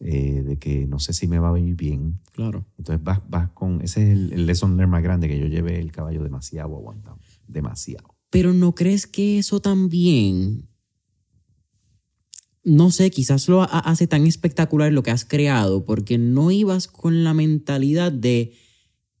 eh, 0.00 0.42
de 0.42 0.58
que 0.58 0.86
no 0.86 0.98
sé 0.98 1.12
si 1.14 1.26
me 1.26 1.38
va 1.38 1.48
a 1.48 1.52
venir 1.52 1.74
bien. 1.74 2.20
Claro. 2.32 2.66
Entonces 2.78 3.02
vas, 3.02 3.20
vas 3.28 3.48
con... 3.50 3.80
Ese 3.80 4.02
es 4.02 4.10
el, 4.18 4.32
el 4.34 4.46
lesson 4.46 4.76
learned 4.76 4.92
más 4.92 5.02
grande 5.02 5.28
que 5.28 5.38
yo 5.38 5.46
llevé 5.46 5.80
el 5.80 5.90
caballo 5.92 6.22
demasiado 6.22 6.76
aguantado. 6.76 7.18
Demasiado. 7.48 8.14
Pero 8.28 8.52
¿no 8.52 8.74
crees 8.74 9.06
que 9.06 9.38
eso 9.38 9.60
también, 9.60 10.68
no 12.64 12.90
sé, 12.90 13.10
quizás 13.10 13.48
lo 13.48 13.62
ha- 13.62 13.66
hace 13.78 14.06
tan 14.06 14.26
espectacular 14.26 14.92
lo 14.92 15.02
que 15.02 15.10
has 15.12 15.24
creado? 15.24 15.84
Porque 15.86 16.18
no 16.18 16.50
ibas 16.50 16.88
con 16.88 17.24
la 17.24 17.32
mentalidad 17.32 18.12
de 18.12 18.52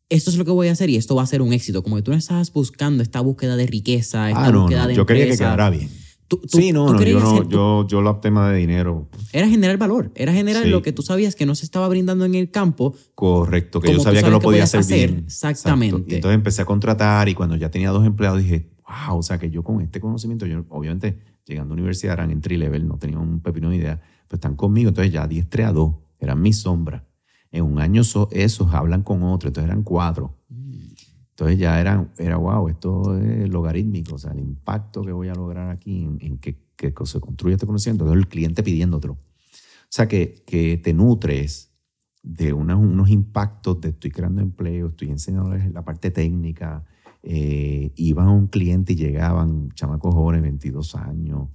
esto 0.08 0.30
es 0.30 0.36
lo 0.36 0.44
que 0.44 0.50
voy 0.50 0.68
a 0.68 0.72
hacer 0.72 0.88
y 0.90 0.96
esto 0.96 1.14
va 1.16 1.22
a 1.22 1.26
ser 1.26 1.42
un 1.42 1.52
éxito. 1.52 1.82
Como 1.82 1.96
que 1.96 2.02
tú 2.02 2.10
no 2.12 2.16
estabas 2.16 2.52
buscando 2.52 3.02
esta 3.02 3.20
búsqueda 3.20 3.56
de 3.56 3.66
riqueza, 3.66 4.28
esta 4.30 4.46
Ah, 4.46 4.50
no, 4.52 4.62
búsqueda 4.62 4.82
no, 4.82 4.88
de 4.88 4.94
yo 4.94 5.06
quería 5.06 5.24
que 5.24 5.30
empresa. 5.32 5.44
quedara 5.44 5.70
bien. 5.70 5.88
Tú- 6.28 6.38
tú- 6.38 6.58
sí, 6.58 6.72
no, 6.72 6.86
tú 6.86 6.94
no, 6.94 7.02
yo 7.04 7.20
no, 7.20 7.48
yo, 7.48 7.86
yo 7.86 8.00
el 8.00 8.20
tema 8.20 8.50
de 8.50 8.58
dinero, 8.58 9.08
Era 9.32 9.48
generar 9.48 9.78
valor, 9.78 10.10
era 10.16 10.32
generar 10.32 10.64
Sí. 10.64 10.70
lo 10.70 10.82
que 10.82 10.90
tú 10.92 11.02
sabías 11.02 11.36
que 11.36 11.46
no 11.46 11.54
se 11.54 11.64
estaba 11.64 11.86
brindando 11.88 12.24
en 12.24 12.34
el 12.34 12.50
campo. 12.50 12.94
correcto, 13.14 13.80
que 13.80 13.92
yo 13.92 14.00
sabía 14.00 14.22
que 14.24 14.30
lo 14.30 14.40
podía 14.40 14.64
hacer, 14.64 14.80
hacer, 14.80 15.10
bien. 15.12 15.24
exactamente. 15.26 15.94
Exacto. 15.96 16.12
Y 16.12 16.14
entonces 16.16 16.34
empecé 16.34 16.62
a 16.62 16.64
contratar 16.64 17.28
y 17.28 17.34
cuando 17.34 17.54
ya 17.54 17.70
tenía 17.70 17.90
dos 17.90 18.04
empleados 18.04 18.42
dije, 18.42 18.70
wow, 19.08 19.18
o 19.18 19.22
sea 19.22 19.38
que 19.38 19.50
yo 19.50 19.62
con 19.62 19.80
este 19.82 20.00
conocimiento, 20.00 20.46
yo 20.46 20.64
obviamente 20.70 21.16
llegando 21.46 21.74
a 21.74 21.76
la 21.76 21.82
universidad 21.82 22.14
eran 22.14 22.32
entry 22.32 22.56
level, 22.56 22.88
no 22.88 22.98
tenía 22.98 23.18
un 23.20 23.40
pepino 23.40 23.70
de 23.70 23.76
idea, 23.76 24.00
pero 24.26 24.36
están 24.38 24.56
conmigo, 24.56 24.88
entonces 24.88 25.12
ya 25.12 25.28
diestré 25.28 25.62
a 25.62 25.70
dos, 25.72 25.94
eran 26.18 26.40
mis 26.42 26.58
sombras. 26.58 27.02
En 27.56 27.64
un 27.64 27.80
año 27.80 28.04
so- 28.04 28.28
esos 28.32 28.72
hablan 28.74 29.02
con 29.02 29.22
otros, 29.22 29.50
entonces 29.50 29.70
eran 29.70 29.82
cuatro. 29.82 30.34
Entonces 31.30 31.58
ya 31.58 31.80
eran, 31.80 32.10
era 32.18 32.36
wow, 32.36 32.68
esto 32.68 33.18
es 33.18 33.48
logarítmico, 33.48 34.14
o 34.14 34.18
sea, 34.18 34.32
el 34.32 34.40
impacto 34.40 35.02
que 35.02 35.12
voy 35.12 35.28
a 35.28 35.34
lograr 35.34 35.70
aquí 35.70 36.04
en, 36.04 36.18
en 36.20 36.38
que, 36.38 36.64
se 37.04 37.20
construye 37.20 37.54
este 37.54 37.66
conocimiento, 37.66 38.04
entonces 38.04 38.22
el 38.24 38.28
cliente 38.28 38.62
pidiéndotelo. 38.62 39.14
O 39.14 39.88
sea, 39.88 40.08
que, 40.08 40.42
que 40.46 40.78
te 40.78 40.92
nutres 40.92 41.72
de 42.22 42.52
unos, 42.52 42.78
unos 42.78 43.08
impactos 43.08 43.80
de 43.80 43.90
estoy 43.90 44.10
creando 44.10 44.40
empleo, 44.42 44.88
estoy 44.88 45.10
enseñándoles 45.10 45.72
la 45.72 45.84
parte 45.84 46.10
técnica. 46.10 46.84
Eh, 47.22 47.92
iban 47.96 48.28
a 48.28 48.32
un 48.32 48.48
cliente 48.48 48.94
y 48.94 48.96
llegaban 48.96 49.70
chamacos 49.72 50.14
jóvenes, 50.14 50.42
22 50.42 50.94
años, 50.96 51.48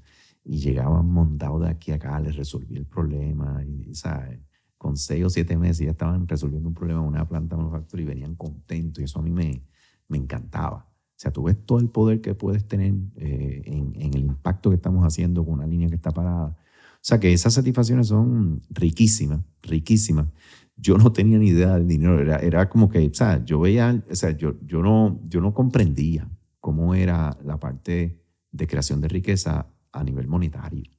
y 0.44 0.60
llegaban 0.60 1.08
montados 1.08 1.62
de 1.62 1.70
aquí 1.70 1.92
a 1.92 1.96
acá, 1.96 2.20
les 2.20 2.36
resolví 2.36 2.76
el 2.78 2.86
problema. 2.86 3.64
Y, 3.66 3.94
¿sabes? 3.96 4.40
Con 4.82 4.98
seis 4.98 5.24
o 5.24 5.30
siete 5.30 5.56
meses 5.58 5.86
ya 5.86 5.92
estaban 5.92 6.28
resolviendo 6.28 6.68
un 6.68 6.74
problema 6.74 7.02
en 7.02 7.08
una 7.08 7.28
planta 7.28 7.56
manufacturera 7.56 8.02
y 8.02 8.16
venían 8.16 8.34
contentos. 8.36 9.00
Y 9.00 9.04
eso 9.04 9.20
a 9.20 9.22
mí 9.22 9.30
me, 9.30 9.62
me 10.08 10.18
encantaba. 10.18 10.88
O 10.88 11.18
sea, 11.22 11.32
tú 11.32 11.44
ves 11.44 11.64
todo 11.68 11.78
el 11.78 11.88
poder 11.90 12.20
que 12.20 12.34
puedes 12.34 12.68
tener 12.68 12.96
eh, 13.18 13.62
en, 13.66 13.94
en 13.96 14.16
el 14.16 14.22
impacto 14.22 14.72
que 14.72 14.78
estamos 14.78 15.06
haciendo 15.06 15.46
con 15.46 15.54
una 15.54 15.68
línea 15.68 15.88
que 15.88 15.94
está 15.94 16.10
parada. 16.10 16.48
O 16.48 17.04
sea, 17.04 17.20
que 17.20 17.32
esas 17.32 17.54
satisfacciones 17.54 18.08
son 18.08 18.64
riquísimas, 18.72 19.42
riquísimas. 19.62 20.30
Yo 20.76 20.98
no 20.98 21.14
tenía 21.14 21.38
ni 21.38 21.50
idea 21.50 21.76
del 21.76 21.88
dinero, 21.88 22.20
era, 22.20 22.38
era 22.38 22.68
como 22.68 22.90
que, 22.90 23.08
o 23.08 23.14
sea, 23.14 23.46
yo 23.46 23.60
veía, 23.60 24.04
o 24.10 24.16
sea, 24.16 24.32
yo, 24.32 24.56
yo, 24.66 24.82
no, 24.82 25.22
yo 25.26 25.42
no 25.42 25.54
comprendía 25.54 26.28
cómo 26.60 26.96
era 26.96 27.38
la 27.46 27.60
parte 27.60 28.20
de 28.52 28.66
creación 28.66 29.00
de 29.00 29.10
riqueza 29.10 29.68
a 29.92 30.04
nivel 30.04 30.28
monetario. 30.28 30.90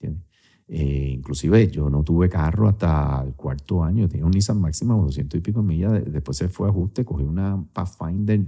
¿entiendes? 0.00 0.31
Eh, 0.68 1.12
inclusive 1.16 1.70
yo 1.70 1.90
no 1.90 2.02
tuve 2.02 2.28
carro 2.28 2.68
hasta 2.68 3.22
el 3.26 3.34
cuarto 3.34 3.84
año, 3.84 4.08
tenía 4.08 4.24
un 4.24 4.30
Nissan 4.30 4.60
Máxima, 4.60 4.94
200 4.94 5.38
y 5.38 5.42
pico 5.42 5.62
millas, 5.62 5.92
de- 5.92 6.00
después 6.02 6.38
se 6.38 6.48
fue 6.48 6.68
a 6.68 6.70
ajuste, 6.70 7.04
cogí 7.04 7.24
una 7.24 7.62
Pathfinder 7.72 8.46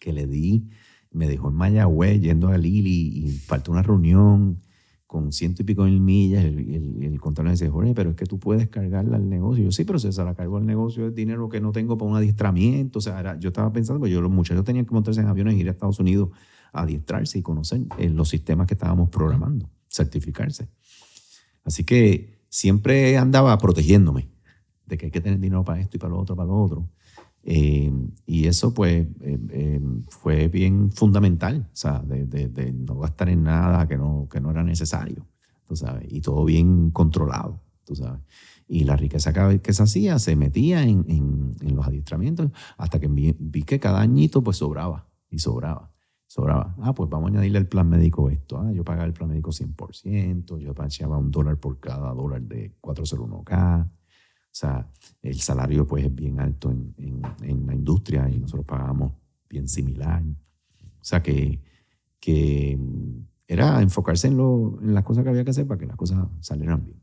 que 0.00 0.12
le 0.12 0.26
di, 0.26 0.68
me 1.10 1.28
dejó 1.28 1.48
en 1.48 1.54
Mayagüez 1.54 2.20
yendo 2.20 2.48
a 2.48 2.58
Lili 2.58 3.26
y 3.26 3.30
faltó 3.30 3.72
una 3.72 3.82
reunión 3.82 4.60
con 5.06 5.30
ciento 5.30 5.62
y 5.62 5.64
pico 5.64 5.84
mil 5.84 6.00
millas. 6.00 6.44
El, 6.44 7.02
el, 7.04 7.20
contador 7.20 7.44
me 7.46 7.52
dice, 7.52 7.68
Jorge, 7.70 7.94
pero 7.94 8.10
es 8.10 8.16
que 8.16 8.26
tú 8.26 8.40
puedes 8.40 8.68
cargarla 8.68 9.16
al 9.16 9.28
negocio. 9.28 9.62
Yo, 9.62 9.70
sí, 9.70 9.84
pero 9.84 10.00
si 10.00 10.10
se 10.10 10.24
la 10.24 10.34
cargo 10.34 10.56
al 10.56 10.66
negocio 10.66 11.06
es 11.06 11.14
dinero 11.14 11.48
que 11.48 11.60
no 11.60 11.70
tengo 11.70 11.96
para 11.96 12.10
un 12.10 12.16
adiestramiento. 12.16 12.98
O 12.98 13.02
sea, 13.02 13.38
yo 13.38 13.50
estaba 13.50 13.72
pensando, 13.72 14.00
pues 14.00 14.10
yo, 14.10 14.20
los 14.20 14.32
muchachos 14.32 14.64
tenían 14.64 14.86
que 14.86 14.92
montarse 14.92 15.20
en 15.20 15.28
aviones 15.28 15.54
ir 15.54 15.68
a 15.68 15.70
Estados 15.70 16.00
Unidos 16.00 16.30
a 16.72 16.82
adiestrarse 16.82 17.38
y 17.38 17.42
conocer 17.42 17.82
eh, 17.96 18.08
los 18.10 18.28
sistemas 18.28 18.66
que 18.66 18.74
estábamos 18.74 19.08
programando, 19.08 19.70
certificarse. 19.88 20.68
Así 21.64 21.84
que 21.84 22.38
siempre 22.48 23.16
andaba 23.16 23.56
protegiéndome 23.58 24.28
de 24.86 24.98
que 24.98 25.06
hay 25.06 25.12
que 25.12 25.20
tener 25.20 25.40
dinero 25.40 25.64
para 25.64 25.80
esto 25.80 25.96
y 25.96 26.00
para 26.00 26.12
lo 26.12 26.20
otro, 26.20 26.36
para 26.36 26.48
lo 26.48 26.62
otro. 26.62 26.88
Eh, 27.46 27.92
y 28.26 28.46
eso 28.46 28.72
pues 28.72 29.06
eh, 29.20 29.38
eh, 29.50 29.80
fue 30.08 30.48
bien 30.48 30.90
fundamental, 30.90 31.68
o 31.72 31.76
sea, 31.76 31.98
de, 32.00 32.72
no 32.72 32.98
gastar 32.98 33.28
en 33.28 33.42
nada 33.42 33.86
que 33.86 33.98
no, 33.98 34.28
que 34.30 34.40
no 34.40 34.50
era 34.50 34.64
necesario. 34.64 35.26
tú 35.66 35.76
sabes, 35.76 36.06
y 36.10 36.20
todo 36.20 36.44
bien 36.44 36.90
controlado, 36.90 37.60
tú 37.84 37.94
sabes. 37.96 38.20
Y 38.66 38.84
la 38.84 38.96
riqueza 38.96 39.32
que, 39.60 39.72
se 39.74 39.82
hacía 39.82 40.18
se 40.18 40.36
metía 40.36 40.84
en, 40.84 41.04
en, 41.60 41.76
los 41.76 41.86
adiestramientos 41.86 42.50
hasta 42.78 42.98
que 42.98 43.08
vi, 43.08 43.34
que 43.62 43.78
cada 43.78 44.00
añito 44.00 44.42
pues 44.42 44.56
sobraba 44.58 45.06
y 45.28 45.38
sobraba. 45.38 45.93
Sobraba. 46.34 46.74
Ah, 46.80 46.92
pues 46.92 47.08
vamos 47.08 47.28
a 47.28 47.34
añadirle 47.34 47.58
al 47.58 47.68
plan 47.68 47.88
médico 47.88 48.28
esto. 48.28 48.58
Ah, 48.58 48.72
yo 48.72 48.82
pagaba 48.82 49.06
el 49.06 49.12
plan 49.12 49.28
médico 49.28 49.52
100%, 49.52 50.58
yo 50.58 50.74
pagaba 50.74 51.16
un 51.16 51.30
dólar 51.30 51.60
por 51.60 51.78
cada 51.78 52.12
dólar 52.12 52.42
de 52.42 52.74
401k. 52.80 53.84
O 53.84 53.88
sea, 54.50 54.90
el 55.22 55.40
salario 55.40 55.86
pues 55.86 56.04
es 56.04 56.12
bien 56.12 56.40
alto 56.40 56.72
en, 56.72 56.92
en, 57.40 57.66
la 57.68 57.72
industria 57.72 58.28
y 58.28 58.38
nosotros 58.40 58.66
pagamos 58.66 59.12
bien 59.48 59.68
similar. 59.68 60.24
O 60.24 61.04
sea 61.04 61.22
que, 61.22 61.60
que 62.18 62.80
era 63.46 63.80
enfocarse 63.80 64.26
en, 64.26 64.36
lo, 64.36 64.80
en 64.82 64.92
las 64.92 65.04
cosas 65.04 65.22
que 65.22 65.30
había 65.30 65.44
que 65.44 65.50
hacer 65.50 65.68
para 65.68 65.78
que 65.78 65.86
las 65.86 65.96
cosas 65.96 66.26
salieran 66.40 66.84
bien. 66.84 66.98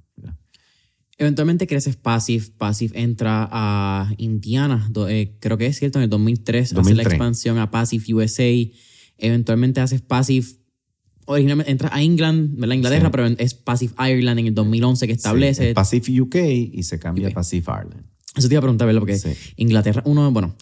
Eventualmente 1.18 1.68
creces 1.68 1.96
Passive. 1.96 2.48
Passive 2.58 3.00
entra 3.00 3.48
a 3.50 4.12
Indiana, 4.18 4.92
eh, 5.08 5.38
creo 5.40 5.58
que 5.58 5.68
es 5.68 5.78
cierto, 5.78 6.00
en 6.00 6.04
el 6.04 6.10
2003, 6.10 6.74
hace 6.74 6.96
la 6.96 7.04
expansión 7.04 7.60
a 7.60 7.72
Passive 7.72 8.14
USA. 8.14 8.52
Eventualmente 9.22 9.80
haces 9.80 10.02
Passive, 10.02 10.46
originalmente 11.26 11.72
entras 11.72 11.94
a 11.94 12.02
England, 12.02 12.60
¿verdad? 12.60 12.76
Inglaterra, 12.76 13.12
pero 13.12 13.26
es 13.26 13.54
Passive 13.54 13.94
Ireland 13.98 14.40
en 14.40 14.48
el 14.48 14.54
2011 14.56 15.08
que 15.08 15.14
establece. 15.14 15.70
Sí, 15.70 15.74
Passive 15.74 16.22
UK 16.22 16.36
y 16.74 16.84
se 16.84 17.00
cambia 17.00 17.30
a 17.30 17.32
Passive 17.32 17.66
Ireland. 17.68 18.06
Eso 18.36 18.48
te 18.48 18.54
iba 18.56 18.60
a 18.60 18.62
preguntar, 18.62 18.88
¿verdad? 18.88 19.02
Porque 19.02 19.20
Inglaterra, 19.58 20.02
uno, 20.06 20.32
bueno, 20.32 20.56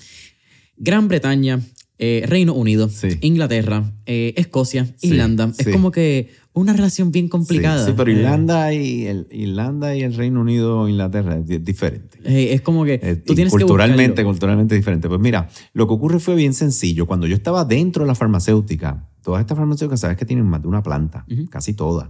Gran 0.77 1.07
Bretaña, 1.07 1.59
eh, 1.97 2.23
Reino 2.25 2.53
Unido, 2.53 2.89
Inglaterra, 3.21 3.91
eh, 4.05 4.33
Escocia, 4.37 4.87
Irlanda. 5.01 5.51
Es 5.57 5.67
como 5.67 5.91
que 5.91 6.29
una 6.59 6.73
relación 6.73 7.11
bien 7.11 7.27
complicada. 7.27 7.85
Sí, 7.85 7.93
pero 7.95 8.11
eh, 8.11 8.15
Irlanda, 8.15 8.73
y 8.73 9.07
el, 9.07 9.27
Irlanda 9.31 9.95
y 9.95 10.03
el 10.03 10.13
Reino 10.13 10.41
Unido 10.41 10.87
Inglaterra 10.87 11.37
es 11.37 11.63
diferente. 11.63 12.19
es 12.23 12.61
como 12.61 12.85
que 12.85 12.97
tú 13.25 13.35
tienes 13.35 13.51
culturalmente, 13.51 14.21
que 14.21 14.25
culturalmente 14.25 14.75
diferente. 14.75 15.07
Pues 15.07 15.19
mira, 15.19 15.49
lo 15.73 15.87
que 15.87 15.93
ocurre 15.93 16.19
fue 16.19 16.35
bien 16.35 16.53
sencillo. 16.53 17.07
Cuando 17.07 17.27
yo 17.27 17.35
estaba 17.35 17.65
dentro 17.65 18.03
de 18.03 18.07
la 18.07 18.15
farmacéutica, 18.15 19.07
todas 19.21 19.41
estas 19.41 19.57
farmacéuticas 19.57 19.99
sabes 19.99 20.17
que 20.17 20.25
tienen 20.25 20.45
más 20.45 20.61
de 20.61 20.67
una 20.67 20.83
planta, 20.83 21.25
casi 21.49 21.73
todas. 21.73 22.09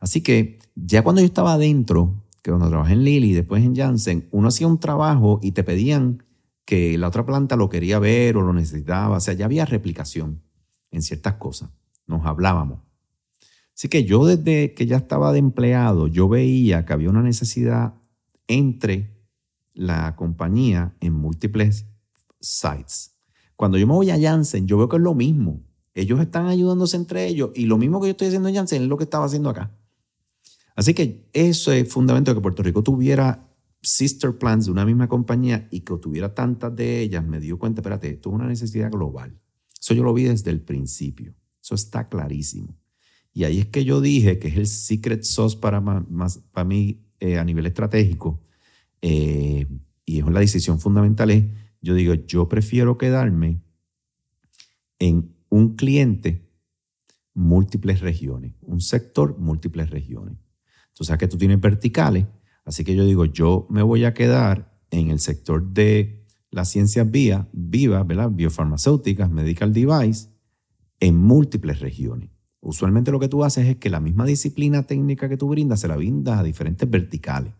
Así 0.00 0.22
que 0.22 0.58
ya 0.74 1.02
cuando 1.02 1.20
yo 1.20 1.26
estaba 1.26 1.54
adentro, 1.54 2.24
que 2.42 2.50
cuando 2.50 2.68
trabajé 2.68 2.94
en 2.94 3.04
Lilly 3.04 3.30
y 3.30 3.34
después 3.34 3.62
en 3.64 3.76
Janssen, 3.76 4.28
uno 4.30 4.48
hacía 4.48 4.66
un 4.66 4.80
trabajo 4.80 5.40
y 5.42 5.52
te 5.52 5.62
pedían 5.62 6.22
que 6.64 6.96
la 6.98 7.08
otra 7.08 7.26
planta 7.26 7.56
lo 7.56 7.68
quería 7.68 7.98
ver 7.98 8.36
o 8.36 8.42
lo 8.42 8.52
necesitaba. 8.52 9.16
O 9.16 9.20
sea, 9.20 9.34
ya 9.34 9.44
había 9.44 9.66
replicación 9.66 10.42
en 10.90 11.02
ciertas 11.02 11.34
cosas. 11.34 11.70
Nos 12.06 12.24
hablábamos. 12.24 12.80
Así 13.74 13.88
que 13.88 14.04
yo 14.04 14.26
desde 14.26 14.74
que 14.74 14.86
ya 14.86 14.96
estaba 14.96 15.32
de 15.32 15.38
empleado, 15.38 16.06
yo 16.06 16.28
veía 16.28 16.84
que 16.84 16.92
había 16.92 17.10
una 17.10 17.22
necesidad 17.22 17.94
entre 18.46 19.16
la 19.72 20.16
compañía 20.16 20.94
en 21.00 21.14
múltiples 21.14 21.86
sites. 22.40 23.16
Cuando 23.56 23.78
yo 23.78 23.86
me 23.86 23.94
voy 23.94 24.10
a 24.10 24.20
Janssen, 24.20 24.66
yo 24.66 24.78
veo 24.78 24.88
que 24.88 24.96
es 24.96 25.02
lo 25.02 25.14
mismo. 25.14 25.62
Ellos 25.94 26.20
están 26.20 26.46
ayudándose 26.46 26.96
entre 26.96 27.26
ellos 27.26 27.50
y 27.54 27.66
lo 27.66 27.78
mismo 27.78 28.00
que 28.00 28.08
yo 28.08 28.12
estoy 28.12 28.28
haciendo 28.28 28.48
en 28.48 28.54
Janssen 28.54 28.82
es 28.82 28.88
lo 28.88 28.96
que 28.96 29.04
estaba 29.04 29.26
haciendo 29.26 29.50
acá. 29.50 29.76
Así 30.74 30.94
que 30.94 31.28
eso 31.32 31.72
es 31.72 31.88
fundamental 31.92 32.34
que 32.34 32.40
Puerto 32.40 32.62
Rico 32.62 32.82
tuviera 32.82 33.50
sister 33.82 34.36
plans 34.38 34.66
de 34.66 34.72
una 34.72 34.84
misma 34.84 35.08
compañía 35.08 35.68
y 35.70 35.80
que 35.80 35.96
tuviera 35.96 36.34
tantas 36.34 36.74
de 36.74 37.00
ellas, 37.00 37.24
me 37.24 37.40
dio 37.40 37.58
cuenta, 37.58 37.80
espérate, 37.80 38.10
esto 38.10 38.30
es 38.30 38.34
una 38.34 38.46
necesidad 38.46 38.90
global. 38.90 39.38
Eso 39.78 39.94
yo 39.94 40.02
lo 40.02 40.12
vi 40.12 40.24
desde 40.24 40.50
el 40.50 40.60
principio. 40.60 41.34
Eso 41.62 41.74
está 41.74 42.08
clarísimo. 42.08 42.79
Y 43.32 43.44
ahí 43.44 43.60
es 43.60 43.66
que 43.66 43.84
yo 43.84 44.00
dije 44.00 44.38
que 44.38 44.48
es 44.48 44.56
el 44.56 44.66
secret 44.66 45.22
sauce 45.22 45.56
para, 45.58 45.80
más, 45.80 46.38
para 46.52 46.64
mí 46.64 47.00
eh, 47.20 47.38
a 47.38 47.44
nivel 47.44 47.66
estratégico. 47.66 48.40
Eh, 49.02 49.66
y 50.04 50.18
es 50.18 50.26
la 50.26 50.40
decisión 50.40 50.80
fundamental. 50.80 51.30
Es, 51.30 51.44
yo 51.80 51.94
digo, 51.94 52.14
yo 52.14 52.48
prefiero 52.48 52.98
quedarme 52.98 53.62
en 54.98 55.34
un 55.48 55.76
cliente 55.76 56.48
múltiples 57.34 58.00
regiones, 58.00 58.54
un 58.62 58.80
sector 58.80 59.38
múltiples 59.38 59.90
regiones. 59.90 60.36
Entonces, 60.88 61.16
que 61.16 61.28
tú 61.28 61.38
tienes 61.38 61.60
verticales 61.60 62.26
Así 62.64 62.84
que 62.84 62.94
yo 62.94 63.04
digo, 63.04 63.24
yo 63.24 63.66
me 63.68 63.82
voy 63.82 64.04
a 64.04 64.14
quedar 64.14 64.78
en 64.90 65.10
el 65.10 65.18
sector 65.18 65.72
de 65.72 66.24
las 66.50 66.68
ciencias 66.70 67.06
vivas, 67.10 68.06
¿verdad? 68.06 68.30
biofarmacéuticas, 68.30 69.30
medical 69.30 69.72
device, 69.72 70.28
en 71.00 71.16
múltiples 71.16 71.80
regiones. 71.80 72.30
Usualmente 72.60 73.10
lo 73.10 73.18
que 73.18 73.28
tú 73.28 73.42
haces 73.44 73.66
es 73.66 73.76
que 73.76 73.90
la 73.90 74.00
misma 74.00 74.24
disciplina 74.24 74.82
técnica 74.82 75.28
que 75.28 75.36
tú 75.36 75.48
brindas 75.48 75.80
se 75.80 75.88
la 75.88 75.96
brindas 75.96 76.38
a 76.38 76.42
diferentes 76.42 76.88
verticales. 76.88 77.52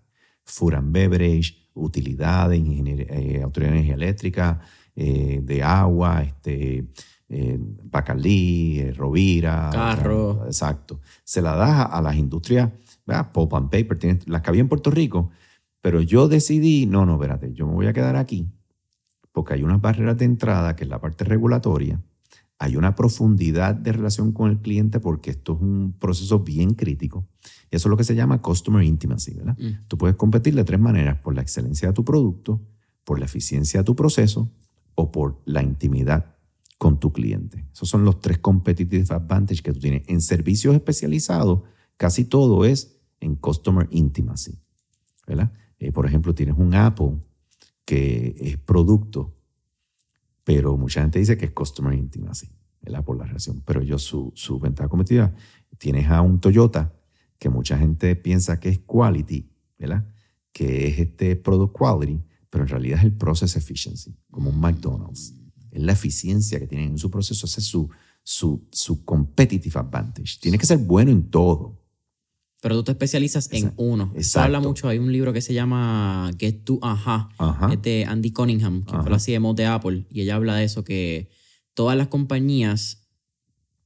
Food 0.45 0.75
and 0.75 0.93
beverage, 0.93 1.71
utilidades, 1.75 2.61
eh, 2.61 3.41
autoridad 3.43 3.73
de 3.73 3.77
energía 3.79 3.95
eléctrica, 3.95 4.61
eh, 4.95 5.41
de 5.43 5.63
agua, 5.63 6.23
este, 6.23 6.87
eh, 7.29 7.59
Bacalí, 7.61 8.81
eh, 8.81 8.93
Rovira. 8.93 9.71
Carro. 9.73 10.45
exacto. 10.47 11.01
Se 11.25 11.41
la 11.41 11.55
das 11.55 11.89
a 11.91 12.03
las 12.03 12.17
industrias 12.17 12.71
Pop 13.33 13.55
and 13.55 13.71
paper, 13.71 13.99
las 14.27 14.43
que 14.43 14.51
había 14.51 14.61
en 14.61 14.69
Puerto 14.69 14.91
Rico, 14.91 15.31
pero 15.81 16.01
yo 16.01 16.29
decidí, 16.29 16.87
no, 16.87 17.05
no, 17.05 17.15
espérate, 17.15 17.53
yo 17.53 17.67
me 17.67 17.73
voy 17.73 17.89
a 17.89 17.93
quedar 17.93 18.15
aquí 18.15 18.47
porque 19.33 19.55
hay 19.55 19.63
unas 19.63 19.81
barreras 19.81 20.19
de 20.19 20.25
entrada, 20.25 20.77
que 20.77 20.85
es 20.85 20.91
la 20.91 21.01
parte 21.01 21.25
regulatoria, 21.25 22.01
hay 22.63 22.77
una 22.77 22.95
profundidad 22.95 23.75
de 23.75 23.91
relación 23.91 24.33
con 24.33 24.51
el 24.51 24.59
cliente 24.59 25.01
porque 25.01 25.31
esto 25.31 25.55
es 25.55 25.63
un 25.63 25.95
proceso 25.99 26.41
bien 26.41 26.75
crítico. 26.75 27.27
Eso 27.71 27.89
es 27.89 27.91
lo 27.91 27.97
que 27.97 28.05
se 28.05 28.15
llama 28.15 28.43
customer 28.43 28.85
intimacy, 28.85 29.33
¿verdad? 29.33 29.57
Mm. 29.59 29.89
Tú 29.89 29.97
puedes 29.97 30.15
competir 30.17 30.55
de 30.55 30.63
tres 30.63 30.79
maneras, 30.79 31.19
por 31.23 31.35
la 31.35 31.41
excelencia 31.41 31.89
de 31.89 31.95
tu 31.95 32.05
producto, 32.05 32.61
por 33.03 33.19
la 33.19 33.25
eficiencia 33.25 33.81
de 33.81 33.85
tu 33.85 33.97
proceso 33.97 34.53
o 34.95 35.11
por 35.11 35.41
la 35.47 35.63
intimidad 35.63 36.37
con 36.77 37.01
tu 37.01 37.15
cliente. 37.15 37.65
Esos 37.73 37.89
son 37.89 38.05
los 38.05 38.21
tres 38.21 38.39
competitive 38.41 39.07
advantages 39.09 39.63
que 39.63 39.73
tú 39.73 39.81
tienes. 39.81 40.03
En 40.07 40.21
servicios 40.21 40.75
especializados, 40.75 41.63
casi 41.97 42.27
todo 42.27 42.67
es 42.67 43.01
en 43.21 43.37
Customer 43.37 43.89
Intimacy. 43.91 44.59
¿verdad? 45.27 45.51
Eh, 45.79 45.93
por 45.93 46.05
ejemplo, 46.05 46.35
tienes 46.35 46.57
un 46.59 46.75
Apple 46.75 47.23
que 47.87 48.37
es 48.39 48.59
producto, 48.59 49.35
pero 50.53 50.77
mucha 50.77 51.03
gente 51.03 51.21
dice 51.21 51.39
que 51.39 51.45
es 51.45 51.53
Customer 51.53 51.95
Intimacy, 51.95 52.49
¿verdad? 52.83 53.05
por 53.05 53.17
la 53.17 53.25
relación. 53.25 53.63
Pero 53.65 53.83
yo, 53.83 54.01
su, 54.01 54.33
su 54.35 54.59
ventaja 54.59 54.89
competitiva, 54.89 55.33
tienes 55.79 56.09
a 56.09 56.23
un 56.23 56.41
Toyota 56.41 56.93
que 57.39 57.49
mucha 57.49 57.79
gente 57.79 58.17
piensa 58.17 58.59
que 58.59 58.69
es 58.69 58.81
quality, 58.81 59.49
¿verdad? 59.79 60.09
que 60.53 60.89
es 60.89 60.99
este 60.99 61.37
product 61.37 61.73
quality, 61.79 62.21
pero 62.51 62.65
en 62.65 62.69
realidad 62.69 62.99
es 62.99 63.05
el 63.05 63.13
process 63.13 63.55
efficiency, 63.55 64.13
como 64.29 64.51
un 64.51 64.59
McDonald's. 64.59 65.37
Es 65.71 65.83
la 65.83 65.93
eficiencia 65.93 66.59
que 66.59 66.67
tienen 66.67 66.91
en 66.91 66.99
su 66.99 67.13
proceso, 67.13 67.47
ese 67.47 67.61
es 67.61 67.67
su, 67.67 67.89
su, 68.25 68.67
su 68.73 69.05
competitive 69.05 69.79
advantage. 69.79 70.41
Tiene 70.41 70.59
que 70.59 70.67
ser 70.67 70.79
bueno 70.79 71.13
en 71.13 71.31
todo. 71.31 71.80
Pero 72.61 72.77
tú 72.77 72.85
te 72.85 72.93
especializas 72.93 73.49
en 73.53 73.73
uno. 73.77 74.13
Se 74.19 74.39
habla 74.39 74.61
mucho, 74.61 74.89
hay 74.89 74.99
un 74.99 75.11
libro 75.11 75.33
que 75.33 75.41
se 75.41 75.55
llama 75.55 76.31
Get 76.39 76.65
to 76.65 76.79
Aha, 76.83 77.31
de 77.83 78.05
Andy 78.05 78.33
Cunningham, 78.33 78.85
que 78.85 78.97
fue 78.99 79.11
la 79.11 79.19
CMO 79.19 79.55
de 79.55 79.67
Apple, 79.67 80.07
y 80.11 80.21
ella 80.21 80.37
habla 80.37 80.57
de 80.57 80.65
eso, 80.65 80.85
que 80.85 81.31
todas 81.75 81.97
las 81.97 82.09
compañías 82.09 83.09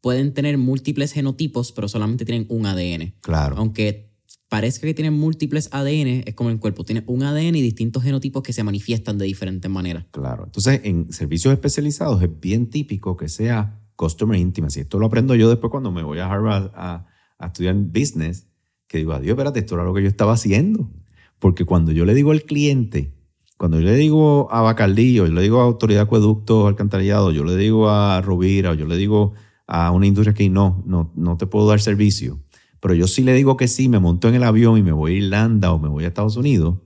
pueden 0.00 0.34
tener 0.34 0.58
múltiples 0.58 1.12
genotipos, 1.12 1.72
pero 1.72 1.88
solamente 1.88 2.24
tienen 2.24 2.46
un 2.50 2.66
ADN. 2.66 3.14
Claro. 3.20 3.56
Aunque 3.56 4.12
parezca 4.48 4.86
que 4.86 4.94
tienen 4.94 5.14
múltiples 5.14 5.68
ADN, 5.72 6.24
es 6.26 6.34
como 6.34 6.50
el 6.50 6.58
cuerpo, 6.58 6.84
tiene 6.84 7.04
un 7.06 7.22
ADN 7.22 7.54
y 7.54 7.62
distintos 7.62 8.02
genotipos 8.02 8.42
que 8.42 8.52
se 8.52 8.64
manifiestan 8.64 9.18
de 9.18 9.24
diferentes 9.24 9.70
maneras. 9.70 10.04
Claro. 10.10 10.44
Entonces, 10.44 10.80
en 10.84 11.12
servicios 11.12 11.52
especializados 11.52 12.22
es 12.22 12.28
bien 12.40 12.68
típico 12.70 13.16
que 13.16 13.28
sea 13.28 13.80
Customer 13.96 14.38
Intimacy. 14.38 14.80
Esto 14.80 14.98
lo 14.98 15.06
aprendo 15.06 15.36
yo 15.36 15.48
después 15.48 15.70
cuando 15.70 15.92
me 15.92 16.02
voy 16.02 16.18
a 16.18 16.30
Harvard 16.30 16.72
a, 16.74 17.06
a 17.38 17.46
estudiar 17.46 17.76
business 17.76 18.48
que 18.86 18.98
digo, 18.98 19.12
adiós, 19.12 19.30
espérate, 19.30 19.60
esto 19.60 19.74
era 19.74 19.84
lo 19.84 19.94
que 19.94 20.02
yo 20.02 20.08
estaba 20.08 20.32
haciendo. 20.32 20.90
Porque 21.38 21.64
cuando 21.64 21.92
yo 21.92 22.04
le 22.04 22.14
digo 22.14 22.30
al 22.30 22.42
cliente, 22.42 23.12
cuando 23.56 23.78
yo 23.78 23.86
le 23.86 23.96
digo 23.96 24.52
a 24.52 24.62
Bacardillo, 24.62 25.26
yo 25.26 25.32
le 25.32 25.42
digo 25.42 25.60
a 25.60 25.64
Autoridad 25.64 26.00
de 26.00 26.04
Acueductos 26.04 26.66
Alcantarillado, 26.66 27.30
yo 27.30 27.44
le 27.44 27.56
digo 27.56 27.88
a 27.88 28.20
Rovira, 28.20 28.70
o 28.70 28.74
yo 28.74 28.86
le 28.86 28.96
digo 28.96 29.34
a 29.66 29.90
una 29.90 30.06
industria 30.06 30.34
que 30.34 30.48
no, 30.48 30.82
no, 30.86 31.12
no 31.14 31.36
te 31.36 31.46
puedo 31.46 31.66
dar 31.68 31.80
servicio, 31.80 32.40
pero 32.80 32.94
yo 32.94 33.06
sí 33.06 33.22
le 33.22 33.32
digo 33.32 33.56
que 33.56 33.68
sí, 33.68 33.88
me 33.88 33.98
monto 33.98 34.28
en 34.28 34.34
el 34.34 34.42
avión 34.42 34.76
y 34.76 34.82
me 34.82 34.92
voy 34.92 35.12
a 35.12 35.16
Irlanda 35.16 35.72
o 35.72 35.78
me 35.78 35.88
voy 35.88 36.04
a 36.04 36.08
Estados 36.08 36.36
Unidos, 36.36 36.78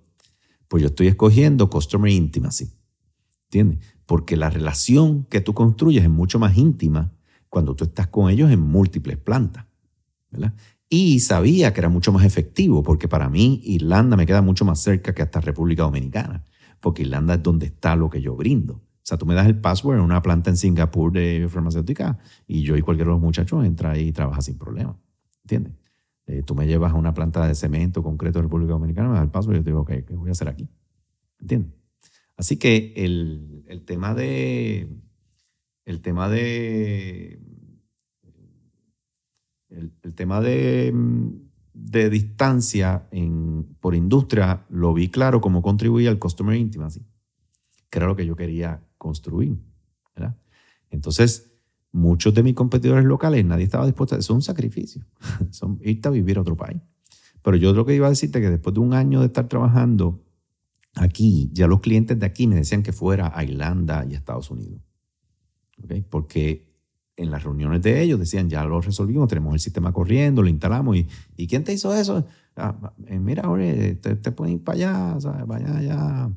pues 0.69 0.83
yo 0.83 0.89
estoy 0.89 1.09
escogiendo 1.09 1.71
Customer 1.71 2.11
Intimacy. 2.11 2.71
¿Entiendes? 3.47 3.79
Porque 4.05 4.37
la 4.37 4.51
relación 4.51 5.25
que 5.25 5.41
tú 5.41 5.55
construyes 5.55 6.05
es 6.05 6.11
mucho 6.11 6.39
más 6.39 6.57
íntima 6.59 7.13
cuando 7.49 7.75
tú 7.75 7.85
estás 7.85 8.09
con 8.09 8.31
ellos 8.31 8.51
en 8.51 8.61
múltiples 8.61 9.17
plantas. 9.17 9.65
¿verdad? 10.31 10.55
Y 10.89 11.20
sabía 11.20 11.72
que 11.72 11.80
era 11.80 11.89
mucho 11.89 12.12
más 12.12 12.24
efectivo, 12.24 12.82
porque 12.82 13.09
para 13.09 13.28
mí 13.28 13.61
Irlanda 13.64 14.16
me 14.16 14.26
queda 14.26 14.41
mucho 14.43 14.64
más 14.64 14.80
cerca 14.80 15.14
que 15.14 15.22
hasta 15.22 15.41
República 15.41 15.82
Dominicana, 15.82 16.45
porque 16.80 17.03
Irlanda 17.03 17.34
es 17.34 17.43
donde 17.43 17.66
está 17.66 17.95
lo 17.95 18.09
que 18.09 18.22
yo 18.22 18.34
brindo. 18.36 18.74
O 18.74 19.09
sea, 19.09 19.18
tú 19.18 19.26
me 19.26 19.34
das 19.34 19.47
el 19.47 19.59
password 19.59 19.97
en 19.97 20.03
una 20.03 20.22
planta 20.22 20.51
en 20.51 20.57
Singapur 20.57 21.12
de 21.12 21.47
farmacéutica 21.49 22.18
y 22.47 22.62
yo 22.62 22.76
y 22.76 22.82
cualquier 22.82 23.07
de 23.07 23.12
los 23.12 23.20
muchachos 23.20 23.64
entra 23.64 23.93
ahí 23.93 24.09
y 24.09 24.12
trabaja 24.12 24.41
sin 24.43 24.59
problema. 24.59 24.99
¿Entiendes? 25.45 25.74
Eh, 26.26 26.43
tú 26.43 26.55
me 26.55 26.66
llevas 26.66 26.93
a 26.93 26.97
una 26.97 27.14
planta 27.14 27.47
de 27.47 27.55
cemento, 27.55 28.03
concreto 28.03 28.39
de 28.39 28.43
República 28.43 28.72
Dominicana, 28.72 29.09
me 29.09 29.14
das 29.14 29.24
el 29.24 29.30
paso 29.30 29.51
y 29.51 29.57
yo 29.57 29.64
te 29.64 29.70
digo, 29.70 29.84
¿qué 29.84 30.05
voy 30.11 30.28
a 30.28 30.32
hacer 30.32 30.49
aquí? 30.49 30.68
¿Entiendes? 31.41 31.72
Así 32.39 32.57
que 32.57 32.93
el, 32.97 33.64
el 33.66 33.84
tema 33.84 34.14
de. 34.14 34.89
El 35.84 36.01
tema 36.01 36.28
de. 36.28 37.41
El, 39.71 39.93
tema 40.14 40.41
de, 40.41 40.95
de 41.75 42.11
distancia 42.11 43.07
en, 43.11 43.77
por 43.81 43.95
industria 43.95 44.64
lo 44.71 44.95
vi 44.95 45.09
claro 45.09 45.41
como 45.41 45.62
contribuía 45.62 46.11
al 46.11 46.19
customer 46.19 46.57
intimacy, 46.57 47.05
que 47.91 47.99
era 47.99 48.07
lo 48.07 48.16
que 48.16 48.27
yo 48.27 48.35
quería 48.35 48.83
construir. 48.97 49.59
Entonces, 50.91 51.53
muchos 51.93 52.35
de 52.35 52.43
mis 52.43 52.55
competidores 52.55 53.05
locales, 53.05 53.45
nadie 53.45 53.64
estaba 53.64 53.87
dispuesto 53.87 54.14
a. 54.14 54.19
Es 54.19 54.31
un 54.31 54.43
sacrificio. 54.43 55.05
Son 55.51 55.79
irte 55.83 56.09
a 56.09 56.11
vivir 56.11 56.39
a 56.39 56.43
otro 56.43 56.57
país. 56.57 56.81
Pero 57.43 57.57
yo 57.57 57.73
lo 57.73 57.85
que 57.85 57.95
iba 57.95 58.07
a 58.07 58.11
decirte 58.11 58.41
que 58.41 58.51
después 58.51 58.75
de 58.75 58.81
un 58.81 58.95
año 58.95 59.21
de 59.21 59.27
estar 59.27 59.49
trabajando 59.49 60.25
aquí, 60.97 61.51
ya 61.53 61.66
los 61.66 61.81
clientes 61.81 62.19
de 62.19 62.27
aquí 62.27 62.47
me 62.47 62.57
decían 62.57 62.83
que 62.83 62.93
fuera 62.93 63.33
a 63.35 63.45
Irlanda 63.45 64.05
y 64.09 64.14
a 64.14 64.19
Estados 64.19 64.51
Unidos. 64.51 64.81
Porque 66.11 66.68
en 67.19 67.33
las 67.33 67.43
reuniones 67.43 67.83
de 67.83 68.01
ellos 68.01 68.19
decían, 68.19 68.49
ya 68.49 68.64
lo 68.64 68.81
resolvimos, 68.81 69.29
tenemos 69.29 69.53
el 69.53 69.61
sistema 69.61 69.93
corriendo, 69.93 70.41
lo 70.41 70.49
instalamos. 70.49 70.97
¿Y, 70.97 71.09
¿y 71.37 71.47
quién 71.49 71.64
te 71.64 71.73
hizo 71.73 71.93
eso? 71.93 72.25
Ah, 72.57 72.93
eh, 73.07 73.19
mira, 73.19 73.51
oye, 73.51 73.97
te, 73.97 74.14
te, 74.14 74.33
pueden 74.33 74.55
ir 74.55 74.64
para 74.64 74.77
allá, 74.77 75.21
¿sabes? 75.21 75.47
vaya 75.47 75.77
allá 75.77 76.31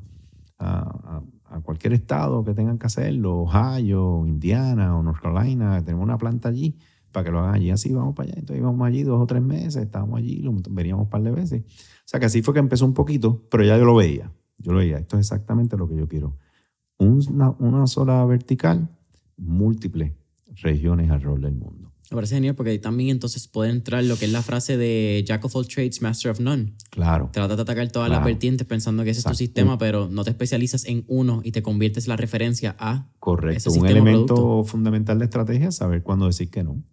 a, 0.58 1.22
cualquier 1.62 1.92
estado 1.92 2.42
que 2.44 2.54
tengan 2.54 2.78
que 2.78 2.86
hacerlo, 2.86 3.42
Ohio, 3.42 4.26
Indiana 4.26 4.96
o 4.96 5.02
North 5.02 5.20
Carolina, 5.20 5.84
tenemos 5.84 6.02
una 6.02 6.18
planta 6.18 6.48
allí 6.48 6.76
para 7.12 7.24
que 7.24 7.30
lo 7.30 7.40
hagan 7.40 7.54
allí. 7.54 7.70
Así 7.70 7.92
vamos 7.92 8.14
para 8.14 8.30
allá. 8.30 8.40
Entonces 8.40 8.60
íbamos 8.60 8.86
allí 8.86 9.02
dos 9.02 9.20
o 9.20 9.26
tres 9.26 9.42
meses, 9.42 9.76
estábamos 9.76 10.18
allí, 10.18 10.38
lo 10.38 10.54
veníamos 10.70 11.04
un 11.04 11.10
par 11.10 11.22
de 11.22 11.30
veces. 11.30 11.62
O 11.62 12.06
sea 12.06 12.18
que 12.18 12.26
así 12.26 12.42
fue 12.42 12.54
que 12.54 12.60
empezó 12.60 12.86
un 12.86 12.94
poquito, 12.94 13.46
pero 13.50 13.64
ya 13.64 13.76
yo 13.76 13.84
lo 13.84 13.94
veía. 13.94 14.32
Yo 14.58 14.72
lo 14.72 14.78
veía. 14.78 14.96
Esto 14.96 15.16
es 15.18 15.26
exactamente 15.26 15.76
lo 15.76 15.88
que 15.88 15.96
yo 15.96 16.08
quiero. 16.08 16.38
Una, 16.98 17.50
una 17.58 17.86
sola 17.86 18.24
vertical, 18.24 18.88
múltiples 19.36 20.12
regiones 20.56 21.10
alrededor 21.10 21.40
del 21.40 21.54
mundo. 21.54 21.92
Me 22.10 22.16
parece 22.16 22.34
genial 22.34 22.54
porque 22.54 22.72
ahí 22.72 22.78
también 22.78 23.08
entonces 23.08 23.48
puede 23.48 23.70
entrar 23.70 24.04
lo 24.04 24.18
que 24.18 24.26
es 24.26 24.32
la 24.32 24.42
frase 24.42 24.76
de 24.76 25.24
Jack 25.26 25.46
of 25.46 25.56
all 25.56 25.66
trades, 25.66 26.02
master 26.02 26.30
of 26.30 26.40
none. 26.40 26.74
Claro. 26.90 27.30
Trata 27.32 27.56
de 27.56 27.62
atacar 27.62 27.90
todas 27.90 28.08
claro. 28.08 28.20
las 28.20 28.26
vertientes 28.26 28.66
pensando 28.66 29.02
que 29.02 29.10
ese 29.10 29.20
Exacto. 29.20 29.32
es 29.32 29.38
tu 29.38 29.44
sistema, 29.44 29.78
pero 29.78 30.08
no 30.10 30.22
te 30.22 30.30
especializas 30.30 30.84
en 30.84 31.04
uno 31.08 31.40
y 31.42 31.52
te 31.52 31.62
conviertes 31.62 32.08
la 32.08 32.16
referencia 32.16 32.76
a. 32.78 33.08
Correcto. 33.18 33.70
Ese 33.70 33.78
Un 33.80 33.86
elemento 33.86 34.34
producto. 34.34 34.64
fundamental 34.64 35.18
de 35.20 35.24
estrategia 35.24 35.68
es 35.68 35.76
saber 35.76 36.02
cuándo 36.02 36.26
decir 36.26 36.50
que 36.50 36.62
no. 36.62 36.72
O 36.72 36.84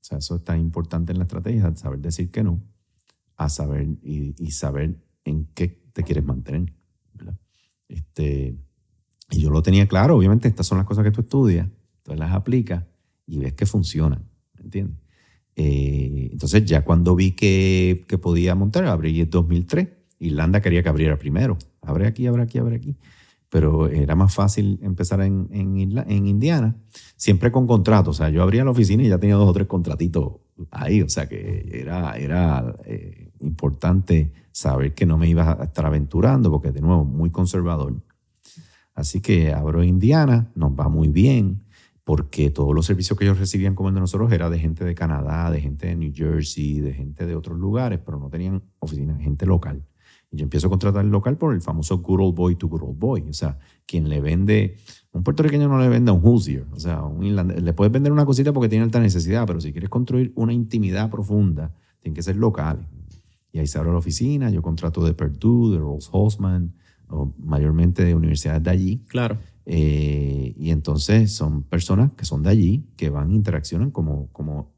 sea, 0.00 0.18
eso 0.18 0.36
es 0.36 0.44
tan 0.44 0.58
importante 0.58 1.12
en 1.12 1.18
la 1.18 1.24
estrategia, 1.24 1.74
saber 1.76 1.98
decir 1.98 2.30
que 2.30 2.42
no, 2.42 2.62
a 3.36 3.50
saber 3.50 3.86
y, 4.02 4.34
y 4.38 4.52
saber 4.52 4.96
en 5.24 5.46
qué 5.52 5.68
te 5.92 6.02
quieres 6.02 6.24
mantener. 6.24 6.72
¿verdad? 7.12 7.36
Este, 7.88 8.56
y 9.30 9.40
yo 9.40 9.50
lo 9.50 9.62
tenía 9.62 9.86
claro, 9.86 10.16
obviamente 10.16 10.48
estas 10.48 10.66
son 10.66 10.78
las 10.78 10.86
cosas 10.86 11.04
que 11.04 11.10
tú 11.10 11.20
estudias, 11.22 11.68
entonces 12.06 12.20
las 12.20 12.32
aplicas 12.34 12.84
y 13.26 13.38
ves 13.38 13.54
que 13.54 13.66
funcionan. 13.66 14.22
¿entiendes? 14.62 14.96
Eh, 15.56 16.28
entonces 16.32 16.64
ya 16.64 16.84
cuando 16.84 17.16
vi 17.16 17.32
que, 17.32 18.04
que 18.06 18.18
podía 18.18 18.54
montar, 18.54 18.84
abrí 18.84 19.20
en 19.20 19.30
2003. 19.30 19.88
Irlanda 20.18 20.60
quería 20.60 20.82
que 20.82 20.88
abriera 20.88 21.18
primero. 21.18 21.58
Abre 21.82 22.06
aquí, 22.06 22.26
abre 22.26 22.42
aquí, 22.42 22.58
abre 22.58 22.76
aquí. 22.76 22.96
Pero 23.48 23.88
era 23.88 24.14
más 24.14 24.34
fácil 24.34 24.78
empezar 24.82 25.20
en, 25.20 25.48
en, 25.50 25.98
en 25.98 26.26
Indiana, 26.26 26.76
siempre 27.16 27.50
con 27.50 27.66
contrato. 27.66 28.10
O 28.10 28.14
sea, 28.14 28.28
yo 28.28 28.42
abría 28.42 28.64
la 28.64 28.70
oficina 28.70 29.02
y 29.02 29.08
ya 29.08 29.18
tenía 29.18 29.36
dos 29.36 29.48
o 29.48 29.52
tres 29.52 29.66
contratitos 29.66 30.34
ahí. 30.70 31.02
O 31.02 31.08
sea, 31.08 31.28
que 31.28 31.70
era, 31.72 32.16
era 32.16 32.74
eh, 32.84 33.30
importante 33.40 34.32
saber 34.52 34.94
que 34.94 35.06
no 35.06 35.18
me 35.18 35.28
iba 35.28 35.52
a 35.60 35.64
estar 35.64 35.86
aventurando, 35.86 36.50
porque 36.50 36.72
de 36.72 36.80
nuevo, 36.80 37.04
muy 37.04 37.30
conservador. 37.30 37.94
Así 38.94 39.20
que 39.20 39.52
abro 39.52 39.84
Indiana, 39.84 40.50
nos 40.54 40.72
va 40.72 40.88
muy 40.88 41.08
bien 41.08 41.65
porque 42.06 42.50
todos 42.50 42.72
los 42.72 42.86
servicios 42.86 43.18
que 43.18 43.24
ellos 43.24 43.36
recibían 43.36 43.74
como 43.74 43.88
el 43.88 43.96
de 43.96 44.00
nosotros 44.00 44.30
era 44.30 44.48
de 44.48 44.60
gente 44.60 44.84
de 44.84 44.94
Canadá, 44.94 45.50
de 45.50 45.60
gente 45.60 45.88
de 45.88 45.96
New 45.96 46.12
Jersey, 46.14 46.78
de 46.78 46.92
gente 46.92 47.26
de 47.26 47.34
otros 47.34 47.58
lugares, 47.58 47.98
pero 47.98 48.16
no 48.20 48.30
tenían 48.30 48.62
oficina, 48.78 49.18
gente 49.18 49.44
local. 49.44 49.84
Y 50.30 50.36
yo 50.36 50.44
empiezo 50.44 50.68
a 50.68 50.70
contratar 50.70 51.04
local 51.04 51.36
por 51.36 51.52
el 51.52 51.60
famoso 51.60 51.98
good 51.98 52.20
old 52.20 52.36
boy 52.36 52.54
to 52.54 52.68
good 52.68 52.82
old 52.82 52.96
boy. 52.96 53.22
O 53.28 53.32
sea, 53.32 53.58
quien 53.86 54.08
le 54.08 54.20
vende, 54.20 54.76
un 55.10 55.24
puertorriqueño 55.24 55.66
no 55.66 55.80
le 55.80 55.88
vende 55.88 56.12
a 56.12 56.14
un 56.14 56.20
Hoosier. 56.22 56.64
O 56.70 56.78
sea, 56.78 57.02
un 57.02 57.24
irlandés, 57.24 57.60
le 57.60 57.72
puedes 57.72 57.92
vender 57.92 58.12
una 58.12 58.24
cosita 58.24 58.52
porque 58.52 58.68
tiene 58.68 58.84
alta 58.84 59.00
necesidad, 59.00 59.44
pero 59.44 59.60
si 59.60 59.72
quieres 59.72 59.90
construir 59.90 60.32
una 60.36 60.52
intimidad 60.52 61.10
profunda, 61.10 61.74
tienen 61.98 62.14
que 62.14 62.22
ser 62.22 62.36
locales. 62.36 62.86
Y 63.50 63.58
ahí 63.58 63.66
se 63.66 63.78
abre 63.78 63.90
la 63.90 63.98
oficina, 63.98 64.48
yo 64.50 64.62
contrato 64.62 65.04
de 65.04 65.12
Purdue, 65.12 65.72
de 65.72 65.78
Rolls 65.78 66.08
Hosman, 66.12 66.72
o 67.08 67.34
mayormente 67.36 68.04
de 68.04 68.14
universidades 68.14 68.62
de 68.62 68.70
allí. 68.70 69.02
Claro. 69.08 69.38
Eh, 69.68 70.54
y 70.56 70.70
entonces 70.70 71.32
son 71.32 71.64
personas 71.64 72.12
que 72.12 72.24
son 72.24 72.44
de 72.44 72.50
allí, 72.50 72.86
que 72.96 73.10
van, 73.10 73.32
interaccionan 73.32 73.90
como, 73.90 74.28
como 74.32 74.72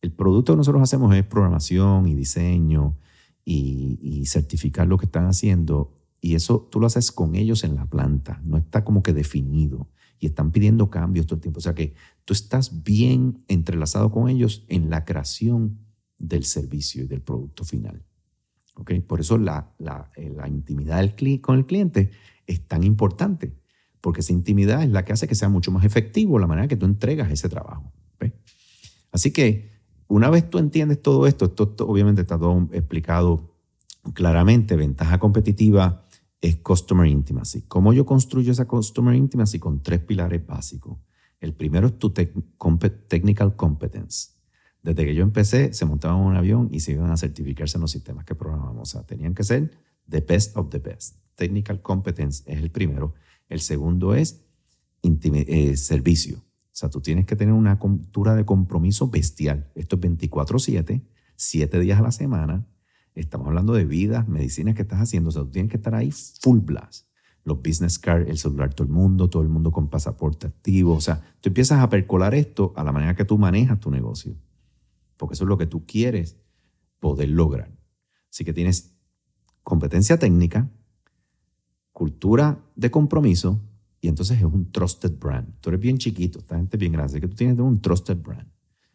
el 0.00 0.12
producto 0.12 0.52
que 0.52 0.58
nosotros 0.58 0.80
hacemos 0.80 1.14
es 1.16 1.24
programación 1.24 2.06
y 2.06 2.14
diseño 2.14 2.96
y, 3.44 3.98
y, 4.00 4.26
certificar 4.26 4.86
lo 4.86 4.96
que 4.96 5.06
están 5.06 5.26
haciendo. 5.26 5.92
Y 6.20 6.36
eso 6.36 6.68
tú 6.70 6.78
lo 6.78 6.86
haces 6.86 7.10
con 7.10 7.34
ellos 7.34 7.64
en 7.64 7.74
la 7.74 7.86
planta, 7.86 8.40
no 8.44 8.56
está 8.56 8.84
como 8.84 9.02
que 9.02 9.12
definido. 9.12 9.88
Y 10.20 10.26
están 10.26 10.50
pidiendo 10.52 10.90
cambios 10.90 11.26
todo 11.26 11.36
el 11.36 11.40
tiempo. 11.40 11.58
O 11.58 11.62
sea 11.62 11.74
que 11.74 11.94
tú 12.24 12.32
estás 12.32 12.82
bien 12.82 13.44
entrelazado 13.48 14.10
con 14.10 14.28
ellos 14.28 14.64
en 14.68 14.90
la 14.90 15.04
creación 15.04 15.78
del 16.18 16.44
servicio 16.44 17.04
y 17.04 17.06
del 17.06 17.22
producto 17.22 17.64
final. 17.64 18.04
¿Okay? 18.74 19.00
Por 19.00 19.20
eso 19.20 19.38
la, 19.38 19.72
la, 19.78 20.10
eh, 20.16 20.32
la 20.34 20.48
intimidad 20.48 21.00
del 21.00 21.40
con 21.40 21.58
el 21.58 21.66
cliente 21.66 22.10
es 22.46 22.66
tan 22.66 22.84
importante 22.84 23.54
porque 24.00 24.20
esa 24.20 24.32
intimidad 24.32 24.82
es 24.82 24.90
la 24.90 25.04
que 25.04 25.12
hace 25.12 25.28
que 25.28 25.34
sea 25.34 25.48
mucho 25.48 25.70
más 25.70 25.84
efectivo 25.84 26.38
la 26.38 26.46
manera 26.46 26.68
que 26.68 26.76
tú 26.76 26.86
entregas 26.86 27.30
ese 27.30 27.48
trabajo. 27.48 27.92
¿ves? 28.18 28.32
Así 29.12 29.32
que 29.32 29.72
una 30.06 30.30
vez 30.30 30.48
tú 30.48 30.58
entiendes 30.58 31.02
todo 31.02 31.26
esto, 31.26 31.46
esto, 31.46 31.64
esto 31.64 31.86
obviamente 31.86 32.22
está 32.22 32.38
todo 32.38 32.68
explicado 32.72 33.54
claramente, 34.14 34.76
ventaja 34.76 35.18
competitiva 35.18 36.04
es 36.40 36.56
Customer 36.56 37.06
Intimacy. 37.06 37.62
¿Cómo 37.62 37.92
yo 37.92 38.06
construyo 38.06 38.52
esa 38.52 38.66
Customer 38.66 39.14
Intimacy? 39.14 39.58
Con 39.58 39.82
tres 39.82 40.00
pilares 40.00 40.46
básicos. 40.46 40.98
El 41.40 41.54
primero 41.54 41.88
es 41.88 41.98
tu 41.98 42.10
te 42.10 42.26
Technical 43.08 43.56
Competence. 43.56 44.30
Desde 44.82 45.04
que 45.04 45.14
yo 45.14 45.22
empecé, 45.22 45.72
se 45.72 45.84
montaban 45.84 46.20
un 46.20 46.36
avión 46.36 46.68
y 46.70 46.80
se 46.80 46.92
iban 46.92 47.10
a 47.10 47.16
certificarse 47.16 47.76
en 47.76 47.82
los 47.82 47.90
sistemas 47.90 48.24
que 48.24 48.34
programamos. 48.34 48.80
O 48.80 48.84
sea, 48.84 49.02
tenían 49.04 49.34
que 49.34 49.44
ser 49.44 49.70
the 50.08 50.20
best 50.20 50.56
of 50.56 50.70
the 50.70 50.78
best. 50.78 51.16
Technical 51.34 51.82
Competence 51.82 52.44
es 52.46 52.58
el 52.58 52.70
primero. 52.70 53.14
El 53.48 53.60
segundo 53.60 54.14
es 54.14 54.44
eh, 55.02 55.76
servicio. 55.76 56.38
O 56.38 56.76
sea, 56.78 56.90
tú 56.90 57.00
tienes 57.00 57.26
que 57.26 57.36
tener 57.36 57.54
una 57.54 57.78
cultura 57.78 58.34
de 58.34 58.44
compromiso 58.44 59.08
bestial. 59.08 59.70
Esto 59.74 59.96
es 59.96 60.02
24/7, 60.02 61.02
7 61.36 61.80
días 61.80 61.98
a 61.98 62.02
la 62.02 62.12
semana. 62.12 62.66
Estamos 63.14 63.48
hablando 63.48 63.72
de 63.72 63.84
vidas, 63.84 64.28
medicinas 64.28 64.74
que 64.74 64.82
estás 64.82 65.00
haciendo. 65.00 65.30
O 65.30 65.32
sea, 65.32 65.42
tú 65.42 65.50
tienes 65.50 65.70
que 65.70 65.76
estar 65.76 65.94
ahí 65.94 66.12
full 66.12 66.60
blast. 66.60 67.08
Los 67.44 67.62
business 67.62 67.98
cards, 67.98 68.28
el 68.28 68.38
celular, 68.38 68.74
todo 68.74 68.86
el 68.86 68.92
mundo, 68.92 69.28
todo 69.28 69.42
el 69.42 69.48
mundo 69.48 69.72
con 69.72 69.88
pasaporte 69.88 70.46
activo. 70.46 70.94
O 70.94 71.00
sea, 71.00 71.22
tú 71.40 71.48
empiezas 71.48 71.80
a 71.80 71.88
percolar 71.88 72.34
esto 72.34 72.72
a 72.76 72.84
la 72.84 72.92
manera 72.92 73.16
que 73.16 73.24
tú 73.24 73.38
manejas 73.38 73.80
tu 73.80 73.90
negocio. 73.90 74.36
Porque 75.16 75.34
eso 75.34 75.44
es 75.44 75.48
lo 75.48 75.58
que 75.58 75.66
tú 75.66 75.84
quieres 75.84 76.36
poder 77.00 77.30
lograr. 77.30 77.76
Así 78.30 78.44
que 78.44 78.52
tienes 78.52 78.94
competencia 79.62 80.18
técnica, 80.18 80.70
cultura 81.98 82.64
de 82.76 82.92
compromiso 82.92 83.60
y 84.00 84.06
entonces 84.06 84.38
es 84.38 84.44
un 84.44 84.70
trusted 84.70 85.18
brand. 85.18 85.54
Tú 85.60 85.70
eres 85.70 85.80
bien 85.80 85.98
chiquito, 85.98 86.38
esta 86.38 86.54
gente 86.54 86.76
bien 86.76 86.92
grande, 86.92 87.10
así 87.10 87.20
que 87.20 87.26
tú 87.26 87.34
tienes 87.34 87.58
un 87.58 87.80
trusted 87.80 88.16
brand. 88.18 88.46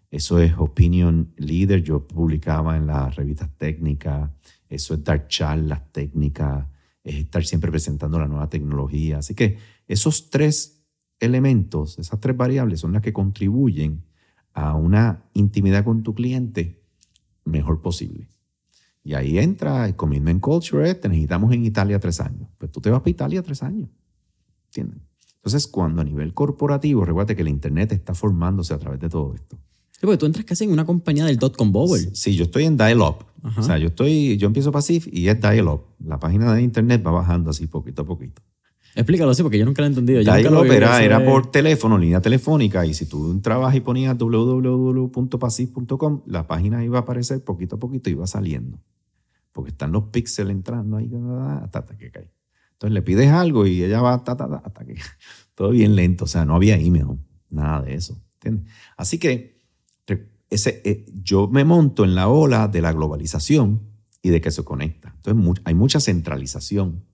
Eso 0.10 0.40
es 0.40 0.54
opinion 0.58 1.34
leader, 1.36 1.84
yo 1.84 2.08
publicaba 2.08 2.78
en 2.78 2.88
las 2.88 3.14
revistas 3.18 3.50
técnicas, 3.58 4.32
eso 4.70 4.94
es 4.94 5.04
dar 5.04 5.28
charlas 5.28 5.92
técnicas, 5.92 6.66
es 7.04 7.16
estar 7.16 7.44
siempre 7.44 7.70
presentando 7.72 8.18
la 8.20 8.30
nueva 8.30 8.48
tecnología. 8.48 9.18
Así 9.18 9.36
que 9.36 9.58
esos 9.86 10.30
tres 10.30 10.86
elementos, 11.20 12.00
esas 12.00 12.22
tres 12.22 12.38
variables 12.38 12.80
son 12.80 12.94
las 12.94 13.02
que 13.02 13.12
contribuyen 13.12 14.06
a 14.54 14.76
una 14.76 15.26
intimidad 15.34 15.84
con 15.84 16.04
tu 16.04 16.16
cliente 16.16 16.82
mejor 17.44 17.82
posible. 17.82 18.30
Y 19.04 19.16
ahí 19.16 19.38
entra 19.38 19.86
el 19.86 19.96
commitment 19.96 20.42
culture, 20.42 20.94
te 20.96 21.10
necesitamos 21.10 21.52
en 21.54 21.66
Italia 21.66 22.00
tres 22.00 22.22
años. 22.22 22.48
Pues 22.58 22.72
tú 22.72 22.80
te 22.80 22.90
vas 22.90 23.02
para 23.02 23.12
Italia 23.12 23.44
tres 23.44 23.62
años. 23.62 23.90
¿Entienden? 24.68 25.02
Entonces, 25.36 25.68
cuando 25.68 26.02
a 26.02 26.06
nivel 26.06 26.34
corporativo, 26.34 27.04
recuerda 27.04 27.36
que 27.36 27.42
el 27.42 27.50
Internet 27.50 27.92
está 27.92 28.14
formándose 28.14 28.74
a 28.74 28.78
través 28.78 29.02
de 29.02 29.10
todo 29.10 29.36
esto. 29.36 29.58
Sí, 29.92 30.00
porque 30.02 30.18
tú 30.18 30.26
entras 30.26 30.46
casi 30.46 30.64
en 30.64 30.72
una 30.72 30.86
compañía 30.86 31.26
del 31.26 31.38
dot-com 31.38 31.72
bubble. 31.72 32.12
Sí, 32.14 32.34
yo 32.36 32.46
estoy 32.46 32.64
en 32.64 32.78
dial-up. 32.78 33.26
O 33.58 33.62
sea, 33.62 33.78
yo, 33.78 33.88
estoy, 33.88 34.38
yo 34.38 34.48
empiezo 34.48 34.72
Pasif 34.72 35.06
y 35.12 35.28
es 35.28 35.42
dial-up. 35.42 35.82
La 36.00 36.18
página 36.18 36.54
de 36.54 36.62
Internet 36.62 37.06
va 37.06 37.12
bajando 37.12 37.50
así 37.50 37.68
poquito 37.68 38.04
a 38.04 38.06
poquito. 38.06 38.42
Explícalo, 38.96 39.34
sí, 39.34 39.44
porque 39.44 39.58
yo 39.58 39.66
nunca 39.66 39.82
lo 39.82 39.88
he 39.88 39.90
entendido. 39.90 40.22
Yo 40.22 40.32
Dial 40.32 40.44
nunca 40.44 40.56
lo 40.56 40.62
Up 40.62 40.72
era, 40.72 41.04
era 41.04 41.26
por 41.26 41.52
teléfono, 41.52 41.98
línea 41.98 42.22
telefónica, 42.22 42.86
y 42.86 42.94
si 42.94 43.06
tú 43.06 43.32
entrabas 43.32 43.76
y 43.76 43.82
ponías 43.82 44.18
www.pasis.com, 44.18 45.42
la 46.26 46.48
página 46.48 46.86
iba 46.86 47.00
a 47.00 47.02
aparecer 47.02 47.44
poquito 47.44 47.76
a 47.76 47.80
poquito, 47.80 48.10
iba 48.10 48.26
saliendo. 48.28 48.80
Porque 49.54 49.72
están 49.72 49.94
los 49.94 50.06
píxeles 50.10 50.52
entrando 50.54 50.98
ahí 50.98 51.10
hasta, 51.62 51.80
hasta 51.80 51.98
que 51.98 52.12
cae. 52.12 52.30
Entonces 52.74 52.94
le 52.94 53.02
pides 53.02 53.30
algo 53.32 53.66
y 53.66 53.82
ella 53.84 54.02
va 54.02 54.22
ta, 54.24 54.36
ta, 54.36 54.50
ta, 54.50 54.58
hasta 54.66 54.84
que 54.84 54.96
todo 55.56 55.70
bien 55.70 55.96
lento. 55.96 56.26
O 56.26 56.28
sea, 56.28 56.44
no 56.44 56.56
había 56.56 56.76
email, 56.78 57.20
nada 57.50 57.82
de 57.84 57.94
eso. 57.94 58.22
¿entiendes? 58.34 58.70
Así 58.98 59.18
que 59.20 59.54
ese, 60.50 60.82
eh, 60.86 61.06
yo 61.24 61.48
me 61.48 61.64
monto 61.64 62.04
en 62.04 62.14
la 62.14 62.28
ola 62.28 62.68
de 62.68 62.82
la 62.82 62.92
globalización 62.94 63.82
y 64.22 64.30
de 64.30 64.40
que 64.42 64.52
se 64.52 64.64
conecta. 64.64 65.14
Entonces 65.16 65.42
mu- 65.44 65.56
hay 65.64 65.74
mucha 65.74 66.00
centralización 66.00 67.06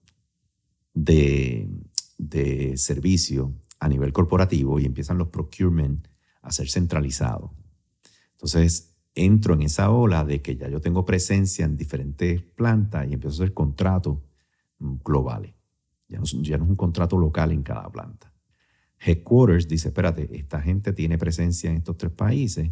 de, 0.94 1.70
de 2.18 2.76
servicio 2.78 3.53
a 3.80 3.88
nivel 3.88 4.11
corporativo 4.11 4.80
y 4.80 4.86
empiezan 4.86 5.18
los 5.18 5.30
procurement 5.30 6.06
a 6.41 6.52
ser 6.52 6.70
centralizados. 6.70 7.52
Entonces 8.32 8.89
entro 9.26 9.54
en 9.54 9.62
esa 9.64 9.91
ola 9.91 10.24
de 10.24 10.41
que 10.41 10.56
ya 10.56 10.68
yo 10.70 10.80
tengo 10.82 11.06
presencia 11.06 11.66
en 11.66 11.78
diferentes 11.78 12.41
plantas 12.41 13.08
y 13.10 13.14
empiezo 13.14 13.41
a 13.41 13.46
hacer 13.46 13.54
contratos 13.54 14.18
mm, 14.80 14.96
globales. 15.04 15.54
Ya 16.08 16.18
no, 16.18 16.24
es- 16.24 16.41
ya 16.41 16.58
no 16.58 16.64
es 16.64 16.70
un 16.70 16.76
contrato 16.76 17.18
local 17.18 17.52
en 17.52 17.64
cada 17.64 17.90
planta. 17.91 18.32
Headquarters 19.00 19.68
dice, 19.68 19.90
espérate, 19.90 20.30
esta 20.38 20.62
gente 20.62 20.91
tiene 20.94 21.18
presencia 21.18 21.70
en 21.70 21.78
estos 21.78 21.98
tres 21.98 22.12
países, 22.12 22.70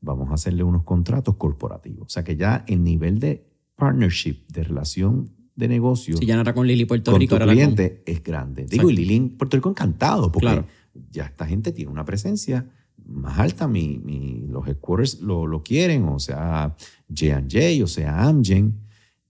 vamos 0.00 0.30
a 0.30 0.34
hacerle 0.34 0.62
unos 0.64 0.82
contratos 0.84 1.36
corporativos. 1.36 2.06
O 2.06 2.08
sea 2.10 2.24
que 2.24 2.36
ya 2.36 2.64
el 2.66 2.82
nivel 2.82 3.18
de 3.20 3.46
partnership, 3.76 4.46
de 4.48 4.64
relación 4.64 5.30
de 5.54 5.68
negocio 5.68 6.16
Si 6.16 6.26
ya 6.26 6.34
no 6.36 6.42
era 6.42 6.54
con 6.54 6.66
Lili 6.66 6.84
Puerto 6.84 7.10
con 7.12 7.20
tu 7.20 7.36
con- 7.38 7.48
cliente 7.48 8.02
es 8.06 8.22
grande. 8.22 8.62
Digo, 8.66 8.88
y 8.90 8.94
Exacto. 8.94 9.00
Lili 9.00 9.16
en 9.16 9.36
Puerto 9.36 9.56
Rico 9.56 9.68
encantado, 9.70 10.30
porque 10.32 10.46
Claro. 10.46 10.66
ya 11.10 11.24
esta 11.26 11.46
gente 11.46 11.72
tiene 11.72 11.90
una 11.90 12.04
presencia 12.04 12.68
más 13.08 13.38
alta. 13.38 13.66
Mi, 13.68 13.98
mi- 13.98 14.46
los 14.48 14.66
headquarters 14.68 15.20
lo, 15.20 15.46
lo 15.46 15.62
quieren, 15.62 16.04
o 16.08 16.18
sea, 16.18 16.76
J&J, 17.08 17.82
o 17.82 17.86
sea, 17.86 18.22
Amgen, 18.28 18.80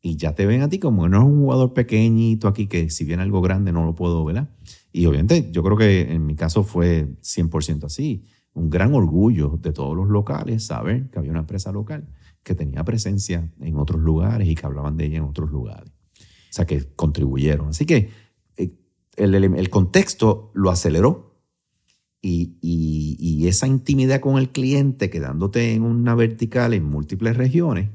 y 0.01 0.17
ya 0.17 0.35
te 0.35 0.47
ven 0.47 0.63
a 0.63 0.69
ti 0.69 0.79
como 0.79 1.03
que 1.05 1.09
no 1.09 1.19
es 1.19 1.25
un 1.25 1.41
jugador 1.43 1.73
pequeñito 1.75 2.47
aquí 2.49 2.67
que 2.69 2.89
si 2.91 3.05
viene 3.05 3.23
algo 3.23 3.41
grande 3.41 3.73
no 3.73 3.85
lo 3.85 3.95
puedo, 3.95 4.25
¿verdad? 4.25 4.49
Y 4.93 5.07
obviamente 5.07 5.51
yo 5.53 5.63
creo 5.63 5.77
que 5.77 6.13
en 6.13 6.25
mi 6.27 6.35
caso 6.37 6.63
fue 6.65 7.09
100% 7.23 7.85
así. 7.85 8.25
Un 8.55 8.71
gran 8.71 8.95
orgullo 8.95 9.59
de 9.61 9.73
todos 9.73 9.97
los 9.97 10.09
locales 10.09 10.65
saber 10.67 11.11
que 11.11 11.19
había 11.19 11.31
una 11.33 11.41
empresa 11.41 11.73
local 11.73 12.09
que 12.43 12.55
tenía 12.55 12.85
presencia 12.85 13.53
en 13.61 13.77
otros 13.77 14.01
lugares 14.01 14.49
y 14.49 14.55
que 14.55 14.65
hablaban 14.67 14.97
de 14.97 15.07
ella 15.07 15.19
en 15.19 15.25
otros 15.25 15.51
lugares. 15.51 15.91
O 15.91 16.53
sea, 16.53 16.65
que 16.65 16.95
contribuyeron. 16.95 17.69
Así 17.69 17.85
que 17.85 18.09
eh, 18.57 18.73
el, 19.17 19.35
el- 19.35 19.55
el 19.57 19.71
contexto 19.71 20.51
lo 20.55 20.71
aceleró 20.71 21.28
y, 22.21 23.47
esa 23.47 23.67
intimidad 23.67 24.21
con 24.21 24.39
el 24.39 24.51
cliente, 24.51 25.09
quedándote 25.11 25.73
en 25.73 25.83
una 25.83 26.15
vertical 26.15 26.75
en 26.75 26.85
múltiples 26.85 27.37
regiones, 27.37 27.91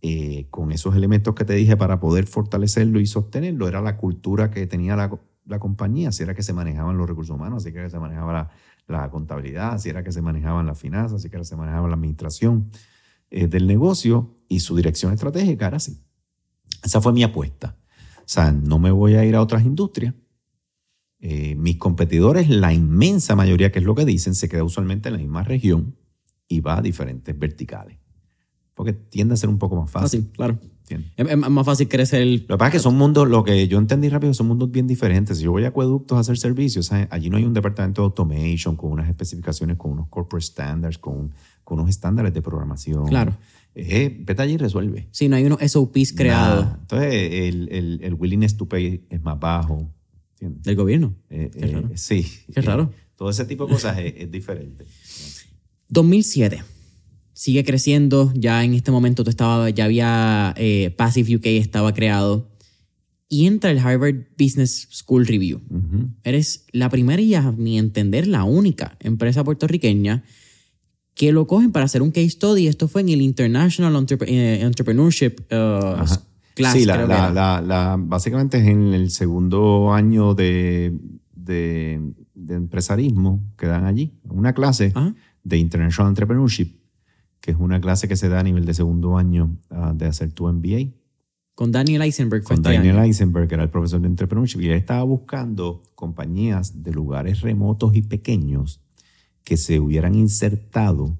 eh, 0.00 0.48
con 0.50 0.72
esos 0.72 0.96
elementos 0.96 1.34
que 1.34 1.44
te 1.44 1.54
dije 1.54 1.76
para 1.76 2.00
poder 2.00 2.26
fortalecerlo 2.26 2.98
y 2.98 3.06
sostenerlo, 3.06 3.68
era 3.68 3.80
la 3.80 3.96
cultura 3.96 4.50
que 4.50 4.66
tenía 4.66 4.96
la, 4.96 5.58
compañía, 5.60 6.10
si 6.10 6.24
era 6.24 6.34
que 6.34 6.42
se 6.42 6.52
manejaban 6.52 6.96
los 6.96 7.08
recursos 7.08 7.36
humanos, 7.36 7.62
si 7.62 7.68
era 7.68 7.84
que 7.84 7.90
se 7.90 8.00
manejaba 8.00 8.50
la, 8.88 9.10
contabilidad, 9.10 9.78
si 9.78 9.90
era 9.90 10.02
que 10.02 10.10
se 10.10 10.22
manejaban 10.22 10.66
las 10.66 10.78
finanzas, 10.78 11.22
si 11.22 11.28
era 11.28 11.38
que 11.38 11.44
se 11.44 11.56
manejaba 11.56 11.88
la 11.88 11.94
administración 11.94 12.66
eh, 13.30 13.46
del 13.46 13.66
negocio 13.66 14.34
y 14.48 14.60
su 14.60 14.74
dirección 14.74 15.12
estratégica 15.12 15.68
era 15.68 15.76
así. 15.76 16.02
Esa 16.82 17.00
fue 17.00 17.12
mi 17.12 17.22
apuesta. 17.22 17.76
O 18.18 18.24
sea, 18.26 18.50
no 18.50 18.78
me 18.78 18.90
voy 18.90 19.14
a 19.14 19.24
ir 19.24 19.36
a 19.36 19.40
otras 19.40 19.64
industrias. 19.64 20.14
Eh, 21.24 21.54
mis 21.54 21.76
competidores, 21.76 22.48
la 22.48 22.74
inmensa 22.74 23.36
mayoría, 23.36 23.70
que 23.70 23.78
es 23.78 23.84
lo 23.84 23.94
que 23.94 24.04
dicen, 24.04 24.34
se 24.34 24.48
queda 24.48 24.64
usualmente 24.64 25.08
en 25.08 25.12
la 25.14 25.20
misma 25.20 25.44
región 25.44 25.94
y 26.48 26.58
va 26.58 26.78
a 26.78 26.82
diferentes 26.82 27.38
verticales. 27.38 27.96
Porque 28.74 28.92
tiende 28.92 29.34
a 29.34 29.36
ser 29.36 29.48
un 29.48 29.56
poco 29.56 29.76
más 29.76 29.88
fácil. 29.88 30.22
Fácil, 30.22 30.32
claro. 30.32 30.58
Es, 31.16 31.28
es 31.28 31.36
más 31.36 31.64
fácil 31.64 31.86
crecer. 31.86 32.26
Lo 32.26 32.56
que 32.56 32.58
pasa 32.58 32.66
es 32.66 32.72
que 32.72 32.78
son 32.80 32.96
mundos, 32.96 33.28
lo 33.28 33.44
que 33.44 33.68
yo 33.68 33.78
entendí 33.78 34.08
rápido, 34.08 34.34
son 34.34 34.48
mundos 34.48 34.72
bien 34.72 34.88
diferentes. 34.88 35.38
Si 35.38 35.44
yo 35.44 35.52
voy 35.52 35.64
a 35.64 35.68
acueductos 35.68 36.18
a 36.18 36.22
hacer 36.22 36.38
servicios, 36.38 36.86
¿sabes? 36.86 37.06
allí 37.12 37.30
no 37.30 37.36
hay 37.36 37.44
un 37.44 37.54
departamento 37.54 38.02
de 38.02 38.06
automation 38.06 38.74
con 38.74 38.90
unas 38.90 39.08
especificaciones, 39.08 39.76
con 39.76 39.92
unos 39.92 40.08
corporate 40.08 40.44
standards, 40.44 40.98
con, 40.98 41.30
con 41.62 41.78
unos 41.78 41.88
estándares 41.88 42.34
de 42.34 42.42
programación. 42.42 43.06
Claro. 43.06 43.36
Eh, 43.76 44.22
vete 44.24 44.42
allí 44.42 44.54
y 44.54 44.58
resuelve. 44.58 45.06
Sí, 45.12 45.28
no 45.28 45.36
hay 45.36 45.44
unos 45.44 45.60
SOPs 45.60 46.14
creados. 46.14 46.66
Entonces, 46.80 47.12
el, 47.12 47.68
el, 47.70 48.00
el 48.02 48.14
willingness 48.14 48.56
to 48.56 48.68
pay 48.68 49.06
es 49.08 49.22
más 49.22 49.38
bajo. 49.38 49.88
¿Entiendes? 50.42 50.62
del 50.64 50.76
gobierno. 50.76 51.14
Eh, 51.30 51.50
Qué 51.52 51.64
eh, 51.66 51.72
raro. 51.72 51.90
sí. 51.94 52.26
Qué 52.54 52.60
raro. 52.60 52.92
Todo 53.16 53.30
ese 53.30 53.44
tipo 53.44 53.66
de 53.66 53.72
cosas 53.74 53.98
es, 53.98 54.14
es 54.16 54.30
diferente. 54.30 54.84
2007. 55.88 56.62
Sigue 57.32 57.64
creciendo. 57.64 58.32
Ya 58.34 58.64
en 58.64 58.74
este 58.74 58.90
momento 58.90 59.24
tú 59.24 59.30
estaba, 59.30 59.70
ya 59.70 59.84
había 59.84 60.54
eh, 60.56 60.92
Passive 60.96 61.36
UK 61.36 61.46
estaba 61.46 61.92
creado. 61.94 62.50
Y 63.28 63.46
entra 63.46 63.70
el 63.70 63.78
Harvard 63.78 64.26
Business 64.38 64.88
School 64.90 65.26
Review. 65.26 65.60
Ujú. 65.70 66.10
Eres 66.22 66.66
la 66.72 66.90
primera 66.90 67.22
y 67.22 67.34
a 67.34 67.50
mi 67.52 67.78
entender 67.78 68.26
la 68.26 68.44
única 68.44 68.96
empresa 69.00 69.42
puertorriqueña 69.44 70.24
que 71.14 71.32
lo 71.32 71.46
cogen 71.46 71.72
para 71.72 71.86
hacer 71.86 72.02
un 72.02 72.10
case 72.10 72.30
study. 72.30 72.66
Esto 72.66 72.88
fue 72.88 73.00
en 73.02 73.08
el 73.10 73.22
International 73.22 73.94
Entrep- 73.94 74.26
eh, 74.26 74.60
Entrepreneurship 74.62 75.40
uh. 75.50 76.02
Class. 76.62 76.72
sí, 76.74 76.84
la, 76.84 76.94
creo 76.94 77.06
que 77.06 77.12
la- 77.12 77.18
era. 77.18 77.30
la- 77.32 77.60
la- 77.60 77.96
básicamente 77.98 78.58
es 78.58 78.66
en 78.66 78.92
el 78.94 79.10
segundo 79.10 79.92
año 79.92 80.34
de, 80.34 80.98
de, 81.34 82.12
de 82.34 82.54
empresarismo 82.54 83.42
que 83.56 83.66
dan 83.66 83.84
allí. 83.84 84.14
Una 84.24 84.52
clase 84.54 84.92
Ajá. 84.94 85.14
de 85.44 85.58
International 85.58 86.10
Entrepreneurship, 86.10 86.76
que 87.40 87.50
es 87.52 87.56
una 87.58 87.80
clase 87.80 88.08
que 88.08 88.16
se 88.16 88.28
da 88.28 88.40
a 88.40 88.42
nivel 88.42 88.64
de 88.64 88.74
segundo 88.74 89.18
año 89.18 89.58
ah, 89.70 89.92
de 89.94 90.06
hacer 90.06 90.32
tu 90.32 90.46
MBA. 90.52 90.92
Con 91.54 91.70
Daniel 91.70 92.00
Eisenberg 92.02 92.44
Con 92.44 92.56
este 92.58 92.72
Daniel 92.72 92.96
año. 92.96 93.04
Eisenberg, 93.04 93.46
que 93.46 93.54
era 93.54 93.64
el 93.64 93.70
profesor 93.70 94.00
de 94.00 94.06
Entrepreneurship, 94.08 94.60
y 94.62 94.66
él 94.68 94.72
estaba 94.76 95.02
buscando 95.02 95.82
compañías 95.94 96.82
de 96.82 96.92
lugares 96.92 97.42
remotos 97.42 97.94
y 97.94 98.02
pequeños 98.02 98.80
que 99.44 99.56
se 99.58 99.78
hubieran 99.78 100.14
insertado 100.14 101.18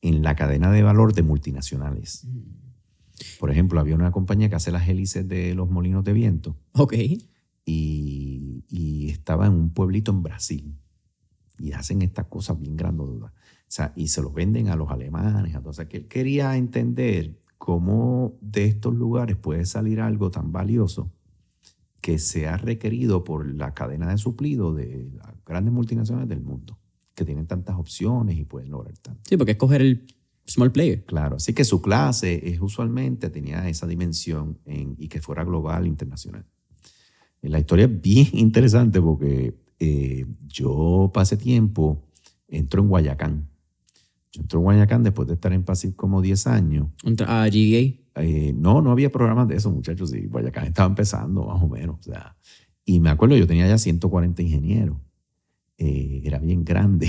en 0.00 0.22
la 0.22 0.34
cadena 0.36 0.70
de 0.70 0.82
valor 0.82 1.12
de 1.14 1.22
multinacionales. 1.22 2.26
Por 3.40 3.50
ejemplo, 3.50 3.80
había 3.80 3.94
una 3.94 4.10
compañía 4.10 4.48
que 4.48 4.56
hace 4.56 4.70
las 4.70 4.88
hélices 4.88 5.26
de 5.26 5.54
los 5.54 5.68
molinos 5.70 6.04
de 6.04 6.12
viento 6.12 6.56
Ok. 6.72 6.94
y, 7.64 8.64
y 8.68 9.08
estaba 9.08 9.46
en 9.46 9.52
un 9.52 9.70
pueblito 9.70 10.10
en 10.12 10.22
Brasil 10.22 10.78
y 11.58 11.72
hacen 11.72 12.02
estas 12.02 12.26
cosas 12.26 12.58
bien 12.58 12.76
grandotas. 12.76 13.30
O 13.32 13.68
sea, 13.68 13.92
y 13.96 14.08
se 14.08 14.22
los 14.22 14.32
venden 14.32 14.68
a 14.68 14.76
los 14.76 14.90
alemanes. 14.90 15.54
A 15.56 15.60
todos. 15.60 15.76
O 15.76 15.78
sea, 15.78 15.88
que 15.88 15.96
él 15.98 16.08
quería 16.08 16.56
entender 16.56 17.40
cómo 17.58 18.36
de 18.40 18.66
estos 18.66 18.94
lugares 18.94 19.36
puede 19.36 19.64
salir 19.66 20.00
algo 20.00 20.30
tan 20.30 20.52
valioso 20.52 21.10
que 22.00 22.18
sea 22.18 22.56
requerido 22.58 23.24
por 23.24 23.52
la 23.52 23.74
cadena 23.74 24.08
de 24.10 24.18
suplido 24.18 24.72
de 24.74 25.10
las 25.16 25.34
grandes 25.44 25.72
multinacionales 25.72 26.28
del 26.28 26.40
mundo, 26.42 26.78
que 27.14 27.24
tienen 27.24 27.46
tantas 27.46 27.76
opciones 27.76 28.36
y 28.36 28.44
pueden 28.44 28.70
lograr 28.70 28.96
tanto. 28.98 29.22
Sí, 29.26 29.36
porque 29.36 29.52
es 29.52 29.58
coger 29.58 29.80
el 29.80 30.06
small 30.46 30.70
player. 30.72 31.04
Claro, 31.04 31.36
así 31.36 31.52
que 31.52 31.64
su 31.64 31.80
clase 31.82 32.48
es 32.48 32.60
usualmente 32.60 33.30
tenía 33.30 33.68
esa 33.68 33.86
dimensión 33.86 34.58
en- 34.64 34.94
y 34.98 35.08
que 35.08 35.20
fuera 35.20 35.44
global, 35.44 35.86
internacional. 35.86 36.44
Y 37.42 37.48
La 37.48 37.58
historia 37.58 37.84
es 37.86 38.00
bien 38.00 38.28
interesante 38.32 39.00
porque 39.00 39.54
eh, 39.78 40.26
yo 40.46 41.10
pasé 41.12 41.36
tiempo, 41.36 42.02
entro 42.48 42.80
en 42.82 42.88
Guayacán. 42.88 43.48
Yo 44.32 44.42
entro 44.42 44.58
en 44.60 44.64
Guayacán 44.64 45.02
después 45.02 45.28
de 45.28 45.34
estar 45.34 45.52
en 45.52 45.62
Pacific 45.64 45.96
como 45.96 46.22
10 46.22 46.46
años. 46.46 46.88
Contra- 47.02 47.42
A 47.42 47.46
GDA. 47.48 48.00
Eh, 48.18 48.54
no, 48.56 48.80
no 48.80 48.90
había 48.92 49.10
programas 49.12 49.46
de 49.48 49.56
eso, 49.56 49.70
muchachos. 49.70 50.14
Y 50.14 50.26
Guayacán 50.26 50.66
estaba 50.66 50.88
empezando, 50.88 51.44
más 51.46 51.62
o 51.62 51.68
menos. 51.68 51.98
O 52.00 52.02
sea, 52.02 52.36
y 52.84 53.00
me 53.00 53.10
acuerdo, 53.10 53.36
yo 53.36 53.46
tenía 53.46 53.66
ya 53.68 53.76
140 53.78 54.40
ingenieros. 54.42 54.96
Eh, 55.78 56.22
era 56.24 56.38
bien 56.38 56.64
grande. 56.64 57.08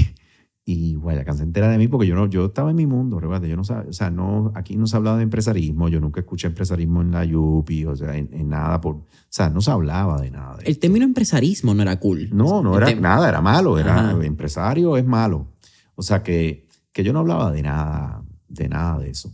Y 0.69 0.95
Guayacán 0.95 1.37
se 1.37 1.43
entera 1.43 1.69
de 1.69 1.77
mí 1.77 1.87
porque 1.87 2.05
yo 2.07 2.13
no, 2.13 2.25
yo 2.25 2.47
estaba 2.47 2.71
en 2.71 2.75
mi 2.75 2.85
mundo, 2.85 3.21
yo 3.21 3.55
no 3.55 3.63
sabía, 3.63 3.89
o 3.89 3.93
sea, 3.93 4.11
no, 4.11 4.51
aquí 4.53 4.75
no 4.75 4.85
se 4.85 4.97
hablaba 4.97 5.15
de 5.15 5.23
empresarismo, 5.23 5.87
yo 5.87 6.01
nunca 6.01 6.19
escuché 6.19 6.47
empresarismo 6.47 7.01
en 7.01 7.11
la 7.11 7.23
YUPI, 7.23 7.85
o 7.85 7.95
sea, 7.95 8.17
en, 8.17 8.29
en 8.33 8.49
nada 8.49 8.81
por, 8.81 8.95
o 8.95 9.05
sea, 9.29 9.49
no 9.49 9.61
se 9.61 9.71
hablaba 9.71 10.19
de 10.19 10.29
nada. 10.29 10.57
de 10.57 10.65
El 10.65 10.77
término 10.77 11.05
empresarismo 11.05 11.73
no 11.73 11.83
era 11.83 11.97
cool. 12.01 12.27
no, 12.33 12.61
no 12.61 12.77
El 12.77 12.83
era 12.85 12.99
nada, 12.99 13.29
era 13.29 13.39
malo, 13.39 13.79
era 13.79 14.09
Ajá. 14.09 14.25
empresario 14.25 14.97
es 14.97 15.05
malo. 15.05 15.47
O 15.95 16.03
sea 16.03 16.21
que, 16.21 16.67
que 16.91 17.01
yo 17.01 17.13
no 17.13 17.19
hablaba 17.19 17.49
de 17.49 17.61
nada, 17.61 18.21
de 18.49 18.67
nada 18.67 18.99
de 18.99 19.11
eso. 19.11 19.31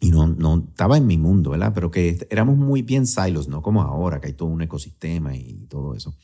Y 0.00 0.10
no, 0.10 0.26
no 0.26 0.64
estaba 0.70 0.96
en 0.96 1.06
mi 1.06 1.18
mundo, 1.18 1.50
¿verdad? 1.50 1.70
Pero 1.72 1.92
que 1.92 2.26
éramos 2.30 2.56
muy 2.56 2.82
bien 2.82 3.06
silos, 3.06 3.46
no 3.46 3.62
como 3.62 3.82
ahora, 3.82 4.20
que 4.20 4.26
hay 4.26 4.32
todo 4.32 4.48
un 4.48 4.62
ecosistema 4.62 5.36
y 5.36 5.66
todo 5.68 5.94
eso. 5.94 6.16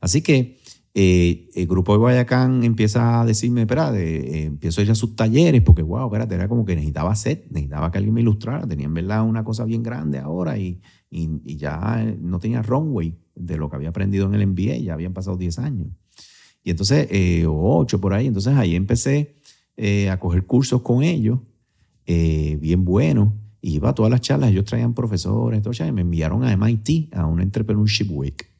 Así 0.00 0.22
que 0.22 0.62
eh, 0.94 1.48
el 1.54 1.66
grupo 1.66 1.92
de 1.92 1.98
Guayacán 1.98 2.64
empieza 2.64 3.20
a 3.20 3.24
decirme, 3.24 3.62
espera, 3.62 3.90
de- 3.90 4.20
eh, 4.20 4.44
empiezo 4.44 4.80
a 4.80 4.84
ir 4.84 4.90
a 4.90 4.94
sus 4.94 5.16
talleres, 5.16 5.62
porque 5.62 5.82
wow, 5.82 6.06
espérate, 6.06 6.34
era 6.34 6.48
como 6.48 6.64
que 6.64 6.74
necesitaba 6.74 7.14
set, 7.16 7.46
necesitaba 7.50 7.90
que 7.90 7.98
alguien 7.98 8.14
me 8.14 8.20
ilustrara, 8.20 8.66
tenía 8.66 8.86
en 8.86 9.20
una 9.22 9.42
cosa 9.42 9.64
bien 9.64 9.82
grande 9.82 10.18
ahora 10.18 10.58
y, 10.58 10.80
y, 11.10 11.56
ya 11.56 12.04
no 12.20 12.38
tenía 12.38 12.62
runway 12.62 13.16
de 13.34 13.56
lo 13.56 13.70
que 13.70 13.76
había 13.76 13.88
aprendido 13.88 14.26
en 14.26 14.34
el 14.34 14.46
MBA, 14.46 14.76
ya 14.78 14.94
habían 14.94 15.14
pasado 15.14 15.36
10 15.36 15.58
años. 15.58 15.88
Y 16.62 16.70
entonces, 16.70 17.08
eh, 17.10 17.46
o 17.46 17.78
8 17.78 18.00
por 18.00 18.12
ahí, 18.12 18.26
entonces 18.26 18.54
ahí 18.54 18.76
empecé 18.76 19.36
eh, 19.76 20.10
a 20.10 20.18
coger 20.20 20.46
cursos 20.46 20.82
con 20.82 21.02
ellos, 21.02 21.40
eh, 22.06 22.58
bien 22.60 22.84
buenos, 22.84 23.32
iba 23.62 23.90
a 23.90 23.94
todas 23.94 24.10
las 24.10 24.20
charlas, 24.20 24.50
ellos 24.50 24.64
traían 24.66 24.92
profesores, 24.92 25.56
entonces 25.56 25.88
y 25.88 25.92
me 25.92 26.02
enviaron 26.02 26.44
a 26.44 26.52
MIT 26.52 27.14
a 27.14 27.26
un 27.26 27.40
Entrepreneurship 27.40 28.10
Week. 28.10 28.51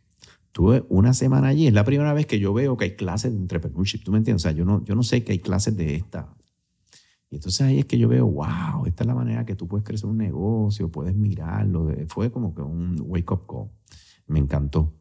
Tuve 0.53 0.85
una 0.91 1.15
semana 1.15 1.49
allí, 1.49 1.66
es 1.66 1.73
la 1.73 1.85
primera 1.85 2.12
vez 2.12 2.27
que 2.27 2.39
yo 2.39 2.53
veo 2.53 2.77
que 2.77 2.85
hay 2.85 2.97
clases 2.97 3.33
de 3.33 3.39
entrepreneurship, 3.39 4.05
¿tú 4.05 4.12
me 4.12 4.19
entiendes? 4.19 4.43
O 4.43 4.49
sea, 4.49 4.53
yo 4.53 4.65
no, 4.65 4.85
yo 4.85 4.95
no 4.95 5.03
sé 5.03 5.24
que 5.24 5.33
hay 5.33 5.39
clases 5.39 5.77
de 5.77 5.95
esta. 5.95 6.29
Y 7.31 7.37
entonces 7.37 7.62
ahí 7.62 7.79
es 7.79 7.87
que 7.87 7.97
yo 7.97 8.09
veo, 8.09 8.27
wow, 8.27 8.85
esta 8.85 9.05
es 9.05 9.07
la 9.07 9.15
manera 9.15 9.47
que 9.47 9.55
tú 9.55 9.66
puedes 9.66 9.87
crecer 9.87 10.07
un 10.07 10.19
negocio, 10.19 10.91
puedes 10.91 11.16
mirarlo. 11.16 11.91
Fue 12.09 12.31
como 12.31 12.55
que 12.55 12.61
un 12.61 13.03
wake-up 13.07 13.47
call. 13.47 13.70
Me 14.27 14.39
encantó. 14.39 14.93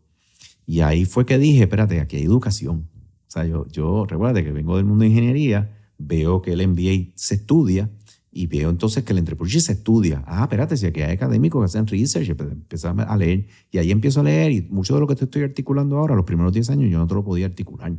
Y 0.65 0.79
ahí 0.79 1.03
fue 1.03 1.25
que 1.25 1.37
dije, 1.37 1.63
espérate, 1.63 1.99
aquí 1.99 2.15
hay 2.15 2.23
educación. 2.23 2.87
O 3.27 3.31
sea, 3.31 3.45
yo, 3.45 3.67
yo 3.67 4.05
recuerda 4.05 4.41
que 4.41 4.53
vengo 4.53 4.77
del 4.77 4.85
mundo 4.85 5.03
de 5.03 5.09
ingeniería, 5.09 5.77
veo 5.97 6.41
que 6.41 6.53
el 6.53 6.65
MBA 6.65 7.11
se 7.15 7.35
estudia 7.35 7.91
y 8.31 8.47
veo 8.47 8.69
entonces 8.69 9.03
que 9.03 9.11
el 9.11 9.19
entrepreneurship 9.19 9.59
se 9.59 9.73
estudia. 9.73 10.23
Ah, 10.25 10.43
espérate, 10.43 10.77
si 10.77 10.85
aquí 10.85 11.01
hay 11.01 11.13
académicos 11.13 11.61
que 11.61 11.65
hacen 11.65 11.85
research, 11.85 12.29
empiezo 12.29 12.89
a 12.89 13.17
leer 13.17 13.47
y 13.69 13.77
ahí 13.77 13.91
empiezo 13.91 14.21
a 14.21 14.23
leer 14.23 14.51
y 14.51 14.61
mucho 14.61 14.93
de 14.93 15.01
lo 15.01 15.07
que 15.07 15.15
te 15.15 15.25
estoy 15.25 15.43
articulando 15.43 15.97
ahora, 15.97 16.15
los 16.15 16.25
primeros 16.25 16.53
10 16.53 16.69
años 16.69 16.89
yo 16.89 16.97
no 16.97 17.07
te 17.07 17.13
lo 17.13 17.23
podía 17.23 17.45
articular. 17.45 17.93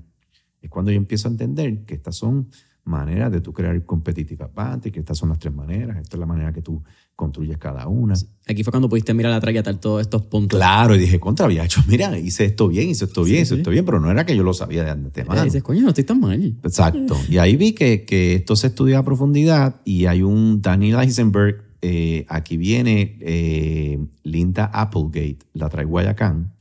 Es 0.62 0.70
cuando 0.70 0.90
yo 0.90 0.96
empiezo 0.96 1.28
a 1.28 1.32
entender 1.32 1.84
que 1.84 1.94
estas 1.94 2.16
son 2.16 2.48
maneras 2.84 3.30
de 3.30 3.40
tú 3.40 3.52
crear 3.52 3.84
competitive 3.84 4.44
advantage, 4.44 4.92
que 4.92 5.00
estas 5.00 5.18
son 5.18 5.28
las 5.28 5.38
tres 5.38 5.54
maneras, 5.54 5.98
esta 5.98 6.16
es 6.16 6.20
la 6.20 6.26
manera 6.26 6.52
que 6.52 6.62
tú 6.62 6.82
construyes 7.16 7.58
cada 7.58 7.86
una. 7.88 8.14
Aquí 8.46 8.64
fue 8.64 8.70
cuando 8.70 8.88
pudiste 8.88 9.14
mirar 9.14 9.32
atrás 9.32 9.54
y 9.54 9.58
atar 9.58 9.76
todos 9.76 10.00
estos 10.00 10.22
puntos. 10.22 10.58
Claro, 10.58 10.94
y 10.94 10.98
dije, 10.98 11.20
contra, 11.20 11.46
había 11.46 11.64
hecho, 11.64 11.80
mira, 11.88 12.18
hice 12.18 12.44
esto 12.44 12.68
bien, 12.68 12.90
hice 12.90 13.04
esto 13.04 13.24
bien, 13.24 13.42
hice 13.42 13.56
esto 13.56 13.70
bien, 13.70 13.84
pero 13.84 14.00
no 14.00 14.10
era 14.10 14.26
que 14.26 14.36
yo 14.36 14.42
lo 14.42 14.54
sabía 14.54 14.84
de 14.84 14.90
antemano. 14.90 15.40
Y 15.42 15.44
dices, 15.44 15.62
coño, 15.62 15.82
no 15.82 15.88
estoy 15.88 16.04
tan 16.04 16.20
mal. 16.20 16.56
Exacto. 16.62 17.16
Y 17.28 17.38
ahí 17.38 17.56
vi 17.56 17.72
que, 17.72 18.04
que 18.04 18.34
esto 18.34 18.56
se 18.56 18.68
estudia 18.68 18.98
a 18.98 19.04
profundidad 19.04 19.80
y 19.84 20.06
hay 20.06 20.22
un 20.22 20.60
Daniel 20.60 21.00
Eisenberg, 21.00 21.62
eh, 21.80 22.26
aquí 22.28 22.56
viene 22.56 23.18
eh, 23.20 23.98
Linda 24.22 24.66
Applegate, 24.66 25.38
la 25.52 25.68
trae 25.68 25.84
Guayacán, 25.84 26.54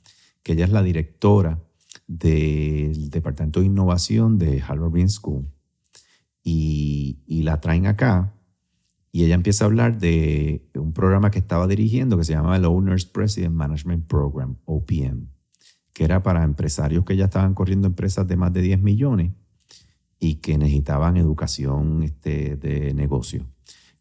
que 0.44 0.54
ella 0.54 0.66
es 0.66 0.72
la 0.72 0.84
directora 0.84 1.60
del 2.08 3.10
Departamento 3.10 3.60
de 3.60 3.68
Innovación 3.68 4.38
de 4.38 4.62
Harvard 4.62 4.90
Business 4.90 5.14
School 5.14 5.46
y, 6.44 7.42
la 7.44 7.60
traen 7.60 7.88
acá 7.88 8.34
y 9.12 9.26
ella 9.26 9.36
empieza 9.36 9.66
a 9.66 9.68
hablar 9.68 10.00
de 10.00 10.70
un 10.76 10.94
programa 10.94 11.32
que 11.32 11.40
estaba 11.40 11.68
dirigiendo 11.68 12.18
que 12.18 12.24
se 12.24 12.34
llamaba 12.34 12.56
el 12.56 12.66
Owners 12.66 13.06
President 13.06 13.54
Management 13.54 14.08
Program, 14.08 14.56
OPM, 14.66 15.28
que 15.94 16.06
era 16.06 16.24
para 16.24 16.44
empresarios 16.44 17.04
que 17.04 17.18
ya 17.18 17.26
estaban 17.26 17.54
corriendo 17.54 17.88
empresas 17.88 18.28
de 18.28 18.38
más 18.38 18.54
de 18.54 18.62
10 18.62 18.82
millones 18.82 19.34
y 20.20 20.36
que 20.36 20.58
necesitaban 20.58 21.18
educación 21.18 22.04
este, 22.04 22.56
de 22.56 22.94
negocio. 22.94 23.48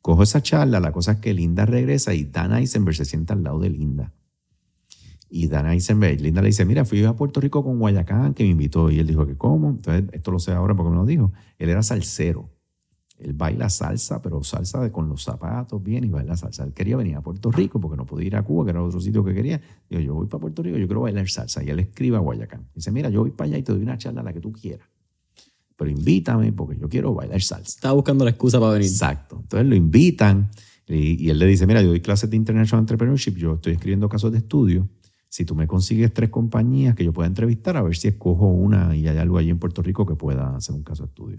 Cojo 0.01 0.23
esa 0.23 0.43
charla, 0.43 0.79
la 0.79 0.93
cosa 0.93 1.13
es 1.13 1.19
que 1.19 1.35
Linda 1.35 1.67
regresa 1.67 2.15
y 2.15 2.25
Dan 2.25 2.55
Eisenberg 2.55 2.97
se 2.97 3.05
sienta 3.05 3.35
al 3.35 3.43
lado 3.43 3.59
de 3.59 3.71
Linda. 3.71 4.15
Y 5.29 5.49
Dan 5.49 5.67
Eisenberg, 5.67 6.21
Linda 6.21 6.41
le 6.41 6.49
dice, 6.49 6.65
mira, 6.65 6.85
fui 6.85 7.05
a 7.05 7.15
Puerto 7.15 7.41
Rico 7.41 7.63
con 7.63 7.79
Guayacán, 7.79 8.35
que 8.35 8.45
me 8.45 8.51
invitó. 8.51 8.91
Y 8.91 8.99
él 8.99 9.07
dijo 9.07 9.27
que 9.27 9.37
cómo. 9.37 9.71
Entonces, 9.71 10.05
esto 10.13 10.31
lo 10.33 10.39
sé 10.39 10.53
ahora 10.53 10.75
porque 10.75 10.91
me 10.91 10.97
lo 10.97 11.05
dijo. 11.05 11.33
Él 11.59 11.69
era 11.69 11.83
salsero. 11.83 12.51
Él 13.21 13.35
baila 13.35 13.69
salsa, 13.69 14.23
pero 14.23 14.43
salsa 14.43 14.81
de, 14.81 14.91
con 14.91 15.09
los 15.09 15.23
zapatos 15.23 15.83
bien 15.83 16.05
y 16.05 16.09
baila 16.09 16.37
salsa. 16.37 16.65
Él 16.65 16.73
quería 16.73 16.97
venir 16.97 17.17
a 17.17 17.21
Puerto 17.21 17.51
Rico 17.51 17.79
porque 17.81 17.97
no 17.97 18.07
podía 18.07 18.29
ir 18.29 18.37
a 18.37 18.43
Cuba, 18.43 18.65
que 18.65 18.71
era 18.71 18.83
otro 18.83 19.01
sitio 19.01 19.23
que 19.25 19.35
quería. 19.35 19.61
Dijo, 19.89 20.03
yo 20.03 20.15
voy 20.15 20.27
para 20.27 20.41
Puerto 20.41 20.63
Rico, 20.63 20.79
yo 20.79 20.87
quiero 20.87 21.03
bailar 21.03 21.29
salsa. 21.29 21.63
Y 21.63 21.69
él 21.69 21.81
escribe 21.81 22.17
a 22.17 22.21
Guayacán. 22.21 22.69
Dice, 22.75 22.91
mira, 22.91 23.11
yo 23.11 23.21
voy 23.21 23.31
para 23.31 23.49
allá 23.49 23.59
y 23.59 23.63
te 23.63 23.73
doy 23.73 23.83
una 23.83 23.99
charla 23.99 24.23
a 24.23 24.25
la 24.25 24.33
que 24.33 24.41
tú 24.41 24.53
quieras. 24.53 24.89
Pero 25.77 25.91
invítame 25.91 26.53
porque 26.53 26.79
yo 26.79 26.89
quiero 26.89 27.15
bailar 27.15 27.43
salsa. 27.43 27.69
Estaba 27.69 27.95
buscando 27.95 28.25
la 28.25 28.31
excusa 28.31 28.59
para 28.59 28.73
venir. 28.73 28.89
Exacto. 28.89 29.39
Entonces 29.43 29.69
lo 29.69 29.75
invitan 29.75 30.49
y, 30.87 31.25
y 31.25 31.31
él 31.31 31.39
le 31.39 31.47
dice, 31.47 31.67
mira, 31.67 31.83
yo 31.83 31.89
doy 31.89 32.01
clases 32.01 32.31
de 32.31 32.37
International 32.37 32.83
Entrepreneurship, 32.83 33.37
yo 33.37 33.55
estoy 33.55 33.75
escribiendo 33.75 34.09
casos 34.09 34.33
de 34.33 34.39
estudio 34.39 34.89
si 35.31 35.45
tú 35.45 35.55
me 35.55 35.69
consigues 35.69 36.13
tres 36.13 36.29
compañías 36.29 36.97
que 36.97 37.05
yo 37.05 37.13
pueda 37.13 37.29
entrevistar, 37.29 37.77
a 37.77 37.83
ver 37.83 37.97
si 37.97 38.09
escojo 38.09 38.49
una 38.49 38.97
y 38.97 39.07
hay 39.07 39.17
algo 39.17 39.39
allí 39.39 39.49
en 39.49 39.61
Puerto 39.61 39.81
Rico 39.81 40.05
que 40.05 40.17
pueda 40.17 40.57
hacer 40.57 40.75
un 40.75 40.83
caso 40.83 41.05
de 41.05 41.09
estudio. 41.09 41.39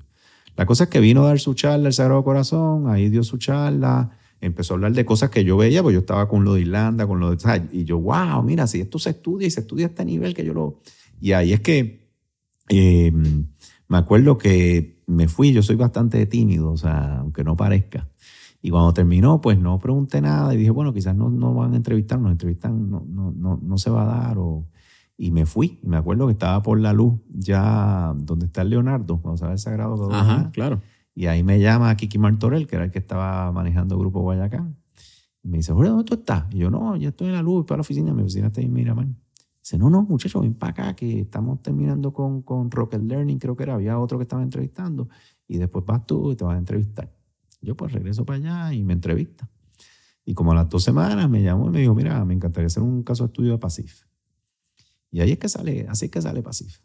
La 0.61 0.67
cosa 0.67 0.83
es 0.83 0.91
que 0.91 0.99
vino 0.99 1.23
a 1.23 1.29
dar 1.29 1.39
su 1.39 1.55
charla 1.55 1.87
el 1.87 1.93
Sagrado 1.93 2.23
Corazón, 2.23 2.87
ahí 2.87 3.09
dio 3.09 3.23
su 3.23 3.39
charla, 3.39 4.11
empezó 4.39 4.73
a 4.73 4.75
hablar 4.75 4.91
de 4.91 5.05
cosas 5.05 5.31
que 5.31 5.43
yo 5.43 5.57
veía, 5.57 5.81
pues 5.81 5.93
yo 5.93 6.01
estaba 6.01 6.27
con 6.27 6.43
lo 6.43 6.53
de 6.53 6.61
Irlanda, 6.61 7.07
con 7.07 7.19
lo 7.19 7.35
de... 7.35 7.67
Y 7.71 7.83
yo, 7.83 7.97
wow, 7.97 8.43
mira, 8.43 8.67
si 8.67 8.79
esto 8.79 8.99
se 8.99 9.09
estudia 9.09 9.47
y 9.47 9.49
se 9.49 9.61
estudia 9.61 9.87
a 9.87 9.89
este 9.89 10.05
nivel 10.05 10.35
que 10.35 10.45
yo 10.45 10.53
lo... 10.53 10.79
Y 11.19 11.31
ahí 11.31 11.51
es 11.51 11.61
que 11.61 12.11
em, 12.69 13.47
me 13.87 13.97
acuerdo 13.97 14.37
que 14.37 15.01
me 15.07 15.27
fui, 15.27 15.51
yo 15.51 15.63
soy 15.63 15.77
bastante 15.77 16.23
tímido, 16.27 16.69
o 16.73 16.77
sea, 16.77 17.17
aunque 17.17 17.43
no 17.43 17.55
parezca. 17.55 18.07
Y 18.61 18.69
cuando 18.69 18.93
terminó, 18.93 19.41
pues 19.41 19.57
no 19.57 19.79
pregunté 19.79 20.21
nada 20.21 20.53
y 20.53 20.57
dije, 20.57 20.69
bueno, 20.69 20.93
quizás 20.93 21.15
no, 21.15 21.31
no 21.31 21.55
van 21.55 21.73
a 21.73 21.77
entrevistar, 21.77 22.19
nos 22.19 22.33
entrevistan, 22.33 22.87
no, 22.87 23.03
no, 23.09 23.31
no, 23.31 23.59
no 23.59 23.77
se 23.79 23.89
va 23.89 24.03
a 24.03 24.27
dar. 24.27 24.37
O, 24.37 24.67
y 25.21 25.29
me 25.29 25.45
fui. 25.45 25.79
Me 25.83 25.97
acuerdo 25.97 26.25
que 26.25 26.33
estaba 26.33 26.63
por 26.63 26.79
la 26.79 26.93
luz, 26.93 27.13
ya 27.29 28.11
donde 28.17 28.47
está 28.47 28.63
el 28.63 28.71
Leonardo, 28.71 29.19
vamos 29.23 29.39
a 29.43 29.45
ver 29.45 29.53
el 29.53 29.59
Sagrado. 29.59 30.11
Ajá, 30.11 30.49
claro. 30.51 30.81
Y 31.13 31.27
ahí 31.27 31.43
me 31.43 31.59
llama 31.59 31.95
Kiki 31.95 32.17
Martorell, 32.17 32.65
que 32.65 32.75
era 32.75 32.85
el 32.85 32.91
que 32.91 32.97
estaba 32.97 33.51
manejando 33.51 33.93
el 33.93 34.01
Grupo 34.01 34.21
Guayacán. 34.21 34.77
Y 35.43 35.49
me 35.49 35.57
dice, 35.57 35.73
Jorge, 35.73 35.89
¿dónde 35.89 36.05
tú 36.05 36.15
estás? 36.15 36.45
Y 36.49 36.57
yo, 36.57 36.71
no, 36.71 36.95
ya 36.95 37.09
estoy 37.09 37.27
en 37.27 37.33
la 37.33 37.43
luz, 37.43 37.67
para 37.67 37.77
la 37.77 37.81
oficina. 37.81 38.15
Mi 38.15 38.23
oficina 38.23 38.47
está 38.47 38.61
en 38.61 38.73
Miramar. 38.73 39.09
Dice, 39.61 39.77
no, 39.77 39.91
no, 39.91 40.01
muchachos, 40.01 40.41
ven 40.41 40.55
para 40.55 40.71
acá, 40.71 40.95
que 40.95 41.19
estamos 41.19 41.61
terminando 41.61 42.11
con, 42.11 42.41
con 42.41 42.71
Rocket 42.71 43.03
Learning, 43.03 43.37
creo 43.37 43.55
que 43.55 43.61
era. 43.61 43.75
Había 43.75 43.99
otro 43.99 44.17
que 44.17 44.23
estaba 44.23 44.41
entrevistando. 44.41 45.07
Y 45.47 45.59
después 45.59 45.85
vas 45.85 46.03
tú 46.07 46.31
y 46.31 46.35
te 46.35 46.45
vas 46.45 46.55
a 46.55 46.57
entrevistar. 46.57 47.13
Yo 47.61 47.75
pues 47.77 47.91
regreso 47.91 48.25
para 48.25 48.37
allá 48.37 48.73
y 48.73 48.83
me 48.83 48.93
entrevista. 48.93 49.47
Y 50.25 50.33
como 50.33 50.53
a 50.53 50.55
las 50.55 50.67
dos 50.67 50.81
semanas 50.83 51.29
me 51.29 51.43
llamó 51.43 51.67
y 51.67 51.69
me 51.69 51.79
dijo, 51.81 51.93
mira, 51.93 52.25
me 52.25 52.33
encantaría 52.33 52.65
hacer 52.65 52.81
un 52.81 53.03
caso 53.03 53.25
de 53.25 53.27
estudio 53.27 53.51
de 53.51 53.59
PASIF. 53.59 54.09
Y 55.11 55.19
ahí 55.19 55.31
es 55.33 55.39
que 55.39 55.49
sale, 55.49 55.85
así 55.89 56.05
es 56.05 56.11
que 56.11 56.21
sale 56.21 56.41
PASIF. 56.41 56.79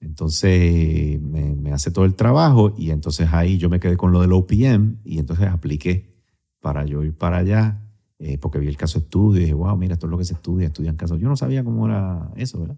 Entonces 0.00 1.20
me, 1.20 1.72
hace 1.72 1.90
todo 1.90 2.06
el 2.06 2.14
trabajo 2.14 2.74
y 2.78 2.90
entonces 2.90 3.28
ahí 3.32 3.58
yo 3.58 3.68
me 3.68 3.80
quedé 3.80 3.96
con 3.96 4.12
lo 4.12 4.22
del 4.22 4.32
OPM 4.32 4.96
y 5.04 5.18
entonces 5.18 5.48
apliqué 5.48 6.16
para 6.60 6.86
yo 6.86 7.04
ir 7.04 7.14
para 7.14 7.38
allá 7.38 7.82
eh, 8.18 8.38
porque 8.38 8.58
vi 8.58 8.68
el 8.68 8.76
caso 8.76 8.98
estudio 8.98 9.40
y 9.40 9.44
dije, 9.44 9.54
wow, 9.54 9.76
mira, 9.76 9.94
esto 9.94 10.06
es 10.06 10.10
lo 10.10 10.18
que 10.18 10.24
se 10.24 10.34
estudia, 10.34 10.68
estudian 10.68 10.96
casos. 10.96 11.18
Yo 11.18 11.28
no 11.28 11.36
sabía 11.36 11.64
cómo 11.64 11.86
era 11.86 12.30
eso, 12.36 12.60
¿verdad? 12.60 12.76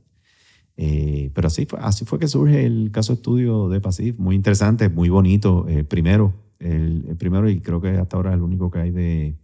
Eh, 0.76 1.30
pero 1.34 1.48
así 1.48 1.66
fue, 1.66 1.78
así 1.82 2.04
fue 2.04 2.18
que 2.18 2.28
surge 2.28 2.64
el 2.64 2.90
caso 2.92 3.12
estudio 3.12 3.68
de 3.68 3.80
PASIF, 3.80 4.18
muy 4.18 4.34
interesante, 4.36 4.88
muy 4.88 5.08
bonito. 5.08 5.66
Eh, 5.68 5.84
primero, 5.84 6.32
el, 6.58 7.16
primero 7.18 7.48
y 7.50 7.60
creo 7.60 7.80
que 7.80 7.90
hasta 7.90 8.16
ahora 8.16 8.30
es 8.30 8.36
el 8.36 8.42
único 8.42 8.70
que 8.70 8.78
hay 8.78 8.90
de 8.90 9.36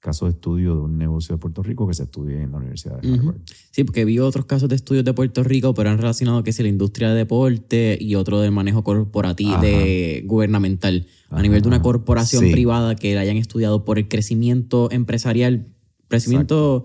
caso 0.00 0.26
de 0.26 0.32
estudio 0.32 0.74
de 0.74 0.80
un 0.82 0.98
negocio 0.98 1.34
de 1.34 1.40
Puerto 1.40 1.62
Rico 1.62 1.88
que 1.88 1.94
se 1.94 2.04
estudia 2.04 2.40
en 2.40 2.52
la 2.52 2.58
Universidad 2.58 3.00
de 3.00 3.12
Harvard. 3.12 3.36
Sí, 3.70 3.84
porque 3.84 4.04
vi 4.04 4.18
otros 4.18 4.46
casos 4.46 4.68
de 4.68 4.76
estudios 4.76 5.04
de 5.04 5.12
Puerto 5.14 5.42
Rico, 5.42 5.74
pero 5.74 5.90
han 5.90 5.98
relacionado 5.98 6.42
que 6.42 6.50
es 6.50 6.60
la 6.60 6.68
industria 6.68 7.10
de 7.10 7.16
deporte 7.16 7.98
y 8.00 8.14
otro 8.14 8.40
del 8.40 8.52
manejo 8.52 8.84
corporativo 8.84 9.58
de 9.58 10.22
gubernamental. 10.26 11.06
A 11.30 11.42
nivel 11.42 11.60
de 11.60 11.68
una 11.68 11.82
corporación 11.82 12.50
privada 12.52 12.94
que 12.94 13.14
la 13.14 13.22
hayan 13.22 13.36
estudiado 13.36 13.84
por 13.84 13.98
el 13.98 14.06
crecimiento 14.06 14.88
empresarial, 14.92 15.66
crecimiento 16.08 16.84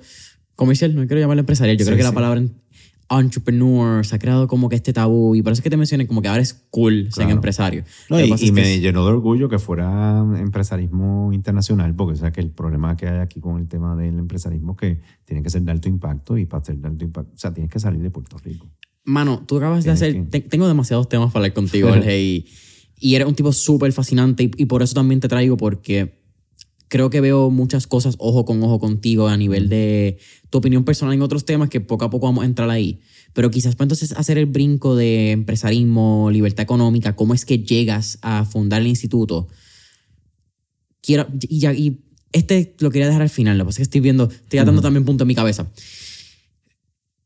comercial, 0.56 0.96
no 0.96 1.06
quiero 1.06 1.22
llamarlo 1.22 1.42
empresarial, 1.42 1.78
yo 1.78 1.86
creo 1.86 1.98
que 1.98 2.04
la 2.04 2.12
palabra 2.12 2.42
entrepreneur, 3.20 4.06
se 4.06 4.16
ha 4.16 4.20
creado 4.20 4.48
como 4.48 4.70
que 4.70 4.76
este 4.76 4.94
tabú 4.94 5.36
y 5.36 5.42
por 5.42 5.52
eso 5.52 5.60
es 5.60 5.64
que 5.64 5.70
te 5.70 5.78
mencioné 5.78 6.08
como 6.08 6.22
que 6.22 6.30
ahora 6.30 6.42
es 6.42 6.54
cool 6.70 7.12
ser 7.12 7.30
empresario. 7.30 7.84
y, 8.10 8.52
me 8.52 8.80
llenó 8.80 9.06
de 9.06 9.12
orgullo 9.12 9.50
que 9.50 9.60
fuera 9.60 10.26
empresarismo 10.38 11.34
internacional, 11.34 11.96
porque 11.96 12.14
o 12.14 12.16
sea 12.16 12.32
que 12.32 12.42
el 12.42 12.52
problema 12.52 12.96
que 12.96 13.08
hay 13.08 13.20
aquí 13.20 13.40
con 13.40 13.60
el 13.60 13.68
tema 13.68 13.96
del 13.96 14.18
empresarismo 14.20 14.76
que 14.76 15.00
tiene 15.26 15.44
que 15.44 15.50
ser 15.50 15.64
de 15.64 15.72
alto 15.72 15.90
impacto 15.90 16.38
y 16.38 16.46
para 16.46 16.64
ser 16.64 16.78
de 16.78 16.88
alto 16.88 17.04
impacto, 17.04 17.32
o 17.34 17.38
sea, 17.38 17.54
tienes 17.54 17.72
que 17.72 17.80
salir 17.80 18.02
de 18.02 18.12
Puerto 18.12 18.38
Rico. 18.38 18.70
Mano, 19.04 19.44
tú 19.46 19.58
acabas 19.58 19.84
de 19.84 19.92
hacer, 19.92 20.30
tengo 20.30 20.68
demasiados 20.68 21.10
temas 21.10 21.32
para 21.34 21.46
hablar 21.46 21.54
contigo, 21.54 21.90
Jorge, 21.90 22.22
y, 22.22 22.46
y 23.00 23.16
eres 23.16 23.28
un 23.28 23.36
tipo 23.36 23.52
súper 23.52 23.92
fascinante 23.92 24.44
y, 24.44 24.52
y 24.58 24.66
por 24.66 24.84
eso 24.84 24.94
también 24.94 25.20
te 25.20 25.28
traigo 25.28 25.58
porque 25.58 26.21
creo 26.92 27.10
que 27.10 27.22
veo 27.22 27.50
muchas 27.50 27.88
cosas 27.88 28.16
ojo 28.20 28.44
con 28.44 28.62
ojo 28.64 28.78
contigo 28.78 29.30
a 29.30 29.38
nivel 29.38 29.70
de 29.70 30.18
tu 30.50 30.58
opinión 30.58 30.84
personal 30.84 31.14
en 31.14 31.22
otros 31.22 31.46
temas 31.46 31.70
que 31.70 31.80
poco 31.80 32.04
a 32.04 32.10
poco 32.10 32.26
vamos 32.26 32.44
a 32.44 32.46
entrar 32.46 32.70
ahí. 32.70 33.00
Pero 33.32 33.50
quizás 33.50 33.78
para 33.78 33.86
entonces 33.86 34.12
hacer 34.12 34.38
el 34.38 34.46
brinco 34.46 34.98
de 34.98 35.32
empresarismo, 35.32 36.30
libertad 36.32 36.64
económica, 36.64 37.16
cómo 37.16 37.34
es 37.34 37.46
que 37.46 37.60
llegas 37.60 38.20
a 38.22 38.44
fundar 38.44 38.82
el 38.82 38.88
instituto. 38.88 39.48
Quiero, 41.02 41.28
y, 41.48 42.02
este 42.34 42.76
lo 42.80 42.92
quería 42.92 43.08
dejar 43.08 43.22
al 43.22 43.30
final, 43.30 43.58
lo 43.58 43.64
que 43.64 43.68
pasa 43.68 43.76
es 43.76 43.78
que 43.78 43.84
estoy 43.84 44.02
viendo, 44.02 44.26
estoy 44.30 44.60
dando 44.60 44.82
también 44.82 45.06
punto 45.06 45.24
en 45.24 45.30
mi 45.30 45.36
cabeza. 45.36 45.72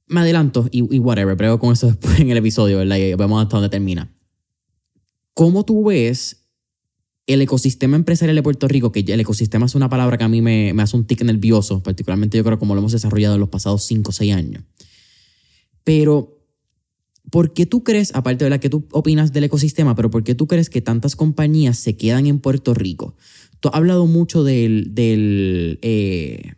Me 0.06 0.20
adelanto 0.20 0.70
y, 0.70 0.96
y 0.96 1.00
whatever, 1.00 1.36
pero 1.38 1.58
con 1.58 1.74
eso 1.74 1.88
después 1.88 2.20
en 2.20 2.30
el 2.30 2.38
episodio, 2.38 2.78
¿verdad? 2.78 2.98
Y 2.98 3.16
vemos 3.16 3.42
hasta 3.42 3.58
dónde 3.58 3.70
termina. 3.70 4.16
¿Cómo 5.34 5.66
tú 5.66 5.86
ves 5.86 6.45
el 7.28 7.42
ecosistema 7.42 7.96
empresarial 7.96 8.36
de 8.36 8.44
Puerto 8.44 8.68
Rico, 8.68 8.92
que 8.92 9.00
el 9.00 9.20
ecosistema 9.20 9.66
es 9.66 9.76
una 9.76 9.90
palabra 9.90 10.18
que 10.18 10.24
a 10.24 10.30
mí 10.30 10.42
me, 10.42 10.74
me 10.74 10.84
hace 10.84 10.96
un 10.96 11.06
tic 11.06 11.24
nervioso, 11.24 11.82
particularmente 11.82 12.38
yo 12.38 12.44
creo 12.44 12.60
como 12.60 12.76
lo 12.76 12.80
hemos 12.80 12.92
desarrollado 12.92 13.36
en 13.36 13.40
los 13.40 13.50
pasados 13.50 13.84
5 13.86 14.10
o 14.10 14.14
6 14.14 14.34
años. 14.34 14.64
Pero, 15.84 16.40
¿por 17.32 17.54
qué 17.54 17.66
tú 17.66 17.84
crees, 17.84 18.14
aparte 18.14 18.44
de 18.44 18.50
la 18.50 18.60
que 18.60 18.70
tú 18.70 18.88
opinas 18.92 19.34
del 19.34 19.46
ecosistema, 19.46 19.96
pero 19.96 20.12
por 20.12 20.24
qué 20.24 20.36
tú 20.36 20.48
crees 20.48 20.70
que 20.70 20.82
tantas 20.82 21.16
compañías 21.16 21.78
se 21.78 21.98
quedan 21.98 22.28
en 22.28 22.40
Puerto 22.40 22.74
Rico? 22.74 23.16
Tú 23.60 23.70
has 23.70 23.76
hablado 23.76 24.06
mucho 24.06 24.44
del, 24.44 24.94
del 24.94 25.80
eh, 25.82 26.54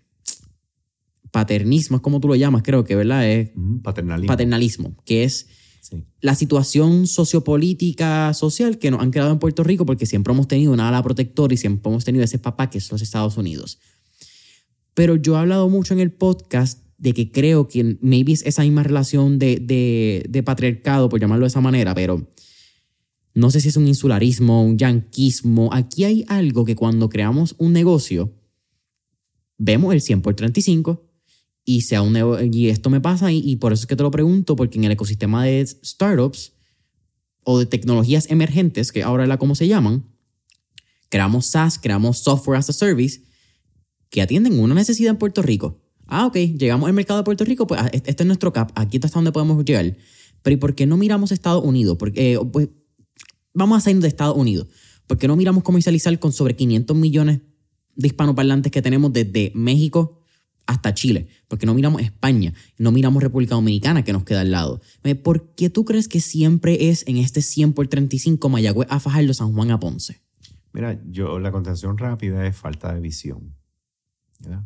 paternismo, 1.32 1.98
es 1.98 2.04
como 2.04 2.20
tú 2.20 2.28
lo 2.28 2.36
llamas, 2.36 2.64
creo 2.64 2.84
que, 2.84 2.96
¿verdad? 2.96 3.30
Es 3.30 3.52
Paternalismo. 3.84 4.28
paternalismo, 4.28 4.96
que 5.06 5.24
es 5.24 5.48
La 6.22 6.36
situación 6.36 7.08
sociopolítica, 7.08 8.34
social 8.34 8.78
que 8.78 8.92
nos 8.92 9.02
han 9.02 9.12
creado 9.12 9.32
en 9.32 9.40
Puerto 9.40 9.64
Rico 9.64 9.86
porque 9.86 10.06
siempre 10.06 10.34
hemos 10.34 10.48
tenido 10.48 10.72
una 10.72 10.88
ala 10.88 11.04
protectora 11.04 11.54
y 11.54 11.58
siempre 11.58 11.90
hemos 11.90 12.06
tenido 12.06 12.24
ese 12.24 12.40
papá 12.40 12.70
que 12.70 12.78
es 12.78 12.92
los 12.92 13.02
Estados 13.02 13.38
Unidos. 13.38 13.80
Pero 14.94 15.16
yo 15.16 15.36
he 15.36 15.40
hablado 15.40 15.70
mucho 15.70 15.94
en 15.94 16.00
el 16.00 16.12
podcast 16.12 16.84
de 16.98 17.14
que 17.14 17.32
creo 17.32 17.68
que 17.68 17.98
maybe 18.02 18.34
es 18.34 18.44
esa 18.46 18.64
misma 18.64 18.84
relación 18.84 19.38
de, 19.38 19.58
de, 19.58 20.26
de 20.28 20.44
patriarcado, 20.44 21.10
por 21.10 21.20
llamarlo 21.20 21.46
de 21.46 21.50
esa 21.50 21.62
manera, 21.62 21.94
pero 21.94 22.28
no 23.34 23.52
sé 23.52 23.62
si 23.62 23.70
es 23.70 23.78
un 23.78 23.88
insularismo, 23.88 24.66
un 24.66 24.80
yanquismo. 24.80 25.70
Aquí 25.72 26.06
hay 26.06 26.26
algo 26.28 26.66
que 26.66 26.76
cuando 26.76 27.08
creamos 27.08 27.54
un 27.60 27.72
negocio, 27.72 28.34
vemos 29.60 29.94
el 29.94 30.02
100 30.02 30.22
por 30.24 30.34
35 30.34 31.07
y, 31.70 31.82
sea 31.82 32.02
un 32.02 32.16
y 32.54 32.70
esto 32.70 32.90
me 32.90 33.02
pasa 33.02 33.30
y, 33.30 33.40
y 33.40 33.58
por 33.58 33.74
eso 33.74 33.82
es 33.82 33.88
que 33.88 33.98
te 33.98 34.04
lo 34.04 34.10
pregunto, 34.10 34.56
porque 34.56 34.78
en 34.78 34.86
el 34.86 34.94
ecosistema 34.94 35.44
de 35.44 35.68
startups 35.68 36.54
o 37.44 37.60
de 37.60 37.66
tecnologías 37.66 38.32
emergentes, 38.32 38.94
que 38.94 39.04
ahora 39.04 39.24
es 39.24 39.30
la 39.30 39.38
como 39.38 39.54
se 39.54 39.68
llaman, 39.68 40.06
creamos 41.10 41.48
SaaS, 41.48 41.78
creamos 41.78 42.20
software 42.20 42.58
as 42.58 42.70
a 42.70 42.74
service, 42.74 43.22
que 44.10 44.22
atienden 44.22 44.58
una 44.58 44.76
necesidad 44.76 45.12
en 45.12 45.18
Puerto 45.18 45.42
Rico. 45.42 45.78
Ah, 46.06 46.26
ok, 46.28 46.38
llegamos 46.38 46.88
al 46.88 46.94
mercado 46.94 47.20
de 47.20 47.26
Puerto 47.26 47.44
Rico, 47.44 47.68
pues 47.68 47.82
ah, 47.82 47.90
este 47.92 48.12
este 48.12 48.24
es 48.24 48.28
nuestro 48.28 48.54
cap, 48.54 48.72
aquí 48.76 48.96
está 48.96 49.08
hasta 49.08 49.18
donde 49.18 49.34
podemos 49.34 49.64
llegar. 49.66 49.98
Pero 50.44 50.54
¿y 50.54 50.58
por 50.58 50.74
qué 50.74 50.86
no 50.86 50.96
miramos 50.96 51.34
Estados 51.34 51.66
Unidos? 51.66 51.98
Porque, 52.00 52.34
eh, 52.34 52.40
pues, 52.50 52.70
vamos 53.54 53.78
a 53.78 53.82
salir 53.82 54.02
de 54.02 54.08
Estados 54.08 54.38
Unidos. 54.38 54.68
¿Por 55.06 55.18
qué 55.18 55.28
no 55.28 55.36
miramos 55.36 55.64
comercializar 55.64 56.18
con 56.18 56.32
sobre 56.32 56.56
500 56.56 56.96
millones 56.96 57.42
de 57.96 58.08
hispanoparlantes 58.08 58.72
que 58.72 58.82
tenemos 58.82 59.12
desde 59.12 59.52
México 59.54 60.17
hasta 60.68 60.94
Chile? 60.94 61.28
¿Por 61.48 61.58
qué 61.58 61.66
no 61.66 61.74
miramos 61.74 62.02
España? 62.02 62.54
No 62.78 62.92
miramos 62.92 63.24
República 63.24 63.56
Dominicana 63.56 64.04
que 64.04 64.14
nos 64.14 64.24
queda 64.24 64.42
al 64.42 64.52
lado. 64.52 64.82
¿Por 65.24 65.56
qué 65.56 65.70
tú 65.70 65.86
crees 65.86 66.08
que 66.08 66.20
siempre 66.20 66.90
es 66.90 67.08
en 67.08 67.18
este 67.18 67.42
100 67.42 67.74
por 67.74 67.88
35 67.88 68.50
Mayagüez 68.50 68.88
a 68.92 69.00
Fajardo, 69.00 69.34
San 69.34 69.54
Juan 69.54 69.72
a 69.72 69.80
Ponce? 69.80 70.22
Mira, 70.74 71.02
yo 71.10 71.40
la 71.40 71.52
contestación 71.52 71.98
rápida 71.98 72.46
es 72.46 72.56
falta 72.56 72.94
de 72.94 73.02
visión. 73.02 73.56
¿verdad? 74.40 74.64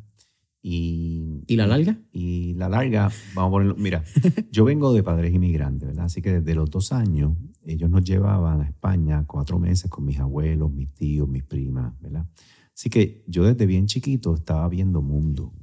Y, 0.64 1.44
¿Y 1.48 1.56
la 1.56 1.66
larga? 1.66 1.98
Y 2.12 2.54
la 2.54 2.70
larga, 2.70 3.10
vamos 3.34 3.50
a 3.50 3.52
ponerlo. 3.52 3.76
Mira, 3.78 4.04
yo 4.52 4.66
vengo 4.66 4.94
de 4.94 5.04
padres 5.04 5.34
inmigrantes, 5.34 5.88
¿verdad? 5.88 6.06
Así 6.06 6.22
que 6.22 6.34
desde 6.34 6.54
los 6.54 6.70
dos 6.70 6.92
años, 6.92 7.38
ellos 7.64 7.90
nos 7.90 8.04
llevaban 8.04 8.62
a 8.62 8.66
España 8.66 9.24
cuatro 9.26 9.60
meses 9.60 9.90
con 9.90 10.06
mis 10.06 10.20
abuelos, 10.20 10.72
mis 10.72 10.94
tíos, 10.94 11.28
mis 11.28 11.44
primas, 11.44 11.94
¿verdad? 12.00 12.28
Así 12.74 12.90
que 12.90 13.24
yo 13.28 13.44
desde 13.44 13.66
bien 13.66 13.88
chiquito 13.88 14.36
estaba 14.36 14.68
viendo 14.68 15.02
mundo 15.02 15.54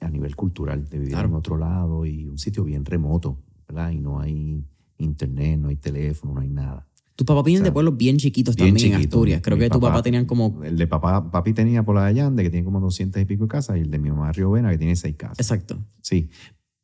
a 0.00 0.10
nivel 0.10 0.36
cultural, 0.36 0.88
de 0.88 0.98
vivir 0.98 1.12
Claro. 1.14 1.28
en 1.28 1.34
otro 1.34 1.56
lado 1.56 2.04
y 2.06 2.26
un 2.26 2.38
sitio 2.38 2.64
bien 2.64 2.84
remoto, 2.84 3.38
¿verdad? 3.68 3.90
Y 3.92 4.00
no 4.00 4.20
hay 4.20 4.64
internet, 4.98 5.58
no 5.60 5.68
hay 5.68 5.76
teléfono, 5.76 6.34
no 6.34 6.40
hay 6.40 6.48
nada. 6.48 6.86
Tus 7.16 7.26
papás 7.26 7.44
vienen 7.44 7.62
O 7.62 7.64
sea, 7.64 7.70
de 7.70 7.74
pueblos 7.74 7.96
bien 7.96 8.16
chiquitos 8.16 8.56
Bien 8.56 8.68
también 8.74 8.94
en. 8.94 9.00
Asturias. 9.00 9.40
Creo 9.42 9.56
Mi 9.56 9.64
que 9.64 9.70
tu 9.70 9.80
papá 9.80 10.02
tenían 10.02 10.24
como... 10.24 10.62
El 10.64 10.76
de 10.78 10.86
papá, 10.86 11.30
papi 11.30 11.52
tenía 11.52 11.82
por 11.82 11.94
la 11.94 12.02
de 12.04 12.08
Allende, 12.08 12.42
que 12.42 12.50
tiene 12.50 12.64
como 12.64 12.80
200 12.80 13.20
y 13.20 13.24
pico 13.26 13.44
de 13.44 13.48
casas, 13.48 13.76
y 13.76 13.80
el 13.80 13.90
de 13.90 13.98
mi 13.98 14.10
mamá 14.10 14.32
Río 14.32 14.50
Vena, 14.50 14.70
que 14.70 14.78
tiene 14.78 14.96
seis 14.96 15.16
casas. 15.16 15.38
Exacto. 15.38 15.78
Sí. 16.00 16.30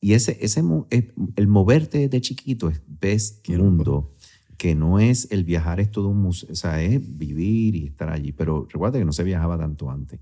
Y 0.00 0.12
ese, 0.12 0.36
ese 0.42 0.62
es- 0.90 1.04
el 1.36 1.48
moverte 1.48 2.08
de 2.08 2.20
chiquito 2.20 2.68
es 2.68 2.82
ves 2.86 3.40
Qué 3.42 3.56
loco. 3.56 3.64
mundo, 3.70 4.12
que 4.58 4.74
no 4.74 4.98
es 5.00 5.30
el 5.32 5.44
viajar 5.44 5.80
es 5.80 5.90
todo 5.90 6.08
un 6.08 6.20
museo, 6.20 6.50
o 6.52 6.54
sea, 6.54 6.82
es 6.82 7.00
vivir 7.18 7.74
y 7.74 7.86
estar 7.86 8.10
allí. 8.10 8.32
Pero 8.32 8.66
recuerda 8.70 8.98
que 8.98 9.04
no 9.06 9.12
se 9.12 9.24
viajaba 9.24 9.58
tanto 9.58 9.90
antes. 9.90 10.20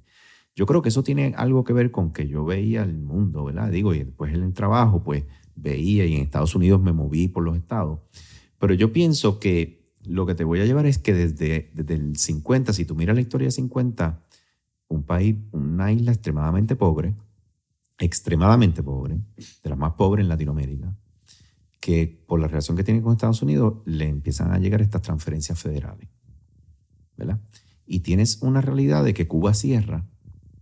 Yo 0.57 0.67
creo 0.67 0.83
que 0.83 0.89
eso 0.89 1.03
tiene 1.03 1.35
algo 1.37 1.65
que 1.65 1.73
ver 1.73 1.91
con 1.91 2.13
que 2.13 2.29
yo 2.29 2.45
veía 2.45 2.83
el 2.85 2.97
mundo, 2.97 3.45
¿verdad? 3.45 3.71
Digo, 3.71 3.93
y 3.93 4.05
después 4.05 4.33
en 4.33 4.43
el 4.43 4.53
trabajo, 4.53 5.03
pues 5.03 5.25
veía 5.57 6.07
y 6.07 6.15
en 6.15 6.23
Estados 6.23 6.55
Unidos 6.55 6.81
me 6.81 6.93
moví 6.93 7.29
por 7.29 7.43
los 7.43 7.57
estados. 7.57 8.01
Pero 8.59 8.75
yo 8.75 8.93
pienso 8.93 9.41
que 9.41 9.85
lo 10.05 10.27
que 10.27 10.35
te 10.35 10.45
voy 10.45 10.61
a 10.61 10.65
llevar 10.65 10.87
es 10.87 10.99
que 10.99 11.13
desde, 11.13 11.73
el 11.93 12.17
50, 12.17 12.73
si 12.73 12.85
tú 12.85 12.95
miras 12.95 13.17
la 13.17 13.23
historia 13.23 13.47
de 13.47 13.53
50, 13.53 14.23
un 14.89 15.03
país, 15.03 15.37
una 15.51 15.91
isla 15.91 16.13
extremadamente 16.13 16.77
pobre, 16.77 17.15
extremadamente 17.99 18.83
pobre, 18.83 19.19
de 19.63 19.71
las 19.71 19.79
más 19.79 19.95
pobres 19.95 20.23
en 20.23 20.29
Latinoamérica, 20.29 20.97
que 21.81 22.23
por 22.27 22.41
la 22.41 22.47
relación 22.47 22.77
que 22.77 22.85
tiene 22.85 23.03
con 23.03 23.13
Estados 23.13 23.43
Unidos 23.43 23.79
le 23.87 24.09
empiezan 24.09 24.53
a 24.53 24.59
llegar 24.59 24.81
estas 24.83 25.03
transferencias 25.03 25.59
federales. 25.61 26.09
¿Verdad? 27.17 27.41
Y 27.87 28.01
tienes 28.01 28.41
una 28.43 28.61
realidad 28.61 29.05
de 29.05 29.15
que 29.15 29.29
Cuba 29.29 29.53
cierra 29.55 30.07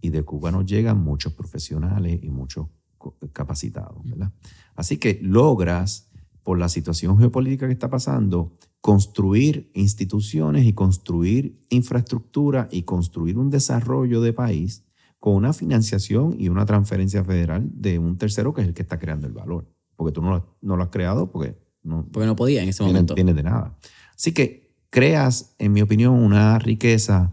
y 0.03 0.11
de 0.11 0.23
Cuba 0.23 0.51
nos 0.51 0.67
llegan 0.67 1.03
muchos 1.03 1.33
profesionales 1.33 2.21
y 2.23 2.29
muchos 2.29 2.67
co- 2.99 3.17
capacitados. 3.33 4.05
¿verdad? 4.05 4.31
Así 4.75 4.99
que 4.99 5.19
logras, 5.23 6.11
por 6.43 6.59
la 6.59 6.69
situación 6.69 7.17
geopolítica 7.19 7.67
que 7.67 7.73
está 7.73 7.89
pasando, 7.89 8.53
construir 8.81 9.71
instituciones 9.75 10.65
y 10.67 10.73
construir 10.73 11.65
infraestructura 11.71 12.69
y 12.71 12.83
construir 12.83 13.39
un 13.39 13.49
desarrollo 13.49 14.21
de 14.21 14.33
país 14.33 14.85
con 15.21 15.35
una 15.37 15.53
financiación 15.53 16.35
y 16.39 16.49
una 16.49 16.67
transferencia 16.67 17.23
federal 17.25 17.71
de 17.73 17.99
un 18.01 18.19
tercero 18.19 18.53
que 18.53 18.63
es 18.63 18.69
el 18.69 18.75
que 18.75 18.83
está 18.83 18.99
creando 18.99 19.29
el 19.29 19.33
valor. 19.33 19.67
Porque 19.95 20.13
tú 20.13 20.21
no 20.21 20.31
lo, 20.31 20.57
no 20.63 20.77
lo 20.77 20.83
has 20.83 20.89
creado 20.91 21.31
porque 21.31 21.57
no, 21.85 22.05
Porque 22.11 22.27
no 22.27 22.35
podía 22.35 22.63
en 22.63 22.69
ese 22.71 22.83
momento. 22.83 23.15
viene 23.15 23.35
de 23.35 23.43
nada. 23.45 23.79
Así 24.17 24.33
que 24.33 24.75
creas, 24.91 25.55
en 25.59 25.73
mi 25.73 25.81
opinión, 25.83 26.15
una 26.15 26.59
riqueza 26.59 27.33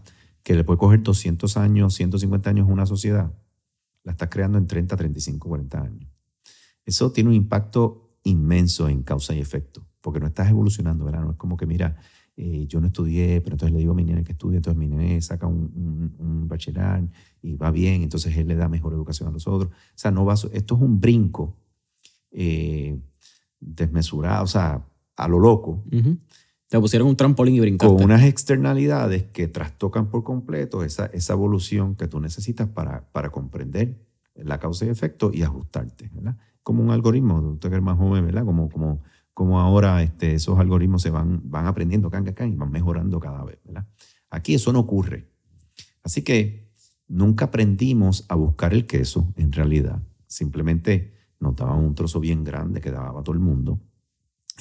que 0.50 0.56
le 0.56 0.64
puede 0.64 0.78
coger 0.78 1.00
200 1.00 1.56
años, 1.58 1.94
150 1.94 2.50
años 2.50 2.68
a 2.68 2.72
una 2.72 2.84
sociedad. 2.84 3.32
La 4.02 4.10
estás 4.10 4.28
creando 4.28 4.58
en 4.58 4.66
30, 4.66 4.96
35, 4.96 5.48
40 5.48 5.80
años. 5.80 6.10
Eso 6.84 7.12
tiene 7.12 7.30
un 7.30 7.36
impacto 7.36 8.16
inmenso 8.24 8.88
en 8.88 9.04
causa 9.04 9.32
y 9.32 9.38
efecto, 9.38 9.86
porque 10.00 10.18
no 10.18 10.26
estás 10.26 10.50
evolucionando, 10.50 11.04
¿verdad? 11.04 11.22
No 11.22 11.30
es 11.30 11.36
como 11.36 11.56
que, 11.56 11.66
mira, 11.66 11.94
eh, 12.36 12.66
yo 12.66 12.80
no 12.80 12.88
estudié, 12.88 13.40
pero 13.42 13.54
entonces 13.54 13.72
le 13.72 13.78
digo 13.78 13.92
a 13.92 13.94
mi 13.94 14.02
nene 14.02 14.24
que 14.24 14.32
estudie, 14.32 14.56
entonces 14.56 14.76
mi 14.76 14.88
nene 14.88 15.22
saca 15.22 15.46
un, 15.46 16.16
un, 16.18 16.48
un 16.50 17.10
y 17.42 17.54
va 17.54 17.70
bien, 17.70 18.02
entonces 18.02 18.36
él 18.36 18.48
le 18.48 18.56
da 18.56 18.68
mejor 18.68 18.92
educación 18.92 19.28
a 19.28 19.30
los 19.30 19.46
otros. 19.46 19.70
O 19.70 19.92
sea, 19.94 20.10
no 20.10 20.24
va, 20.24 20.34
esto 20.34 20.74
es 20.74 20.80
un 20.80 21.00
brinco 21.00 21.56
eh, 22.32 23.00
desmesurado, 23.60 24.42
o 24.42 24.48
sea, 24.48 24.84
a 25.14 25.28
lo 25.28 25.38
loco, 25.38 25.84
Ujú. 25.92 26.18
Te 26.70 26.78
pusieron 26.78 27.08
un 27.08 27.16
trampolín 27.16 27.56
y 27.56 27.60
brincaste. 27.60 27.92
con 27.92 28.04
unas 28.04 28.22
externalidades 28.22 29.24
que 29.24 29.48
trastocan 29.48 30.08
por 30.08 30.22
completo 30.22 30.84
esa, 30.84 31.06
esa 31.06 31.32
evolución 31.32 31.96
que 31.96 32.06
tú 32.06 32.20
necesitas 32.20 32.68
para, 32.68 33.10
para 33.10 33.30
comprender 33.30 34.06
la 34.36 34.60
causa 34.60 34.86
y 34.86 34.88
efecto 34.88 35.32
y 35.34 35.42
ajustarte, 35.42 36.08
¿verdad? 36.12 36.36
Como 36.62 36.84
un 36.84 36.92
algoritmo, 36.92 37.40
usted 37.40 37.70
que 37.70 37.74
es 37.74 37.82
más 37.82 37.98
joven, 37.98 38.24
¿verdad? 38.24 38.44
Como, 38.44 38.68
como, 38.68 39.02
como 39.34 39.58
ahora 39.58 40.00
este, 40.04 40.34
esos 40.34 40.60
algoritmos 40.60 41.02
se 41.02 41.10
van, 41.10 41.40
van 41.50 41.66
aprendiendo, 41.66 42.08
can, 42.08 42.24
can, 42.24 42.34
can, 42.34 42.52
y 42.52 42.54
van 42.54 42.70
mejorando 42.70 43.18
cada 43.18 43.42
vez, 43.42 43.58
¿verdad? 43.64 43.88
Aquí 44.30 44.54
eso 44.54 44.72
no 44.72 44.78
ocurre. 44.78 45.26
Así 46.04 46.22
que 46.22 46.70
nunca 47.08 47.46
aprendimos 47.46 48.26
a 48.28 48.36
buscar 48.36 48.72
el 48.72 48.86
queso, 48.86 49.32
en 49.34 49.50
realidad. 49.50 50.00
Simplemente 50.28 51.14
nos 51.40 51.60
un 51.60 51.96
trozo 51.96 52.20
bien 52.20 52.44
grande 52.44 52.80
que 52.80 52.92
daba 52.92 53.18
a 53.18 53.24
todo 53.24 53.34
el 53.34 53.40
mundo 53.40 53.80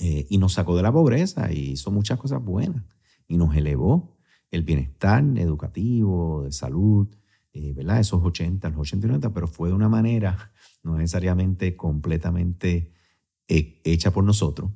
eh, 0.01 0.25
y 0.29 0.37
nos 0.37 0.53
sacó 0.53 0.75
de 0.75 0.83
la 0.83 0.91
pobreza 0.91 1.51
y 1.51 1.71
hizo 1.71 1.91
muchas 1.91 2.19
cosas 2.19 2.43
buenas 2.43 2.83
y 3.27 3.37
nos 3.37 3.55
elevó 3.55 4.17
el 4.51 4.63
bienestar 4.63 5.23
educativo, 5.37 6.43
de 6.43 6.51
salud, 6.51 7.07
eh, 7.53 7.73
¿verdad? 7.73 7.99
Esos 7.99 8.23
80, 8.23 8.69
los 8.69 8.79
80 8.79 9.05
y 9.05 9.09
90, 9.09 9.33
pero 9.33 9.47
fue 9.47 9.69
de 9.69 9.75
una 9.75 9.89
manera 9.89 10.51
no 10.83 10.97
necesariamente 10.97 11.75
completamente 11.75 12.91
eh, 13.47 13.81
hecha 13.83 14.11
por 14.11 14.23
nosotros 14.23 14.71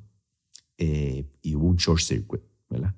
eh, 0.78 1.30
y 1.42 1.54
hubo 1.54 1.66
un 1.66 1.76
short 1.76 2.00
circuit, 2.00 2.42
¿verdad? 2.68 2.94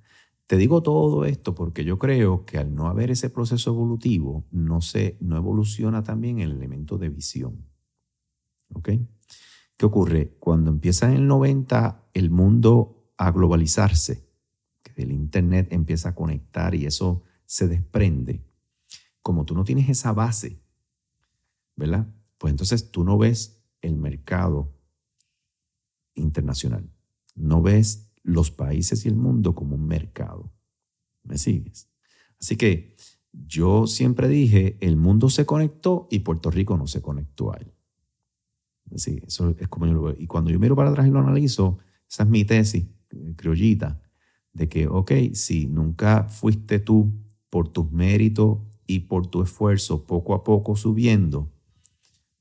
Te 0.46 0.56
digo 0.56 0.82
todo 0.82 1.24
esto 1.24 1.54
porque 1.54 1.84
yo 1.84 1.98
creo 1.98 2.44
que 2.44 2.58
al 2.58 2.74
no 2.74 2.86
haber 2.86 3.10
ese 3.10 3.30
proceso 3.30 3.70
evolutivo, 3.70 4.46
no, 4.52 4.80
se, 4.80 5.16
no 5.20 5.36
evoluciona 5.36 6.04
también 6.04 6.38
el 6.38 6.52
elemento 6.52 6.98
de 6.98 7.08
visión. 7.08 7.66
¿Ok? 8.72 8.90
¿Qué 9.76 9.86
ocurre? 9.86 10.36
Cuando 10.38 10.70
empieza 10.70 11.06
en 11.06 11.16
el 11.16 11.26
90 11.26 12.08
el 12.14 12.30
mundo 12.30 13.12
a 13.16 13.30
globalizarse, 13.30 14.26
que 14.82 15.02
el 15.02 15.12
Internet 15.12 15.68
empieza 15.70 16.10
a 16.10 16.14
conectar 16.14 16.74
y 16.74 16.86
eso 16.86 17.22
se 17.44 17.68
desprende, 17.68 18.44
como 19.22 19.44
tú 19.44 19.54
no 19.54 19.64
tienes 19.64 19.88
esa 19.88 20.12
base, 20.12 20.60
¿verdad? 21.74 22.06
Pues 22.38 22.52
entonces 22.52 22.90
tú 22.90 23.04
no 23.04 23.18
ves 23.18 23.62
el 23.82 23.96
mercado 23.96 24.72
internacional, 26.14 26.90
no 27.34 27.60
ves 27.60 28.10
los 28.22 28.50
países 28.50 29.04
y 29.04 29.08
el 29.08 29.16
mundo 29.16 29.54
como 29.54 29.76
un 29.76 29.86
mercado. 29.86 30.52
¿Me 31.22 31.38
sigues? 31.38 31.90
Así 32.40 32.56
que 32.56 32.96
yo 33.32 33.86
siempre 33.86 34.28
dije, 34.28 34.78
el 34.80 34.96
mundo 34.96 35.28
se 35.28 35.44
conectó 35.44 36.08
y 36.10 36.20
Puerto 36.20 36.50
Rico 36.50 36.76
no 36.76 36.86
se 36.86 37.02
conectó 37.02 37.52
a 37.52 37.56
él. 37.56 37.75
Sí, 38.94 39.20
eso 39.26 39.54
es 39.58 39.68
como 39.68 39.86
yo. 39.86 40.14
Y 40.16 40.26
cuando 40.26 40.50
yo 40.50 40.58
miro 40.58 40.76
para 40.76 40.90
atrás 40.90 41.06
y 41.06 41.10
lo 41.10 41.18
analizo, 41.18 41.78
esa 42.08 42.22
es 42.22 42.28
mi 42.28 42.44
tesis 42.44 42.86
eh, 43.10 43.34
criollita, 43.36 44.00
de 44.52 44.68
que, 44.68 44.86
ok, 44.86 45.12
si 45.32 45.66
nunca 45.66 46.24
fuiste 46.28 46.78
tú 46.78 47.12
por 47.50 47.68
tus 47.68 47.90
méritos 47.90 48.58
y 48.86 49.00
por 49.00 49.26
tu 49.26 49.42
esfuerzo 49.42 50.06
poco 50.06 50.34
a 50.34 50.44
poco 50.44 50.76
subiendo, 50.76 51.52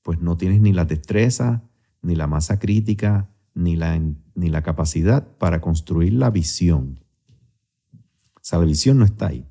pues 0.01 0.21
no 0.21 0.37
tienes 0.37 0.61
ni 0.61 0.71
la 0.71 0.85
destreza, 0.85 1.63
ni 2.01 2.15
la 2.15 2.27
masa 2.27 2.59
crítica, 2.59 3.29
ni 3.55 3.75
la, 3.75 3.99
ni 4.35 4.49
la 4.49 4.61
capacidad 4.61 5.27
para 5.37 5.61
construir 5.61 6.13
la 6.13 6.29
visión. 6.29 6.99
O 8.35 8.39
sea, 8.41 8.59
la 8.59 8.65
visión 8.65 8.99
no 8.99 9.05
está 9.05 9.27
ahí. 9.27 9.47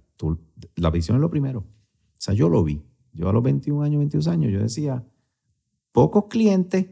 la 0.77 0.91
visión 0.91 1.17
es 1.17 1.21
lo 1.21 1.31
primero. 1.31 1.61
O 1.61 2.17
sea, 2.19 2.35
yo 2.35 2.49
lo 2.49 2.63
vi. 2.63 2.83
Yo 3.13 3.29
a 3.29 3.33
los 3.33 3.43
21 3.43 3.83
años, 3.83 3.99
22 3.99 4.29
años, 4.29 4.53
yo 4.53 4.61
decía, 4.61 5.05
pocos 5.95 6.25
clientes, 6.29 6.87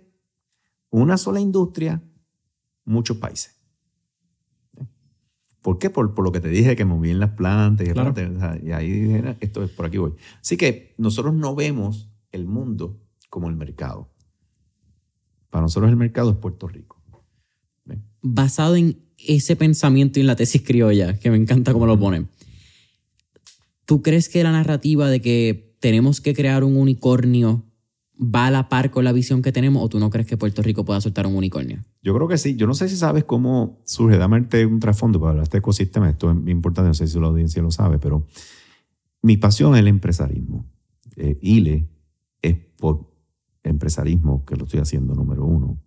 una 0.89 1.19
sola 1.19 1.41
industria, 1.41 2.01
muchos 2.85 3.17
países. 3.17 3.61
¿Por 5.61 5.79
qué? 5.79 5.91
Por, 5.91 6.17
lo 6.23 6.31
que 6.31 6.41
te 6.41 6.49
dije, 6.49 6.77
que 6.77 6.85
moví 6.85 7.11
en 7.11 7.19
las 7.19 7.31
plantas. 7.31 7.87
Y, 7.87 8.69
y 8.69 8.73
ahí 8.73 8.91
dije, 8.91 9.37
esto 9.41 9.65
es 9.65 9.71
por 9.71 9.87
aquí 9.87 9.99
voy. 9.99 10.15
Así 10.41 10.57
que 10.57 10.95
nosotros 10.99 11.35
no 11.35 11.57
vemos 11.57 12.11
el 12.31 12.47
mundo 12.47 13.01
como 13.29 13.49
el 13.49 13.57
mercado. 13.57 14.09
Para 15.51 15.63
nosotros 15.63 15.91
el 15.91 15.97
mercado 15.97 16.31
es 16.31 16.37
Puerto 16.37 16.69
Rico. 16.69 17.03
Basado 18.23 18.77
en 18.77 19.03
ese 19.19 19.57
pensamiento 19.57 20.21
y 20.21 20.23
en 20.23 20.29
la 20.29 20.37
tesis 20.37 20.63
criolla, 20.63 21.19
que 21.19 21.29
me 21.29 21.37
encanta 21.37 21.73
cómo 21.73 21.87
lo 21.87 21.99
ponen, 21.99 22.29
¿tú 23.85 24.01
crees 24.01 24.29
que 24.29 24.45
la 24.45 24.53
narrativa 24.53 25.11
de 25.11 25.21
que 25.21 25.77
tenemos 25.81 26.21
que 26.21 26.35
crear 26.35 26.63
un 26.63 26.77
unicornio 26.77 27.65
va 28.23 28.47
a 28.47 28.51
la 28.51 28.69
par 28.69 28.91
con 28.91 29.05
la 29.05 29.13
visión 29.13 29.43
que 29.43 29.53
tenemos 29.53 29.83
o 29.83 29.89
tú 29.89 29.99
no 29.99 30.11
crees 30.11 30.27
que 30.27 30.37
Puerto 30.37 30.63
Rico 30.63 30.85
pueda 30.85 31.01
soltar 31.01 31.27
un 31.27 31.35
unicornio? 31.35 31.85
Yo 32.03 32.15
creo 32.15 32.29
que 32.29 32.39
sí. 32.39 32.57
Yo 32.57 32.67
no 32.67 32.75
sé 32.75 32.89
si 32.89 32.97
sabes 32.97 33.25
cómo 33.25 33.81
surge. 33.85 34.17
Dame 34.17 34.47
un 34.67 34.81
trasfondo 34.81 35.19
para 35.19 35.31
hablar 35.31 35.43
de 35.43 35.49
este 35.49 35.59
ecosistema. 35.59 36.09
Esto 36.09 36.31
es 36.31 36.37
importante, 36.49 36.89
no 36.89 36.95
sé 36.95 37.07
si 37.07 37.19
la 37.19 37.27
audiencia 37.27 37.63
lo 37.63 37.71
sabe, 37.71 37.99
pero 37.99 38.27
mi 39.23 39.37
pasión 39.37 39.75
es 39.75 39.81
el 39.81 39.89
empresarismo. 39.89 40.67
Eh, 41.17 41.39
ILE 41.43 41.89
es 42.41 42.57
por 42.79 43.13
empresarismo, 43.63 44.45
que 44.45 44.57
lo 44.57 44.65
estoy 44.65 44.81
haciendo 44.81 45.15
número 45.15 45.45
uno. 45.45 45.81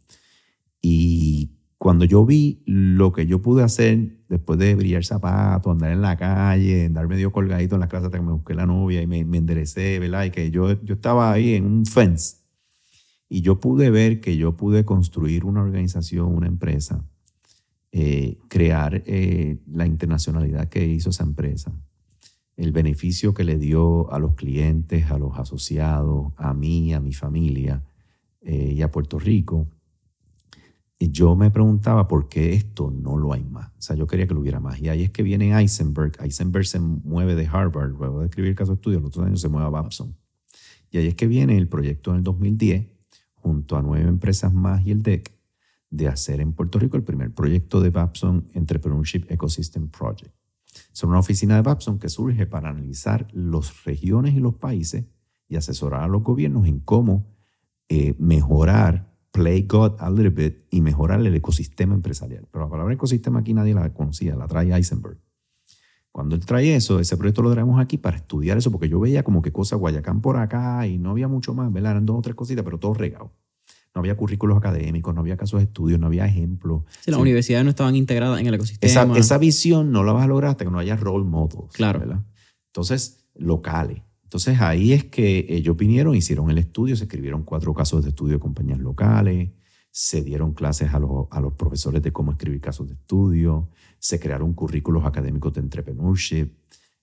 Y 0.81 1.51
cuando 1.85 2.05
yo 2.05 2.25
vi 2.25 2.63
lo 2.65 3.11
que 3.11 3.27
yo 3.27 3.43
pude 3.43 3.61
hacer 3.61 4.17
después 4.27 4.57
de 4.57 4.73
brillar 4.73 5.05
zapatos, 5.05 5.71
andar 5.71 5.91
en 5.91 6.01
la 6.01 6.17
calle, 6.17 6.87
andar 6.87 7.07
medio 7.07 7.31
colgadito 7.31 7.75
en 7.75 7.81
la 7.81 7.87
clase 7.87 8.07
hasta 8.07 8.17
que 8.17 8.25
me 8.25 8.31
busqué 8.31 8.55
la 8.55 8.65
novia 8.65 9.03
y 9.03 9.05
me, 9.05 9.19
enderecé, 9.19 9.99
¿verdad? 9.99 10.25
Y 10.25 10.31
que 10.31 10.49
yo, 10.49 10.81
yo 10.81 10.95
estaba 10.95 11.31
ahí 11.31 11.53
en 11.53 11.65
un 11.65 11.85
fence. 11.85 12.37
Y 13.29 13.41
yo 13.41 13.59
pude 13.59 13.91
ver 13.91 14.19
que 14.19 14.35
yo 14.35 14.57
pude 14.57 14.83
construir 14.83 15.45
una 15.45 15.61
organización, 15.61 16.35
una 16.35 16.47
empresa, 16.47 17.05
eh, 17.91 18.39
crear 18.47 19.03
eh, 19.05 19.59
la 19.71 19.85
internacionalidad 19.85 20.67
que 20.69 20.87
hizo 20.87 21.11
esa 21.11 21.21
empresa, 21.21 21.71
el 22.57 22.71
beneficio 22.71 23.35
que 23.35 23.43
le 23.43 23.59
dio 23.59 24.11
a 24.11 24.17
los 24.17 24.33
clientes, 24.33 25.11
a 25.11 25.19
los 25.19 25.37
asociados, 25.37 26.33
a 26.37 26.51
mí, 26.55 26.95
a 26.95 26.99
mi 26.99 27.13
familia 27.13 27.83
eh, 28.41 28.73
y 28.75 28.81
a 28.81 28.89
Puerto 28.89 29.19
Rico, 29.19 29.67
yo 30.99 31.35
me 31.35 31.51
preguntaba 31.51 32.07
por 32.07 32.29
qué 32.29 32.53
esto 32.53 32.91
no 32.91 33.17
lo 33.17 33.33
hay 33.33 33.43
más. 33.43 33.69
O 33.77 33.81
sea, 33.81 33.95
yo 33.95 34.07
quería 34.07 34.27
que 34.27 34.33
lo 34.33 34.39
hubiera 34.39 34.59
más. 34.59 34.79
Y 34.79 34.89
ahí 34.89 35.03
es 35.03 35.11
que 35.11 35.23
viene 35.23 35.57
Eisenberg. 35.57 36.13
Eisenberg 36.21 36.65
se 36.65 36.79
mueve 36.79 37.35
de 37.35 37.47
Harvard, 37.47 37.91
luego 37.91 38.21
de 38.21 38.27
escribir 38.27 38.51
el 38.51 38.55
caso 38.55 38.71
de 38.71 38.75
estudio, 38.75 38.99
los 38.99 39.09
otros 39.09 39.25
años 39.25 39.41
se 39.41 39.49
mueve 39.49 39.67
a 39.67 39.69
Babson. 39.69 40.15
Y 40.91 40.97
ahí 40.97 41.07
es 41.07 41.15
que 41.15 41.27
viene 41.27 41.57
el 41.57 41.67
proyecto 41.67 42.11
en 42.11 42.17
el 42.17 42.23
2010, 42.23 42.87
junto 43.33 43.77
a 43.77 43.81
nueve 43.81 44.07
empresas 44.07 44.53
más 44.53 44.85
y 44.85 44.91
el 44.91 45.03
DEC, 45.03 45.33
de 45.89 46.07
hacer 46.07 46.41
en 46.41 46.53
Puerto 46.53 46.79
Rico 46.79 46.97
el 46.97 47.03
primer 47.03 47.33
proyecto 47.33 47.81
de 47.81 47.89
Babson 47.89 48.47
Entrepreneurship 48.53 49.25
Ecosystem 49.29 49.89
Project. 49.89 50.33
Es 50.93 51.03
una 51.03 51.19
oficina 51.19 51.55
de 51.55 51.61
Babson 51.61 51.99
que 51.99 52.09
surge 52.09 52.45
para 52.45 52.69
analizar 52.69 53.27
las 53.33 53.83
regiones 53.83 54.33
y 54.35 54.39
los 54.39 54.55
países 54.55 55.05
y 55.47 55.55
asesorar 55.55 56.03
a 56.03 56.07
los 56.07 56.23
gobiernos 56.23 56.67
en 56.67 56.79
cómo 56.79 57.35
eh, 57.87 58.15
mejorar, 58.17 59.14
play 59.35 59.63
God 59.63 59.95
a 59.99 60.09
little 60.09 60.29
bit 60.29 60.65
y 60.71 60.79
mejorar 60.79 61.19
el 61.19 61.35
ecosistema 61.35 61.93
empresarial. 61.93 62.47
Pero 62.49 62.63
la 62.63 62.71
palabra 62.71 62.93
ecosistema 62.93 63.41
aquí 63.41 63.53
nadie 63.53 63.73
la 63.73 63.93
conocía, 63.93 64.33
la 64.35 64.47
trae 64.47 64.73
Eisenberg. 64.73 65.17
Cuando 66.13 66.35
él 66.35 66.45
trae 66.45 66.73
eso, 66.73 67.01
ese 67.01 67.17
proyecto 67.17 67.41
lo 67.41 67.51
traemos 67.51 67.77
aquí 67.81 67.97
para 67.97 68.15
estudiar 68.15 68.57
eso, 68.57 68.71
porque 68.71 68.87
yo 68.87 69.01
veía 69.01 69.23
como 69.23 69.41
que 69.41 69.51
cosas 69.51 69.77
Guayacán 69.77 70.21
por 70.21 70.37
acá 70.37 70.87
y 70.87 70.97
no 70.97 71.11
había 71.11 71.27
mucho 71.27 71.53
más, 71.53 71.71
¿verdad? 71.73 71.91
Eran 71.91 72.05
dos 72.05 72.17
o 72.17 72.21
tres 72.21 72.35
cositas, 72.35 72.63
pero 72.63 72.79
todo 72.79 72.93
regado 72.93 73.33
no 73.95 73.99
había 73.99 74.15
currículos 74.17 74.57
académicos, 74.57 75.15
no 75.15 75.21
había 75.21 75.37
casos 75.37 75.61
de 75.61 75.63
estudio, 75.63 75.97
no 75.97 76.07
había 76.07 76.25
ejemplos. 76.25 76.83
Sí, 76.99 77.11
las 77.11 77.19
universidades 77.19 77.63
no 77.63 77.69
estaban 77.69 77.95
integradas 77.95 78.41
en 78.41 78.47
el 78.47 78.53
ecosistema. 78.53 78.91
Esa, 78.91 79.17
esa, 79.17 79.37
visión 79.37 79.91
no 79.91 80.03
la 80.03 80.11
vas 80.11 80.25
a 80.25 80.27
lograr 80.27 80.51
hasta 80.51 80.65
que 80.65 80.71
no 80.71 80.79
haya 80.79 80.97
role 80.97 81.23
models. 81.23 81.71
Claro. 81.71 82.23
Entonces, 82.67 83.25
locales. 83.35 84.01
Entonces 84.25 84.59
ahí 84.59 84.91
es 84.91 85.05
que 85.05 85.45
ellos 85.47 85.77
vinieron, 85.77 86.15
hicieron 86.15 86.49
el 86.49 86.57
estudio, 86.57 86.95
se 86.95 87.05
escribieron 87.05 87.43
cuatro 87.43 87.73
casos 87.73 88.03
de 88.03 88.09
estudio 88.09 88.33
de 88.33 88.39
compañías 88.39 88.79
locales, 88.79 89.51
se 89.91 90.21
dieron 90.21 90.53
clases 90.53 90.93
a 90.93 90.99
los, 90.99 91.27
a 91.31 91.39
los 91.39 91.53
profesores 91.53 92.01
de 92.01 92.11
cómo 92.11 92.31
escribir 92.31 92.59
casos 92.59 92.87
de 92.87 92.95
estudio, 92.95 93.69
se 93.97 94.19
crearon 94.19 94.53
currículos 94.53 95.05
académicos 95.05 95.53
de 95.53 95.61
entrepreneurship, 95.61 96.49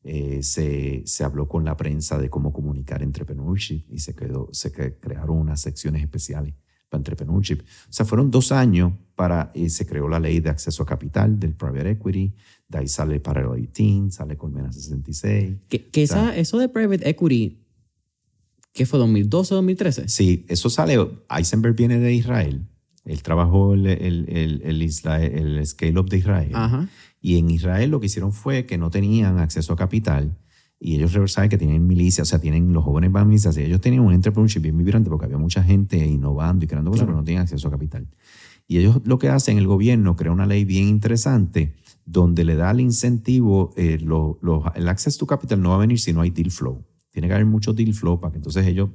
eh, 0.04 0.42
se, 0.42 1.02
se, 1.06 1.24
habló 1.24 1.48
con 1.48 1.64
la 1.64 1.76
prensa 1.76 2.18
de 2.18 2.28
cómo 2.28 2.52
comunicar 2.52 3.02
entrepreneurship 3.02 3.84
y 3.88 4.00
se, 4.00 4.14
quedó, 4.14 4.48
se 4.52 4.72
crearon 4.72 5.38
unas 5.38 5.60
secciones 5.60 6.02
especiales 6.02 6.54
entrepreneurship. 6.96 7.60
O 7.88 7.92
sea, 7.92 8.06
fueron 8.06 8.30
dos 8.30 8.52
años 8.52 8.92
para, 9.14 9.50
y 9.54 9.68
se 9.70 9.86
creó 9.86 10.08
la 10.08 10.20
ley 10.20 10.40
de 10.40 10.50
acceso 10.50 10.82
a 10.82 10.86
capital 10.86 11.38
del 11.38 11.54
private 11.54 11.90
equity, 11.90 12.34
de 12.72 12.78
ahí 12.78 12.88
sale 12.88 13.20
para 13.20 13.42
el 13.42 13.68
18, 13.74 14.10
sale 14.10 14.36
Colmena 14.36 14.72
66. 14.72 15.56
Que, 15.68 15.88
que 15.88 16.02
esa, 16.02 16.36
eso 16.36 16.58
de 16.58 16.68
private 16.68 17.08
equity, 17.08 17.60
¿qué 18.72 18.86
fue 18.86 18.98
2012 18.98 19.54
o 19.54 19.56
2013? 19.56 20.08
Sí, 20.08 20.44
eso 20.48 20.70
sale, 20.70 20.96
Eisenberg 21.30 21.76
viene 21.76 21.98
de 21.98 22.14
Israel, 22.14 22.66
él 23.04 23.22
trabajó 23.22 23.74
el, 23.74 23.86
el, 23.86 24.26
el, 24.28 24.62
el 24.62 25.66
scale-up 25.66 26.08
de 26.08 26.16
Israel. 26.16 26.52
Y 27.20 27.36
en 27.36 27.50
Israel 27.50 27.90
lo 27.90 28.00
que 28.00 28.06
hicieron 28.06 28.32
fue 28.32 28.66
que 28.66 28.78
no 28.78 28.90
tenían 28.90 29.38
acceso 29.38 29.72
a 29.72 29.76
capital 29.76 30.38
y 30.80 30.96
ellos 30.96 31.32
saben 31.32 31.48
que 31.48 31.58
tienen 31.58 31.86
milicias, 31.86 32.26
o 32.26 32.30
sea, 32.30 32.40
tienen 32.40 32.72
los 32.72 32.82
jóvenes 32.82 33.12
van 33.12 33.28
milicias, 33.28 33.56
y 33.56 33.62
ellos 33.62 33.80
tenían 33.80 34.02
un 34.02 34.12
entrepreneurship 34.12 34.60
bien 34.62 34.76
vibrante 34.76 35.08
porque 35.10 35.26
había 35.26 35.38
mucha 35.38 35.62
gente 35.62 35.96
innovando 35.96 36.64
y 36.64 36.68
creando 36.68 36.90
cosas, 36.90 37.06
pero 37.06 37.16
no 37.16 37.22
tenían 37.22 37.42
acceso 37.42 37.68
a 37.68 37.70
capital. 37.70 38.08
Y 38.66 38.78
ellos 38.78 39.00
lo 39.04 39.18
que 39.18 39.28
hacen, 39.28 39.58
el 39.58 39.66
gobierno 39.68 40.16
crea 40.16 40.32
una 40.32 40.46
ley 40.46 40.64
bien 40.64 40.88
interesante 40.88 41.76
donde 42.04 42.44
le 42.44 42.56
da 42.56 42.70
el 42.70 42.80
incentivo, 42.80 43.72
eh, 43.76 43.98
el 44.74 44.88
acceso 44.88 45.24
a 45.24 45.28
capital 45.28 45.62
no 45.62 45.70
va 45.70 45.76
a 45.76 45.78
venir 45.78 45.98
si 45.98 46.12
no 46.12 46.20
hay 46.20 46.30
deal 46.30 46.50
flow. 46.50 46.84
Tiene 47.10 47.28
que 47.28 47.34
haber 47.34 47.46
mucho 47.46 47.72
deal 47.72 47.94
flow 47.94 48.20
para 48.20 48.32
que 48.32 48.38
entonces 48.38 48.66
ellos 48.66 48.90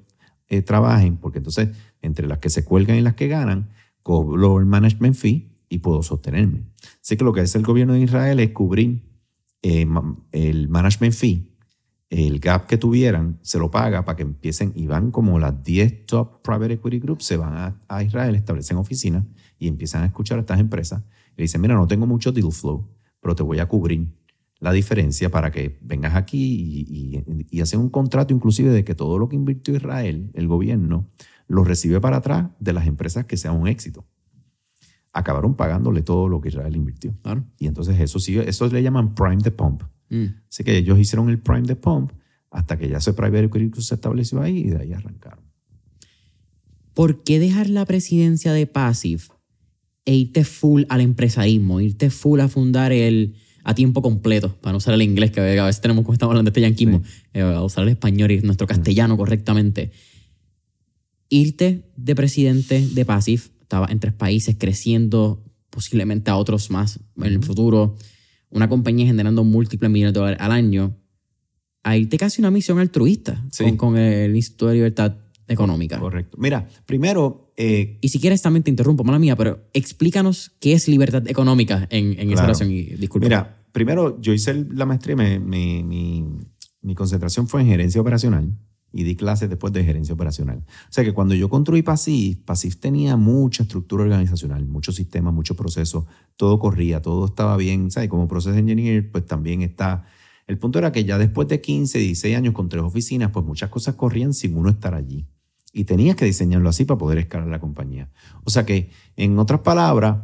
eh, 0.47 0.61
trabajen, 0.61 1.17
porque 1.17 1.38
entonces 1.39 1.69
entre 2.01 2.27
las 2.27 2.39
que 2.39 2.49
se 2.49 2.63
cuelgan 2.63 2.97
y 2.97 3.01
las 3.01 3.15
que 3.15 3.27
ganan, 3.27 3.69
cobro 4.03 4.59
el 4.59 4.65
management 4.65 5.15
fee 5.15 5.51
y 5.69 5.79
puedo 5.79 6.03
sostenerme. 6.03 6.63
Así 7.01 7.17
que 7.17 7.23
lo 7.23 7.34
que 7.34 7.41
hace 7.41 7.57
el 7.57 7.65
gobierno 7.65 7.93
de 7.93 8.01
Israel 8.01 8.39
es 8.39 8.51
cubrir 8.51 9.03
eh, 9.61 9.85
el 10.31 10.69
management 10.69 11.13
fee 11.13 11.57
el 12.09 12.39
gap 12.39 12.67
que 12.67 12.77
tuvieran 12.77 13.38
se 13.41 13.59
lo 13.59 13.69
paga 13.69 14.05
para 14.05 14.15
que 14.15 14.23
empiecen 14.23 14.71
y 14.75 14.88
van 14.88 15.11
como 15.11 15.39
las 15.39 15.63
10 15.63 16.05
top 16.05 16.41
private 16.41 16.73
equity 16.73 16.99
groups, 16.99 17.25
se 17.25 17.38
van 17.38 17.75
a, 17.88 18.03
Israel, 18.03 18.35
establecen 18.35 18.77
oficinas 18.77 19.25
y 19.59 19.67
empiezan 19.67 20.03
a 20.03 20.05
escuchar 20.05 20.38
a 20.38 20.41
estas 20.41 20.59
empresas. 20.59 21.03
Y 21.35 21.41
dicen, 21.41 21.61
mira, 21.61 21.75
no 21.75 21.88
tengo 21.88 22.07
mucho 22.07 22.31
deal 22.31 22.51
flow, 22.51 22.88
pero 23.22 23.35
te 23.35 23.44
voy 23.44 23.60
a 23.60 23.68
cubrir 23.68 24.07
la 24.60 24.72
diferencia 24.72 25.30
para 25.30 25.52
que 25.52 25.77
vengas 25.81 26.15
aquí 26.15 26.84
y, 26.88 27.23
y, 27.52 27.61
hacen 27.61 27.80
un 27.80 27.89
contrato 27.89 28.34
inclusive 28.34 28.72
de 28.72 28.84
que 28.84 28.95
todo 28.95 29.19
lo 29.19 29.30
que 29.30 29.35
invirtió 29.35 29.76
Israel, 29.76 30.31
el 30.34 30.48
gobierno, 30.48 31.10
lo 31.48 31.64
recibe 31.64 32.02
para 32.02 32.18
atrás 32.18 32.49
de 32.60 32.73
las 32.73 32.88
empresas 32.88 33.26
que 33.26 33.38
sean 33.38 33.56
un 33.56 33.68
éxito. 33.68 34.06
Acabaron 35.14 35.56
pagándole 35.56 36.02
todo 36.02 36.27
lo 36.27 36.41
que 36.41 36.49
Israel 36.49 36.76
invirtió. 36.76 37.15
Y 37.60 37.68
entonces 37.68 37.99
eso 37.99 38.19
sí, 38.19 38.38
eso 38.39 38.68
le 38.68 38.84
llaman 38.84 39.15
prime 39.15 39.38
the 39.38 39.52
pump. 39.52 39.84
Mm. 40.10 40.26
Así 40.49 40.64
que 40.64 40.77
ellos 40.77 40.98
hicieron 40.99 41.30
el 41.30 41.39
prime 41.39 41.64
de 41.64 41.76
pump 41.76 42.11
hasta 42.49 42.77
que 42.77 42.89
ya 42.89 42.98
ese 42.98 43.14
private 43.14 43.45
equity 43.45 43.81
se 43.81 43.95
estableció 43.95 44.41
ahí 44.41 44.60
y 44.60 44.69
de 44.69 44.81
ahí 44.81 44.94
arrancaron. 44.94 45.45
¿Por 46.94 47.23
qué 47.23 47.39
dejar 47.39 47.69
la 47.69 47.85
presidencia 47.85 48.53
de 48.53 48.65
Passive 48.65 49.23
e 50.07 50.15
irte 50.15 50.45
full 50.45 50.84
al 50.88 51.01
empresarismo, 51.01 51.81
irte 51.81 52.09
full 52.09 52.39
a 52.39 52.47
fundar 52.47 52.93
el 52.93 53.35
a 53.65 53.75
tiempo 53.75 54.01
completo, 54.01 54.55
para 54.61 54.71
no 54.71 54.77
usar 54.77 54.93
el 54.93 55.01
inglés, 55.01 55.31
que 55.31 55.41
a 55.41 55.65
veces 55.65 55.81
tenemos 55.81 56.05
como 56.05 56.13
estamos 56.13 56.31
hablando 56.31 56.49
de 56.49 56.57
este 56.57 56.61
yanquismo, 56.61 57.03
eh, 57.34 57.41
a 57.41 57.61
usar 57.61 57.84
el 57.84 57.89
español 57.89 58.31
y 58.31 58.39
nuestro 58.39 58.65
castellano 58.65 59.17
correctamente. 59.17 59.91
Irte 61.27 61.84
de 61.97 62.15
presidente 62.15 62.88
de 62.88 63.03
Passive, 63.03 63.41
estaba 63.61 63.88
en 63.89 63.99
tres 63.99 64.13
países 64.13 64.55
creciendo, 64.57 65.43
posiblemente 65.69 66.31
a 66.31 66.38
otros 66.38 66.71
más 66.71 67.01
en 67.17 67.25
el 67.25 67.43
futuro 67.43 67.97
una 68.49 68.69
compañía 68.69 69.05
generando 69.05 69.43
múltiples 69.43 69.91
millones 69.91 70.13
de 70.13 70.19
dólares 70.21 70.39
al 70.41 70.53
año, 70.53 70.95
a 71.84 71.97
irte 71.97 72.17
casi 72.17 72.41
una 72.41 72.51
misión 72.51 72.79
altruista 72.79 73.43
con, 73.75 73.97
el 73.97 74.34
Instituto 74.34 74.67
de 74.67 74.75
Libertad 74.75 75.15
Económica. 75.48 75.99
Correcto. 75.99 76.38
Mira, 76.40 76.68
primero, 76.86 77.52
eh, 77.57 77.98
Y 78.02 78.10
si 78.10 78.19
quieres 78.19 78.41
también 78.41 78.64
te 78.64 78.69
interrumpo, 78.69 79.03
mala 79.03 79.19
mía, 79.19 79.36
pero 79.36 79.60
explícanos 79.74 80.52
qué 80.60 80.74
es 80.74 80.88
libertad 80.88 81.28
económica 81.28 81.88
en, 81.90 82.11
en 82.14 82.28
esa 82.28 82.34
Claro. 82.34 82.44
oración. 82.49 82.72
Y 82.72 82.84
disculpa. 82.84 83.26
Mira, 83.26 83.64
primero 83.72 84.19
yo 84.22 84.34
hice 84.34 84.65
la 84.72 84.86
maestría, 84.86 85.15
me- 85.15 85.40
mi, 85.40 85.84
mi- 85.84 86.26
mi 86.82 86.95
concentración 86.95 87.48
fue 87.48 87.61
en 87.61 87.68
gerencia 87.68 87.99
operacional 88.02 88.57
y 88.94 89.03
di 89.03 89.15
clases 89.15 89.49
después 89.49 89.74
de 89.74 89.84
gerencia 89.84 90.14
operacional. 90.14 90.60
O 90.60 90.91
sea 90.91 91.03
que 91.03 91.14
cuando 91.14 91.36
yo 91.36 91.49
construí 91.49 91.82
PASIF, 91.82 92.40
PASIF 92.45 92.78
tenía 92.78 93.15
mucha 93.18 93.64
estructura 93.64 94.03
organizacional, 94.03 94.65
muchos 94.65 94.95
sistemas, 94.95 95.34
muchos 95.34 95.57
procesos, 95.57 96.06
todo 96.38 96.57
corría, 96.60 97.02
todo 97.02 97.26
estaba 97.26 97.57
bien, 97.57 97.91
¿sabes? 97.91 98.10
Como 98.10 98.28
Process 98.28 98.56
Engineer, 98.56 99.11
pues 99.11 99.26
también 99.26 99.61
está... 99.61 100.06
El 100.48 100.57
punto 100.57 100.80
era 100.80 100.94
que 100.94 101.03
ya 101.03 101.18
después 101.18 101.49
de 101.49 101.60
15, 101.60 101.99
16 101.99 102.38
años 102.38 102.53
con 102.53 102.69
tres 102.69 102.82
oficinas, 102.82 103.32
pues 103.32 103.45
muchas 103.45 103.69
cosas 103.69 103.95
corrían 103.95 104.34
sin 104.34 104.56
uno 104.56 104.69
estar 104.69 104.95
allí. 104.95 105.28
Y 105.73 105.84
tenías 105.84 106.15
que 106.15 106.26
diseñarlo 106.26 106.69
así 106.69 106.85
para 106.85 106.98
poder 106.98 107.18
escalar 107.18 107.48
la 107.48 107.60
compañía. 107.60 108.10
O 108.44 108.49
sea 108.49 108.65
que, 108.65 108.89
en 109.15 109.38
otras 109.38 109.61
palabras, 109.61 110.18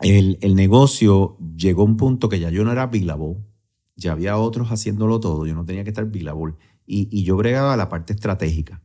el, 0.00 0.38
el 0.40 0.54
negocio 0.54 1.36
llegó 1.56 1.82
a 1.82 1.86
un 1.86 1.96
punto 1.96 2.28
que 2.28 2.40
ya 2.40 2.50
yo 2.50 2.64
no 2.64 2.72
era 2.72 2.86
billable, 2.86 3.36
ya 3.96 4.12
había 4.12 4.36
otros 4.36 4.68
haciéndolo 4.70 5.20
todo, 5.20 5.46
yo 5.46 5.54
no 5.54 5.64
tenía 5.64 5.84
que 5.84 5.90
estar 5.90 6.06
billable. 6.06 6.54
Y, 6.86 7.08
y 7.10 7.24
yo 7.24 7.36
bregaba 7.36 7.76
la 7.76 7.88
parte 7.88 8.12
estratégica. 8.12 8.82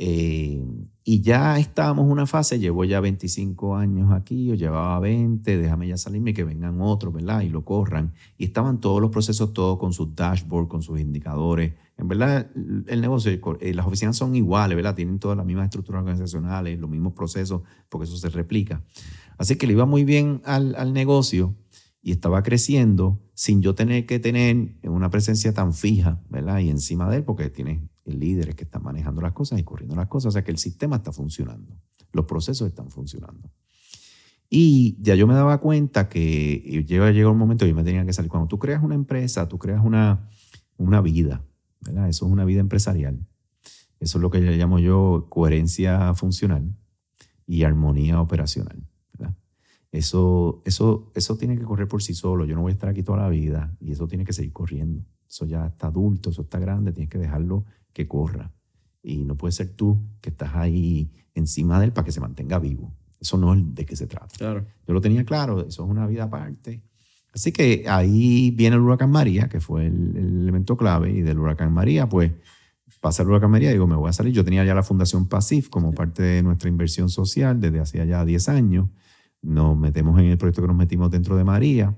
Eh, 0.00 0.64
y 1.02 1.22
ya 1.22 1.58
estábamos 1.58 2.04
en 2.04 2.12
una 2.12 2.26
fase, 2.26 2.60
llevo 2.60 2.84
ya 2.84 3.00
25 3.00 3.74
años 3.74 4.12
aquí, 4.12 4.44
yo 4.44 4.54
llevaba 4.54 5.00
20, 5.00 5.58
déjame 5.58 5.88
ya 5.88 5.96
salirme 5.96 6.34
que 6.34 6.44
vengan 6.44 6.80
otros, 6.80 7.12
¿verdad? 7.12 7.40
Y 7.40 7.48
lo 7.48 7.64
corran. 7.64 8.14
Y 8.36 8.44
estaban 8.44 8.80
todos 8.80 9.00
los 9.00 9.10
procesos, 9.10 9.52
todos 9.52 9.76
con 9.78 9.92
sus 9.92 10.14
dashboards, 10.14 10.68
con 10.68 10.82
sus 10.82 11.00
indicadores. 11.00 11.74
En 11.98 12.06
verdad, 12.06 12.48
el 12.54 13.00
negocio, 13.00 13.32
eh, 13.60 13.74
las 13.74 13.86
oficinas 13.86 14.16
son 14.16 14.36
iguales, 14.36 14.76
¿verdad? 14.76 14.94
Tienen 14.94 15.18
todas 15.18 15.36
las 15.36 15.44
mismas 15.44 15.64
estructuras 15.64 16.00
organizacionales, 16.00 16.78
los 16.78 16.88
mismos 16.88 17.12
procesos, 17.12 17.62
porque 17.88 18.04
eso 18.04 18.16
se 18.16 18.28
replica. 18.28 18.84
Así 19.36 19.56
que 19.56 19.66
le 19.66 19.72
iba 19.72 19.84
muy 19.84 20.04
bien 20.04 20.40
al, 20.44 20.76
al 20.76 20.92
negocio 20.92 21.56
y 22.00 22.12
estaba 22.12 22.42
creciendo 22.44 23.20
sin 23.34 23.62
yo 23.62 23.74
tener 23.74 24.06
que 24.06 24.20
tener 24.20 24.76
una 24.84 25.10
presencia 25.10 25.52
tan 25.52 25.74
fija, 25.74 26.20
¿verdad? 26.28 26.60
Y 26.60 26.70
encima 26.70 27.10
de 27.10 27.18
él, 27.18 27.24
porque 27.24 27.50
tienes 27.50 27.82
líderes 28.04 28.54
que 28.54 28.64
están 28.64 28.84
manejando 28.84 29.20
las 29.20 29.32
cosas 29.32 29.58
y 29.58 29.64
corriendo 29.64 29.96
las 29.96 30.06
cosas, 30.06 30.28
o 30.28 30.32
sea 30.32 30.44
que 30.44 30.52
el 30.52 30.58
sistema 30.58 30.96
está 30.96 31.12
funcionando, 31.12 31.76
los 32.12 32.26
procesos 32.26 32.68
están 32.68 32.90
funcionando. 32.90 33.50
Y 34.48 34.96
ya 35.02 35.14
yo 35.14 35.26
me 35.26 35.34
daba 35.34 35.58
cuenta 35.58 36.08
que 36.08 36.84
llega, 36.86 37.10
llega 37.10 37.30
un 37.30 37.36
momento 37.36 37.64
que 37.64 37.70
yo 37.70 37.76
me 37.76 37.84
tenía 37.84 38.06
que 38.06 38.14
salir. 38.14 38.30
Cuando 38.30 38.48
tú 38.48 38.58
creas 38.58 38.82
una 38.82 38.94
empresa, 38.94 39.46
tú 39.46 39.58
creas 39.58 39.84
una, 39.84 40.30
una 40.78 41.02
vida, 41.02 41.44
¿verdad? 41.80 42.08
Eso 42.08 42.26
es 42.26 42.32
una 42.32 42.44
vida 42.44 42.60
empresarial. 42.60 43.26
Eso 44.00 44.18
es 44.18 44.22
lo 44.22 44.30
que 44.30 44.40
le 44.40 44.56
llamo 44.56 44.78
yo 44.78 45.26
coherencia 45.28 46.14
funcional 46.14 46.74
y 47.46 47.64
armonía 47.64 48.20
operacional. 48.20 48.86
¿verdad? 49.12 49.34
Eso, 49.90 50.62
eso, 50.64 51.10
eso 51.14 51.36
tiene 51.36 51.56
que 51.56 51.64
correr 51.64 51.88
por 51.88 52.02
sí 52.02 52.14
solo. 52.14 52.44
Yo 52.44 52.54
no 52.54 52.62
voy 52.62 52.70
a 52.70 52.74
estar 52.74 52.88
aquí 52.88 53.02
toda 53.02 53.18
la 53.18 53.28
vida 53.28 53.76
y 53.80 53.92
eso 53.92 54.06
tiene 54.06 54.24
que 54.24 54.32
seguir 54.32 54.52
corriendo. 54.52 55.04
Eso 55.28 55.44
ya 55.46 55.66
está 55.66 55.88
adulto, 55.88 56.30
eso 56.30 56.42
está 56.42 56.58
grande, 56.58 56.92
tienes 56.92 57.10
que 57.10 57.18
dejarlo 57.18 57.64
que 57.92 58.06
corra. 58.06 58.52
Y 59.02 59.24
no 59.24 59.36
puede 59.36 59.52
ser 59.52 59.70
tú 59.70 60.00
que 60.20 60.30
estás 60.30 60.54
ahí 60.54 61.10
encima 61.34 61.78
de 61.78 61.86
él 61.86 61.92
para 61.92 62.04
que 62.04 62.12
se 62.12 62.20
mantenga 62.20 62.58
vivo. 62.58 62.94
Eso 63.20 63.36
no 63.36 63.54
es 63.54 63.74
de 63.74 63.84
qué 63.84 63.96
se 63.96 64.06
trata. 64.06 64.36
Claro. 64.36 64.66
Yo 64.86 64.94
lo 64.94 65.00
tenía 65.00 65.24
claro, 65.24 65.60
eso 65.66 65.84
es 65.84 65.90
una 65.90 66.06
vida 66.06 66.24
aparte. 66.24 66.82
Así 67.32 67.52
que 67.52 67.84
ahí 67.88 68.50
viene 68.50 68.76
el 68.76 68.82
huracán 68.82 69.10
María, 69.10 69.48
que 69.48 69.60
fue 69.60 69.86
el, 69.86 70.16
el 70.16 70.40
elemento 70.42 70.76
clave, 70.76 71.10
y 71.10 71.22
del 71.22 71.38
huracán 71.38 71.72
María, 71.72 72.08
pues 72.08 72.32
pasa 73.00 73.22
el 73.22 73.28
huracán 73.28 73.50
María, 73.50 73.70
digo, 73.70 73.86
me 73.86 73.96
voy 73.96 74.08
a 74.08 74.12
salir. 74.12 74.32
Yo 74.32 74.44
tenía 74.44 74.64
ya 74.64 74.74
la 74.74 74.82
Fundación 74.82 75.28
PASIF 75.28 75.68
como 75.68 75.92
parte 75.92 76.22
de 76.22 76.42
nuestra 76.42 76.68
inversión 76.68 77.08
social 77.08 77.60
desde 77.60 77.80
hacía 77.80 78.04
ya 78.04 78.24
10 78.24 78.48
años. 78.48 78.88
Nos 79.42 79.76
metemos 79.76 80.18
en 80.18 80.26
el 80.26 80.38
proyecto 80.38 80.62
que 80.62 80.68
nos 80.68 80.76
metimos 80.76 81.10
dentro 81.10 81.36
de 81.36 81.44
María. 81.44 81.94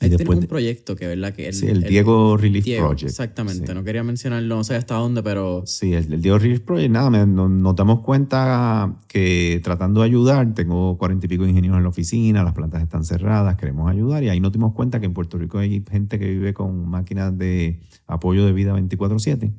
Ahí 0.00 0.10
tenemos 0.10 0.36
un 0.36 0.46
proyecto 0.46 0.94
que, 0.94 1.08
¿verdad? 1.08 1.34
Que 1.34 1.52
sí, 1.52 1.66
el 1.66 1.82
Diego 1.82 2.36
Relief 2.36 2.64
Diego, 2.64 2.86
Project. 2.86 3.10
Exactamente. 3.10 3.66
Sí. 3.66 3.74
No 3.74 3.82
quería 3.82 4.04
mencionarlo, 4.04 4.54
no 4.56 4.62
sé 4.62 4.76
hasta 4.76 4.94
dónde, 4.94 5.24
pero 5.24 5.64
Sí, 5.66 5.92
el, 5.92 6.12
el 6.12 6.22
Diego 6.22 6.38
Relief 6.38 6.60
Project, 6.60 6.90
nada, 6.92 7.10
me- 7.10 7.26
no- 7.26 7.48
nos 7.48 7.74
damos 7.74 8.02
cuenta 8.02 9.00
que 9.08 9.60
tratando 9.64 10.00
de 10.02 10.06
ayudar, 10.06 10.54
tengo 10.54 10.96
cuarenta 10.98 11.26
y 11.26 11.28
pico 11.28 11.44
ingenieros 11.44 11.78
en 11.78 11.82
la 11.82 11.88
oficina, 11.88 12.44
las 12.44 12.52
plantas 12.54 12.80
están 12.80 13.02
cerradas, 13.04 13.56
queremos 13.56 13.90
ayudar 13.90 14.22
y 14.22 14.28
ahí 14.28 14.38
nos 14.38 14.52
dimos 14.52 14.72
cuenta 14.72 15.00
que 15.00 15.06
en 15.06 15.14
Puerto 15.14 15.36
Rico 15.36 15.58
hay 15.58 15.82
gente 15.90 16.20
que 16.20 16.28
vive 16.28 16.54
con 16.54 16.88
máquinas 16.88 17.36
de 17.36 17.80
apoyo 18.06 18.46
de 18.46 18.52
vida 18.52 18.74
24/7, 18.74 19.52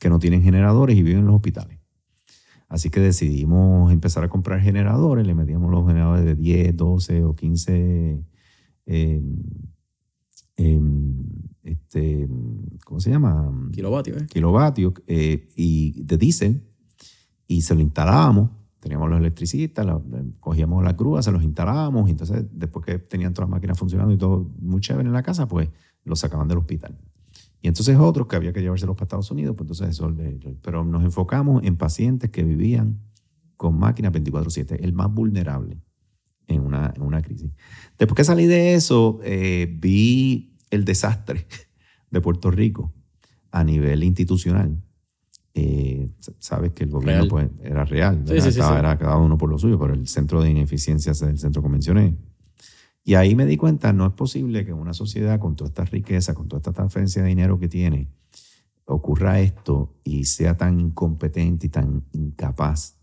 que 0.00 0.08
no 0.08 0.18
tienen 0.18 0.42
generadores 0.42 0.96
y 0.96 1.02
viven 1.04 1.20
en 1.20 1.26
los 1.26 1.36
hospitales. 1.36 1.78
Así 2.68 2.90
que 2.90 2.98
decidimos 3.00 3.92
empezar 3.92 4.24
a 4.24 4.28
comprar 4.28 4.60
generadores, 4.60 5.24
le 5.24 5.34
metíamos 5.36 5.70
los 5.70 5.86
generadores 5.86 6.24
de 6.24 6.34
10, 6.34 6.76
12 6.76 7.22
o 7.22 7.34
15 7.36 8.20
eh, 8.88 9.22
em, 10.56 11.24
este, 11.62 12.28
¿cómo 12.84 13.00
se 13.00 13.10
llama? 13.10 13.68
kilovatios, 13.72 14.22
¿eh? 14.22 14.26
kilovatios 14.26 14.94
eh, 15.06 15.48
y 15.56 16.02
de 16.02 16.16
diésel 16.16 16.62
y 17.46 17.62
se 17.62 17.74
lo 17.74 17.80
instalábamos. 17.80 18.50
Teníamos 18.80 19.10
los 19.10 19.18
electricistas, 19.18 19.84
la- 19.84 20.00
cogíamos 20.40 20.82
las 20.84 20.96
grúas, 20.96 21.24
se 21.24 21.32
los 21.32 21.42
instalábamos 21.42 22.08
y 22.08 22.12
entonces 22.12 22.44
después 22.52 22.84
que 22.86 22.98
tenían 22.98 23.34
todas 23.34 23.48
las 23.48 23.56
máquinas 23.56 23.78
funcionando 23.78 24.12
y 24.14 24.18
todo 24.18 24.50
muy 24.60 24.80
chévere 24.80 25.06
en 25.08 25.12
la 25.12 25.22
casa, 25.22 25.46
pues 25.48 25.68
los 26.04 26.18
sacaban 26.20 26.48
del 26.48 26.58
hospital. 26.58 26.96
Y 27.60 27.68
entonces 27.68 27.98
otros 27.98 28.28
que 28.28 28.36
había 28.36 28.52
que 28.52 28.60
llevárselos 28.62 28.94
para 28.94 29.04
Estados 29.04 29.30
Unidos, 29.32 29.56
pues 29.56 29.68
entonces 29.68 29.88
eso, 29.90 30.14
pero 30.62 30.84
nos 30.84 31.02
enfocamos 31.02 31.64
en 31.64 31.76
pacientes 31.76 32.30
que 32.30 32.44
vivían 32.44 33.00
con 33.56 33.76
máquinas 33.76 34.12
24/7, 34.12 34.76
el 34.80 34.92
más 34.92 35.12
vulnerable 35.12 35.82
en 36.48 36.60
una, 36.62 36.92
en 36.96 37.02
una 37.02 37.22
crisis. 37.22 37.50
Después 37.98 38.16
que 38.16 38.24
salí 38.24 38.46
de 38.46 38.74
eso, 38.74 39.20
eh, 39.22 39.72
vi 39.78 40.56
el 40.70 40.84
desastre 40.84 41.46
de 42.10 42.20
Puerto 42.20 42.50
Rico 42.50 42.92
a 43.52 43.62
nivel 43.64 44.02
institucional. 44.02 44.82
Eh, 45.54 46.10
sabes 46.38 46.72
que 46.72 46.84
el 46.84 46.90
gobierno 46.90 47.22
Real. 47.22 47.28
pues, 47.28 47.48
era 47.62 47.84
real, 47.84 48.22
Sí, 48.24 48.32
¿verdad? 48.32 48.34
sí, 48.44 48.52
sí, 48.52 48.58
Estaba- 48.60 48.74
sí. 48.74 48.78
era 48.80 48.98
cada 48.98 49.16
uno 49.16 49.36
por 49.38 49.50
lo 49.50 49.58
suyo, 49.58 49.78
pero 49.78 49.94
el 49.94 50.06
centro 50.06 50.42
de 50.42 50.50
ineficiencias 50.50 51.20
es 51.22 51.28
el 51.28 51.38
centro 51.38 51.62
que 51.62 51.68
mencioné. 51.68 52.16
Y 53.04 53.14
ahí 53.14 53.34
me 53.34 53.46
di 53.46 53.56
cuenta, 53.56 53.92
no 53.92 54.06
es 54.06 54.12
posible 54.12 54.64
que 54.66 54.72
una 54.72 54.92
sociedad 54.92 55.40
con 55.40 55.56
toda 55.56 55.68
esta 55.68 55.84
riqueza, 55.86 56.34
con 56.34 56.46
toda 56.46 56.58
esta 56.58 56.72
transferencia 56.72 57.22
de 57.22 57.28
dinero 57.28 57.58
que 57.58 57.66
tiene, 57.68 58.08
ocurra 58.84 59.40
esto 59.40 59.94
y 60.04 60.24
sea 60.24 60.56
tan 60.56 60.78
incompetente 60.78 61.66
y 61.66 61.70
tan 61.70 62.04
incapaz 62.12 62.97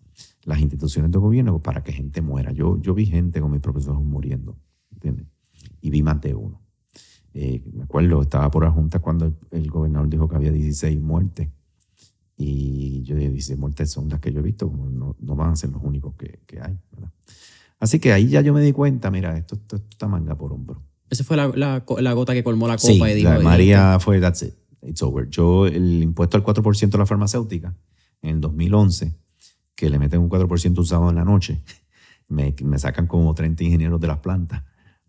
las 0.45 0.59
instituciones 0.61 1.11
de 1.11 1.17
gobierno 1.17 1.61
para 1.61 1.83
que 1.83 1.91
gente 1.91 2.21
muera. 2.21 2.51
Yo, 2.51 2.79
yo 2.81 2.93
vi 2.93 3.05
gente 3.05 3.41
con 3.41 3.51
mis 3.51 3.61
propios 3.61 3.87
ojos 3.87 4.03
muriendo, 4.03 4.57
¿entiendes? 4.91 5.25
Y 5.81 5.89
vi 5.89 6.03
más 6.03 6.21
de 6.21 6.35
uno. 6.35 6.61
Eh, 7.33 7.61
me 7.73 7.83
acuerdo, 7.83 8.21
estaba 8.21 8.49
por 8.49 8.63
la 8.63 8.71
junta 8.71 8.99
cuando 8.99 9.25
el, 9.25 9.35
el 9.51 9.69
gobernador 9.69 10.07
dijo 10.07 10.29
que 10.29 10.35
había 10.35 10.51
16 10.51 11.01
muertes. 11.01 11.49
Y 12.37 13.01
yo 13.03 13.15
dije, 13.15 13.29
16 13.29 13.59
muertes 13.59 13.91
son 13.91 14.07
las 14.09 14.19
que 14.19 14.31
yo 14.31 14.39
he 14.39 14.43
visto, 14.43 14.71
no, 14.71 15.15
no 15.19 15.35
van 15.35 15.51
a 15.51 15.55
ser 15.55 15.71
los 15.71 15.81
únicos 15.83 16.15
que, 16.15 16.39
que 16.45 16.61
hay. 16.61 16.77
¿verdad? 16.91 17.11
Así 17.79 17.99
que 17.99 18.13
ahí 18.13 18.29
ya 18.29 18.41
yo 18.41 18.53
me 18.53 18.61
di 18.61 18.71
cuenta, 18.71 19.11
mira, 19.11 19.37
esto, 19.37 19.55
esto, 19.55 19.77
esto 19.77 19.87
está 19.91 20.07
manga 20.07 20.35
por 20.37 20.53
hombro. 20.53 20.81
Esa 21.09 21.23
fue 21.23 21.37
la, 21.37 21.47
la, 21.55 21.85
la 21.99 22.13
gota 22.13 22.33
que 22.33 22.43
colmó 22.43 22.67
la 22.67 22.77
copa 22.77 22.87
Sí, 22.87 23.01
y 23.01 23.13
dijo. 23.15 23.29
la 23.29 23.39
María 23.39 23.99
fue, 23.99 24.19
that's 24.19 24.41
it, 24.43 24.53
it's 24.81 25.01
over. 25.03 25.29
Yo, 25.29 25.67
el 25.67 26.01
impuesto 26.03 26.37
al 26.37 26.43
4% 26.43 26.89
de 26.89 26.97
la 26.97 27.05
farmacéutica, 27.05 27.75
en 28.21 28.35
el 28.35 28.41
2011, 28.41 29.13
que 29.75 29.89
le 29.89 29.99
meten 29.99 30.21
un 30.21 30.29
4% 30.29 30.77
un 30.77 30.85
sábado 30.85 31.09
en 31.09 31.17
la 31.17 31.25
noche, 31.25 31.61
me, 32.27 32.55
me 32.63 32.79
sacan 32.79 33.07
como 33.07 33.33
30 33.33 33.63
ingenieros 33.63 33.99
de 33.99 34.07
las 34.07 34.19
plantas, 34.19 34.63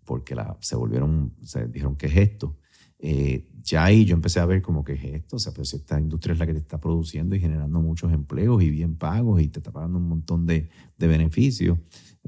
porque 0.04 0.34
la, 0.34 0.56
se 0.60 0.76
volvieron, 0.76 1.34
se 1.42 1.66
dijeron, 1.68 1.96
¿qué 1.96 2.06
es 2.06 2.16
esto? 2.16 2.56
Eh, 2.98 3.48
ya 3.62 3.84
ahí 3.84 4.04
yo 4.04 4.14
empecé 4.14 4.40
a 4.40 4.46
ver 4.46 4.62
como 4.62 4.82
que 4.82 4.94
es 4.94 5.04
esto, 5.04 5.36
o 5.36 5.38
sea, 5.38 5.52
pero 5.52 5.64
si 5.64 5.76
esta 5.76 6.00
industria 6.00 6.32
es 6.32 6.38
la 6.38 6.46
que 6.46 6.54
te 6.54 6.60
está 6.60 6.80
produciendo 6.80 7.34
y 7.34 7.40
generando 7.40 7.80
muchos 7.80 8.12
empleos 8.12 8.62
y 8.62 8.70
bien 8.70 8.96
pagos 8.96 9.42
y 9.42 9.48
te 9.48 9.58
está 9.58 9.70
pagando 9.70 9.98
un 9.98 10.08
montón 10.08 10.46
de, 10.46 10.70
de 10.96 11.06
beneficios 11.06 11.78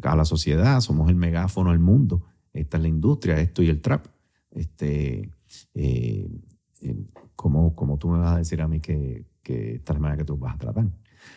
a 0.02 0.16
la 0.16 0.24
sociedad, 0.24 0.80
somos 0.80 1.08
el 1.08 1.16
megáfono 1.16 1.70
del 1.70 1.78
mundo, 1.78 2.24
esta 2.52 2.76
es 2.76 2.82
la 2.82 2.88
industria, 2.88 3.40
esto 3.40 3.62
y 3.62 3.68
el 3.68 3.80
trap. 3.80 4.06
Este, 4.50 5.30
eh, 5.74 6.28
eh, 6.82 7.06
¿cómo, 7.34 7.74
cómo 7.74 7.98
tú 7.98 8.08
me 8.08 8.18
vas 8.18 8.34
a 8.34 8.38
decir 8.38 8.60
a 8.60 8.68
mí 8.68 8.80
que, 8.80 9.26
que 9.42 9.76
esta 9.76 9.92
es 9.92 9.96
la 9.96 10.00
manera 10.00 10.18
que 10.18 10.24
tú 10.24 10.36
vas 10.36 10.54
a 10.54 10.58
tratar? 10.58 10.86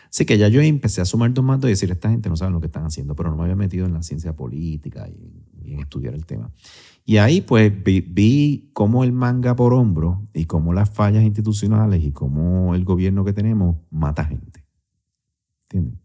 Así 0.08 0.26
que 0.26 0.38
ya 0.38 0.48
yo 0.48 0.60
empecé 0.60 1.00
a 1.00 1.04
sumar 1.04 1.32
dos 1.32 1.44
mandos 1.44 1.68
y 1.68 1.72
decir, 1.72 1.90
esta 1.90 2.10
gente 2.10 2.28
no 2.28 2.36
sabe 2.36 2.52
lo 2.52 2.60
que 2.60 2.66
están 2.66 2.84
haciendo, 2.84 3.14
pero 3.14 3.30
no 3.30 3.36
me 3.36 3.44
había 3.44 3.56
metido 3.56 3.86
en 3.86 3.94
la 3.94 4.02
ciencia 4.02 4.34
política 4.34 5.08
y, 5.08 5.44
y 5.64 5.74
en 5.74 5.80
estudiar 5.80 6.14
el 6.14 6.26
tema. 6.26 6.50
Y 7.04 7.16
ahí 7.16 7.40
pues 7.40 7.72
vi, 7.82 8.00
vi 8.00 8.70
cómo 8.72 9.04
el 9.04 9.12
manga 9.12 9.56
por 9.56 9.74
hombro 9.74 10.26
y 10.32 10.44
cómo 10.44 10.72
las 10.72 10.90
fallas 10.90 11.24
institucionales 11.24 12.04
y 12.04 12.12
cómo 12.12 12.74
el 12.74 12.84
gobierno 12.84 13.24
que 13.24 13.32
tenemos 13.32 13.76
mata 13.90 14.24
gente. 14.24 14.64
¿Entiendes? 15.64 15.98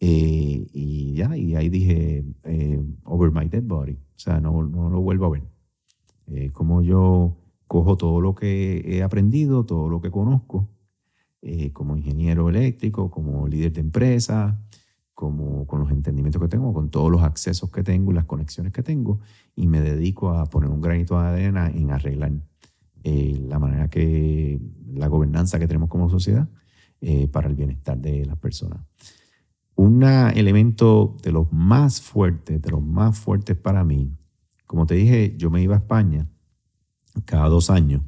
Eh, 0.00 0.66
y 0.72 1.14
ya, 1.14 1.36
y 1.36 1.54
ahí 1.54 1.68
dije, 1.68 2.24
eh, 2.44 2.84
over 3.04 3.30
my 3.30 3.48
dead 3.48 3.62
body. 3.62 3.92
O 3.92 4.18
sea, 4.18 4.40
no, 4.40 4.62
no 4.62 4.90
lo 4.90 5.00
vuelvo 5.00 5.26
a 5.26 5.30
ver. 5.30 5.44
Eh, 6.28 6.50
como 6.52 6.82
yo 6.82 7.36
cojo 7.66 7.96
todo 7.96 8.20
lo 8.20 8.34
que 8.34 8.82
he 8.84 9.02
aprendido, 9.02 9.64
todo 9.64 9.88
lo 9.88 10.00
que 10.00 10.10
conozco, 10.10 10.68
eh, 11.42 11.72
como 11.72 11.96
ingeniero 11.96 12.48
eléctrico, 12.48 13.10
como 13.10 13.46
líder 13.46 13.72
de 13.72 13.80
empresa, 13.80 14.60
como 15.14 15.66
con 15.66 15.80
los 15.80 15.90
entendimientos 15.90 16.40
que 16.42 16.48
tengo, 16.48 16.72
con 16.72 16.90
todos 16.90 17.10
los 17.10 17.22
accesos 17.22 17.70
que 17.70 17.82
tengo 17.82 18.12
y 18.12 18.14
las 18.14 18.24
conexiones 18.24 18.72
que 18.72 18.82
tengo, 18.82 19.20
y 19.54 19.66
me 19.66 19.80
dedico 19.80 20.30
a 20.30 20.46
poner 20.46 20.70
un 20.70 20.80
granito 20.80 21.18
de 21.20 21.26
arena 21.26 21.68
en 21.68 21.90
arreglar 21.90 22.32
eh, 23.04 23.44
la 23.48 23.58
manera 23.58 23.88
que, 23.88 24.60
la 24.92 25.08
gobernanza 25.08 25.58
que 25.58 25.66
tenemos 25.66 25.88
como 25.88 26.10
sociedad 26.10 26.48
eh, 27.00 27.28
para 27.28 27.48
el 27.48 27.54
bienestar 27.54 27.98
de 27.98 28.26
las 28.26 28.36
personas. 28.36 28.80
Un 29.74 30.02
elemento 30.02 31.16
de 31.22 31.32
los 31.32 31.52
más 31.52 32.00
fuertes, 32.00 32.60
de 32.60 32.70
los 32.70 32.82
más 32.82 33.18
fuertes 33.18 33.56
para 33.56 33.84
mí, 33.84 34.16
como 34.66 34.86
te 34.86 34.94
dije, 34.94 35.34
yo 35.36 35.50
me 35.50 35.62
iba 35.62 35.76
a 35.76 35.78
España 35.78 36.28
cada 37.24 37.48
dos 37.48 37.70
años 37.70 38.02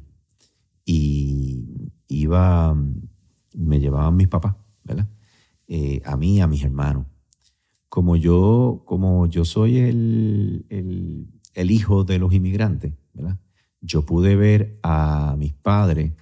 y 0.85 1.91
iba, 2.07 2.75
me 3.53 3.79
llevaban 3.79 4.15
mis 4.15 4.27
papás, 4.27 4.55
¿verdad? 4.83 5.07
Eh, 5.67 6.01
a 6.05 6.17
mí, 6.17 6.41
a 6.41 6.47
mis 6.47 6.63
hermanos. 6.63 7.05
Como 7.89 8.15
yo, 8.15 8.83
como 8.85 9.27
yo 9.27 9.45
soy 9.45 9.79
el, 9.79 10.65
el, 10.69 11.71
hijo 11.71 12.03
de 12.03 12.19
los 12.19 12.33
inmigrantes, 12.33 12.93
¿verdad? 13.13 13.39
Yo 13.81 14.05
pude 14.05 14.35
ver 14.35 14.79
a 14.83 15.35
mis 15.37 15.53
padres 15.53 16.13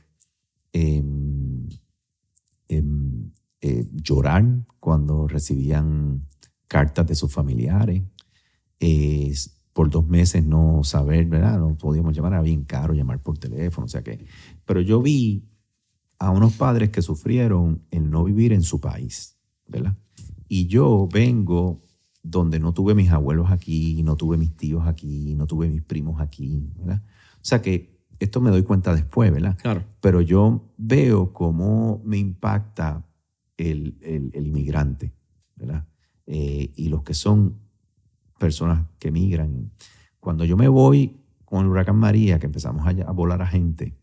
em, 0.72 1.68
em, 2.70 3.32
eh, 3.62 3.88
llorar 3.92 4.46
cuando 4.80 5.28
recibían 5.28 6.26
cartas 6.68 7.08
de 7.08 7.16
sus 7.16 7.34
familiares. 7.34 8.04
por 9.74 9.90
dos 9.90 10.08
meses 10.08 10.44
no 10.44 10.84
saber, 10.84 11.26
¿verdad? 11.26 11.60
No 11.60 11.78
podíamos 11.78 12.16
llamar, 12.16 12.34
era 12.34 12.42
bien 12.42 12.64
caro 12.64 12.94
llamar 12.94 13.22
por 13.22 13.38
teléfono, 13.38 13.86
o 13.86 13.88
sea 13.88 14.02
que... 14.04 14.26
Pero 14.66 14.82
yo 14.82 15.02
vi 15.02 15.44
a 16.20 16.32
unos 16.32 16.54
padres 16.54 16.90
que 16.90 17.02
sufrieron 17.02 17.84
el 17.92 18.10
no 18.10 18.24
vivir 18.24 18.54
en 18.54 18.64
su 18.64 18.80
país. 18.80 19.38
¿verdad? 19.68 19.96
Y 20.48 20.68
yo 20.68 21.08
vengo 21.12 21.84
donde 22.24 22.60
no 22.60 22.74
tuve 22.74 22.96
mis 22.96 23.12
abuelos 23.12 23.52
aquí, 23.52 24.02
no 24.04 24.16
tuve 24.16 24.38
mis 24.38 24.56
tíos 24.56 24.88
aquí, 24.88 25.36
no 25.36 25.48
tuve 25.48 25.70
mis 25.70 25.82
primos 25.82 26.20
aquí, 26.22 26.72
¿verdad? 26.78 27.02
O 27.36 27.46
sea 27.46 27.62
que 27.62 27.98
esto 28.20 28.42
me 28.42 28.50
doy 28.50 28.64
cuenta 28.64 28.96
después, 28.96 29.32
¿verdad? 29.32 29.58
Claro. 29.62 29.84
Pero 30.02 30.22
yo 30.22 30.74
veo 30.78 31.32
cómo 31.34 32.02
me 32.04 32.18
impacta 32.18 33.06
el, 33.58 33.98
el, 34.02 34.48
inmigrante, 34.48 35.14
¿verdad? 35.56 35.86
Eh, 36.26 36.74
y 36.76 36.90
los 36.90 37.04
que 37.04 37.14
son 37.14 37.60
personas 38.40 38.86
que 39.00 39.12
migran. 39.12 39.72
Cuando 40.20 40.46
yo 40.46 40.58
me 40.58 40.68
voy 40.68 41.18
con 41.46 41.64
el 41.64 41.72
huracán 41.72 41.96
María, 41.96 42.40
que 42.40 42.48
empezamos 42.48 42.86
a, 42.86 42.90
a 42.90 43.12
volar 43.12 43.42
a 43.42 43.48
gente 43.48 43.96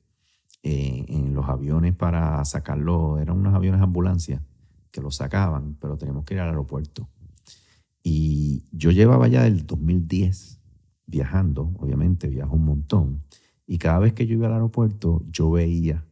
eh, 0.66 1.05
en 1.09 1.35
los 1.35 1.47
aviones 1.47 1.95
para 1.95 2.43
sacarlo, 2.47 3.19
eran 3.19 3.36
unos 3.36 3.55
aviones 3.55 3.82
ambulancia, 3.82 4.43
que 4.91 5.03
lo 5.03 5.11
sacaban, 5.11 5.77
pero 5.78 5.99
teníamos 5.99 6.24
que 6.24 6.32
ir 6.32 6.41
al 6.41 6.49
aeropuerto. 6.49 7.07
Y 8.03 8.65
yo 8.73 8.91
llevaba 8.91 9.28
ya 9.28 9.47
el 9.47 9.66
2010 9.66 10.62
viajando, 11.07 11.74
obviamente 11.78 12.28
viajo 12.28 12.55
un 12.55 12.65
montón, 12.65 13.20
y 13.66 13.77
cada 13.77 13.99
vez 13.99 14.15
que 14.15 14.27
yo 14.27 14.36
iba 14.36 14.47
al 14.47 14.55
aeropuerto 14.55 15.23
yo 15.31 15.51
veía 15.51 16.07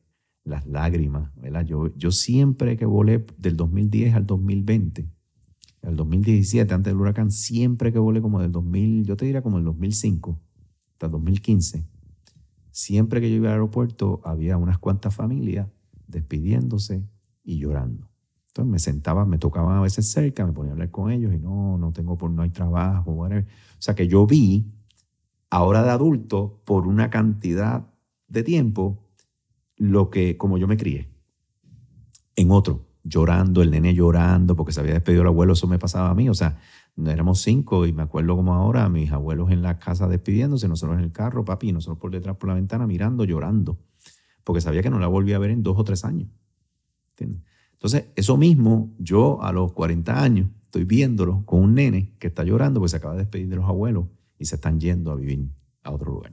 las 0.45 0.67
lágrimas, 0.67 1.35
¿verdad? 1.37 1.65
Yo, 1.65 1.97
yo 1.97 2.11
siempre 2.11 2.77
que 2.77 2.85
volé 2.85 3.25
del 3.39 3.57
2010 3.57 4.15
al 4.15 4.27
2020, 4.27 5.09
al 5.81 5.97
2017, 5.97 6.75
antes 6.75 6.93
del 6.93 7.01
huracán, 7.01 7.31
siempre 7.31 7.91
que 7.91 7.99
volé 7.99 8.21
como 8.21 8.39
del 8.39 8.53
2000, 8.53 9.07
yo 9.07 9.17
te 9.17 9.25
diría 9.25 9.41
como 9.41 9.57
el 9.57 9.65
2005 9.65 10.39
hasta 10.93 11.07
el 11.07 11.13
2015, 11.13 11.87
siempre 12.73 13.21
que 13.21 13.31
yo 13.31 13.37
iba 13.37 13.49
al 13.49 13.53
aeropuerto 13.55 14.21
había 14.25 14.57
unas 14.57 14.79
cuantas 14.79 15.15
familias 15.15 15.69
despidiéndose 16.09 17.07
y 17.45 17.59
llorando. 17.59 18.09
Entonces 18.49 18.71
me 18.71 18.79
sentaba, 18.79 19.25
me 19.25 19.39
tocaban 19.39 19.79
a 19.79 19.81
veces 19.81 20.11
cerca, 20.11 20.45
me 20.45 20.53
ponía 20.53 20.73
a 20.73 20.75
hablar 20.75 20.91
con 20.91 21.11
ellos 21.11 21.33
y 21.33 21.39
no, 21.39 21.79
no 21.79 21.93
tengo, 21.93 22.19
por, 22.19 22.31
no 22.31 22.43
hay 22.43 22.51
trabajo, 22.51 23.13
whatever. 23.13 23.45
O 23.45 23.83
sea 23.83 23.95
que 23.95 24.09
yo 24.09 24.27
vi, 24.27 24.67
ahora 25.49 25.83
de 25.83 25.91
adulto, 25.91 26.61
por 26.65 26.87
una 26.87 27.09
cantidad 27.09 27.87
de 28.29 28.43
tiempo, 28.43 28.99
lo 29.77 30.11
que, 30.11 30.37
como 30.37 30.59
yo 30.59 30.67
me 30.67 30.77
crié. 30.77 31.09
En 32.37 32.51
otro, 32.51 32.87
llorando, 33.05 33.63
el 33.63 33.71
nene 33.71 33.95
llorando 33.95 34.55
porque 34.55 34.73
se 34.73 34.81
había 34.81 34.95
despedido 34.95 35.23
el 35.23 35.29
abuelo, 35.29 35.55
eso 35.55 35.67
me 35.67 35.79
pasaba 35.79 36.11
a 36.11 36.15
mí. 36.15 36.29
O 36.29 36.35
sea, 36.35 36.59
éramos 36.97 37.41
cinco 37.41 37.87
y 37.87 37.93
me 37.93 38.03
acuerdo 38.03 38.37
como 38.37 38.55
ahora, 38.55 38.89
mis 38.89 39.13
abuelos 39.13 39.51
en 39.51 39.63
la 39.63 39.79
casa 39.79 40.09
despidiéndose, 40.09 40.69
nosotros 40.69 40.99
en 40.99 41.05
el 41.05 41.13
carro, 41.13 41.45
papi, 41.45 41.73
nosotros 41.73 41.99
por 41.99 42.11
detrás 42.11 42.37
por 42.37 42.49
la 42.49 42.55
ventana 42.55 42.87
mirando, 42.87 43.25
llorando, 43.25 43.79
porque 44.45 44.61
sabía 44.61 44.83
que 44.83 44.91
no 44.91 44.99
la 44.99 45.07
volvía 45.07 45.37
a 45.37 45.39
ver 45.39 45.51
en 45.51 45.63
dos 45.63 45.79
o 45.79 45.85
tres 45.85 46.05
años. 46.05 46.29
¿Entiendes? 47.11 47.43
Entonces, 47.73 48.07
eso 48.15 48.37
mismo, 48.37 48.95
yo 48.99 49.43
a 49.43 49.53
los 49.53 49.73
40 49.73 50.23
años 50.23 50.49
estoy 50.63 50.85
viéndolo 50.85 51.45
con 51.45 51.61
un 51.61 51.75
nene 51.75 52.15
que 52.19 52.29
está 52.29 52.45
llorando 52.45 52.81
porque 52.81 52.91
se 52.91 52.97
acaba 52.97 53.15
de 53.15 53.21
despedir 53.21 53.49
de 53.49 53.57
los 53.57 53.65
abuelos 53.65 54.07
y 54.39 54.45
se 54.45 54.55
están 54.55 54.79
yendo 54.79 55.11
a 55.11 55.17
vivir 55.17 55.49
a 55.83 55.91
otro 55.91 56.13
lugar. 56.13 56.33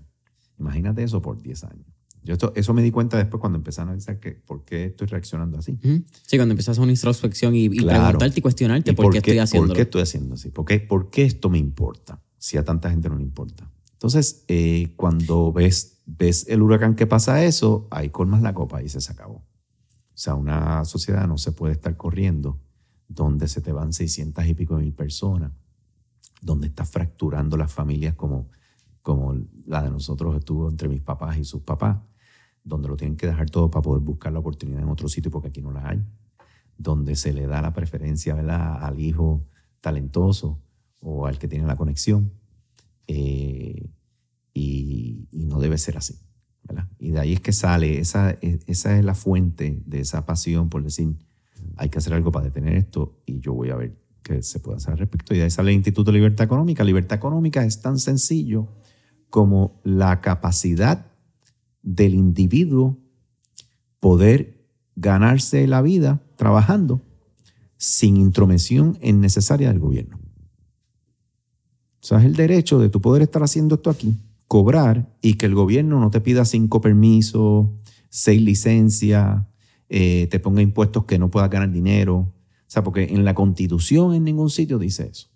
Imagínate 0.60 1.04
eso 1.04 1.22
por 1.22 1.42
10 1.42 1.64
años. 1.64 1.88
Yo 2.24 2.34
esto, 2.34 2.52
eso 2.56 2.74
me 2.74 2.82
di 2.82 2.92
cuenta 2.92 3.18
después 3.18 3.40
cuando 3.40 3.58
empecé 3.58 3.82
a 3.82 3.86
analizar 3.86 4.20
que, 4.20 4.32
por 4.32 4.66
qué 4.66 4.86
estoy 4.86 5.08
reaccionando 5.08 5.58
así. 5.58 5.78
Sí, 6.26 6.38
cuando 6.38 6.54
empezás 6.54 6.78
una 6.78 6.92
introspección 6.92 7.56
y, 7.56 7.70
preguntarte 7.70 8.40
y 8.40 8.42
cuestionarte 8.42 8.94
por, 8.94 9.12
qué, 9.12 9.20
estoy 9.20 9.40
haciendo. 9.40 9.68
¿Por 9.68 9.76
qué 9.76 9.82
estoy 9.84 10.02
haciendo 10.02 10.36
así? 10.36 10.50
¿Por 10.50 10.66
qué, 10.66 10.80
¿Por 10.80 11.10
qué 11.10 11.24
esto 11.24 11.50
me 11.50 11.58
importa? 11.58 12.22
Si 12.38 12.58
a 12.58 12.64
tanta 12.64 12.90
gente 12.90 13.10
no 13.10 13.16
le 13.16 13.24
importa. 13.24 13.70
Entonces, 13.94 14.46
eh, 14.48 14.94
cuando 14.96 15.52
ves, 15.52 16.02
ves 16.06 16.46
el 16.48 16.62
huracán 16.62 16.96
que 16.96 17.08
pasa 17.08 17.44
eso, 17.44 17.88
ahí 17.92 18.10
colmas 18.10 18.42
la 18.42 18.54
copa 18.54 18.82
y 18.82 18.90
se 18.90 19.12
acabó. 19.12 19.36
O 19.36 20.22
sea, 20.22 20.36
una 20.36 20.84
sociedad 20.86 21.28
no 21.28 21.38
se 21.38 21.52
puede 21.52 21.74
estar 21.74 21.96
corriendo 21.96 22.60
donde 23.10 23.48
se 23.48 23.60
te 23.60 23.72
van 23.72 23.92
600 23.92 24.46
y 24.46 24.54
pico 24.54 24.76
mil 24.78 24.94
personas, 24.94 25.52
donde 26.42 26.68
estás 26.68 26.90
fracturando 26.90 27.58
las 27.58 27.74
familias 27.74 28.16
como, 28.16 28.50
como 29.02 29.36
la 29.66 29.82
de 29.82 29.90
nosotros 29.90 30.38
estuvo 30.38 30.70
entre 30.70 30.88
mis 30.88 31.02
papás 31.02 31.38
y 31.38 31.44
sus 31.44 31.64
papás, 31.64 31.98
donde 32.64 32.88
lo 32.88 32.98
tienen 32.98 33.18
que 33.18 33.28
dejar 33.28 33.50
todo 33.50 33.72
para 33.72 33.82
poder 33.82 34.02
buscar 34.04 34.32
la 34.34 34.40
oportunidad 34.40 34.82
en 34.82 34.90
otro 34.90 35.08
sitio 35.08 35.32
porque 35.32 35.50
aquí 35.50 35.62
no 35.62 35.72
la 35.72 35.90
hay, 35.90 36.04
donde 36.78 37.16
se 37.16 37.34
le 37.34 37.48
da 37.48 37.62
la 37.62 37.74
preferencia 37.74 38.36
¿verdad? 38.36 38.84
al 38.84 39.00
hijo 39.00 39.46
talentoso 39.82 40.62
o 41.02 41.26
al 41.26 41.40
que 41.40 41.48
tiene 41.48 41.66
la 41.66 41.76
conexión, 41.76 42.34
eh, 43.08 43.90
y 44.54 45.28
no 45.32 45.60
debe 45.60 45.78
ser 45.78 45.98
así. 45.98 46.20
Y 47.00 47.12
de 47.12 47.20
ahí 47.20 47.34
es 47.34 47.42
que 47.42 47.54
sale, 47.54 48.00
esa, 48.00 48.32
esa 48.42 48.98
es 48.98 49.04
la 49.04 49.16
fuente 49.16 49.82
de 49.86 50.02
esa 50.02 50.26
pasión 50.26 50.70
por 50.70 50.84
decir, 50.84 51.16
hay 51.78 51.90
que 51.90 51.98
hacer 51.98 52.14
algo 52.14 52.32
para 52.32 52.46
detener 52.46 52.74
esto 52.74 53.22
y 53.26 53.40
yo 53.40 53.54
voy 53.54 53.70
a 53.70 53.76
ver 53.76 53.98
qué 54.22 54.42
se 54.44 54.60
puede 54.60 54.78
hacer 54.78 54.92
al 54.92 55.00
respecto. 55.00 55.34
Y 55.34 55.38
de 55.38 55.44
ahí 55.44 55.50
sale 55.50 55.72
el 55.72 55.78
Instituto 55.78 56.12
de 56.12 56.18
Libertad 56.18 56.46
Económica. 56.46 56.84
Libertad 56.84 57.18
Económica 57.18 57.64
es 57.64 57.82
tan 57.82 57.98
sencillo 57.98 58.68
como 59.30 59.80
la 59.84 60.22
capacidad 60.22 61.09
del 61.82 62.14
individuo 62.14 62.98
poder 64.00 64.66
ganarse 64.96 65.66
la 65.68 65.82
vida 65.82 66.22
trabajando 66.36 67.02
sin 67.78 68.18
intromisión 68.18 68.98
innecesaria 69.02 69.70
del 69.70 69.80
gobierno. 69.80 70.20
O 72.02 72.06
sea, 72.06 72.20
es 72.20 72.26
el 72.26 72.36
derecho 72.36 72.80
de 72.80 72.90
tu 72.90 73.02
poder 73.02 73.22
estar 73.22 73.44
haciendo 73.44 73.76
esto 73.76 73.90
aquí 73.90 74.18
cobrar 74.50 75.16
y 75.22 75.36
que 75.36 75.46
el 75.46 75.54
gobierno 75.54 76.00
no 76.00 76.10
te 76.10 76.22
pida 76.22 76.44
cinco 76.44 76.82
permisos, 76.82 77.68
seis 78.10 78.42
licencias, 78.42 79.46
eh, 79.90 80.28
te 80.32 80.40
ponga 80.40 80.64
impuestos 80.64 81.06
que 81.06 81.20
no 81.20 81.30
puedas 81.30 81.52
ganar 81.52 81.72
dinero. 81.72 82.18
O 82.18 82.34
sea, 82.66 82.84
porque 82.84 83.04
en 83.04 83.24
la 83.24 83.36
constitución 83.36 84.16
en 84.16 84.24
ningún 84.24 84.50
sitio 84.50 84.80
dice 84.80 85.08
eso. 85.12 85.30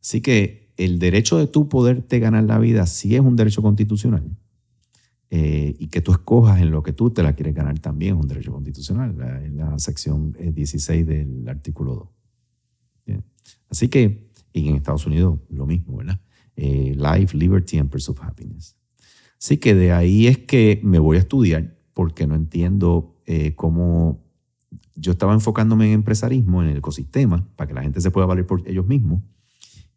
Así 0.00 0.20
que 0.20 0.61
el 0.76 0.98
derecho 0.98 1.38
de 1.38 1.46
tú 1.46 1.68
poderte 1.68 2.18
ganar 2.18 2.44
la 2.44 2.58
vida 2.58 2.86
sí 2.86 3.14
es 3.14 3.20
un 3.20 3.36
derecho 3.36 3.62
constitucional. 3.62 4.24
Eh, 5.34 5.76
y 5.78 5.88
que 5.88 6.02
tú 6.02 6.12
escojas 6.12 6.60
en 6.60 6.70
lo 6.70 6.82
que 6.82 6.92
tú 6.92 7.08
te 7.08 7.22
la 7.22 7.32
quieres 7.32 7.54
ganar 7.54 7.78
también 7.78 8.16
es 8.16 8.20
un 8.20 8.28
derecho 8.28 8.52
constitucional, 8.52 9.16
en 9.42 9.56
la 9.56 9.78
sección 9.78 10.32
16 10.38 11.00
eh, 11.00 11.04
del 11.04 11.48
artículo 11.48 12.12
2. 13.06 13.18
Así 13.70 13.88
que, 13.88 14.28
y 14.52 14.68
en 14.68 14.76
Estados 14.76 15.06
Unidos 15.06 15.38
lo 15.48 15.64
mismo, 15.64 15.96
¿verdad? 15.96 16.20
Eh, 16.54 16.94
life, 16.94 17.34
Liberty 17.34 17.78
and 17.78 17.88
Pursuit 17.88 18.18
of 18.18 18.24
Happiness. 18.26 18.76
Así 19.38 19.56
que 19.56 19.74
de 19.74 19.92
ahí 19.92 20.26
es 20.26 20.36
que 20.36 20.82
me 20.84 20.98
voy 20.98 21.16
a 21.16 21.20
estudiar 21.20 21.78
porque 21.94 22.26
no 22.26 22.34
entiendo 22.34 23.16
cómo 23.56 24.22
yo 24.94 25.12
estaba 25.12 25.32
enfocándome 25.32 25.86
en 25.86 25.92
empresarismo, 25.92 26.62
en 26.62 26.68
el 26.68 26.76
ecosistema, 26.76 27.48
para 27.56 27.68
que 27.68 27.74
la 27.74 27.82
gente 27.82 28.02
se 28.02 28.10
pueda 28.10 28.26
valer 28.26 28.46
por 28.46 28.68
ellos 28.68 28.86
mismos. 28.86 29.22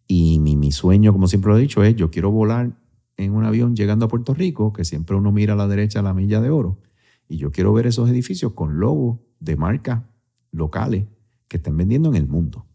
Y 0.08 0.40
mi, 0.40 0.72
sueño, 0.72 1.12
como 1.12 1.28
siempre 1.28 1.52
lo 1.52 1.58
he 1.58 1.62
dicho, 1.62 1.84
es 1.84 1.96
yo 1.96 2.12
quiero 2.12 2.32
volar 2.32 2.78
en 3.18 3.34
un 3.34 3.44
avión 3.44 3.76
llegando 3.76 4.06
a 4.06 4.08
Puerto 4.08 4.34
Rico, 4.34 4.72
que 4.72 4.86
siempre 4.86 5.16
uno 5.16 5.32
mira 5.32 5.54
a 5.54 5.56
la 5.56 5.68
derecha 5.68 6.02
la 6.02 6.14
milla 6.14 6.42
de 6.42 6.50
oro, 6.50 6.80
y 7.28 7.38
yo 7.38 7.52
quiero 7.52 7.74
ver 7.74 7.88
esos 7.88 8.10
edificios 8.10 8.54
con 8.54 8.80
logos 8.80 9.20
de 9.40 9.56
marcas 9.56 10.04
locales 10.52 11.06
que 11.48 11.58
estén 11.58 11.76
vendiendo 11.76 12.10
en 12.10 12.16
el 12.16 12.28
mundo. 12.28 12.66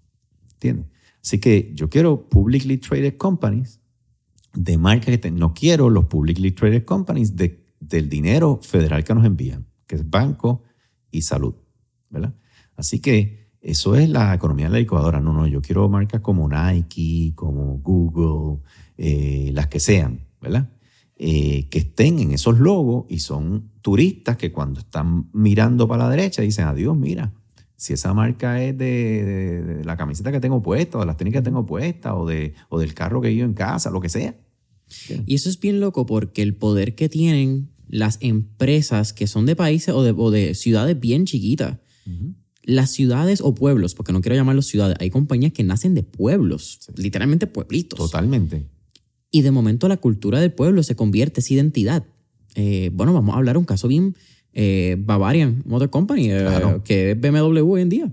¿Entiendes? 0.55 0.87
Así 1.23 1.39
que 1.39 1.73
yo 1.75 1.89
quiero 1.89 2.29
publicly 2.29 2.79
traded 2.79 3.17
companies 3.17 3.81
de 4.53 4.79
marca 4.79 5.17
que 5.17 5.31
no 5.31 5.55
quiero 5.55 5.91
los 5.91 6.07
publicly 6.07 6.53
traded 6.53 6.85
companies 6.85 7.37
de, 7.37 7.65
del 7.79 8.09
dinero 8.09 8.59
federal 8.63 9.05
que 9.05 9.15
nos 9.15 9.25
envían, 9.25 9.67
que 9.87 9.97
es 9.97 10.09
banco 10.09 10.63
y 11.11 11.23
salud, 11.23 11.55
¿verdad? 12.09 12.35
Así 12.77 13.01
que 13.01 13.50
eso 13.61 13.95
es 13.97 14.09
la 14.09 14.35
economía 14.35 14.67
de 14.67 14.73
la 14.73 14.79
licuadora. 14.79 15.21
No, 15.21 15.33
no, 15.33 15.47
yo 15.47 15.61
quiero 15.61 15.89
marcas 15.89 16.21
como 16.21 16.49
Nike, 16.49 17.33
como 17.35 17.79
Google, 17.79 18.61
eh, 18.97 19.51
las 19.53 19.67
que 19.67 19.81
sean, 19.81 20.27
¿verdad? 20.41 20.71
Eh, 21.17 21.69
que 21.69 21.81
estén 21.81 22.19
en 22.19 22.33
esos 22.33 22.59
logos 22.59 23.05
y 23.11 23.19
son 23.19 23.73
turistas 23.83 24.39
que 24.39 24.53
cuando 24.53 24.81
están 24.81 25.29
mirando 25.35 25.87
para 25.87 26.05
la 26.05 26.11
derecha 26.11 26.41
dicen, 26.41 26.65
adiós, 26.65 26.97
mira, 26.97 27.35
si 27.77 27.93
esa 27.93 28.15
marca 28.15 28.63
es 28.63 28.77
de, 28.77 29.83
la 29.85 29.97
camiseta 29.97 30.33
que 30.33 30.41
tengo 30.41 30.63
puesta, 30.63 30.97
o 30.99 31.01
de 31.01 31.07
las 31.07 31.17
técnicas 31.19 31.41
que 31.41 31.47
tengo 31.47 31.67
puestas, 31.67 32.15
o, 32.17 32.27
de, 32.27 32.55
o 32.71 32.79
del 32.79 32.95
carro 32.95 33.21
que 33.21 33.35
yo 33.35 33.45
en 33.45 33.55
casa, 33.55 33.91
lo 33.91 34.01
que 34.01 34.09
sea. 34.09 34.35
Y 35.27 35.35
eso 35.35 35.49
es 35.49 35.61
bien 35.61 35.81
loco 35.81 36.07
porque 36.07 36.43
el 36.43 36.55
poder 36.55 36.95
que 36.95 37.09
tienen 37.09 37.71
las 37.87 38.19
empresas 38.21 39.13
que 39.13 39.27
son 39.27 39.47
de 39.47 39.57
países 39.57 39.95
o 39.95 40.31
de, 40.31 40.55
ciudades 40.55 40.99
bien 40.99 41.27
chiquitas, 41.27 41.79
las 42.63 42.91
ciudades 42.91 43.41
o 43.41 43.55
pueblos, 43.55 43.95
porque 43.95 44.13
no 44.13 44.21
quiero 44.21 44.37
llamarlos 44.37 44.67
ciudades, 44.67 44.97
hay 45.01 45.11
compañías 45.11 45.53
que 45.53 45.63
nacen 45.63 45.95
de 45.95 46.03
pueblos, 46.03 46.81
literalmente 46.97 47.47
pueblitos. 47.47 47.99
Totalmente. 47.99 48.67
Y 49.31 49.43
de 49.43 49.51
momento 49.51 49.89
la 49.89 49.97
cultura 49.97 50.41
del 50.41 50.53
pueblo 50.53 50.83
se 50.83 50.97
convierte, 50.97 51.41
esa 51.41 51.55
identidad. 51.55 52.05
Eh, 52.55 52.91
bueno, 52.93 53.13
vamos 53.13 53.35
a 53.35 53.39
hablar 53.39 53.57
un 53.57 53.65
caso 53.65 53.89
bien 53.89 54.17
eh, 54.53 54.97
Bavarian 54.99 55.63
Motor 55.65 55.91
Company, 55.91 56.33
eh, 56.33 56.81
que 56.85 57.13
es 57.13 57.21
BMW 57.21 57.61
hoy 57.71 57.83
en 57.83 57.89
día. 57.89 58.13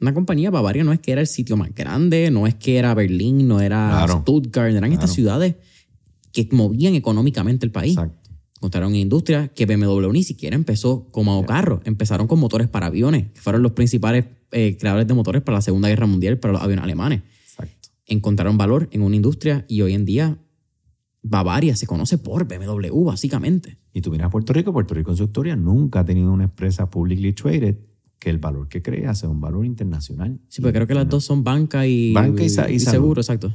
Una 0.00 0.12
compañía 0.12 0.50
Bavaria 0.50 0.84
no 0.84 0.92
es 0.92 1.00
que 1.00 1.12
era 1.12 1.20
el 1.22 1.26
sitio 1.26 1.56
más 1.56 1.74
grande, 1.74 2.30
no 2.30 2.46
es 2.46 2.54
que 2.54 2.76
era 2.76 2.92
Berlín, 2.94 3.48
no 3.48 3.60
era 3.60 4.06
Stuttgart, 4.08 4.74
eran 4.74 4.92
estas 4.92 5.12
ciudades 5.12 5.54
que 6.32 6.46
movían 6.52 6.94
económicamente 6.94 7.64
el 7.64 7.72
país. 7.72 7.96
Exacto. 7.96 8.25
Contaron 8.60 8.94
industria 8.94 9.48
que 9.48 9.66
BMW 9.66 10.10
ni 10.12 10.22
siquiera 10.22 10.56
empezó 10.56 11.10
como 11.10 11.44
carro, 11.44 11.80
empezaron 11.84 12.26
con 12.26 12.40
motores 12.40 12.68
para 12.68 12.86
aviones, 12.86 13.30
que 13.32 13.40
fueron 13.40 13.62
los 13.62 13.72
principales 13.72 14.26
creadores 14.50 15.06
de 15.06 15.14
motores 15.14 15.42
para 15.42 15.58
la 15.58 15.62
Segunda 15.62 15.88
Guerra 15.88 16.06
Mundial, 16.06 16.38
para 16.38 16.52
los 16.52 16.62
aviones 16.62 16.82
alemanes. 16.84 17.22
Exacto. 17.42 17.90
Encontraron 18.06 18.56
valor 18.56 18.88
en 18.92 19.02
una 19.02 19.14
industria 19.16 19.66
y 19.68 19.82
hoy 19.82 19.92
en 19.92 20.04
día 20.06 20.38
Bavaria 21.22 21.76
se 21.76 21.86
conoce 21.86 22.18
por 22.18 22.46
BMW, 22.46 23.04
básicamente. 23.04 23.78
Y 23.92 24.00
tú 24.00 24.10
miras 24.10 24.28
a 24.28 24.30
Puerto 24.30 24.52
Rico, 24.52 24.72
Puerto 24.72 24.94
Rico 24.94 25.10
en 25.10 25.16
su 25.16 25.24
historia 25.24 25.56
nunca 25.56 26.00
ha 26.00 26.04
tenido 26.04 26.32
una 26.32 26.44
empresa 26.44 26.88
publicly 26.88 27.32
traded 27.32 27.76
que 28.18 28.30
el 28.30 28.38
valor 28.38 28.68
que 28.68 28.80
crea 28.80 29.14
sea 29.14 29.28
un 29.28 29.40
valor 29.40 29.66
internacional. 29.66 30.40
Sí, 30.48 30.62
porque 30.62 30.74
creo 30.74 30.86
que 30.86 30.94
las 30.94 31.08
dos 31.08 31.24
son 31.24 31.44
banca 31.44 31.86
y, 31.86 32.12
banca 32.14 32.42
y, 32.42 32.78
seguro, 32.78 33.20
exacto. 33.20 33.52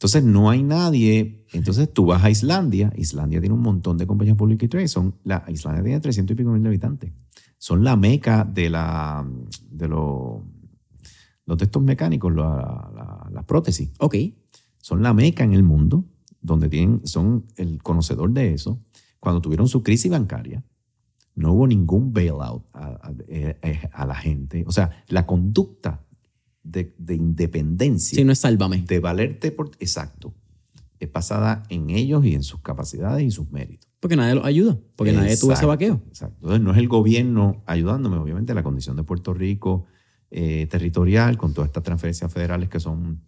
Entonces 0.00 0.24
no 0.24 0.48
hay 0.48 0.62
nadie. 0.62 1.44
Entonces 1.52 1.92
tú 1.92 2.06
vas 2.06 2.24
a 2.24 2.30
Islandia. 2.30 2.90
Islandia 2.96 3.38
tiene 3.38 3.54
un 3.54 3.60
montón 3.60 3.98
de 3.98 4.06
compañías 4.06 4.34
publicly 4.34 4.66
traded. 4.66 4.88
Son, 4.88 5.14
la, 5.24 5.44
Islandia 5.48 5.84
tiene 5.84 6.00
300 6.00 6.32
y 6.32 6.36
pico 6.38 6.50
mil 6.52 6.66
habitantes. 6.66 7.12
Son 7.58 7.84
la 7.84 7.96
meca 7.96 8.44
de, 8.44 8.70
la, 8.70 9.28
de 9.70 9.88
los, 9.88 10.40
los 11.44 11.58
textos 11.58 11.82
mecánicos, 11.82 12.32
las 12.34 13.44
prótesis. 13.44 13.90
Ok. 13.98 14.16
Son 14.78 15.02
la 15.02 15.12
meca 15.12 15.44
en 15.44 15.52
el 15.52 15.62
mundo 15.64 16.06
donde 16.40 16.70
tienen, 16.70 17.06
son 17.06 17.44
el 17.56 17.82
conocedor 17.82 18.32
de 18.32 18.54
eso, 18.54 18.80
cuando 19.18 19.42
tuvieron 19.42 19.68
su 19.68 19.82
crisis 19.82 20.10
bancaria, 20.10 20.64
no 21.34 21.52
hubo 21.52 21.66
ningún 21.66 22.14
bailout 22.14 22.64
a, 22.72 23.12
eh, 23.28 23.58
eh, 23.60 23.90
la 24.06 24.14
gente. 24.14 24.64
O 24.66 24.72
sea, 24.72 25.04
la 25.08 25.26
conducta 25.26 26.06
de, 26.62 26.94
independencia. 27.08 28.16
Sí, 28.16 28.24
no 28.24 28.32
es 28.32 28.38
sálvame. 28.38 28.84
De 28.86 29.00
valerte 29.00 29.52
por. 29.52 29.70
Exacto. 29.80 30.34
Es 30.98 31.10
basada 31.10 31.62
en 31.70 31.90
ellos 31.90 32.24
y 32.24 32.34
en 32.34 32.42
sus 32.42 32.60
capacidades 32.60 33.24
y 33.24 33.30
sus 33.30 33.50
méritos. 33.50 33.88
Porque 34.00 34.16
nadie 34.16 34.34
los 34.34 34.44
ayuda. 34.44 34.78
Porque 34.96 35.12
nadie 35.12 35.36
tuvo 35.36 35.52
ese 35.52 35.66
vaqueo. 35.66 36.02
Exacto. 36.08 36.36
Entonces, 36.42 36.60
no 36.62 36.72
es 36.72 36.78
el 36.78 36.88
gobierno 36.88 37.62
ayudándome. 37.66 38.16
Obviamente, 38.16 38.52
la 38.54 38.62
condición 38.62 38.96
de 38.96 39.02
Puerto 39.02 39.32
Rico 39.32 39.86
eh, 40.30 40.66
territorial, 40.70 41.38
con 41.38 41.54
todas 41.54 41.68
estas 41.68 41.82
transferencias 41.82 42.32
federales 42.32 42.68
que 42.68 42.80
son 42.80 43.22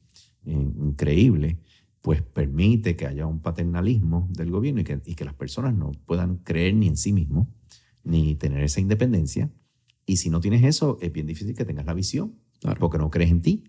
increíbles 0.44 1.56
pues 2.02 2.20
permite 2.20 2.96
que 2.96 3.06
haya 3.06 3.26
un 3.26 3.40
paternalismo 3.40 4.28
del 4.32 4.50
gobierno 4.50 4.80
y 4.80 4.84
que, 4.84 5.00
y 5.06 5.14
que 5.14 5.24
las 5.24 5.34
personas 5.34 5.74
no 5.74 5.92
puedan 6.04 6.38
creer 6.38 6.74
ni 6.74 6.88
en 6.88 6.96
sí 6.96 7.12
mismos, 7.12 7.46
ni 8.02 8.34
tener 8.34 8.62
esa 8.64 8.80
independencia. 8.80 9.50
Y 10.04 10.16
si 10.16 10.28
no 10.28 10.40
tienes 10.40 10.64
eso, 10.64 10.98
es 11.00 11.12
bien 11.12 11.28
difícil 11.28 11.54
que 11.54 11.64
tengas 11.64 11.86
la 11.86 11.94
visión, 11.94 12.34
porque 12.78 12.98
no 12.98 13.10
crees 13.10 13.30
en 13.30 13.42
ti. 13.42 13.64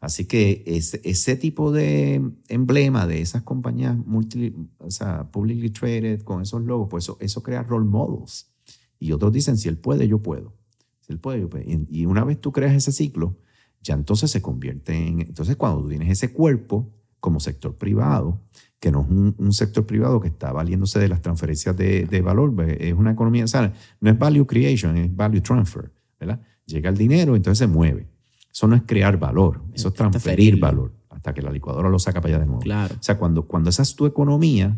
Así 0.00 0.24
que 0.24 0.62
ese, 0.66 1.00
ese 1.04 1.36
tipo 1.36 1.72
de 1.72 2.22
emblema 2.48 3.06
de 3.06 3.20
esas 3.20 3.42
compañías 3.42 3.96
multi, 3.96 4.54
o 4.78 4.90
sea, 4.90 5.30
publicly 5.30 5.70
traded 5.70 6.22
con 6.22 6.40
esos 6.40 6.62
logos, 6.62 6.88
pues 6.90 7.04
eso, 7.04 7.18
eso 7.20 7.42
crea 7.42 7.62
role 7.62 7.84
models. 7.84 8.50
Y 8.98 9.12
otros 9.12 9.32
dicen, 9.32 9.58
si 9.58 9.68
él 9.68 9.76
puede, 9.76 10.08
yo 10.08 10.22
puedo. 10.22 10.54
Si 11.00 11.12
él 11.12 11.18
puede, 11.18 11.40
yo 11.40 11.50
puedo. 11.50 11.64
Y, 11.64 11.86
y 11.90 12.06
una 12.06 12.24
vez 12.24 12.40
tú 12.40 12.50
creas 12.50 12.74
ese 12.74 12.92
ciclo, 12.92 13.36
ya 13.82 13.94
entonces 13.94 14.30
se 14.30 14.40
convierte 14.40 14.94
en... 14.94 15.20
Entonces 15.20 15.56
cuando 15.56 15.82
tú 15.82 15.88
tienes 15.88 16.08
ese 16.10 16.32
cuerpo, 16.32 16.90
como 17.20 17.38
sector 17.38 17.76
privado, 17.76 18.40
que 18.80 18.90
no 18.90 19.02
es 19.02 19.08
un, 19.38 19.52
sector 19.52 19.86
privado 19.86 20.20
que 20.20 20.28
está 20.28 20.52
valiéndose 20.52 20.98
de 20.98 21.08
las 21.08 21.20
transferencias 21.20 21.76
de, 21.76 22.22
valor, 22.24 22.54
pues, 22.54 22.76
es 22.80 22.94
una 22.94 23.12
economía, 23.12 23.44
o 23.44 23.72
no 24.00 24.10
es 24.10 24.18
value 24.18 24.46
creation, 24.46 24.96
es 24.96 25.14
value 25.14 25.42
transfer, 25.42 25.92
¿verdad? 26.18 26.40
Llega 26.64 26.88
el 26.88 26.96
dinero, 26.96 27.36
entonces 27.36 27.58
se 27.58 27.66
mueve. 27.66 28.08
Eso 28.52 28.66
no 28.66 28.76
es 28.76 28.82
crear 28.86 29.18
valor, 29.18 29.62
eso 29.72 29.88
es 29.88 29.94
transferir 29.94 30.58
valor 30.58 30.92
hasta 31.08 31.34
que 31.34 31.42
la 31.42 31.50
licuadora 31.50 31.88
lo 31.88 31.98
saca 31.98 32.20
para 32.20 32.34
allá 32.34 32.40
de 32.40 32.46
nuevo. 32.46 32.60
Claro. 32.60 32.94
O 32.98 33.02
sea, 33.02 33.18
cuando, 33.18 33.46
cuando 33.46 33.70
esa 33.70 33.82
es 33.82 33.94
tu 33.94 34.06
economía, 34.06 34.76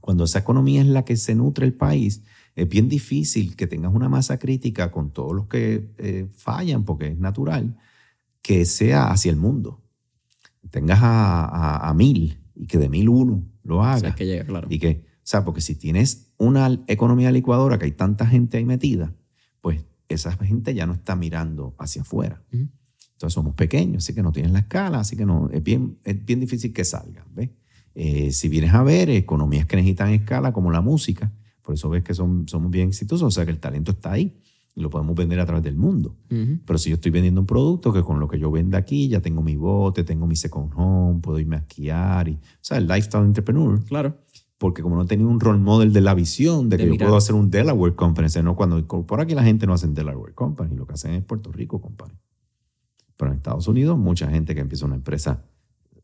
cuando 0.00 0.24
esa 0.24 0.38
economía 0.38 0.80
es 0.80 0.86
la 0.86 1.04
que 1.04 1.16
se 1.16 1.34
nutre 1.34 1.66
el 1.66 1.74
país, 1.74 2.22
es 2.54 2.68
bien 2.68 2.88
difícil 2.88 3.56
que 3.56 3.66
tengas 3.66 3.94
una 3.94 4.08
masa 4.08 4.38
crítica 4.38 4.90
con 4.90 5.10
todos 5.10 5.34
los 5.34 5.46
que 5.46 5.90
eh, 5.98 6.28
fallan, 6.34 6.84
porque 6.84 7.08
es 7.08 7.18
natural, 7.18 7.76
que 8.42 8.64
sea 8.64 9.10
hacia 9.10 9.30
el 9.30 9.36
mundo 9.36 9.82
tengas 10.70 10.98
a, 11.02 11.92
mil 11.96 12.38
y 12.54 12.66
que 12.66 12.78
de 12.78 12.88
mil 12.88 13.08
uno 13.08 13.44
lo 13.62 13.82
haga. 13.82 14.14
que 14.14 14.26
llega, 14.26 14.44
claro. 14.44 14.68
Y 14.70 14.78
que, 14.78 15.04
o 15.16 15.20
sea, 15.22 15.44
porque 15.44 15.60
si 15.60 15.74
tienes 15.74 16.32
una 16.38 16.80
economía 16.86 17.30
licuadora 17.30 17.78
que 17.78 17.86
hay 17.86 17.92
tanta 17.92 18.26
gente 18.26 18.56
ahí 18.56 18.64
metida, 18.64 19.14
pues 19.60 19.84
esa 20.08 20.32
gente 20.32 20.74
ya 20.74 20.86
no 20.86 20.94
está 20.94 21.16
mirando 21.16 21.74
hacia 21.78 22.02
afuera. 22.02 22.42
Entonces 23.18 23.34
somos 23.34 23.54
pequeños, 23.54 24.04
así 24.04 24.14
que 24.14 24.22
no 24.22 24.30
tienes 24.30 24.52
la 24.52 24.60
escala, 24.60 25.00
así 25.00 25.16
que 25.16 25.26
no, 25.26 25.50
es 25.50 25.60
bien, 25.60 25.98
es 26.04 26.24
bien 26.24 26.38
difícil 26.38 26.72
que 26.72 26.84
salgan. 26.84 27.24
¿ves? 27.34 27.50
Eh, 27.96 28.30
si 28.30 28.48
vienes 28.48 28.72
a 28.74 28.84
ver 28.84 29.10
economías 29.10 29.66
que 29.66 29.74
necesitan 29.74 30.10
escala, 30.10 30.52
como 30.52 30.70
la 30.70 30.80
música, 30.80 31.32
por 31.62 31.74
eso 31.74 31.90
ves 31.90 32.04
que 32.04 32.14
son, 32.14 32.46
somos 32.46 32.70
bien 32.70 32.90
exitosos, 32.90 33.26
o 33.26 33.30
sea 33.32 33.44
que 33.44 33.50
el 33.50 33.58
talento 33.58 33.90
está 33.90 34.12
ahí 34.12 34.40
y 34.72 34.80
lo 34.80 34.88
podemos 34.88 35.16
vender 35.16 35.40
a 35.40 35.46
través 35.46 35.64
del 35.64 35.74
mundo. 35.74 36.14
Pero 36.28 36.78
si 36.78 36.90
yo 36.90 36.94
estoy 36.94 37.10
vendiendo 37.10 37.40
un 37.40 37.46
producto 37.48 37.92
que 37.92 38.04
con 38.04 38.20
lo 38.20 38.28
que 38.28 38.38
yo 38.38 38.52
venda 38.52 38.78
aquí, 38.78 39.08
ya 39.08 39.20
tengo 39.20 39.42
mi 39.42 39.56
bote, 39.56 40.04
tengo 40.04 40.28
mi 40.28 40.36
second 40.36 40.70
home, 40.76 41.18
puedo 41.20 41.40
irme 41.40 41.56
a 41.56 41.58
esquiar. 41.58 42.28
Y, 42.28 42.34
o 42.34 42.38
sea, 42.60 42.78
el 42.78 42.86
lifestyle 42.86 43.24
entrepreneur. 43.24 43.82
Claro. 43.84 44.16
Porque 44.58 44.80
como 44.80 44.94
no 44.94 45.06
tenía 45.06 45.26
un 45.26 45.40
role 45.40 45.58
model 45.58 45.92
de 45.92 46.00
la 46.02 46.14
visión 46.14 46.68
de 46.68 46.76
que 46.76 46.86
yo 46.86 46.96
puedo 46.96 47.16
hacer 47.16 47.34
un 47.34 47.50
Delaware 47.50 47.96
Company, 47.96 48.28
no 48.44 48.54
cuando 48.54 48.86
por 48.86 49.20
aquí 49.20 49.34
la 49.34 49.42
gente 49.42 49.66
no 49.66 49.72
hace 49.72 49.88
Delaware 49.88 50.34
Company, 50.34 50.76
lo 50.76 50.86
que 50.86 50.94
hacen 50.94 51.14
es 51.14 51.24
Puerto 51.24 51.50
Rico 51.50 51.80
Company. 51.80 52.14
Pero 53.18 53.32
en 53.32 53.36
Estados 53.36 53.68
Unidos, 53.68 53.98
mucha 53.98 54.30
gente 54.30 54.54
que 54.54 54.62
empieza 54.62 54.86
una 54.86 54.94
empresa 54.94 55.44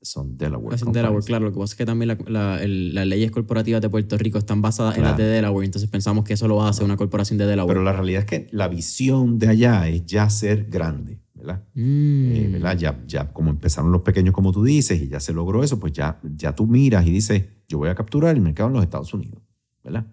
son 0.05 0.37
Delaware. 0.37 0.77
Son 0.77 0.93
Delaware, 0.93 1.25
claro. 1.25 1.47
Lo 1.47 1.53
que 1.53 1.59
pasa 1.59 1.73
es 1.73 1.77
que 1.77 1.87
también 1.87 2.19
las 2.29 3.07
leyes 3.07 3.31
corporativas 3.31 3.81
de 3.81 3.89
Puerto 3.89 4.19
Rico 4.19 4.37
están 4.37 4.61
basadas 4.61 4.99
en 4.99 5.05
las 5.05 5.17
de 5.17 5.25
Delaware, 5.25 5.65
entonces 5.65 5.89
pensamos 5.89 6.25
que 6.25 6.35
eso 6.35 6.47
lo 6.47 6.57
va 6.57 6.67
a 6.67 6.71
hacer 6.71 6.85
una 6.85 6.97
corporación 6.97 7.39
de 7.39 7.47
Delaware. 7.47 7.73
Pero 7.73 7.85
la 7.85 7.93
realidad 7.93 8.21
es 8.21 8.27
que 8.27 8.47
la 8.51 8.69
visión 8.69 9.39
de 9.39 9.49
allá 9.49 9.89
es 9.89 10.05
ya 10.05 10.29
ser 10.29 10.67
grande, 10.67 11.21
¿verdad? 11.33 11.63
Mm. 11.75 12.33
Eh, 12.33 12.49
¿verdad? 12.53 12.77
Ya, 12.77 13.03
ya 13.07 13.33
como 13.33 13.49
empezaron 13.49 13.93
los 13.93 14.03
pequeños, 14.03 14.35
como 14.35 14.53
tú 14.53 14.63
dices, 14.63 15.01
y 15.01 15.09
ya 15.09 15.21
se 15.21 15.33
logró 15.33 15.65
eso, 15.65 15.81
pues 15.81 15.93
ya, 15.93 16.21
ya 16.23 16.55
tú 16.55 16.67
miras 16.67 17.07
y 17.07 17.11
dices, 17.11 17.45
yo 17.67 17.79
voy 17.79 17.89
a 17.89 17.95
capturar 17.95 18.35
el 18.35 18.43
mercado 18.43 18.69
en 18.69 18.75
los 18.75 18.83
Estados 18.83 19.15
Unidos, 19.15 19.43
¿verdad? 19.83 20.07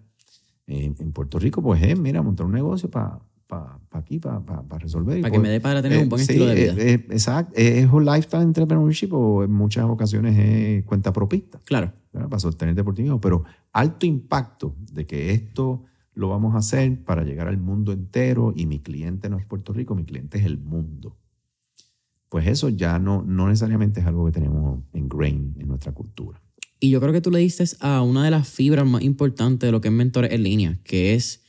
en 0.68 1.12
Puerto 1.12 1.38
Rico, 1.38 1.60
pues 1.60 1.82
es, 1.82 1.98
mira, 1.98 2.22
montar 2.22 2.46
un 2.46 2.52
negocio 2.52 2.90
para 2.90 3.20
para 3.52 3.78
aquí, 4.00 4.18
para 4.18 4.78
resolver. 4.78 5.20
Para 5.20 5.30
que 5.30 5.38
me 5.38 5.50
dé 5.50 5.60
para 5.60 5.82
tener 5.82 6.02
un 6.02 6.08
buen 6.08 6.22
estilo 6.22 6.46
de 6.46 6.54
vida. 6.54 6.74
exacto. 7.14 7.52
¿Es 7.54 7.90
un 7.90 8.06
lifestyle 8.06 8.42
entrepreneurship 8.42 9.12
o 9.12 9.44
en 9.44 9.52
muchas 9.52 9.84
ocasiones 9.84 10.38
es 10.38 10.84
cuenta 10.84 11.12
propista? 11.12 11.60
Claro. 11.64 11.92
Para 12.12 12.38
sostener 12.38 12.74
deportivo. 12.74 13.20
Pero 13.20 13.44
alto 13.72 14.06
impacto 14.06 14.74
de 14.90 15.06
que 15.06 15.32
esto 15.32 15.84
lo 16.14 16.30
vamos 16.30 16.54
a 16.54 16.58
hacer 16.58 17.04
para 17.04 17.24
llegar 17.24 17.48
al 17.48 17.58
mundo 17.58 17.92
entero 17.92 18.54
y 18.56 18.64
mi 18.64 18.78
cliente 18.78 19.28
no 19.28 19.38
es 19.38 19.44
Puerto 19.44 19.74
Rico, 19.74 19.94
mi 19.94 20.04
cliente 20.04 20.38
es 20.38 20.46
el 20.46 20.58
mundo. 20.58 21.18
Pues 22.30 22.46
eso 22.46 22.70
ya 22.70 22.98
no, 22.98 23.22
no 23.22 23.48
necesariamente 23.48 24.00
es 24.00 24.06
algo 24.06 24.24
que 24.24 24.32
tenemos 24.32 24.80
en 24.94 25.08
grain 25.10 25.54
en 25.58 25.68
nuestra 25.68 25.92
cultura. 25.92 26.40
Y 26.80 26.88
yo 26.88 27.00
creo 27.00 27.12
que 27.12 27.20
tú 27.20 27.30
le 27.30 27.38
dices 27.38 27.76
a 27.80 28.00
una 28.00 28.24
de 28.24 28.30
las 28.30 28.48
fibras 28.48 28.86
más 28.86 29.02
importantes 29.02 29.68
de 29.68 29.72
lo 29.72 29.82
que 29.82 29.88
es 29.88 29.94
Mentores 29.94 30.32
en 30.32 30.42
línea, 30.42 30.78
que 30.84 31.14
es 31.14 31.42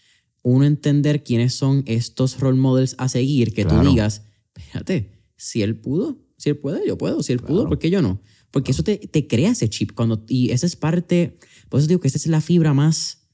uno 0.44 0.66
entender 0.66 1.24
quiénes 1.24 1.54
son 1.54 1.84
estos 1.88 2.40
role 2.40 2.60
models 2.60 2.96
a 3.00 3.10
seguir, 3.10 3.54
que 3.54 3.66
tú 3.66 3.80
digas, 3.80 4.24
fíjate, 4.56 5.12
si 5.36 5.62
él 5.62 5.78
pudo, 5.78 6.20
si 6.38 6.50
él 6.50 6.58
puede, 6.58 6.86
yo 6.88 6.98
puedo, 6.98 7.24
si 7.24 7.34
él 7.34 7.40
pudo, 7.40 7.68
¿por 7.68 7.80
qué 7.80 7.90
yo 7.90 8.02
no? 8.02 8.22
Porque 8.52 8.72
eso 8.72 8.84
te, 8.84 8.98
te, 8.98 9.26
crea 9.26 9.52
ese 9.52 9.70
chip. 9.70 9.94
Cuando, 9.94 10.24
y 10.28 10.52
esa 10.52 10.68
es 10.68 10.76
parte, 10.76 11.40
por 11.70 11.80
eso 11.80 11.88
digo 11.88 12.00
que 12.00 12.08
esa 12.08 12.18
es 12.18 12.28
la 12.28 12.42
fibra 12.42 12.74
más 12.74 13.30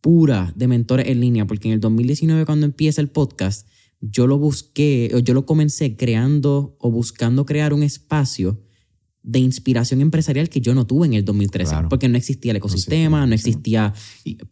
pura 0.00 0.52
de 0.54 0.68
mentores 0.68 1.08
en 1.08 1.20
línea, 1.20 1.46
porque 1.46 1.68
en 1.68 1.74
el 1.74 1.80
2019 1.80 2.44
cuando 2.44 2.66
empieza 2.66 3.00
el 3.00 3.08
podcast, 3.08 3.66
yo 4.00 4.26
lo 4.26 4.38
busqué, 4.38 5.10
o 5.14 5.18
yo 5.18 5.34
lo 5.34 5.46
comencé 5.46 5.96
creando 5.96 6.76
o 6.78 6.90
buscando 6.90 7.46
crear 7.46 7.72
un 7.72 7.82
espacio 7.82 8.62
de 9.28 9.40
inspiración 9.40 10.00
empresarial 10.00 10.48
que 10.48 10.60
yo 10.60 10.72
no 10.72 10.86
tuve 10.86 11.06
en 11.08 11.14
el 11.14 11.24
2013, 11.24 11.70
Claro. 11.72 11.88
porque 11.88 12.08
no 12.08 12.16
existía 12.16 12.52
el 12.52 12.58
ecosistema, 12.58 13.26
no 13.26 13.34
existía, 13.34 13.92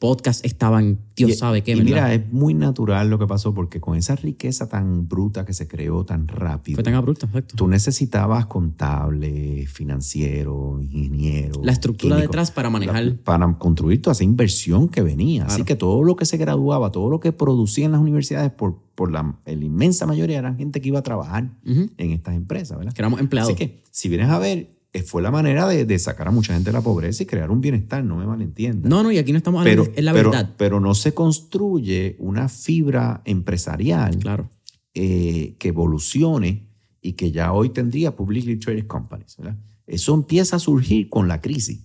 podcast 0.00 0.44
estaban, 0.44 0.98
Dios 1.14 1.30
Y- 1.30 1.34
sabe 1.34 1.62
qué, 1.62 1.70
y 1.70 1.74
¿verdad? 1.76 1.84
mira, 1.86 2.14
es 2.14 2.32
muy 2.32 2.54
natural 2.54 3.08
lo 3.08 3.18
que 3.20 3.26
pasó 3.28 3.54
porque 3.54 3.80
con 3.80 3.96
esa 3.96 4.16
riqueza 4.16 4.68
tan 4.68 5.08
bruta 5.08 5.44
que 5.44 5.52
se 5.54 5.68
creó 5.68 6.04
tan 6.04 6.26
rápido, 6.26 6.74
Fue 6.74 6.82
tan 6.82 6.94
abrupto, 6.94 7.26
exacto. 7.26 7.54
tú 7.56 7.68
necesitabas 7.68 8.46
contables, 8.46 9.70
financieros, 9.70 10.82
ingenieros. 10.82 11.64
La 11.64 11.72
estructura 11.72 12.16
detrás 12.16 12.50
para 12.50 12.68
manejar. 12.70 13.04
la- 13.04 13.14
para 13.22 13.58
construir 13.58 14.02
toda 14.02 14.12
esa 14.12 14.24
inversión 14.24 14.88
que 14.88 15.02
venía. 15.02 15.44
Así 15.46 15.62
que 15.64 15.76
todo 15.76 16.02
lo 16.02 16.16
que 16.16 16.24
se 16.26 16.36
graduaba, 16.36 16.90
todo 16.90 17.08
lo 17.10 17.20
que 17.20 17.32
producían 17.32 17.92
las 17.92 18.00
universidades, 18.00 18.50
por, 18.52 18.82
por 18.94 19.10
la, 19.10 19.36
la 19.44 19.52
inmensa 19.52 20.06
mayoría 20.06 20.38
eran 20.38 20.56
gente 20.56 20.80
que 20.80 20.88
iba 20.88 20.98
a 21.00 21.02
trabajar 21.02 21.50
Ujú. 21.66 21.90
en 21.96 22.10
estas 22.12 22.34
empresas, 22.36 22.78
¿verdad? 22.78 22.92
Que 22.92 23.02
éramos 23.02 23.20
empleados. 23.20 23.50
Así 23.52 23.58
que, 23.58 23.82
si 23.90 24.08
vienes 24.08 24.28
a 24.28 24.38
ver, 24.38 24.70
eh, 24.92 25.02
fue 25.02 25.20
la 25.22 25.30
manera 25.32 25.66
de, 25.66 25.84
de 25.84 25.98
sacar 25.98 26.28
a 26.28 26.30
mucha 26.30 26.54
gente 26.54 26.70
de 26.70 26.74
la 26.74 26.80
pobreza 26.80 27.22
y 27.22 27.26
crear 27.26 27.50
un 27.50 27.60
bienestar, 27.60 28.04
no 28.04 28.16
me 28.16 28.26
malentiendas. 28.26 28.88
no, 28.88 29.02
no, 29.02 29.10
y 29.10 29.18
aquí 29.18 29.32
no 29.32 29.38
estamos 29.38 29.64
pero, 29.64 29.82
hablando, 29.82 29.98
es 29.98 30.04
la 30.04 30.12
pero- 30.12 30.30
verdad. 30.30 30.50
pero 30.56 30.78
no 30.80 30.94
se 30.94 31.12
construye 31.14 32.16
una 32.18 32.48
fibra 32.48 33.22
empresarial 33.24 34.16
Claro. 34.18 34.48
eh, 34.94 35.56
que 35.58 35.68
evolucione 35.68 36.68
y 37.02 37.12
que 37.14 37.32
ya 37.32 37.52
hoy 37.52 37.70
tendría 37.70 38.14
publicly 38.16 38.56
traded 38.56 38.86
companies. 38.86 39.36
¿verdad? 39.36 39.56
Eso 39.86 40.14
empieza 40.14 40.56
a 40.56 40.58
surgir 40.58 41.08
con 41.08 41.26
la 41.28 41.40
crisis. 41.40 41.80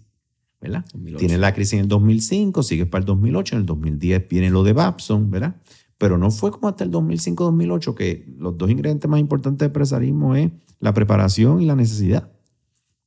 ¿verdad? 0.62 0.84
2008. 0.94 1.20
Tienes 1.20 1.40
la 1.40 1.54
crisis 1.54 1.74
en 1.74 1.80
el 1.80 1.88
2005, 1.88 2.64
sigues 2.64 2.86
para 2.88 3.00
el 3.02 3.06
2008, 3.06 3.56
en 3.56 3.60
el 3.62 3.66
2010 3.66 4.28
viene 4.30 4.50
lo 4.50 4.64
de 4.64 4.74
Babson, 4.74 5.32
¿verdad? 5.32 5.56
Pero 6.00 6.18
no 6.18 6.32
fue 6.32 6.50
como 6.50 6.70
hasta 6.70 6.86
el 6.86 6.92
2005-2008 6.92 7.94
que 7.94 8.26
los 8.38 8.58
dos 8.58 8.72
ingredientes 8.72 9.08
más 9.10 9.20
importantes 9.20 9.60
de 9.60 9.66
empresarismo 9.66 10.34
es 10.34 10.50
la 10.80 10.94
preparación 10.94 11.62
y 11.62 11.66
la 11.66 11.76
necesidad. 11.76 12.32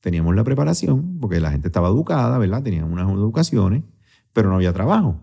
Teníamos 0.01 0.37
la 0.37 0.45
preparación 0.45 1.19
porque 1.19 1.41
la 1.41 1.51
gente 1.51 1.69
estaba 1.69 1.89
educada, 1.89 2.37
¿verdad? 2.37 2.63
Tenían 2.63 2.93
unas 2.93 3.11
educaciones, 3.11 3.83
pero 4.35 4.51
no 4.51 4.57
había 4.57 4.75
trabajo. 4.75 5.17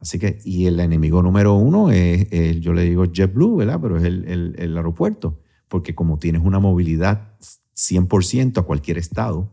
Así 0.00 0.18
que, 0.18 0.40
y 0.44 0.66
el 0.66 0.80
enemigo 0.80 1.22
número 1.22 1.54
uno 1.54 1.92
es, 1.92 2.28
yo 2.60 2.72
le 2.72 2.82
digo 2.82 3.04
JetBlue, 3.04 3.58
¿verdad? 3.58 3.78
Pero 3.80 3.98
es 3.98 4.02
el, 4.02 4.74
aeropuerto, 4.76 5.38
porque 5.68 5.94
como 5.94 6.18
tienes 6.18 6.42
una 6.42 6.58
movilidad 6.58 7.38
100% 7.76 8.58
a 8.58 8.62
cualquier 8.62 8.98
estado, 8.98 9.52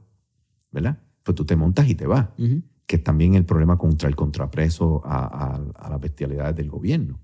¿verdad? 0.71 0.97
Pues 1.21 1.35
tú 1.35 1.45
te 1.45 1.55
montas 1.55 1.87
y 1.87 1.93
te 1.93 2.07
vas, 2.07 2.29
Ujú. 2.39 2.63
Que 2.89 2.95
es 2.95 3.03
también 3.03 3.35
el 3.35 3.45
problema 3.45 3.77
contra 3.77 4.09
el 4.09 4.15
contrapreso 4.15 5.03
a, 5.05 5.19
a- 5.25 5.61
a 5.85 5.89
las 5.91 6.01
bestialidades 6.01 6.55
del 6.55 6.71
gobierno. 6.71 7.19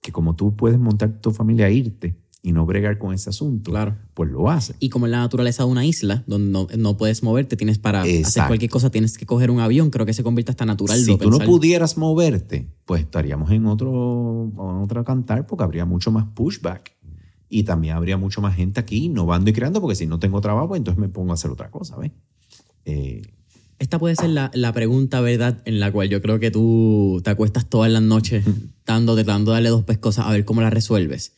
Que 0.00 0.12
como 0.12 0.36
tú 0.36 0.54
puedes 0.54 0.78
montar 0.78 1.20
tu 1.20 1.32
familia 1.32 1.66
a 1.66 1.70
irte 1.70 2.16
y 2.40 2.52
no 2.52 2.64
bregar 2.64 2.98
con 2.98 3.12
ese 3.12 3.30
asunto, 3.30 3.72
Claro. 3.72 3.96
pues 4.14 4.30
lo 4.30 4.48
haces. 4.48 4.76
Y 4.78 4.90
como 4.90 5.06
en 5.06 5.10
la 5.10 5.18
naturaleza 5.18 5.64
de 5.64 5.70
una 5.70 5.84
isla, 5.84 6.22
donde 6.28 6.52
no, 6.52 6.68
no 6.78 6.96
puedes 6.96 7.24
moverte, 7.24 7.56
tienes 7.56 7.80
para 7.80 8.02
hacer 8.02 8.14
Exacto. 8.14 8.50
cualquier 8.50 8.70
cosa, 8.70 8.90
tienes 8.90 9.18
que 9.18 9.26
coger 9.26 9.50
un 9.50 9.58
avión, 9.58 9.90
creo 9.90 10.06
que 10.06 10.12
se 10.14 10.22
convierte 10.22 10.52
hasta 10.52 10.64
natural. 10.64 10.96
Si 11.00 11.16
tú 11.18 11.24
no 11.24 11.38
pensar. 11.38 11.46
pudieras 11.48 11.98
moverte, 11.98 12.68
pues 12.84 13.00
estaríamos 13.02 13.50
en 13.50 13.66
otro, 13.66 14.44
en 14.54 14.60
otro 14.84 15.02
cantar 15.04 15.48
porque 15.48 15.64
habría 15.64 15.84
mucho 15.84 16.12
más 16.12 16.26
pushback. 16.32 16.96
Y 17.48 17.64
también 17.64 17.96
habría 17.96 18.16
mucho 18.18 18.40
más 18.40 18.54
gente 18.54 18.78
aquí 18.78 19.06
innovando 19.06 19.50
y 19.50 19.52
creando, 19.52 19.80
porque 19.80 19.96
si 19.96 20.06
no 20.06 20.20
tengo 20.20 20.40
trabajo, 20.40 20.68
pues 20.68 20.78
entonces 20.78 21.00
me 21.00 21.08
pongo 21.08 21.32
a 21.32 21.34
hacer 21.34 21.50
otra 21.50 21.72
cosa, 21.72 21.96
¿ves? 21.96 22.12
Eh, 22.84 23.22
Esta 23.78 23.98
puede 23.98 24.16
ser 24.16 24.30
la, 24.30 24.50
la 24.54 24.72
pregunta, 24.72 25.20
¿verdad? 25.20 25.62
En 25.64 25.78
la 25.78 25.92
cual 25.92 26.08
yo 26.08 26.20
creo 26.20 26.40
que 26.40 26.50
tú 26.50 27.20
te 27.22 27.30
acuestas 27.30 27.68
todas 27.68 27.90
las 27.92 28.02
noches 28.02 28.44
dándote, 28.84 29.22
dando 29.22 29.52
darle 29.52 29.68
dos 29.68 29.84
pescosas 29.84 30.26
a 30.26 30.32
ver 30.32 30.44
cómo 30.44 30.62
la 30.62 30.70
resuelves. 30.70 31.34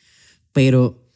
Pero, 0.53 1.07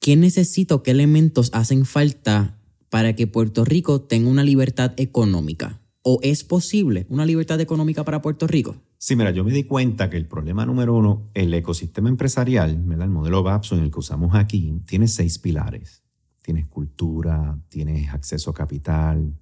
¿qué 0.00 0.16
necesito, 0.16 0.82
qué 0.82 0.92
elementos 0.92 1.50
hacen 1.52 1.84
falta 1.84 2.58
para 2.88 3.14
que 3.14 3.26
Puerto 3.26 3.64
Rico 3.64 4.00
tenga 4.00 4.30
una 4.30 4.42
libertad 4.42 4.92
económica? 4.96 5.80
¿O 6.02 6.20
es 6.22 6.42
posible 6.42 7.04
una 7.10 7.26
libertad 7.26 7.60
económica 7.60 8.04
para 8.04 8.22
Puerto 8.22 8.46
Rico? 8.46 8.76
Sí, 8.96 9.14
mira, 9.14 9.30
yo 9.30 9.44
me 9.44 9.52
di 9.52 9.64
cuenta 9.64 10.08
que 10.08 10.16
el 10.16 10.26
problema 10.26 10.64
número 10.64 10.96
uno, 10.96 11.30
el 11.34 11.52
ecosistema 11.52 12.08
empresarial, 12.08 12.76
¿verdad? 12.84 13.04
el 13.04 13.12
modelo 13.12 13.42
Babson, 13.42 13.80
el 13.80 13.90
que 13.90 13.98
usamos 13.98 14.34
aquí, 14.34 14.74
tiene 14.86 15.06
seis 15.06 15.38
pilares. 15.38 16.02
Tienes 16.42 16.66
cultura, 16.66 17.58
tienes 17.68 18.08
acceso 18.08 18.50
a 18.50 18.54
capital, 18.54 19.34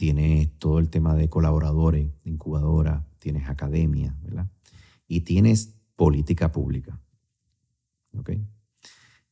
tienes 0.00 0.48
todo 0.58 0.78
el 0.78 0.88
tema 0.88 1.14
de 1.14 1.28
colaboradores, 1.28 2.08
incubadora, 2.24 3.06
tienes 3.18 3.50
academia, 3.50 4.16
¿verdad? 4.22 4.50
Y 5.06 5.20
tienes 5.20 5.74
política 5.94 6.52
pública. 6.52 6.98
¿Ok? 8.16 8.30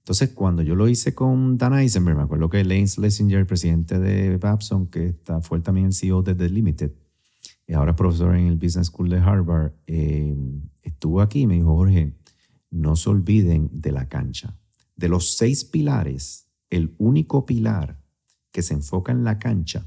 Entonces, 0.00 0.28
cuando 0.34 0.60
yo 0.60 0.74
lo 0.74 0.86
hice 0.86 1.14
con 1.14 1.56
Dan 1.56 1.72
Eisenberg, 1.72 2.18
me 2.18 2.24
acuerdo 2.24 2.50
que 2.50 2.62
Lane 2.64 2.86
Schlesinger, 2.86 3.38
el 3.38 3.46
presidente 3.46 3.98
de 3.98 4.36
Babson, 4.36 4.88
que 4.88 5.06
está, 5.06 5.40
fue 5.40 5.58
también 5.60 5.86
el 5.86 5.94
CEO 5.94 6.22
de 6.22 6.34
The 6.34 6.50
Limited, 6.50 6.92
y 7.66 7.72
ahora 7.72 7.92
es 7.92 7.96
profesor 7.96 8.36
en 8.36 8.48
el 8.48 8.56
Business 8.56 8.88
School 8.88 9.08
de 9.08 9.20
Harvard, 9.20 9.72
eh, 9.86 10.36
estuvo 10.82 11.22
aquí 11.22 11.40
y 11.40 11.46
me 11.46 11.54
dijo, 11.54 11.74
Jorge, 11.76 12.12
no 12.70 12.94
se 12.94 13.08
olviden 13.08 13.70
de 13.72 13.92
la 13.92 14.06
cancha. 14.10 14.54
De 14.96 15.08
los 15.08 15.34
seis 15.38 15.64
pilares, 15.64 16.46
el 16.68 16.94
único 16.98 17.46
pilar 17.46 17.98
que 18.52 18.60
se 18.60 18.74
enfoca 18.74 19.12
en 19.12 19.24
la 19.24 19.38
cancha 19.38 19.86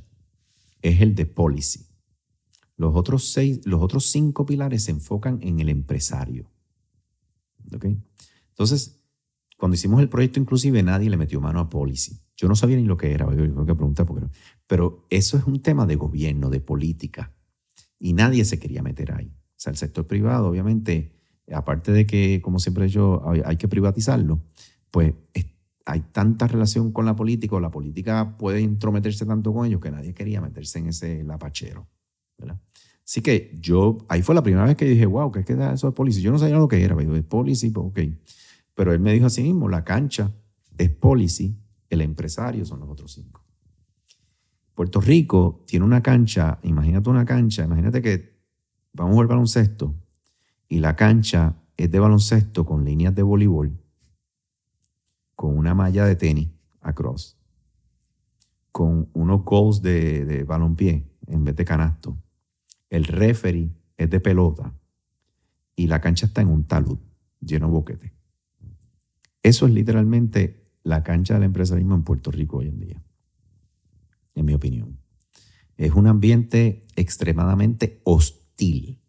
es 0.81 1.01
el 1.01 1.15
de 1.15 1.25
policy. 1.25 1.87
Los 2.77 2.95
otros, 2.95 3.31
seis, 3.31 3.61
los 3.65 3.81
otros 3.81 4.05
cinco 4.07 4.45
pilares 4.45 4.83
se 4.83 4.91
enfocan 4.91 5.39
en 5.41 5.59
el 5.59 5.69
empresario. 5.69 6.49
¿Ok? 7.73 7.85
Entonces, 8.49 9.01
cuando 9.57 9.75
hicimos 9.75 10.01
el 10.01 10.09
proyecto, 10.09 10.39
inclusive 10.39 10.81
nadie 10.81 11.09
le 11.09 11.17
metió 11.17 11.39
mano 11.39 11.59
a 11.59 11.69
policy. 11.69 12.19
Yo 12.35 12.47
no 12.47 12.55
sabía 12.55 12.77
ni 12.77 12.85
lo 12.85 12.97
que 12.97 13.11
era, 13.11 13.25
yo 13.35 13.43
tengo 13.43 13.65
preguntar, 13.65 14.07
porque, 14.07 14.25
pero 14.65 15.05
eso 15.11 15.37
es 15.37 15.43
un 15.45 15.61
tema 15.61 15.85
de 15.85 15.95
gobierno, 15.95 16.49
de 16.49 16.59
política, 16.59 17.31
y 17.99 18.13
nadie 18.13 18.43
se 18.45 18.57
quería 18.57 18.81
meter 18.81 19.11
ahí. 19.11 19.27
O 19.27 19.53
sea, 19.57 19.69
el 19.69 19.77
sector 19.77 20.07
privado, 20.07 20.47
obviamente, 20.47 21.11
aparte 21.53 21.91
de 21.91 22.07
que, 22.07 22.41
como 22.41 22.57
siempre 22.57 22.89
yo, 22.89 23.21
hay, 23.45 23.57
que 23.57 23.67
privatizarlo, 23.67 24.41
pues 24.89 25.13
es- 25.35 25.45
hay 25.85 26.01
tanta 26.11 26.47
relación 26.47 26.91
con 26.91 27.05
la 27.05 27.15
política, 27.15 27.55
o 27.55 27.59
la 27.59 27.71
política 27.71 28.37
puede 28.37 28.61
intrometerse 28.61 29.25
tanto 29.25 29.53
con 29.53 29.65
ellos 29.65 29.81
que 29.81 29.91
nadie 29.91 30.13
quería 30.13 30.41
meterse 30.41 30.79
en 30.79 30.87
ese 30.87 31.23
lapachero. 31.23 31.87
¿verdad? 32.37 32.59
Así 33.03 33.21
que 33.21 33.57
yo, 33.59 33.97
ahí 34.07 34.21
fue 34.21 34.35
la 34.35 34.43
primera 34.43 34.65
vez 34.65 34.75
que 34.75 34.85
dije, 34.85 35.05
wow, 35.05 35.31
¿qué 35.31 35.43
queda 35.43 35.73
eso 35.73 35.87
de 35.87 35.93
policy? 35.93 36.21
Yo 36.21 36.31
no 36.31 36.39
sabía 36.39 36.57
lo 36.57 36.67
que 36.67 36.83
era, 36.83 36.95
pero 36.95 37.13
de 37.13 37.23
policy, 37.23 37.69
pues, 37.69 37.87
ok. 37.87 37.99
Pero 38.73 38.93
él 38.93 38.99
me 38.99 39.13
dijo 39.13 39.25
así 39.25 39.43
mismo, 39.43 39.67
la 39.67 39.83
cancha 39.83 40.31
es 40.77 40.89
policy, 40.91 41.55
el 41.89 42.01
empresario 42.01 42.65
son 42.65 42.79
los 42.79 42.89
otros 42.89 43.11
cinco. 43.11 43.43
Puerto 44.73 45.01
Rico 45.01 45.63
tiene 45.67 45.85
una 45.85 46.01
cancha, 46.01 46.59
imagínate 46.63 47.09
una 47.09 47.25
cancha, 47.25 47.65
imagínate 47.65 48.01
que 48.01 48.39
vamos 48.93 49.21
a 49.21 49.27
baloncesto 49.27 49.93
y 50.69 50.79
la 50.79 50.95
cancha 50.95 51.57
es 51.75 51.91
de 51.91 51.99
baloncesto 51.99 52.65
con 52.65 52.85
líneas 52.85 53.13
de 53.13 53.23
voleibol, 53.23 53.77
con 55.41 55.57
una 55.57 55.73
malla 55.73 56.05
de 56.05 56.15
tenis 56.15 56.49
across, 56.81 57.35
con 58.71 59.09
unos 59.13 59.43
goals 59.43 59.81
de, 59.81 60.23
de 60.23 61.03
en 61.25 61.43
vez 61.43 61.55
de 61.55 61.65
canasto. 61.65 62.15
El 62.91 63.05
referee 63.05 63.71
es 63.97 64.07
de 64.07 64.19
pelota 64.19 64.71
y 65.75 65.87
la 65.87 65.99
cancha 65.99 66.27
está 66.27 66.41
en 66.41 66.49
un 66.49 66.65
talud 66.65 66.99
lleno 67.39 67.65
de 67.65 67.71
boquete. 67.71 68.13
Eso 69.41 69.65
es 69.65 69.73
literalmente 69.73 70.63
la 70.83 71.01
cancha 71.01 71.33
del 71.33 71.43
empresarismo 71.45 71.95
en 71.95 72.03
Puerto 72.03 72.29
Rico 72.29 72.57
hoy 72.57 72.67
en 72.67 72.79
día, 72.79 73.03
en 74.35 74.45
mi 74.45 74.53
opinión. 74.53 74.99
Es 75.75 75.93
un 75.93 76.05
ambiente 76.05 76.85
extremadamente 76.95 77.99
hostil 78.03 79.01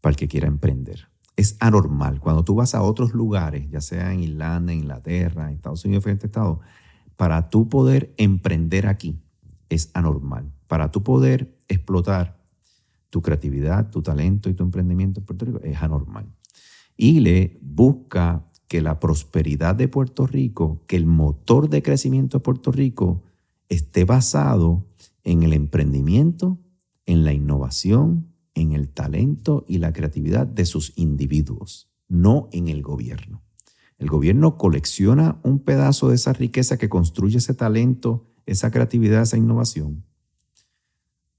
para 0.00 0.10
el 0.10 0.16
que 0.16 0.26
quiera 0.26 0.48
emprender. 0.48 1.06
Es 1.36 1.56
anormal. 1.60 2.20
Cuando 2.20 2.44
tú 2.44 2.54
vas 2.54 2.74
a 2.74 2.82
otros 2.82 3.12
lugares, 3.12 3.70
ya 3.70 3.80
sea 3.80 4.12
en 4.12 4.20
Irlanda, 4.20 4.72
en 4.72 4.80
Inglaterra, 4.80 5.48
en 5.48 5.56
Estados 5.56 5.84
Unidos, 5.84 6.02
diferentes 6.02 6.28
estados, 6.28 6.58
para 7.16 7.50
tú 7.50 7.68
poder 7.68 8.14
emprender 8.16 8.86
aquí 8.86 9.20
es 9.68 9.90
anormal. 9.94 10.52
Para 10.66 10.90
tú 10.90 11.02
poder 11.02 11.56
explotar 11.68 12.36
tu 13.10 13.22
creatividad, 13.22 13.90
tu 13.90 14.02
talento 14.02 14.48
y 14.48 14.54
tu 14.54 14.62
emprendimiento 14.62 15.20
en 15.20 15.26
Puerto 15.26 15.44
Rico 15.44 15.60
es 15.62 15.80
anormal. 15.82 16.26
Y 16.96 17.20
le 17.20 17.58
busca 17.62 18.44
que 18.68 18.80
la 18.80 18.98
prosperidad 18.98 19.74
de 19.74 19.88
Puerto 19.88 20.26
Rico, 20.26 20.82
que 20.86 20.96
el 20.96 21.06
motor 21.06 21.68
de 21.68 21.82
crecimiento 21.82 22.38
de 22.38 22.42
Puerto 22.42 22.72
Rico 22.72 23.22
esté 23.68 24.04
basado 24.04 24.86
en 25.24 25.42
el 25.42 25.52
emprendimiento, 25.52 26.58
en 27.04 27.24
la 27.24 27.32
innovación, 27.32 28.26
en 28.56 28.72
el 28.72 28.88
talento 28.88 29.64
y 29.68 29.78
la 29.78 29.92
creatividad 29.92 30.48
de 30.48 30.66
sus 30.66 30.92
individuos, 30.96 31.88
no 32.08 32.48
en 32.50 32.66
el 32.66 32.82
gobierno. 32.82 33.44
El 33.98 34.08
gobierno 34.08 34.58
colecciona 34.58 35.38
un 35.44 35.60
pedazo 35.60 36.08
de 36.08 36.16
esa 36.16 36.32
riqueza 36.32 36.76
que 36.76 36.88
construye 36.88 37.38
ese 37.38 37.54
talento, 37.54 38.26
esa 38.46 38.72
creatividad, 38.72 39.22
esa 39.22 39.36
innovación, 39.36 40.04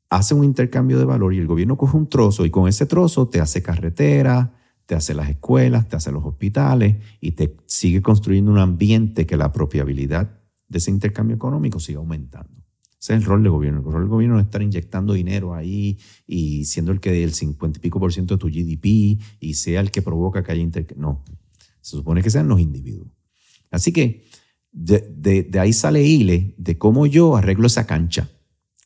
hace 0.09 0.33
un 0.33 0.43
intercambio 0.43 0.97
de 0.97 1.05
valor 1.05 1.33
y 1.33 1.39
el 1.39 1.47
gobierno 1.47 1.77
coge 1.77 1.97
un 1.97 2.07
trozo 2.07 2.45
y 2.45 2.49
con 2.49 2.67
ese 2.67 2.85
trozo 2.85 3.27
te 3.27 3.41
hace 3.41 3.61
carretera, 3.61 4.53
te 4.85 4.95
hace 4.95 5.13
las 5.13 5.29
escuelas, 5.29 5.89
te 5.89 5.97
hace 5.97 6.11
los 6.11 6.23
hospitales 6.23 6.97
y 7.19 7.31
te 7.31 7.57
sigue 7.65 8.01
construyendo 8.01 8.51
un 8.51 8.59
ambiente 8.59 9.25
que 9.25 9.37
la 9.37 9.51
propiabilidad 9.51 10.39
de 10.69 10.77
ese 10.77 10.91
intercambio 10.91 11.35
económico 11.35 11.79
siga 11.79 11.99
aumentando. 11.99 12.66
Ese 13.07 13.13
es 13.13 13.21
el 13.21 13.25
rol 13.25 13.41
del 13.41 13.53
gobierno. 13.53 13.79
El 13.79 13.85
rol 13.85 14.01
del 14.01 14.09
gobierno 14.09 14.37
es 14.37 14.45
estar 14.47 14.61
inyectando 14.61 15.13
dinero 15.13 15.53
ahí 15.53 15.97
y 16.27 16.65
siendo 16.65 16.91
el 16.91 16.99
que 16.99 17.09
dé 17.09 17.23
el 17.23 17.33
50 17.33 17.79
y 17.79 17.81
pico 17.81 18.01
por 18.01 18.11
ciento 18.11 18.35
de 18.35 18.37
tu 18.37 18.47
GDP 18.47 19.17
y 19.39 19.53
sea 19.53 19.79
el 19.79 19.91
que 19.91 20.01
provoca 20.01 20.43
que 20.43 20.51
haya 20.51 20.61
intercambio. 20.61 21.07
No, 21.07 21.23
se 21.79 21.95
supone 21.95 22.21
que 22.21 22.29
sean 22.29 22.49
los 22.49 22.59
individuos. 22.59 23.07
Así 23.71 23.93
que 23.93 24.25
de, 24.73 25.49
ahí 25.57 25.71
sale 25.71 26.03
hile 26.03 26.53
de 26.57 26.77
cómo 26.77 27.05
yo 27.05 27.37
arreglo 27.37 27.67
esa 27.67 27.87
cancha. 27.87 28.29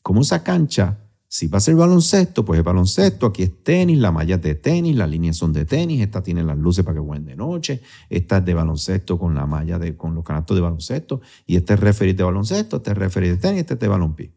Cómo 0.02 0.20
esa 0.20 0.44
cancha, 0.44 1.01
si 1.32 1.46
va 1.46 1.56
a 1.56 1.60
ser 1.62 1.76
baloncesto, 1.76 2.44
pues 2.44 2.58
es 2.58 2.64
baloncesto, 2.64 3.24
aquí 3.24 3.42
es 3.42 3.64
tenis, 3.64 3.96
la 3.96 4.12
malla 4.12 4.34
es 4.34 4.42
de 4.42 4.54
tenis, 4.54 4.94
las 4.94 5.08
líneas 5.08 5.34
son 5.34 5.54
de 5.54 5.64
tenis, 5.64 6.02
esta 6.02 6.22
tiene 6.22 6.44
las 6.44 6.58
luces 6.58 6.84
para 6.84 6.96
que 6.96 7.00
jueguen 7.00 7.24
de 7.24 7.36
noche, 7.36 7.80
esta 8.10 8.36
es 8.36 8.44
de 8.44 8.52
baloncesto 8.52 9.18
con 9.18 9.34
la 9.34 9.46
malla 9.46 9.78
de, 9.78 9.96
con 9.96 10.14
los 10.14 10.24
canastos 10.24 10.54
de 10.54 10.60
baloncesto, 10.60 11.22
y 11.46 11.56
este 11.56 11.72
es 11.72 11.80
referir 11.80 12.16
de 12.16 12.22
baloncesto, 12.22 12.76
este 12.76 12.90
es 12.90 12.98
referir 12.98 13.30
de 13.30 13.38
tenis, 13.38 13.60
este 13.60 13.74
es 13.74 13.80
de 13.80 13.88
balonpié. 13.88 14.30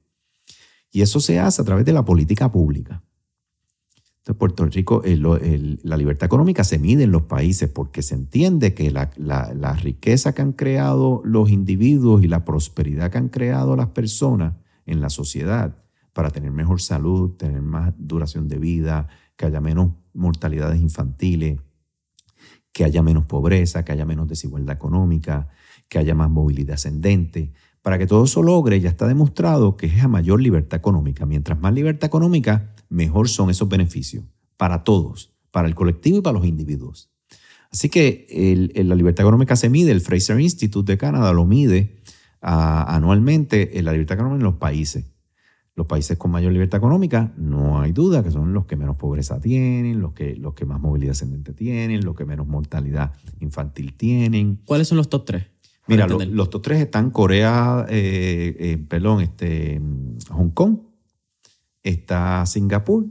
Y 0.89 1.01
eso 1.01 1.19
se 1.19 1.37
hace 1.37 1.63
a 1.63 1.65
través 1.65 1.83
de 1.83 1.91
la 1.91 2.05
política 2.05 2.49
pública. 2.49 3.03
Entonces, 4.19 4.39
Puerto 4.39 4.65
Rico, 4.65 5.03
la 5.03 5.97
libertad 5.97 6.27
económica 6.27 6.63
se 6.63 6.79
mide 6.79 7.03
en 7.03 7.11
los 7.11 7.23
países 7.23 7.69
porque 7.69 8.03
se 8.03 8.15
entiende 8.15 8.73
que 8.73 8.89
la, 8.89 9.77
riqueza 9.81 10.33
que 10.33 10.41
han 10.41 10.53
creado 10.53 11.21
los 11.25 11.49
individuos 11.49 12.23
y 12.23 12.29
la 12.29 12.45
prosperidad 12.45 13.11
que 13.11 13.17
han 13.17 13.27
creado 13.27 13.75
las 13.75 13.87
personas 13.87 14.53
en 14.85 15.01
la 15.01 15.09
sociedad 15.09 15.75
para 16.15 16.29
tener 16.29 16.49
mejor 16.49 16.79
salud, 16.79 17.31
tener 17.31 17.61
más 17.61 17.93
duración 17.97 18.47
de 18.47 18.57
vida, 18.57 19.09
que 19.35 19.47
haya 19.47 19.59
menos 19.59 19.91
mortalidades 20.13 20.81
infantiles, 20.81 21.59
que 22.71 22.85
haya 22.85 23.01
menos 23.01 23.25
pobreza, 23.25 23.83
que 23.83 23.91
haya 23.91 24.05
menos 24.05 24.25
desigualdad 24.29 24.77
económica, 24.77 25.49
que 25.89 25.99
haya 25.99 26.15
más 26.15 26.29
movilidad 26.29 26.75
ascendente. 26.75 27.51
Para 27.81 27.97
que 27.97 28.07
todo 28.07 28.23
eso 28.23 28.41
logre, 28.43 28.79
ya 28.79 28.87
está 28.87 29.09
demostrado 29.09 29.75
que 29.75 29.87
es 29.87 30.01
a 30.01 30.07
mayor 30.07 30.41
libertad 30.41 30.77
económica. 30.77 31.25
Mientras 31.25 31.59
más 31.59 31.73
libertad 31.73 32.07
económica, 32.07 32.73
mejor 32.87 33.27
son 33.27 33.49
esos 33.49 33.67
beneficios 33.67 34.23
para 34.55 34.85
todos, 34.85 35.33
para 35.51 35.67
el 35.67 35.75
colectivo 35.75 36.19
y 36.19 36.21
para 36.21 36.37
los 36.37 36.47
individuos. 36.47 37.11
Así 37.71 37.89
que 37.89 38.73
la 38.85 38.95
libertad 38.95 39.25
económica 39.25 39.57
se 39.57 39.67
mide, 39.67 39.91
el 39.91 39.99
Fraser 39.99 40.39
Institute 40.39 40.93
de 40.93 40.97
Canadá 40.97 41.33
lo 41.33 41.43
mide 41.43 41.97
anualmente, 42.39 43.77
en 43.77 43.83
la 43.83 43.91
libertad 43.91 44.15
económica 44.15 44.39
en 44.39 44.45
los 44.45 44.55
países. 44.55 45.11
Los 45.75 45.87
países 45.87 46.17
con 46.17 46.31
mayor 46.31 46.53
libertad 46.53 46.77
económica, 46.77 47.33
no 47.35 47.81
hay 47.81 47.91
duda 47.91 48.23
que 48.23 48.31
son 48.31 48.53
los 48.53 48.65
que 48.65 48.77
menos 48.77 48.95
pobreza 48.95 49.41
tienen, 49.41 49.99
los 49.99 50.13
que, 50.13 50.35
los 50.35 50.53
que 50.53 50.65
más 50.65 50.79
movilidad 50.79 51.11
ascendente 51.11 51.53
tienen, 51.53 52.05
los 52.05 52.15
que 52.15 52.23
menos 52.23 52.47
mortalidad 52.47 53.11
infantil 53.41 53.93
tienen. 53.93 54.59
¿Cuáles 54.65 54.87
son 54.87 54.97
los 54.97 55.09
top 55.09 55.25
tres? 55.25 55.43
Mira, 55.87 56.07
los 56.07 56.49
top 56.49 56.61
tres 56.61 56.79
están 56.79 57.11
Corea, 57.11 57.85
eh, 57.89 58.55
eh, 58.57 58.77
perdón, 58.87 59.21
este, 59.21 59.79
Hong 60.31 60.49
Kong, 60.49 60.77
está 61.83 62.45
Singapur 62.45 63.05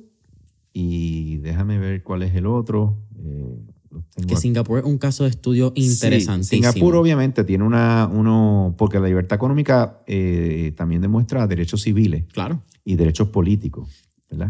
y 0.72 1.36
déjame 1.36 1.78
ver 1.78 2.02
cuál 2.02 2.22
es 2.24 2.34
el 2.34 2.46
otro. 2.46 2.96
Eh, 3.16 3.73
que 4.26 4.36
Singapur 4.36 4.78
es 4.78 4.84
un 4.84 4.98
caso 4.98 5.24
de 5.24 5.30
estudio 5.30 5.72
interesantísimo. 5.74 6.72
Singapur 6.72 6.96
obviamente 6.96 7.44
tiene 7.44 7.64
una, 7.64 8.08
uno, 8.12 8.74
porque 8.78 9.00
la 9.00 9.06
libertad 9.06 9.36
económica 9.36 10.00
eh, 10.06 10.72
también 10.76 11.00
demuestra 11.00 11.46
derechos 11.46 11.82
civiles 11.82 12.24
claro. 12.32 12.62
y 12.84 12.96
derechos 12.96 13.28
políticos. 13.28 13.88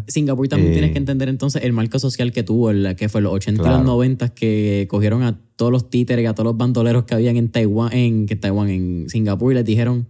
Singapur 0.07 0.49
también 0.49 0.73
tienes 0.73 0.91
que 0.93 0.99
eh, 0.99 1.01
entender 1.01 1.29
entonces 1.29 1.63
el 1.63 1.73
marco 1.73 1.99
social 1.99 2.33
que 2.33 2.43
tuvo, 2.43 2.71
el, 2.71 2.97
que 2.97 3.09
fue 3.09 3.21
los 3.21 3.33
80 3.33 3.63
y 3.63 3.67
los 3.67 3.85
90 3.85 4.31
que 4.31 4.87
cogieron 4.89 5.23
a 5.23 5.39
todos 5.57 5.71
los 5.71 5.91
títeres, 5.91 6.27
a 6.29 6.35
todos 6.35 6.47
los 6.47 6.57
bandoleros 6.57 7.05
que 7.05 7.15
habían 7.15 7.37
en 7.37 7.51
Taiwán, 7.51 7.93
en, 7.93 8.27
que 8.27 8.37
Taiwán, 8.37 8.71
en 8.71 9.09
Singapur 9.09 9.53
y 9.53 9.57
les 9.57 9.65
dijeron, 9.65 10.09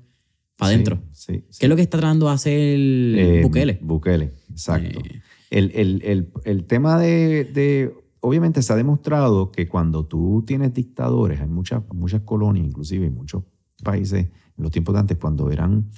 para 0.56 0.72
adentro. 0.72 1.00
¿Qué 1.26 1.42
es 1.60 1.68
lo 1.68 1.76
que 1.76 1.82
está 1.82 1.98
tratando 1.98 2.26
de 2.26 2.32
hacer 2.32 2.54
eh, 2.58 3.40
Bukele? 3.42 3.78
Bukele, 3.82 4.30
exacto. 4.50 5.00
Eh. 5.00 5.20
El, 5.50 6.64
tema 6.66 6.98
de, 6.98 7.94
obviamente 8.24 8.62
se 8.62 8.72
ha 8.72 8.76
demostrado 8.76 9.52
que 9.52 9.68
cuando 9.68 10.06
tú 10.06 10.42
tienes 10.46 10.72
dictadores, 10.72 11.42
hay 11.42 11.46
muchas, 11.46 11.82
muchas 11.92 12.22
colonias, 12.22 12.66
inclusive 12.66 13.06
en 13.06 13.14
muchos 13.14 13.44
países 13.82 14.28
en 14.56 14.62
los 14.62 14.72
tiempos 14.72 14.94
de 14.94 15.00
antes, 15.00 15.18
cuando 15.18 15.50
eran 15.50 15.90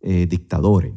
eh, 0.00 0.26
dictadores, 0.26 0.94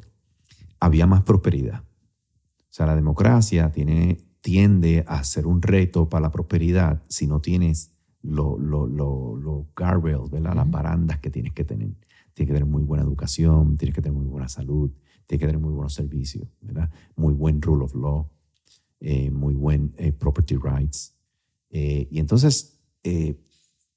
había 0.79 1.07
más 1.07 1.23
prosperidad. 1.23 1.81
O 1.81 2.69
sea, 2.69 2.85
la 2.85 2.95
democracia 2.95 3.71
tiene, 3.71 4.19
tiende 4.41 5.03
a 5.07 5.23
ser 5.23 5.47
un 5.47 5.63
reto 5.63 6.07
para 6.07 6.21
la 6.21 6.31
prosperidad 6.31 7.01
si 7.07 7.25
no 7.25 7.41
tienes 7.41 7.91
los 8.21 8.59
lo, 8.59 8.85
lo, 8.85 9.67
guardrails, 9.75 10.31
las 10.31 10.69
barandas 10.69 11.17
que 11.19 11.31
tienes 11.31 11.53
que 11.53 11.63
tener 11.63 11.95
tiene 12.35 12.47
que 12.47 12.53
tener 12.53 12.69
muy 12.69 12.83
buena 12.83 13.03
educación, 13.03 13.77
tiene 13.77 13.93
que 13.93 14.01
tener 14.01 14.17
muy 14.17 14.27
buena 14.27 14.49
salud, 14.49 14.91
tiene 15.25 15.39
que 15.39 15.45
tener 15.47 15.61
muy 15.61 15.71
buenos 15.71 15.93
servicios, 15.93 16.47
¿verdad? 16.61 16.91
Muy 17.15 17.33
buen 17.33 17.61
rule 17.61 17.85
of 17.85 17.95
law, 17.95 18.29
eh, 19.07 19.29
muy 19.29 19.53
buen 19.53 19.93
eh, 19.97 20.11
property 20.11 20.55
rights. 20.55 21.13
Eh, 21.69 22.07
y 22.09 22.17
entonces, 22.17 22.79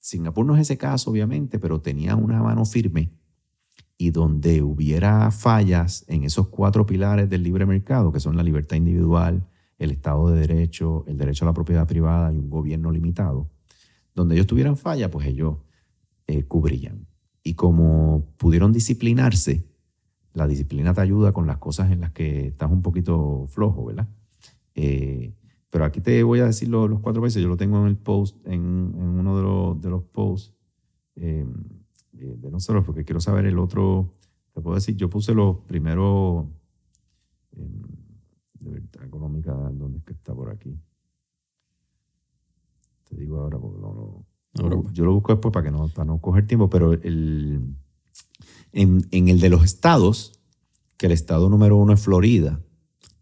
Singapur 0.01 0.45
no 0.45 0.55
es 0.55 0.61
ese 0.61 0.77
caso, 0.77 1.11
obviamente, 1.11 1.59
pero 1.59 1.81
tenía 1.81 2.15
una 2.15 2.43
mano 2.43 2.67
firme 2.67 3.11
y 3.97 4.11
donde 4.11 4.63
hubiera 4.63 5.31
fallas 5.31 6.05
en 6.09 6.25
esos 6.25 6.49
cuatro 6.49 6.85
pilares 6.85 7.31
del 7.31 7.43
libre 7.43 7.65
mercado, 7.65 8.13
que 8.13 8.21
son 8.21 8.37
la 8.37 8.43
libertad 8.43 8.77
individual, 8.77 9.49
el 9.79 9.93
Estado 9.93 10.29
de 10.29 10.41
Derecho, 10.41 11.07
el 11.07 11.17
derecho 11.17 11.47
a 11.47 11.49
la 11.49 11.55
propiedad 11.55 11.89
privada 11.89 12.31
y 12.31 12.37
un 12.37 12.51
gobierno 12.51 12.93
limitado, 12.93 13.49
donde 14.15 14.35
ellos 14.35 14.47
tuvieran 14.47 14.77
falla, 14.77 15.11
pues 15.11 15.27
ellos 15.27 15.57
cubrían. 16.49 17.07
Y 17.43 17.55
como 17.55 18.27
pudieron 18.37 18.75
disciplinarse, 18.75 19.65
la 20.35 20.47
disciplina 20.47 20.93
te 20.93 21.01
ayuda 21.01 21.33
con 21.33 21.47
las 21.47 21.57
cosas 21.57 21.91
en 21.91 22.03
las 22.03 22.13
que 22.13 22.49
estás 22.49 22.71
un 22.71 22.83
poquito 22.83 23.47
flojo, 23.49 23.87
¿verdad? 23.87 24.07
Eh, 24.81 25.35
pero 25.71 25.85
aquí 25.85 26.01
te 26.01 26.23
voy 26.23 26.39
a 26.39 26.45
decir 26.45 26.69
los, 26.69 27.01
cuatro 27.01 27.21
veces, 27.21 27.43
yo 27.43 27.49
lo 27.49 27.57
tengo 27.57 27.81
en 27.81 27.89
el 27.89 27.97
post, 27.97 28.37
en, 28.47 28.95
uno 28.95 29.37
de 29.37 29.43
los, 29.43 29.81
de 29.81 29.91
los 29.91 30.05
posts 30.05 30.55
eh, 31.17 31.45
de 32.13 32.51
nosotros, 32.51 32.85
porque 32.85 33.05
quiero 33.05 33.21
saber 33.21 33.47
el 33.47 33.59
otro, 33.59 34.15
te 34.55 34.61
puedo 34.61 34.77
decir, 34.77 34.95
yo 34.95 35.11
puse 35.11 35.35
los 35.35 35.59
primeros, 35.67 36.47
de 37.51 38.71
verdad 38.71 39.05
económica, 39.05 39.53
¿dónde 39.53 39.99
es 39.99 40.05
que 40.05 40.13
está 40.13 40.33
por 40.33 40.51
aquí? 40.51 40.79
Te 43.09 43.17
digo 43.17 43.41
ahora 43.41 43.59
porque 43.59 43.81
no 43.81 43.93
lo 43.95 44.25
yo 44.93 45.05
lo 45.05 45.13
busco 45.13 45.33
después 45.33 45.53
para, 45.53 45.65
que 45.65 45.71
no, 45.73 45.89
para 45.89 46.05
no 46.05 46.21
coger 46.21 46.47
tiempo, 46.47 46.71
pero 46.71 46.93
el, 46.93 47.75
en, 48.73 49.03
el 49.11 49.41
de 49.41 49.49
los 49.51 49.65
estados, 49.65 50.41
que 50.97 51.07
el 51.07 51.13
estado 51.13 51.49
número 51.49 51.77
uno 51.77 51.93
es 51.95 52.01
Florida, 52.01 52.61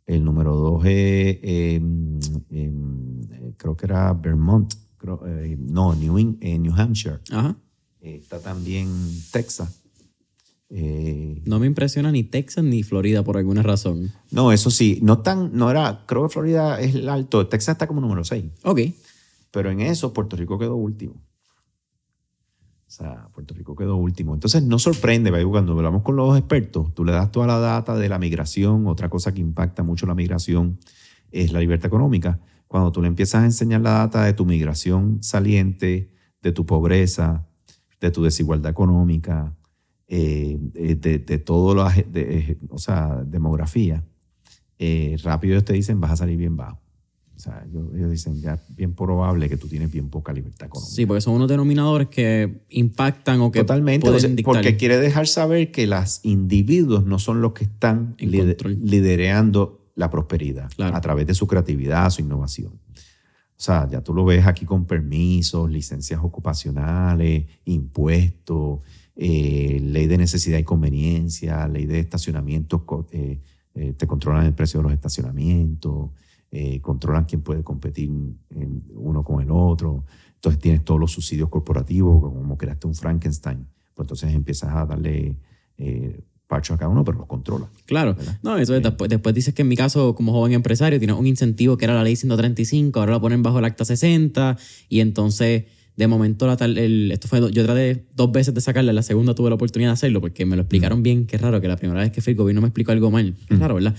el 0.06 0.24
número 0.24 0.54
dos 0.54 0.84
es, 0.84 1.38
em, 1.42 2.20
em, 2.50 3.52
creo 3.56 3.76
que 3.76 3.86
era 3.86 4.12
Vermont, 4.12 4.72
eh, 5.26 5.56
no, 5.58 5.94
New, 5.94 6.38
eh, 6.40 6.58
New 6.58 6.72
Hampshire. 6.74 7.18
Eh, 8.00 8.16
está 8.16 8.40
también 8.40 8.88
Texas. 9.32 9.82
no 10.68 11.60
me 11.60 11.66
impresiona 11.66 12.10
ni 12.10 12.24
Texas 12.24 12.64
ni 12.64 12.82
Florida 12.82 13.22
por 13.22 13.36
alguna 13.36 13.62
razón. 13.62 14.12
No, 14.30 14.52
eso 14.52 14.70
sí, 14.70 14.98
no 15.02 15.20
tan, 15.20 15.56
no 15.56 15.70
era, 15.70 16.04
creo 16.06 16.24
que 16.24 16.32
Florida 16.32 16.80
es 16.80 16.94
el 16.94 17.08
alto, 17.08 17.46
Texas 17.46 17.74
está 17.74 17.86
como 17.86 18.00
número 18.00 18.24
6. 18.24 18.44
Ok. 18.64 18.80
Pero 19.52 19.70
en 19.70 19.80
eso 19.80 20.12
Puerto 20.12 20.36
Rico 20.36 20.58
quedó 20.58 20.76
último. 20.76 21.14
O 22.86 22.90
sea, 22.90 23.28
Puerto 23.34 23.52
Rico 23.54 23.74
quedó 23.74 23.96
último. 23.96 24.34
Entonces 24.34 24.62
no 24.62 24.78
sorprende, 24.78 25.30
cuando 25.44 25.72
hablamos 25.72 26.02
con 26.02 26.14
los 26.14 26.38
expertos, 26.38 26.94
tú 26.94 27.04
le 27.04 27.12
das 27.12 27.32
toda 27.32 27.46
la 27.46 27.58
data 27.58 27.96
de 27.96 28.08
la 28.08 28.18
migración, 28.18 28.86
otra 28.86 29.08
cosa 29.08 29.34
que 29.34 29.40
impacta 29.40 29.82
mucho 29.82 30.06
la 30.06 30.14
migración 30.14 30.78
es 31.32 31.52
la 31.52 31.58
libertad 31.58 31.88
económica. 31.88 32.40
Cuando 32.68 32.92
tú 32.92 33.02
le 33.02 33.08
empiezas 33.08 33.42
a 33.42 33.44
enseñar 33.44 33.80
la 33.80 33.90
data 33.90 34.24
de 34.24 34.34
tu 34.34 34.46
migración 34.46 35.22
saliente, 35.22 36.12
de 36.42 36.52
tu 36.52 36.64
pobreza, 36.64 37.48
de 38.00 38.10
tu 38.12 38.22
desigualdad 38.22 38.70
económica, 38.70 39.56
eh, 40.06 40.56
de, 40.60 41.38
todo 41.38 41.74
lo, 41.74 41.88
de, 41.90 42.58
o 42.68 42.78
sea, 42.78 43.22
demografía, 43.24 44.04
eh, 44.78 45.16
rápido 45.24 45.54
ellos 45.54 45.64
te 45.64 45.72
dicen 45.72 46.00
vas 46.00 46.12
a 46.12 46.16
salir 46.16 46.36
bien 46.36 46.56
bajo. 46.56 46.85
O 47.36 47.38
sea, 47.38 47.64
ellos, 47.68 48.10
dicen 48.10 48.40
ya 48.40 48.58
bien 48.70 48.94
probable 48.94 49.48
que 49.48 49.56
tú 49.56 49.68
tienes 49.68 49.90
bien 49.90 50.08
poca 50.08 50.32
libertad 50.32 50.68
económica. 50.68 50.94
Sí, 50.94 51.04
porque 51.04 51.20
son 51.20 51.34
unos 51.34 51.48
denominadores 51.48 52.08
que 52.08 52.62
impactan 52.70 53.40
o 53.42 53.52
que 53.52 53.60
Totalmente, 53.60 54.08
porque 54.42 54.76
quiere 54.76 54.98
dejar 54.98 55.26
saber 55.26 55.70
que 55.70 55.86
los 55.86 56.20
individuos 56.24 57.04
no 57.04 57.18
son 57.18 57.42
los 57.42 57.52
que 57.52 57.64
están 57.64 58.16
liderando 58.18 59.86
la 59.94 60.10
prosperidad 60.10 60.70
a 60.78 61.00
través 61.00 61.26
de 61.26 61.34
su 61.34 61.46
creatividad, 61.46 62.08
su 62.10 62.22
innovación. 62.22 62.72
O 63.58 63.62
sea, 63.62 63.88
ya 63.88 64.02
tú 64.02 64.12
lo 64.12 64.24
ves 64.24 64.46
aquí 64.46 64.66
con 64.66 64.84
permisos, 64.84 65.70
licencias 65.70 66.20
ocupacionales, 66.22 67.46
impuestos, 67.64 68.80
eh, 69.14 69.80
ley 69.82 70.06
de 70.06 70.18
necesidad 70.18 70.58
y 70.58 70.62
conveniencia, 70.62 71.66
ley 71.66 71.86
de 71.86 72.00
estacionamientos, 72.00 72.82
eh, 73.12 73.40
eh, 73.74 73.94
te 73.96 74.06
controlan 74.06 74.44
el 74.44 74.52
precio 74.52 74.80
de 74.80 74.84
los 74.84 74.92
estacionamientos, 74.92 76.10
eh, 76.50 76.80
controlan 76.80 77.24
quién 77.24 77.42
puede 77.42 77.62
competir 77.62 78.10
uno 78.94 79.24
con 79.24 79.42
el 79.42 79.50
otro. 79.50 80.04
Entonces 80.34 80.60
tienes 80.60 80.84
todos 80.84 81.00
los 81.00 81.12
subsidios 81.12 81.48
corporativos, 81.48 82.20
como 82.20 82.56
creaste 82.56 82.86
un 82.86 82.94
Frankenstein. 82.94 83.66
Pues 83.94 84.04
entonces 84.04 84.34
empiezas 84.34 84.74
a 84.74 84.86
darle 84.86 85.36
eh, 85.78 86.20
parcho 86.46 86.74
a 86.74 86.78
cada 86.78 86.90
uno, 86.90 87.04
pero 87.04 87.18
los 87.18 87.26
controla. 87.26 87.68
Claro. 87.86 88.16
No, 88.42 88.56
eso 88.56 88.78
después, 88.78 89.10
después, 89.10 89.34
dices 89.34 89.54
que 89.54 89.62
en 89.62 89.68
mi 89.68 89.76
caso, 89.76 90.14
como 90.14 90.32
joven 90.32 90.52
empresario, 90.52 90.98
tienes 90.98 91.16
un 91.16 91.26
incentivo 91.26 91.76
que 91.76 91.86
era 91.86 91.94
la 91.94 92.04
ley 92.04 92.16
135, 92.16 93.00
ahora 93.00 93.12
lo 93.12 93.20
ponen 93.20 93.42
bajo 93.42 93.58
el 93.58 93.64
acta 93.64 93.84
60, 93.84 94.56
y 94.88 95.00
entonces 95.00 95.64
de 95.96 96.06
momento 96.06 96.46
la 96.46 96.56
tal, 96.56 96.76
el, 96.76 97.10
esto 97.10 97.26
fue 97.26 97.40
yo 97.50 97.64
traté 97.64 98.04
dos 98.14 98.30
veces 98.30 98.52
de 98.52 98.60
sacarla 98.60 98.92
la 98.92 99.02
segunda 99.02 99.34
tuve 99.34 99.48
la 99.48 99.54
oportunidad 99.54 99.90
de 99.90 99.94
hacerlo 99.94 100.20
porque 100.20 100.44
me 100.44 100.54
lo 100.54 100.62
explicaron 100.62 101.02
bien 101.02 101.26
qué 101.26 101.38
raro 101.38 101.58
que 101.60 101.68
la 101.68 101.76
primera 101.76 102.00
vez 102.00 102.12
que 102.12 102.20
fui 102.20 102.32
el 102.32 102.36
gobierno 102.36 102.60
me 102.60 102.68
explicó 102.68 102.92
algo 102.92 103.10
mal 103.10 103.34
qué 103.48 103.56
raro 103.56 103.76
verdad 103.76 103.94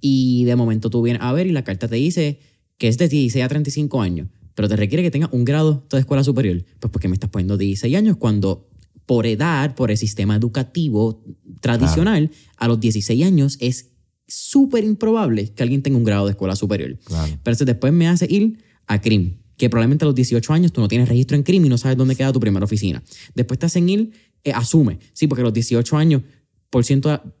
y 0.00 0.44
de 0.44 0.56
momento 0.56 0.90
tú 0.90 1.02
vienes 1.02 1.22
a 1.22 1.32
ver 1.32 1.46
y 1.46 1.52
la 1.52 1.64
carta 1.64 1.88
te 1.88 1.96
dice 1.96 2.40
que 2.76 2.88
es 2.88 2.98
de 2.98 3.08
16 3.08 3.44
a 3.44 3.48
35 3.48 4.00
años 4.00 4.28
pero 4.58 4.68
te 4.68 4.74
requiere 4.74 5.04
que 5.04 5.12
tengas 5.12 5.30
un 5.32 5.44
grado 5.44 5.86
de 5.88 6.00
escuela 6.00 6.24
superior. 6.24 6.64
Pues 6.80 6.90
porque 6.90 7.06
me 7.06 7.14
estás 7.14 7.30
poniendo 7.30 7.56
16 7.56 7.94
años 7.94 8.16
cuando 8.16 8.68
por 9.06 9.24
edad 9.24 9.76
por 9.76 9.92
el 9.92 9.96
sistema 9.96 10.34
educativo 10.34 11.22
tradicional 11.60 12.32
a 12.56 12.66
los 12.66 12.80
16 12.80 13.24
años 13.24 13.56
es 13.60 13.92
súper 14.26 14.82
improbable 14.82 15.52
que 15.54 15.62
alguien 15.62 15.82
tenga 15.82 15.96
un 15.96 16.02
grado 16.02 16.26
de 16.26 16.32
escuela 16.32 16.56
superior 16.56 16.98
pero 17.44 17.54
eso 17.54 17.64
después 17.64 17.92
me 17.92 18.08
hace 18.08 18.26
ir 18.28 18.58
a 18.88 19.00
CRIM 19.00 19.36
que 19.56 19.70
probablemente 19.70 20.04
a 20.04 20.06
los 20.06 20.16
18 20.16 20.52
años 20.52 20.72
tú 20.72 20.80
no 20.80 20.88
tienes 20.88 21.08
registro 21.08 21.36
en 21.36 21.44
crimen 21.44 21.66
y 21.66 21.68
no 21.68 21.78
sabes 21.78 21.96
dónde 21.96 22.16
queda 22.16 22.32
tu 22.32 22.40
primera 22.40 22.64
oficina. 22.64 23.02
Después 23.34 23.58
te 23.58 23.66
hacen 23.66 23.88
ir, 23.88 24.12
eh, 24.44 24.52
asume, 24.52 25.00
sí, 25.12 25.26
porque 25.26 25.42
a 25.42 25.44
los 25.44 25.52
18 25.52 25.96
años, 25.96 26.22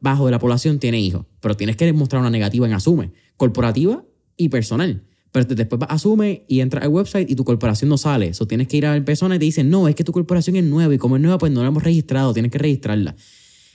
bajo 0.00 0.26
de 0.26 0.30
la 0.30 0.38
población 0.38 0.78
tiene 0.78 1.00
hijos, 1.00 1.26
pero 1.40 1.56
tienes 1.56 1.76
que 1.76 1.84
demostrar 1.84 2.20
una 2.20 2.30
negativa 2.30 2.66
en 2.66 2.72
asume, 2.72 3.12
corporativa 3.36 4.04
y 4.36 4.48
personal. 4.48 5.04
Pero 5.32 5.44
después 5.44 5.82
asume 5.88 6.44
y 6.48 6.60
entras 6.60 6.84
al 6.84 6.90
website 6.90 7.30
y 7.30 7.36
tu 7.36 7.44
corporación 7.44 7.90
no 7.90 7.98
sale. 7.98 8.28
Eso 8.28 8.46
tienes 8.46 8.66
que 8.66 8.78
ir 8.78 8.86
a 8.86 8.96
la 8.96 9.04
persona 9.04 9.36
y 9.36 9.38
te 9.38 9.44
dicen, 9.44 9.68
no, 9.68 9.86
es 9.86 9.94
que 9.94 10.04
tu 10.04 10.12
corporación 10.12 10.56
es 10.56 10.64
nueva 10.64 10.94
y 10.94 10.98
como 10.98 11.16
es 11.16 11.22
nueva, 11.22 11.38
pues 11.38 11.52
no 11.52 11.62
la 11.62 11.68
hemos 11.68 11.82
registrado, 11.82 12.32
tienes 12.32 12.50
que 12.50 12.58
registrarla. 12.58 13.14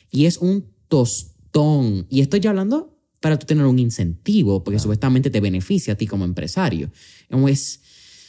Y 0.09 0.25
es 0.25 0.38
un 0.38 0.65
tostón. 0.88 2.07
Y 2.09 2.21
estoy 2.21 2.39
ya 2.39 2.49
hablando 2.49 2.97
para 3.21 3.38
tú 3.38 3.45
tener 3.45 3.65
un 3.65 3.80
incentivo, 3.80 4.63
porque 4.63 4.80
supuestamente 4.80 5.30
te 5.30 5.39
beneficia 5.39 5.93
a 5.93 5.95
ti 5.95 6.07
como 6.07 6.25
empresario. 6.25 6.91
Es, 7.47 7.81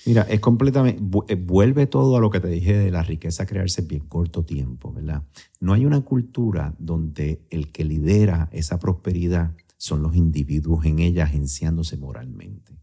Mira, 0.07 0.23
es 0.23 0.41
completamente, 0.41 1.03
eh, 1.29 1.35
vuelve 1.35 1.87
todo 1.87 2.17
a 2.17 2.21
lo 2.21 2.29
que 2.29 2.41
te 2.41 2.49
dije 2.49 2.77
de 2.77 2.91
la 2.91 3.03
riqueza 3.03 3.47
crearse 3.47 3.81
en 3.81 3.89
bien 3.89 4.07
corto 4.07 4.45
tiempo, 4.45 4.93
¿verdad? 4.93 5.23
No 5.61 5.73
hay 5.73 5.87
una 5.87 6.03
cultura 6.03 6.75
donde 6.79 7.41
el 7.49 7.73
que 7.73 7.85
lidera 7.85 8.51
esa 8.53 8.79
prosperidad 8.79 9.57
son 9.79 10.03
los 10.03 10.15
individuos 10.15 10.85
en 10.85 10.99
ella 10.99 11.25
agenciándose 11.25 11.97
moralmente. 11.97 12.79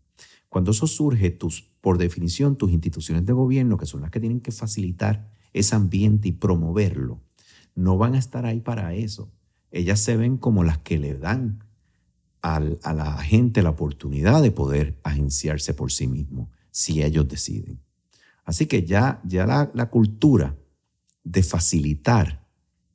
Cuando 0.49 0.71
eso 0.71 0.87
surge, 0.87 1.29
tus, 1.29 1.69
por 1.79 1.99
definición, 1.99 2.55
tus 2.55 2.71
instituciones 2.71 3.25
de 3.25 3.33
gobierno, 3.33 3.77
que 3.77 3.85
son 3.85 4.01
las 4.01 4.09
que 4.09 4.19
tienen 4.19 4.41
que 4.41 4.51
facilitar 4.51 5.29
ese 5.53 5.75
ambiente 5.75 6.27
y 6.27 6.31
promoverlo, 6.31 7.21
no 7.75 7.97
van 7.97 8.15
a 8.15 8.19
estar 8.19 8.47
ahí 8.47 8.61
para 8.61 8.95
eso. 8.95 9.31
Ellas 9.69 9.99
se 9.99 10.17
ven 10.17 10.37
como 10.37 10.63
las 10.63 10.79
que 10.79 10.97
le 10.97 11.15
dan 11.15 11.63
a 12.41 12.59
la 12.59 13.17
gente 13.19 13.61
la 13.61 13.69
oportunidad 13.69 14.41
de 14.41 14.49
poder 14.49 14.99
agenciarse 15.03 15.75
por 15.75 15.91
sí 15.91 16.07
mismo 16.07 16.49
si 16.71 17.03
ellos 17.03 17.27
deciden. 17.27 17.79
Así 18.43 18.65
que 18.65 18.83
ya, 18.85 19.21
ya 19.23 19.45
la, 19.45 19.89
cultura 19.89 20.57
de 21.23 21.43
facilitar 21.43 22.47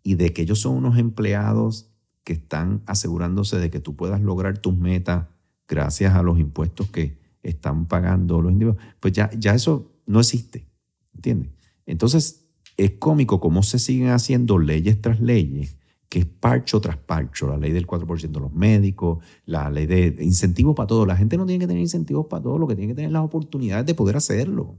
y 0.02 0.14
de 0.14 0.32
que 0.32 0.42
ellos 0.42 0.60
son 0.60 0.76
unos 0.76 0.98
empleados 0.98 1.90
que 2.24 2.32
están 2.32 2.82
asegurándose 2.86 3.58
de 3.58 3.70
que 3.70 3.80
tú 3.80 3.94
puedas 3.94 4.20
lograr 4.20 4.58
tus 4.58 4.76
metas 4.76 5.26
gracias 5.68 6.14
a 6.14 6.22
los 6.22 6.38
impuestos 6.38 6.90
que 6.90 7.18
están 7.42 7.86
pagando 7.86 8.42
los 8.42 8.50
individuos, 8.50 8.82
pues 8.98 9.12
ya, 9.12 9.30
ya 9.38 9.54
eso 9.54 9.92
no 10.06 10.18
existe, 10.18 10.66
¿entiendes? 11.14 11.50
Entonces 11.86 12.44
es 12.76 12.92
cómico 12.98 13.40
cómo 13.40 13.62
se 13.62 13.78
siguen 13.78 14.08
haciendo 14.08 14.58
leyes 14.58 15.00
tras 15.00 15.20
leyes 15.20 15.75
es 16.18 16.24
parcho 16.24 16.80
tras 16.80 16.96
parcho, 16.96 17.46
la 17.46 17.58
ley 17.58 17.72
del 17.72 17.86
4% 17.86 18.30
de 18.30 18.40
los 18.40 18.52
médicos, 18.52 19.18
la 19.44 19.68
ley 19.68 19.86
de 19.86 20.16
incentivos 20.20 20.74
para 20.74 20.86
todo. 20.86 21.04
La 21.04 21.16
gente 21.16 21.36
no 21.36 21.44
tiene 21.44 21.60
que 21.60 21.66
tener 21.66 21.82
incentivos 21.82 22.26
para 22.26 22.42
todo, 22.42 22.58
lo 22.58 22.66
que 22.66 22.74
tiene 22.74 22.92
que 22.92 22.96
tener 22.96 23.12
las 23.12 23.22
oportunidades 23.22 23.84
de 23.84 23.94
poder 23.94 24.16
hacerlo. 24.16 24.78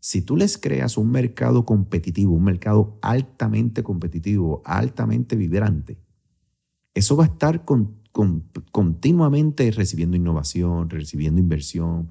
Si 0.00 0.22
tú 0.22 0.36
les 0.36 0.56
creas 0.56 0.96
un 0.96 1.10
mercado 1.10 1.66
competitivo, 1.66 2.32
un 2.32 2.44
mercado 2.44 2.98
altamente 3.02 3.82
competitivo, 3.82 4.62
altamente 4.64 5.36
vibrante, 5.36 5.98
eso 6.94 7.14
va 7.14 7.24
a 7.24 7.26
estar 7.26 7.64
continuamente 8.72 9.70
recibiendo 9.70 10.16
innovación, 10.16 10.88
recibiendo 10.88 11.40
inversión, 11.40 12.08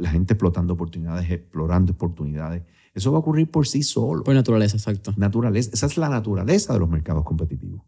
la 0.00 0.10
gente 0.10 0.34
explotando 0.34 0.74
oportunidades, 0.74 1.30
explorando 1.30 1.92
oportunidades. 1.92 2.64
Eso 2.96 3.12
va 3.12 3.18
a 3.18 3.20
ocurrir 3.20 3.50
por 3.50 3.68
sí 3.68 3.82
solo. 3.82 4.24
Por 4.24 4.34
naturaleza, 4.34 4.78
exacto. 4.78 5.12
Naturaleza. 5.18 5.70
Esa 5.74 5.84
es 5.84 5.98
la 5.98 6.08
naturaleza 6.08 6.72
de 6.72 6.78
los 6.78 6.88
mercados 6.88 7.24
competitivos. 7.24 7.82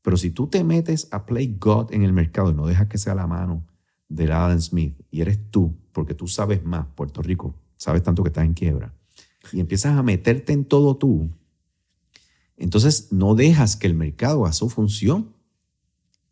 Pero 0.00 0.16
si 0.16 0.30
tú 0.30 0.46
te 0.46 0.64
metes 0.64 1.06
a 1.10 1.26
play 1.26 1.54
God 1.60 1.92
en 1.92 2.02
el 2.02 2.14
mercado 2.14 2.50
y 2.50 2.54
no 2.54 2.66
dejas 2.66 2.88
que 2.88 2.96
sea 2.96 3.14
la 3.14 3.26
mano 3.26 3.62
de 4.08 4.32
Adam 4.32 4.58
Smith 4.58 4.98
y 5.10 5.20
eres 5.20 5.38
tú, 5.50 5.74
porque 5.92 6.14
tú 6.14 6.28
sabes 6.28 6.64
más, 6.64 6.86
Puerto 6.94 7.20
Rico, 7.20 7.54
sabes 7.76 8.02
tanto 8.02 8.22
que 8.22 8.30
estás 8.30 8.46
en 8.46 8.54
quiebra, 8.54 8.94
y 9.52 9.60
empiezas 9.60 9.98
a 9.98 10.02
meterte 10.02 10.54
en 10.54 10.64
todo 10.64 10.96
tú, 10.96 11.28
entonces 12.56 13.08
no 13.12 13.34
dejas 13.34 13.76
que 13.76 13.86
el 13.86 13.94
mercado 13.94 14.44
haga 14.44 14.54
su 14.54 14.70
función 14.70 15.28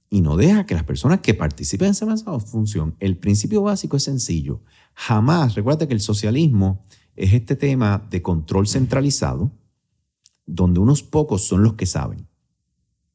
y 0.08 0.22
no 0.22 0.38
dejas 0.38 0.64
que 0.64 0.74
las 0.74 0.84
personas 0.84 1.20
que 1.20 1.34
participen 1.34 1.88
en 1.88 2.12
esa 2.12 2.40
función. 2.40 2.94
El 2.98 3.18
principio 3.18 3.60
básico 3.62 3.98
es 3.98 4.04
sencillo. 4.04 4.62
Jamás, 4.94 5.54
recuerda 5.54 5.86
que 5.86 5.94
el 5.94 6.00
socialismo 6.00 6.82
es 7.20 7.34
este 7.34 7.54
tema 7.54 8.06
de 8.08 8.22
control 8.22 8.66
centralizado, 8.66 9.52
donde 10.46 10.80
unos 10.80 11.02
pocos 11.02 11.44
son 11.44 11.62
los 11.62 11.74
que 11.74 11.84
saben, 11.84 12.26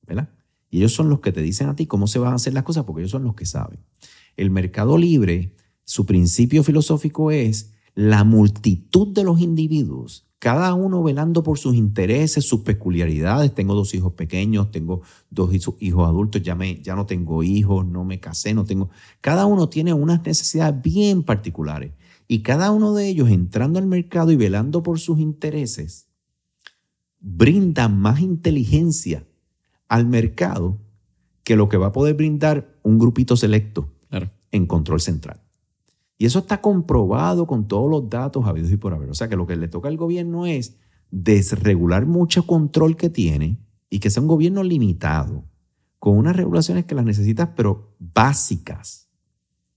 ¿verdad? 0.05 0.29
Y 0.69 0.77
ellos 0.77 0.93
son 0.93 1.09
los 1.09 1.21
que 1.21 1.31
te 1.31 1.41
dicen 1.41 1.69
a 1.69 1.75
ti 1.75 1.87
cómo 1.87 2.05
se 2.05 2.19
van 2.19 2.33
a 2.33 2.35
hacer 2.35 2.53
las 2.53 2.61
cosas 2.61 2.83
porque 2.83 3.01
ellos 3.01 3.11
son 3.11 3.23
los 3.23 3.33
que 3.33 3.47
saben. 3.47 3.79
El 4.37 4.51
mercado 4.51 4.99
libre, 4.99 5.55
su 5.85 6.05
principio 6.05 6.63
filosófico 6.63 7.31
es 7.31 7.71
la 7.95 8.23
multitud 8.23 9.07
de 9.07 9.23
los 9.23 9.41
individuos, 9.41 10.27
cada 10.37 10.75
uno 10.75 11.01
velando 11.01 11.41
por 11.41 11.57
sus 11.57 11.73
intereses, 11.73 12.47
sus 12.47 12.59
peculiaridades. 12.61 13.55
Tengo 13.55 13.73
dos 13.73 13.95
hijos 13.95 14.13
pequeños, 14.13 14.69
tengo 14.69 15.01
dos 15.31 15.51
hijos 15.79 16.07
adultos, 16.07 16.43
ya, 16.43 16.53
me, 16.53 16.79
ya 16.83 16.95
no 16.95 17.07
tengo 17.07 17.41
hijos, 17.41 17.83
no 17.87 18.03
me 18.03 18.19
casé, 18.19 18.53
no 18.53 18.65
tengo... 18.65 18.91
Cada 19.21 19.47
uno 19.47 19.69
tiene 19.69 19.93
unas 19.93 20.23
necesidades 20.23 20.79
bien 20.83 21.23
particulares. 21.23 21.93
Y 22.27 22.41
cada 22.41 22.71
uno 22.71 22.93
de 22.93 23.07
ellos 23.07 23.29
entrando 23.29 23.79
al 23.79 23.85
mercado 23.85 24.31
y 24.31 24.35
velando 24.35 24.81
por 24.83 24.99
sus 24.99 25.19
intereses, 25.19 26.07
brinda 27.19 27.87
más 27.87 28.19
inteligencia 28.19 29.25
al 29.87 30.07
mercado 30.07 30.79
que 31.43 31.55
lo 31.55 31.69
que 31.69 31.77
va 31.77 31.87
a 31.87 31.91
poder 31.91 32.15
brindar 32.15 32.79
un 32.83 32.97
grupito 32.97 33.37
selecto 33.37 33.91
en 34.51 34.67
control 34.67 35.01
central. 35.01 35.41
Y 36.17 36.25
eso 36.25 36.39
está 36.39 36.61
comprobado 36.61 37.45
con 37.45 37.67
todos 37.67 37.89
los 37.89 38.09
datos 38.09 38.45
habidos 38.45 38.71
y 38.71 38.77
por 38.77 38.93
haber. 38.93 39.09
O 39.09 39.13
sea 39.13 39.27
que 39.27 39.35
lo 39.35 39.45
que 39.45 39.57
le 39.57 39.67
toca 39.67 39.89
al 39.89 39.97
gobierno 39.97 40.45
es 40.45 40.77
desregular 41.11 42.05
mucho 42.05 42.47
control 42.47 42.95
que 42.95 43.09
tiene 43.09 43.59
y 43.89 43.99
que 43.99 44.09
sea 44.09 44.21
un 44.21 44.27
gobierno 44.27 44.63
limitado, 44.63 45.43
con 45.99 46.17
unas 46.17 46.35
regulaciones 46.35 46.85
que 46.85 46.95
las 46.95 47.05
necesitas, 47.05 47.49
pero 47.55 47.95
básicas 47.99 49.04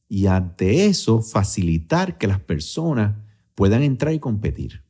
y 0.08 0.26
ante 0.26 0.86
eso 0.86 1.20
facilitar 1.20 2.16
que 2.16 2.26
las 2.26 2.40
personas 2.40 3.16
puedan 3.54 3.82
entrar 3.82 4.14
y 4.14 4.18
competir. 4.18 4.82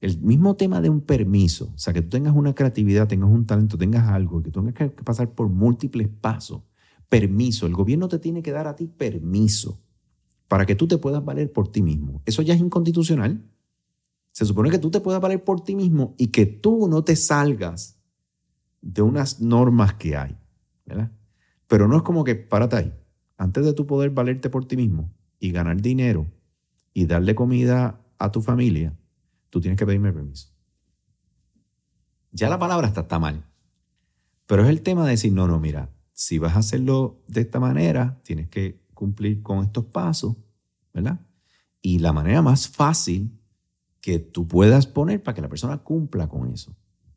El 0.00 0.20
mismo 0.20 0.56
tema 0.56 0.80
de 0.80 0.88
un 0.88 1.00
permiso, 1.00 1.72
o 1.74 1.78
sea, 1.78 1.92
que 1.92 2.02
tú 2.02 2.10
tengas 2.10 2.34
una 2.34 2.54
creatividad, 2.54 3.08
tengas 3.08 3.30
un 3.30 3.46
talento, 3.46 3.76
tengas 3.76 4.08
algo, 4.08 4.42
que 4.42 4.50
tú 4.50 4.60
tengas 4.60 4.92
que 4.92 5.02
pasar 5.04 5.34
por 5.34 5.48
múltiples 5.48 6.08
pasos. 6.08 6.62
Permiso, 7.08 7.66
el 7.66 7.74
gobierno 7.74 8.08
te 8.08 8.18
tiene 8.18 8.42
que 8.42 8.52
dar 8.52 8.66
a 8.66 8.76
ti 8.76 8.86
permiso 8.86 9.80
para 10.48 10.64
que 10.64 10.74
tú 10.74 10.86
te 10.86 10.98
puedas 10.98 11.24
valer 11.24 11.52
por 11.52 11.68
ti 11.68 11.82
mismo. 11.82 12.22
Eso 12.24 12.42
ya 12.42 12.54
es 12.54 12.60
inconstitucional. 12.60 13.42
Se 14.32 14.44
supone 14.44 14.70
que 14.70 14.78
tú 14.78 14.90
te 14.90 15.00
puedas 15.00 15.20
valer 15.20 15.42
por 15.42 15.62
ti 15.62 15.74
mismo 15.74 16.14
y 16.18 16.28
que 16.28 16.46
tú 16.46 16.88
no 16.88 17.04
te 17.04 17.16
salgas 17.16 17.98
de 18.82 19.02
unas 19.02 19.40
normas 19.40 19.94
que 19.94 20.16
hay, 20.16 20.36
¿verdad? 20.84 21.10
Pero 21.66 21.88
no 21.88 21.96
es 21.96 22.02
como 22.02 22.22
que 22.22 22.36
párate 22.36 22.76
ahí 22.76 22.92
antes 23.36 23.64
de 23.64 23.72
tu 23.72 23.86
poder 23.86 24.10
valerte 24.10 24.50
por 24.50 24.66
ti 24.66 24.76
mismo 24.76 25.12
y 25.38 25.50
ganar 25.50 25.80
dinero 25.80 26.26
y 26.92 27.06
darle 27.06 27.34
comida 27.34 28.00
a 28.18 28.32
tu 28.32 28.40
familia, 28.40 28.96
tú 29.50 29.60
tienes 29.60 29.78
que 29.78 29.86
pedirme 29.86 30.12
permiso. 30.12 30.48
Ya 32.32 32.48
la 32.48 32.58
palabra 32.58 32.88
está, 32.88 33.02
está 33.02 33.18
mal. 33.18 33.44
Pero 34.46 34.62
es 34.62 34.68
el 34.68 34.82
tema 34.82 35.04
de 35.04 35.12
decir, 35.12 35.32
no, 35.32 35.46
no, 35.46 35.58
mira, 35.58 35.90
si 36.12 36.38
vas 36.38 36.56
a 36.56 36.60
hacerlo 36.60 37.22
de 37.28 37.42
esta 37.42 37.60
manera, 37.60 38.20
tienes 38.22 38.48
que 38.48 38.80
cumplir 38.94 39.42
con 39.42 39.64
estos 39.64 39.84
pasos, 39.86 40.36
¿verdad? 40.94 41.20
Y 41.82 41.98
la 41.98 42.12
manera 42.12 42.42
más 42.42 42.68
fácil 42.68 43.38
que 44.00 44.18
tú 44.18 44.46
puedas 44.46 44.86
poner 44.86 45.22
para 45.22 45.34
que 45.34 45.42
la 45.42 45.48
persona 45.48 45.78
cumpla 45.78 46.28
con 46.28 46.50
eso, 46.50 46.74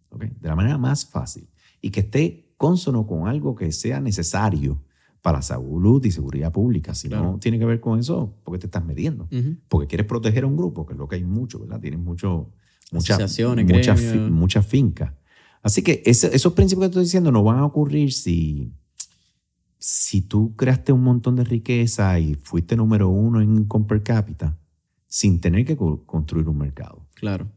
¿ok? 0.10 0.24
De 0.24 0.50
la 0.50 0.56
manera 0.56 0.78
más 0.78 1.06
fácil 1.06 1.50
y 1.82 1.92
que 1.92 2.02
esté 2.02 2.54
consono 2.58 3.08
con 3.08 3.28
algo 3.28 3.56
que 3.56 3.72
sea 3.72 4.02
necesario 4.02 4.84
para 5.22 5.40
la 5.40 5.42
salud 5.42 6.04
y 6.06 6.12
seguridad 6.12 6.52
pública. 6.52 6.94
Si 6.96 7.08
Claro. 7.10 7.32
no 7.34 7.40
tiene 7.40 7.60
que 7.60 7.66
ver 7.66 7.80
con 7.80 8.00
eso, 8.00 8.36
¿por 8.44 8.54
qué 8.56 8.60
te 8.60 8.68
estás 8.68 8.86
midiendo? 8.86 9.26
Ujú. 9.32 9.58
Porque 9.68 9.88
quieres 9.88 10.08
proteger 10.08 10.44
a 10.44 10.48
un 10.48 10.56
grupo, 10.56 10.86
que 10.86 10.94
es 10.94 11.00
lo 11.00 11.08
que 11.08 11.18
hay 11.18 11.24
mucho, 11.26 11.60
¿verdad? 11.60 11.80
Tienes 11.82 12.00
mucho, 12.00 12.52
muchas 12.92 13.18
muchas 13.18 14.00
fi- 14.00 14.70
fincas. 14.70 15.14
Así 15.62 15.82
que 15.82 16.02
ese- 16.06 16.34
esos 16.36 16.54
principios 16.54 16.84
que 16.84 16.92
estoy 16.92 17.04
diciendo 17.04 17.32
no 17.32 17.44
van 17.44 17.60
a 17.60 17.66
ocurrir 17.66 18.14
si, 18.14 18.72
si 19.78 20.22
tú 20.22 20.56
creaste 20.56 20.92
un 20.92 21.04
montón 21.04 21.36
de 21.36 21.44
riqueza 21.44 22.20
y 22.20 22.36
fuiste 22.36 22.76
número 22.76 23.10
uno 23.10 23.42
en 23.42 23.56
income 23.58 23.86
per 23.86 24.04
cápita 24.04 24.58
sin 25.08 25.40
tener 25.42 25.66
que 25.66 25.76
co- 25.76 26.06
construir 26.06 26.48
un 26.48 26.58
mercado. 26.58 27.06
Claro. 27.16 27.48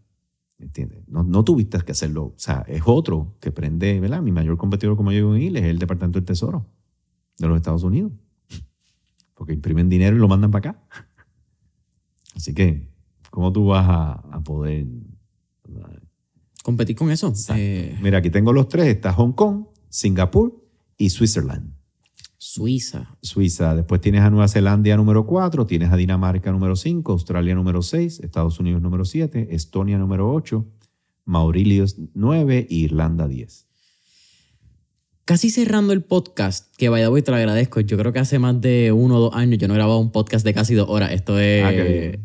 ¿Entiendes? 0.58 1.02
No, 1.08 1.22
no 1.24 1.44
tuviste 1.44 1.78
que 1.80 1.92
hacerlo. 1.92 2.24
O 2.26 2.34
sea, 2.38 2.64
es 2.68 2.82
otro 2.86 3.34
que 3.40 3.50
prende, 3.50 3.98
¿verdad? 4.00 4.22
Mi 4.22 4.30
mayor 4.32 4.56
competidor, 4.56 4.96
como 4.96 5.10
yo 5.10 5.16
digo 5.18 5.34
en 5.36 5.42
inglés, 5.42 5.64
es 5.64 5.70
el 5.70 5.78
Departamento 5.78 6.18
del 6.20 6.24
Tesoro 6.26 6.66
de 7.38 7.48
los 7.48 7.56
Estados 7.56 7.82
Unidos. 7.82 8.12
Porque 9.34 9.52
imprimen 9.52 9.88
dinero 9.88 10.16
y 10.16 10.20
lo 10.20 10.28
mandan 10.28 10.50
para 10.50 10.70
acá. 10.70 10.82
Así 12.34 12.54
que, 12.54 12.88
¿cómo 13.30 13.52
tú 13.52 13.66
vas 13.66 13.86
a, 13.88 14.12
a 14.12 14.40
poder? 14.42 14.86
Competir 16.62 16.96
con 16.96 17.10
eso. 17.10 17.32
Eh, 17.54 17.98
Mira, 18.00 18.18
aquí 18.18 18.30
tengo 18.30 18.52
los 18.52 18.68
tres. 18.68 18.86
Está 18.86 19.12
Hong 19.12 19.32
Kong, 19.32 19.64
Singapur 19.88 20.64
y 20.96 21.10
Switzerland. 21.10 21.74
Suiza. 22.38 23.16
Suiza. 23.22 23.74
Después 23.74 24.00
tienes 24.00 24.22
a 24.22 24.30
Nueva 24.30 24.48
Zelanda 24.48 24.96
número 24.96 25.26
4, 25.26 25.64
tienes 25.64 25.92
a 25.92 25.96
Dinamarca 25.96 26.50
número 26.50 26.74
5, 26.74 27.12
Australia 27.12 27.54
número 27.54 27.82
6, 27.82 28.18
Estados 28.18 28.58
Unidos 28.58 28.82
número 28.82 29.04
7, 29.04 29.54
Estonia 29.54 29.96
número 29.96 30.32
8, 30.32 30.66
Mauritius 31.24 31.96
9 32.14 32.66
y 32.68 32.84
Irlanda 32.84 33.28
10. 33.28 33.68
Casi 35.24 35.50
cerrando 35.50 35.92
el 35.92 36.02
podcast, 36.02 36.74
que 36.76 36.88
vaya 36.88 37.08
voy 37.08 37.22
te 37.22 37.30
lo 37.30 37.36
agradezco. 37.36 37.78
Yo 37.80 37.96
creo 37.96 38.12
que 38.12 38.18
hace 38.18 38.40
más 38.40 38.60
de 38.60 38.90
uno 38.90 39.18
o 39.18 39.20
dos 39.20 39.34
años 39.34 39.58
yo 39.58 39.68
no 39.68 39.74
grababa 39.74 39.96
un 39.98 40.10
podcast 40.10 40.44
de 40.44 40.52
casi 40.52 40.74
dos 40.74 40.88
horas. 40.88 41.12
Esto 41.12 41.38
es. 41.38 41.62
Ah, 41.64 41.70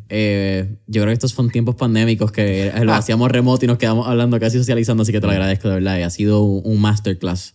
eh, 0.10 0.78
yo 0.88 1.02
creo 1.03 1.07
que 1.07 1.14
estos 1.14 1.32
son 1.32 1.52
tiempos 1.52 1.76
pandémicos 1.76 2.32
que 2.32 2.72
lo 2.84 2.94
Ah. 2.94 2.98
hacíamos 2.98 3.30
remoto 3.30 3.65
y 3.65 3.68
nos 3.68 3.78
quedamos 3.78 4.07
hablando, 4.07 4.40
casi 4.40 4.57
socializando, 4.57 5.03
así 5.03 5.11
que 5.11 5.19
te 5.22 5.28
lo 5.28 5.32
agradezco 5.32 5.68
de 5.68 5.76
verdad. 5.76 6.02
Ha 6.02 6.10
sido 6.10 6.41
un, 6.41 6.82
masterclass. 6.82 7.53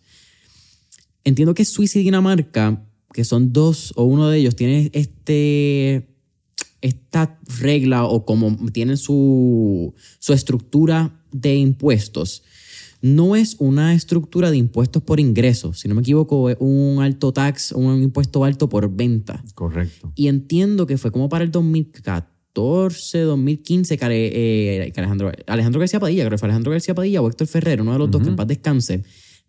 Entiendo 1.24 1.54
que 1.54 1.64
Suiza 1.64 1.98
y 1.98 2.04
Dinamarca, 2.04 2.80
que 3.12 3.24
son 3.24 3.52
dos 3.52 3.92
o 3.96 4.04
uno 4.04 4.28
de 4.28 4.38
ellos, 4.38 4.54
tienen 4.54 4.90
este 4.92 6.08
esta 6.82 7.38
regla 7.60 8.04
o 8.04 8.24
como 8.24 8.56
tienen 8.72 8.96
su, 8.96 9.94
su 10.18 10.32
estructura 10.32 11.20
de 11.30 11.54
impuestos, 11.54 12.42
no 13.02 13.34
es 13.36 13.56
una 13.58 13.94
estructura 13.94 14.50
de 14.50 14.56
impuestos 14.56 15.02
por 15.02 15.18
ingreso, 15.20 15.72
si 15.74 15.88
no 15.88 15.94
me 15.96 16.00
equivoco, 16.02 16.48
es 16.50 16.56
un 16.60 17.02
alto 17.02 17.32
tax, 17.32 17.72
un 17.72 18.00
impuesto 18.02 18.44
alto 18.44 18.68
por 18.68 18.88
venta. 18.94 19.42
Correcto. 19.54 20.12
Y 20.14 20.28
entiendo 20.28 20.86
que 20.86 20.96
fue 20.96 21.10
como 21.10 21.28
para 21.28 21.42
el 21.44 21.50
2014, 21.50 23.20
2015 23.20 23.98
que, 23.98 24.06
eh, 24.86 24.92
que 24.92 25.00
Alejandro, 25.00 25.32
Alejandro 25.46 25.80
García 25.80 26.00
Padilla, 26.00 26.22
creo 26.24 26.30
que 26.32 26.38
fue 26.38 26.46
Alejandro 26.46 26.72
García 26.72 26.94
Padilla 26.94 27.22
o 27.22 27.28
Héctor 27.28 27.46
Ferrer, 27.48 27.82
uno 27.82 27.92
de 27.92 27.98
los 27.98 28.10
dos 28.10 28.22
que 28.22 28.28
en 28.28 28.36
paz 28.36 28.46
descanse, 28.46 29.02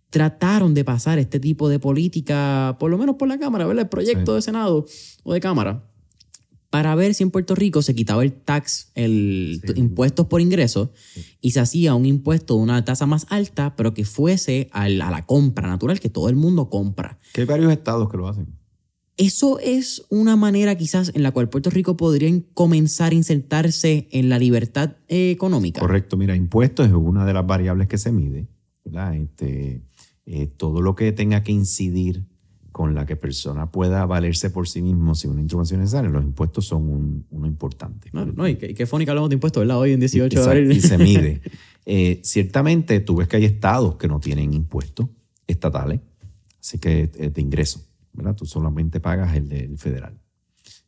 trataron 0.10 0.74
de 0.74 0.84
pasar 0.86 1.20
este 1.20 1.40
tipo 1.40 1.70
de 1.70 1.80
política, 1.80 2.78
por 2.80 2.92
lo 2.92 2.98
menos 2.98 3.16
por 3.16 3.28
la 3.28 3.38
Cámara, 3.40 3.66
¿verdad? 3.66 3.84
El 3.84 3.90
proyecto 3.90 4.32
Sí. 4.32 4.36
de 4.36 4.42
Senado 4.42 4.86
o 5.24 5.34
de 5.34 5.40
Cámara, 5.40 5.90
para 6.74 6.96
ver 6.96 7.14
si 7.14 7.22
en 7.22 7.30
Puerto 7.30 7.54
Rico 7.54 7.84
se 7.84 7.94
quitaba 7.94 8.24
el 8.24 8.34
tax, 8.34 8.90
el 8.96 9.62
Sí. 9.64 9.74
impuestos 9.76 10.26
por 10.26 10.42
ingreso, 10.42 10.92
y 11.40 11.52
se 11.52 11.60
hacía 11.60 11.94
un 11.94 12.08
impuesto 12.08 12.56
de 12.56 12.64
una 12.64 12.84
tasa 12.84 13.06
más 13.06 13.28
alta, 13.30 13.76
pero 13.76 13.94
que 13.94 14.06
fuese 14.06 14.70
al- 14.72 15.00
a 15.04 15.12
la 15.12 15.24
compra 15.24 15.68
natural, 15.68 16.00
que 16.00 16.10
todo 16.10 16.30
el 16.30 16.36
mundo 16.36 16.72
compra. 16.72 17.20
Que 17.32 17.42
hay 17.42 17.48
varios 17.48 17.72
estados 17.72 18.10
que 18.10 18.18
lo 18.18 18.28
hacen. 18.28 18.48
Eso 19.18 19.60
es 19.60 20.04
una 20.10 20.36
manera 20.36 20.76
quizás 20.76 21.12
en 21.14 21.22
la 21.22 21.30
cual 21.30 21.48
Puerto 21.48 21.70
Rico 21.70 21.96
podría 21.96 22.32
comenzar 22.56 23.12
a 23.12 23.16
insertarse 23.16 24.08
en 24.10 24.30
la 24.30 24.40
libertad 24.40 24.94
eh, 25.10 25.30
económica. 25.30 25.80
Correcto. 25.80 26.18
Mira, 26.18 26.36
impuestos 26.36 26.88
es 26.88 26.94
una 26.94 27.24
de 27.24 27.34
las 27.36 27.46
variables 27.46 27.88
que 27.88 28.00
se 28.00 28.12
mide. 28.12 28.48
¿verdad? 28.84 29.16
Este, 29.16 29.84
eh, 30.26 30.48
todo 30.48 30.82
lo 30.82 30.96
que 30.96 31.12
tenga 31.12 31.44
que 31.44 31.52
incidir 31.52 32.26
con 32.74 32.94
la 32.96 33.06
que 33.06 33.16
persona 33.16 33.72
pueda 33.72 34.04
valerse 34.06 34.50
por 34.50 34.68
sí 34.68 34.82
mismo 34.82 35.14
sin 35.16 35.30
una 35.32 35.42
intervención 35.42 35.80
necesaria, 35.80 36.10
los 36.10 36.24
impuestos 36.24 36.66
son 36.66 36.90
un- 36.90 37.26
uno 37.30 37.48
importante. 37.48 38.10
No, 38.12 38.26
no, 38.26 38.48
y, 38.48 38.56
qué, 38.58 38.74
que 38.74 38.84
hablamos 38.84 39.30
de 39.30 39.36
impuestos, 39.36 39.62
¿verdad? 39.62 39.80
Hoy 39.80 39.92
en 39.94 40.00
18 40.02 40.44
de 40.44 40.46
abril. 40.50 40.72
y 40.74 40.82
se 40.82 40.98
mide. 40.98 41.42
Eh, 41.86 42.22
ciertamente, 42.24 43.02
tú 43.02 43.18
ves 43.18 43.28
que 43.28 43.36
hay 43.36 43.44
estados 43.44 43.98
que 43.98 44.08
no 44.08 44.22
tienen 44.22 44.54
impuestos 44.54 45.10
estatales, 45.46 46.00
así 46.58 46.80
que 46.80 47.12
eh, 47.14 47.30
de 47.30 47.42
ingreso, 47.42 47.82
¿verdad? 48.14 48.36
Tú 48.36 48.46
solamente 48.46 49.02
pagas 49.02 49.36
el 49.36 49.50
del 49.50 49.78
federal. 49.78 50.18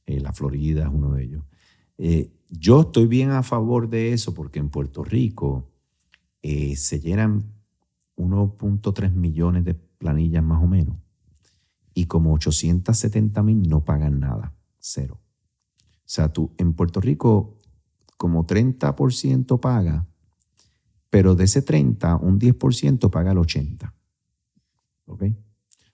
Eh, 0.05 0.21
la 0.21 0.31
Florida 0.31 0.83
es 0.83 0.89
uno 0.89 1.11
de 1.13 1.23
ellos. 1.25 1.43
Eh, 1.97 2.31
yo 2.49 2.79
estoy 2.81 3.07
bien 3.07 3.31
a 3.31 3.43
favor 3.43 3.89
de 3.89 4.13
eso 4.13 4.33
porque 4.33 4.59
en 4.59 4.69
Puerto 4.69 5.03
Rico 5.03 5.69
se 6.41 6.99
llenan 7.01 7.43
1.3 8.17 9.11
millones 9.13 9.65
de 9.65 9.73
planillas 9.73 10.43
más 10.43 10.63
o 10.63 10.67
menos 10.67 10.95
y 11.95 12.05
como 12.05 12.33
870 12.33 13.41
mil 13.41 13.67
no 13.67 13.83
pagan 13.83 14.19
nada, 14.19 14.53
cero. 14.77 15.19
O 15.81 16.07
sea, 16.07 16.31
tú 16.31 16.53
en 16.57 16.73
Puerto 16.73 17.01
Rico 17.01 17.57
como 18.17 18.45
30% 18.45 19.59
paga, 19.59 20.05
pero 21.09 21.33
de 21.35 21.45
ese 21.45 21.61
30, 21.61 22.17
un 22.17 22.37
10% 22.37 23.09
paga 23.09 23.31
el 23.31 23.37
80%. 23.37 23.93
¿Ok? 25.05 25.23
O 25.23 25.35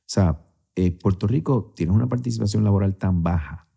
sea, 0.05 0.43
eh, 0.75 0.91
Puerto 0.91 1.27
Rico 1.27 1.71
tiene 1.75 1.93
una 1.93 2.09
participación 2.09 2.63
laboral 2.63 2.95
tan 2.95 3.21
baja 3.21 3.67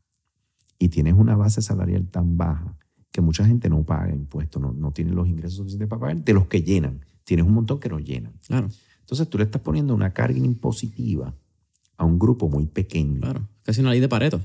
y 0.78 0.88
tienes 0.88 1.14
una 1.14 1.36
base 1.36 1.60
salarial 1.60 2.08
tan 2.08 2.38
baja 2.38 2.76
que 3.10 3.20
mucha 3.20 3.44
gente 3.44 3.68
no 3.68 3.84
paga 3.84 4.12
impuestos, 4.12 4.60
no, 4.62 4.72
no 4.72 4.92
tiene 4.92 5.12
los 5.12 5.28
ingresos 5.28 5.58
suficientes 5.58 5.88
para 5.88 6.00
pagar 6.00 6.24
de 6.24 6.32
los 6.32 6.46
que 6.46 6.62
llenan. 6.62 7.04
Tienes 7.24 7.46
un 7.46 7.52
montón 7.52 7.78
que 7.78 7.88
no 7.88 7.98
llenan. 7.98 8.32
Claro, 8.46 8.68
Entonces 9.00 9.28
tú 9.28 9.38
le 9.38 9.44
estás 9.44 9.60
poniendo 9.60 9.94
una 9.94 10.12
carga 10.12 10.38
impositiva 10.38 11.34
a 11.96 12.04
un 12.04 12.18
grupo 12.18 12.48
muy 12.48 12.66
pequeño. 12.66 13.20
claro. 13.20 13.48
Casi 13.62 13.80
una 13.80 13.90
ley 13.90 14.00
de 14.00 14.08
Pareto. 14.08 14.40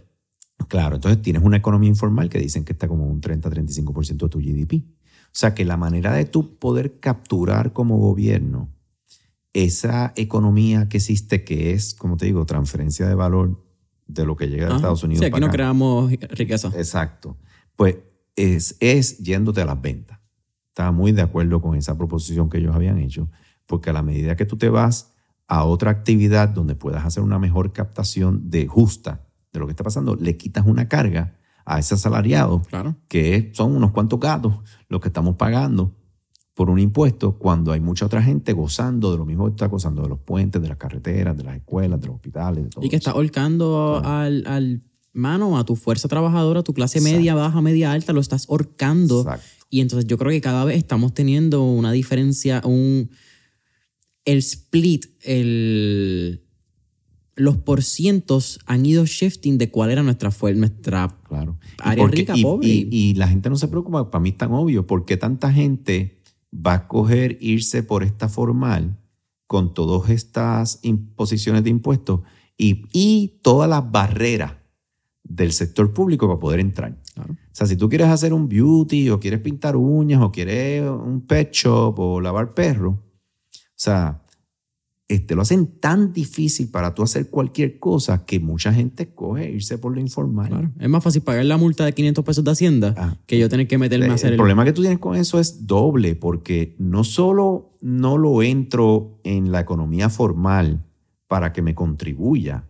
Claro, 0.67 0.95
entonces 0.95 1.21
tienes 1.21 1.41
una 1.43 1.57
economía 1.57 1.89
informal 1.89 2.29
que 2.29 2.39
dicen 2.39 2.63
que 2.63 2.73
está 2.73 2.87
como 2.87 3.05
un 3.07 3.21
30-35% 3.21 4.17
de 4.17 4.29
tu 4.29 4.39
GDP. 4.39 4.85
O 5.25 5.31
sea 5.33 5.53
que 5.53 5.63
la 5.65 5.77
manera 5.77 6.13
de 6.13 6.25
tú 6.25 6.57
poder 6.57 6.99
capturar 6.99 7.73
como 7.73 7.97
gobierno 7.97 8.69
esa 9.53 10.13
economía 10.15 10.89
que 10.89 10.97
existe, 10.97 11.43
que 11.43 11.73
es, 11.73 11.93
como 11.93 12.17
te 12.17 12.25
digo, 12.25 12.45
transferencia 12.45 13.07
de 13.07 13.15
valor 13.15 13.63
de 14.07 14.25
lo 14.25 14.35
que 14.35 14.47
llega 14.47 14.63
de 14.65 14.69
Ajá. 14.69 14.75
Estados 14.77 15.03
Unidos. 15.03 15.19
Sí, 15.19 15.25
aquí 15.25 15.31
para 15.31 15.41
no 15.41 15.45
acá. 15.47 15.53
creamos 15.53 16.11
riqueza. 16.11 16.71
Exacto. 16.75 17.37
Pues 17.75 17.97
es, 18.35 18.75
es 18.79 19.17
yéndote 19.19 19.61
a 19.61 19.65
las 19.65 19.81
ventas. 19.81 20.19
Estaba 20.67 20.91
muy 20.91 21.11
de 21.11 21.21
acuerdo 21.21 21.61
con 21.61 21.75
esa 21.77 21.97
proposición 21.97 22.49
que 22.49 22.57
ellos 22.57 22.75
habían 22.75 22.99
hecho, 22.99 23.29
porque 23.65 23.89
a 23.89 23.93
la 23.93 24.01
medida 24.03 24.35
que 24.35 24.45
tú 24.45 24.57
te 24.57 24.69
vas 24.69 25.13
a 25.49 25.65
otra 25.65 25.91
actividad 25.91 26.47
donde 26.49 26.75
puedas 26.75 27.03
hacer 27.05 27.23
una 27.23 27.39
mejor 27.39 27.73
captación 27.73 28.49
de 28.49 28.67
justa 28.67 29.25
de 29.51 29.59
lo 29.59 29.65
que 29.65 29.71
está 29.71 29.83
pasando, 29.83 30.15
le 30.15 30.37
quitas 30.37 30.65
una 30.65 30.87
carga 30.87 31.35
a 31.65 31.79
ese 31.79 31.95
asalariado, 31.95 32.61
Claro. 32.69 32.95
que 33.07 33.51
son 33.53 33.75
unos 33.75 33.91
cuantos 33.91 34.19
gatos 34.19 34.53
los 34.87 35.01
que 35.01 35.07
estamos 35.09 35.35
pagando 35.35 35.95
por 36.53 36.69
un 36.69 36.77
impuesto 36.79 37.37
cuando 37.37 37.71
hay 37.71 37.79
mucha 37.79 38.05
otra 38.05 38.21
gente 38.21 38.53
gozando 38.53 39.11
de 39.11 39.17
lo 39.17 39.25
mismo 39.25 39.45
que 39.45 39.51
está 39.51 39.67
gozando 39.67 40.01
de 40.03 40.09
los 40.09 40.19
puentes, 40.19 40.61
de 40.61 40.67
las 40.67 40.77
carreteras, 40.77 41.35
de 41.37 41.43
las 41.43 41.55
escuelas, 41.57 41.99
de 41.99 42.07
los 42.07 42.15
hospitales, 42.17 42.63
de 42.65 42.69
todo 42.69 42.85
Y 42.85 42.89
que 42.89 42.97
eso. 42.97 43.09
está 43.09 43.11
ahorcando 43.17 44.01
al, 44.03 44.43
al 44.45 44.83
mano, 45.13 45.57
a 45.57 45.63
tu 45.65 45.75
fuerza 45.75 46.07
trabajadora, 46.07 46.59
a 46.59 46.63
tu 46.63 46.73
clase 46.73 47.01
media, 47.01 47.33
baja, 47.33 47.61
media, 47.61 47.91
alta, 47.91 48.13
lo 48.13 48.19
estás 48.21 48.45
horcando. 48.49 49.21
Exacto. 49.21 49.45
Y 49.69 49.81
entonces 49.81 50.07
yo 50.07 50.17
creo 50.17 50.31
que 50.31 50.41
cada 50.41 50.65
vez 50.65 50.77
estamos 50.77 51.13
teniendo 51.13 51.63
una 51.63 51.91
diferencia, 51.91 52.61
un 52.65 53.09
el 54.31 54.37
split, 54.39 55.05
el 55.21 56.43
los 57.35 57.55
porcientos 57.57 58.59
han 58.65 58.85
ido 58.85 59.05
shifting 59.05 59.57
de 59.57 59.71
cuál 59.71 59.91
era 59.91 60.03
nuestra 60.03 60.29
nuestra 60.55 61.07
Claro. 61.27 61.57
Área 61.77 62.03
porque- 62.03 62.17
rica, 62.17 62.33
y- 62.35 62.43
pobre. 62.43 62.67
Y, 62.67 62.87
y 62.91 63.13
la 63.13 63.29
gente 63.29 63.49
no 63.49 63.55
se 63.55 63.69
preocupa, 63.69 64.11
para 64.11 64.21
mí 64.21 64.29
es 64.29 64.37
tan 64.37 64.51
obvio, 64.51 64.85
porque 64.85 65.15
tanta 65.15 65.49
gente 65.53 66.19
va 66.53 66.73
a 66.73 66.75
escoger 66.77 67.37
irse 67.39 67.81
por 67.81 68.03
esta 68.03 68.27
formal 68.27 68.97
con 69.47 69.73
todas 69.73 70.09
estas 70.09 70.79
imposiciones 70.83 71.63
de 71.63 71.69
impuestos 71.69 72.21
y, 72.57 72.83
y 72.91 73.39
todas 73.41 73.69
las 73.69 73.89
barreras 73.89 74.55
del 75.23 75.53
sector 75.53 75.93
público 75.93 76.27
para 76.27 76.39
poder 76.39 76.59
entrar. 76.59 77.01
Claro. 77.13 77.33
O 77.33 77.37
sea, 77.55 77.67
si 77.67 77.77
tú 77.77 77.87
quieres 77.87 78.07
hacer 78.09 78.33
un 78.33 78.49
beauty 78.49 79.09
o 79.11 79.19
quieres 79.19 79.39
pintar 79.39 79.77
uñas 79.77 80.21
o 80.21 80.29
quieres 80.31 80.83
un 80.89 81.21
pet 81.21 81.51
shop 81.53 81.97
o 81.99 82.19
lavar 82.19 82.53
perro, 82.53 83.01
sea, 83.81 84.21
este, 85.07 85.33
lo 85.33 85.41
hacen 85.41 85.65
tan 85.79 86.13
difícil 86.13 86.69
para 86.69 86.93
tú 86.93 87.01
hacer 87.01 87.29
cualquier 87.31 87.79
cosa 87.79 88.25
que 88.25 88.39
mucha 88.39 88.71
gente 88.71 89.03
escoge 89.03 89.49
irse 89.49 89.79
por 89.79 89.93
lo 89.93 89.99
informal. 89.99 90.49
Claro. 90.49 90.71
Es 90.79 90.87
más 90.89 91.03
fácil 91.03 91.23
pagar 91.23 91.45
la 91.45 91.57
multa 91.57 91.83
de 91.83 91.93
500 91.93 92.23
pesos 92.23 92.43
de 92.43 92.51
Hacienda 92.51 92.93
Ah. 92.95 93.17
que 93.25 93.39
yo 93.39 93.49
tener 93.49 93.67
que 93.67 93.79
meterme 93.79 94.05
a 94.05 94.09
El, 94.09 94.13
hacer 94.13 94.31
el... 94.33 94.37
problema 94.37 94.65
que 94.65 94.73
tú 94.73 94.81
tienes 94.81 94.99
con 94.99 95.15
eso 95.15 95.39
es 95.39 95.65
doble, 95.65 96.15
porque 96.15 96.75
no 96.77 97.03
solo 97.03 97.75
no 97.81 98.17
lo 98.19 98.43
entro 98.43 99.19
en 99.23 99.51
la 99.51 99.61
economía 99.61 100.09
formal 100.09 100.85
para 101.27 101.51
que 101.53 101.61
me 101.61 101.73
contribuya, 101.73 102.65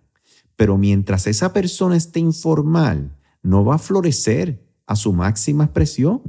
Pero 0.56 0.78
mientras 0.78 1.26
esa 1.28 1.54
persona 1.54 1.96
esté 1.96 2.20
informal, 2.20 3.16
no 3.42 3.64
va 3.64 3.76
a 3.76 3.78
florecer 3.78 4.62
a 4.86 4.96
su 4.98 5.14
máxima 5.14 5.64
expresión, 5.64 6.22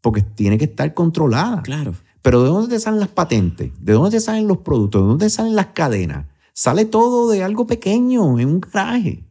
porque 0.00 0.22
tiene 0.22 0.56
que 0.56 0.64
estar 0.64 0.92
controlada. 0.94 1.60
Claro. 1.62 1.92
Pero 2.22 2.42
¿de 2.42 2.48
dónde 2.48 2.80
salen 2.80 3.00
las 3.00 3.08
patentes? 3.08 3.72
¿De 3.80 3.92
dónde 3.92 4.20
salen 4.20 4.46
los 4.46 4.58
productos? 4.58 5.02
¿De 5.02 5.08
dónde 5.08 5.30
salen 5.30 5.56
las 5.56 5.68
cadenas? 5.68 6.26
Sale 6.52 6.84
todo 6.84 7.30
de 7.30 7.42
algo 7.42 7.66
pequeño, 7.66 8.38
en 8.38 8.48
un 8.48 8.60
garaje. 8.60 9.24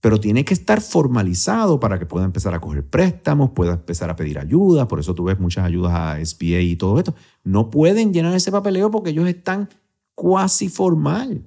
Pero 0.00 0.18
tiene 0.18 0.44
que 0.44 0.54
estar 0.54 0.80
formalizado 0.80 1.78
para 1.78 1.98
que 1.98 2.06
pueda 2.06 2.24
empezar 2.24 2.54
a 2.54 2.60
coger 2.60 2.84
préstamos, 2.84 3.50
pueda 3.50 3.74
empezar 3.74 4.10
a 4.10 4.16
pedir 4.16 4.40
ayuda. 4.40 4.88
Por 4.88 4.98
eso 4.98 5.14
tú 5.14 5.24
ves 5.24 5.38
muchas 5.38 5.64
ayudas 5.64 5.92
a 5.94 6.24
SBA 6.24 6.60
y 6.60 6.74
todo 6.74 6.98
esto. 6.98 7.14
No 7.44 7.70
pueden 7.70 8.12
llenar 8.12 8.34
ese 8.34 8.50
papeleo 8.50 8.90
porque 8.90 9.10
ellos 9.10 9.28
están 9.28 9.68
cuasi 10.16 10.68
formal. 10.68 11.44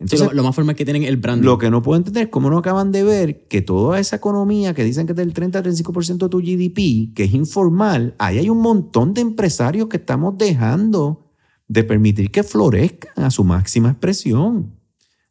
Entonces, 0.00 0.28
lo, 0.28 0.32
lo, 0.32 0.42
más 0.42 0.54
formal 0.54 0.74
que 0.74 0.86
tienen 0.86 1.04
el 1.04 1.18
branding. 1.18 1.44
Lo 1.44 1.58
que 1.58 1.70
no 1.70 1.82
puedo 1.82 1.98
entender 1.98 2.24
es 2.24 2.28
cómo 2.30 2.48
no 2.48 2.56
acaban 2.56 2.90
de 2.90 3.04
ver 3.04 3.46
que 3.48 3.60
toda 3.60 4.00
esa 4.00 4.16
economía 4.16 4.72
que 4.72 4.82
dicen 4.82 5.06
que 5.06 5.12
es 5.12 5.16
del 5.16 5.34
30-35% 5.34 6.16
de 6.16 6.28
tu 6.30 6.38
GDP, 6.38 7.14
que 7.14 7.24
es 7.24 7.34
informal, 7.34 8.14
ahí 8.18 8.38
hay 8.38 8.48
un 8.48 8.62
montón 8.62 9.12
de 9.12 9.20
empresarios 9.20 9.88
que 9.88 9.98
estamos 9.98 10.38
dejando 10.38 11.30
de 11.68 11.84
permitir 11.84 12.30
que 12.30 12.42
florezcan 12.42 13.24
a 13.24 13.30
su 13.30 13.44
máxima 13.44 13.90
expresión. 13.90 14.74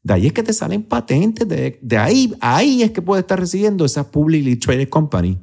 De 0.04 0.14
ahí 0.14 0.28
es 0.28 0.34
que 0.34 0.44
te 0.44 0.54
salen 0.54 0.84
patentes, 0.84 1.48
de, 1.48 1.80
de 1.82 1.98
ahí, 1.98 2.36
ahí 2.40 2.84
es 2.84 2.91
que 2.91 3.02
puede 3.02 3.22
estar 3.22 3.40
recibiendo 3.40 3.86
esa 3.86 4.12
publicly 4.12 4.56
traded 4.56 4.88
company 4.88 5.40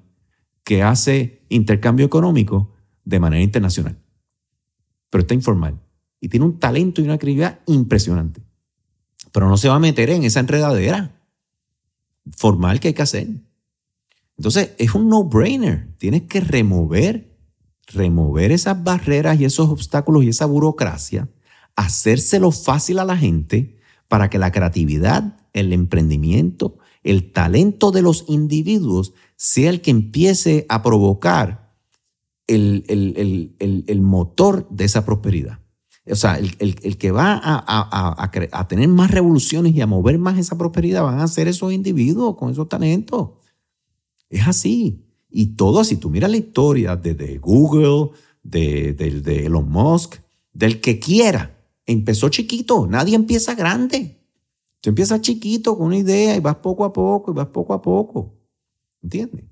que 0.62 0.84
hace 0.84 1.44
intercambio 1.48 2.06
económico 2.06 2.72
de 3.04 3.18
manera 3.18 3.42
internacional. 3.42 3.98
Pero 5.10 5.22
está 5.22 5.34
informal 5.34 5.80
y 6.20 6.28
tiene 6.28 6.46
un 6.46 6.60
talento 6.60 7.00
y 7.00 7.04
una 7.04 7.18
credibilidad 7.18 7.58
impresionante 7.66 8.45
pero 9.36 9.50
no 9.50 9.58
se 9.58 9.68
va 9.68 9.74
a 9.74 9.78
meter 9.78 10.08
en 10.08 10.24
esa 10.24 10.40
enredadera 10.40 11.20
formal 12.38 12.80
que 12.80 12.88
hay 12.88 12.94
que 12.94 13.02
hacer. 13.02 13.28
Entonces, 14.38 14.70
es 14.78 14.94
un 14.94 15.10
no-brainer. 15.10 15.94
Tienes 15.98 16.22
que 16.22 16.40
remover, 16.40 17.36
remover 17.86 18.50
esas 18.50 18.82
barreras 18.82 19.38
y 19.38 19.44
esos 19.44 19.68
obstáculos 19.68 20.24
y 20.24 20.30
esa 20.30 20.46
burocracia, 20.46 21.28
hacérselo 21.76 22.50
fácil 22.50 22.98
a 22.98 23.04
la 23.04 23.14
gente 23.14 23.76
para 24.08 24.30
que 24.30 24.38
la 24.38 24.52
creatividad, 24.52 25.38
el 25.52 25.74
emprendimiento, 25.74 26.78
el 27.02 27.30
talento 27.30 27.90
de 27.90 28.00
los 28.00 28.24
individuos 28.28 29.12
sea 29.36 29.68
el 29.68 29.82
que 29.82 29.90
empiece 29.90 30.64
a 30.70 30.82
provocar 30.82 31.74
el, 32.46 32.86
el 32.88 34.00
motor 34.00 34.66
de 34.70 34.86
esa 34.86 35.04
prosperidad. 35.04 35.58
O 36.08 36.14
sea, 36.14 36.38
el, 36.38 36.98
que 36.98 37.10
va 37.10 37.40
a, 37.42 38.66
tener 38.68 38.88
más 38.88 39.10
revoluciones 39.10 39.74
y 39.74 39.80
a 39.80 39.86
mover 39.88 40.18
más 40.18 40.38
esa 40.38 40.56
prosperidad 40.56 41.02
van 41.02 41.18
a 41.18 41.26
ser 41.26 41.48
esos 41.48 41.72
individuos 41.72 42.36
con 42.36 42.50
esos 42.50 42.68
talentos. 42.68 43.30
Es 44.30 44.46
así. 44.46 45.04
Y 45.28 45.56
todo 45.56 45.80
así. 45.80 45.96
Tú 45.96 46.08
miras 46.08 46.30
la 46.30 46.36
historia 46.36 46.94
de, 46.94 47.38
Google, 47.38 48.10
de, 48.42 48.92
de, 48.92 49.46
Elon 49.46 49.68
Musk, 49.68 50.16
del 50.52 50.80
que 50.80 51.00
quiera. 51.00 51.58
Empezó 51.86 52.28
chiquito. 52.28 52.86
Nadie 52.86 53.16
empieza 53.16 53.56
grande. 53.56 54.20
Tú 54.80 54.90
empiezas 54.90 55.20
chiquito 55.22 55.76
con 55.76 55.88
una 55.88 55.96
idea 55.96 56.36
y 56.36 56.40
vas 56.40 56.56
poco 56.56 56.84
a 56.84 56.92
poco 56.92 57.32
y 57.32 57.34
vas 57.34 57.48
poco 57.48 57.74
a 57.74 57.82
poco. 57.82 58.32
¿Entiendes? 59.02 59.44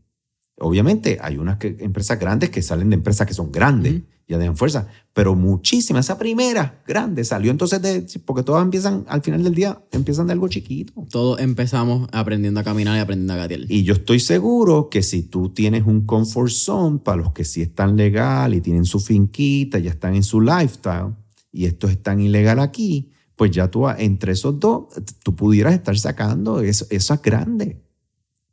Obviamente 0.59 1.19
hay 1.21 1.37
unas 1.37 1.59
empresas 1.63 2.17
grandes 2.19 2.51
que 2.51 2.63
salen 2.63 2.91
de 2.91 2.95
empresas 2.95 3.27
que 3.27 3.35
son 3.35 3.51
grandes 3.51 4.03
ya 4.27 4.39
dan 4.39 4.57
fuerza, 4.57 4.89
pero 5.13 5.35
muchísimas. 5.35 6.07
Esa 6.07 6.19
primera 6.19 6.83
grande 6.87 7.25
salió 7.25 7.51
entonces 7.51 7.83
de, 7.83 8.07
porque 8.25 8.43
todas 8.43 8.63
empiezan, 8.63 9.05
al 9.09 9.23
final 9.23 9.43
del 9.43 9.55
día, 9.55 9.83
empiezan 9.93 10.27
de 10.27 10.33
algo 10.33 10.49
chiquito. 10.49 10.93
Todos 11.11 11.41
empezamos 11.41 12.09
aprendiendo 12.13 12.61
a 12.61 12.65
caminar 12.65 12.97
y 12.97 13.01
aprendiendo 13.01 13.35
a 13.35 13.37
gatear. 13.37 13.61
Y 13.69 13.83
yo 13.83 13.95
estoy 13.95 14.21
seguro 14.21 14.89
que 14.89 15.03
si 15.03 15.23
tú 15.23 15.51
tienes 15.51 15.87
un 15.87 16.07
comfort 16.07 16.51
zone 16.51 16.99
para 16.99 17.19
los 17.23 17.33
que 17.33 17.45
sí 17.45 17.63
están 17.63 17.97
legal 17.97 18.55
y 18.55 18.61
tienen 18.61 18.85
su 18.85 19.01
finquita, 19.01 19.79
ya 19.79 19.91
están 19.91 20.15
en 20.15 20.23
su 20.23 20.41
lifestyle, 20.41 21.15
y 21.53 21.67
estos 21.67 21.93
están 21.93 22.21
ilegal 22.21 22.59
aquí, 22.59 23.13
pues 23.37 23.51
ya 23.53 23.71
tú 23.71 23.89
entre 23.89 24.33
esos 24.33 24.59
dos, 24.59 24.87
tú 25.23 25.37
pudieras 25.37 25.75
estar 25.75 25.97
sacando 25.99 26.61
eso, 26.61 26.87
esas 26.91 27.23
grandes. 27.23 27.77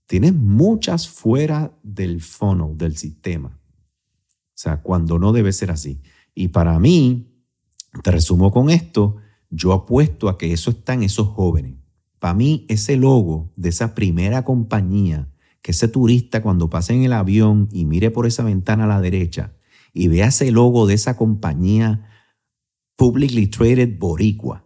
Tienes 0.06 0.34
muchas 0.34 1.07
fuera 1.07 1.72
del 1.81 2.22
funnel, 2.22 2.77
del 2.77 2.98
sistema. 2.98 3.60
O 4.61 4.63
sea, 4.63 4.83
cuando 4.83 5.17
no 5.17 5.31
debe 5.31 5.53
ser 5.53 5.71
así. 5.71 6.03
Y 6.35 6.49
para 6.49 6.77
mí, 6.77 7.33
te 8.03 8.11
resumo 8.11 8.51
con 8.51 8.69
esto, 8.69 9.15
yo 9.49 9.73
apuesto 9.73 10.29
a 10.29 10.38
que 10.38 10.53
eso 10.53 10.69
está 10.69 10.93
en 10.93 11.01
esos 11.01 11.29
jóvenes. 11.29 11.77
Para 12.19 12.35
mí, 12.35 12.67
ese 12.69 12.95
logo 12.95 13.51
de 13.55 13.69
esa 13.69 13.95
primera 13.95 14.45
compañía, 14.45 15.33
que 15.63 15.71
ese 15.71 15.88
turista 15.88 16.43
cuando 16.43 16.69
pase 16.69 16.93
en 16.93 17.01
el 17.01 17.13
avión 17.13 17.69
y 17.71 17.85
mire 17.85 18.11
por 18.11 18.27
esa 18.27 18.43
ventana 18.43 18.83
a 18.83 18.88
la 18.88 19.01
derecha 19.01 19.55
y 19.93 20.09
vea 20.09 20.27
ese 20.27 20.51
logo 20.51 20.85
de 20.85 20.93
esa 20.93 21.17
compañía 21.17 22.07
publicly 22.97 23.47
traded 23.47 23.97
boricua, 23.97 24.63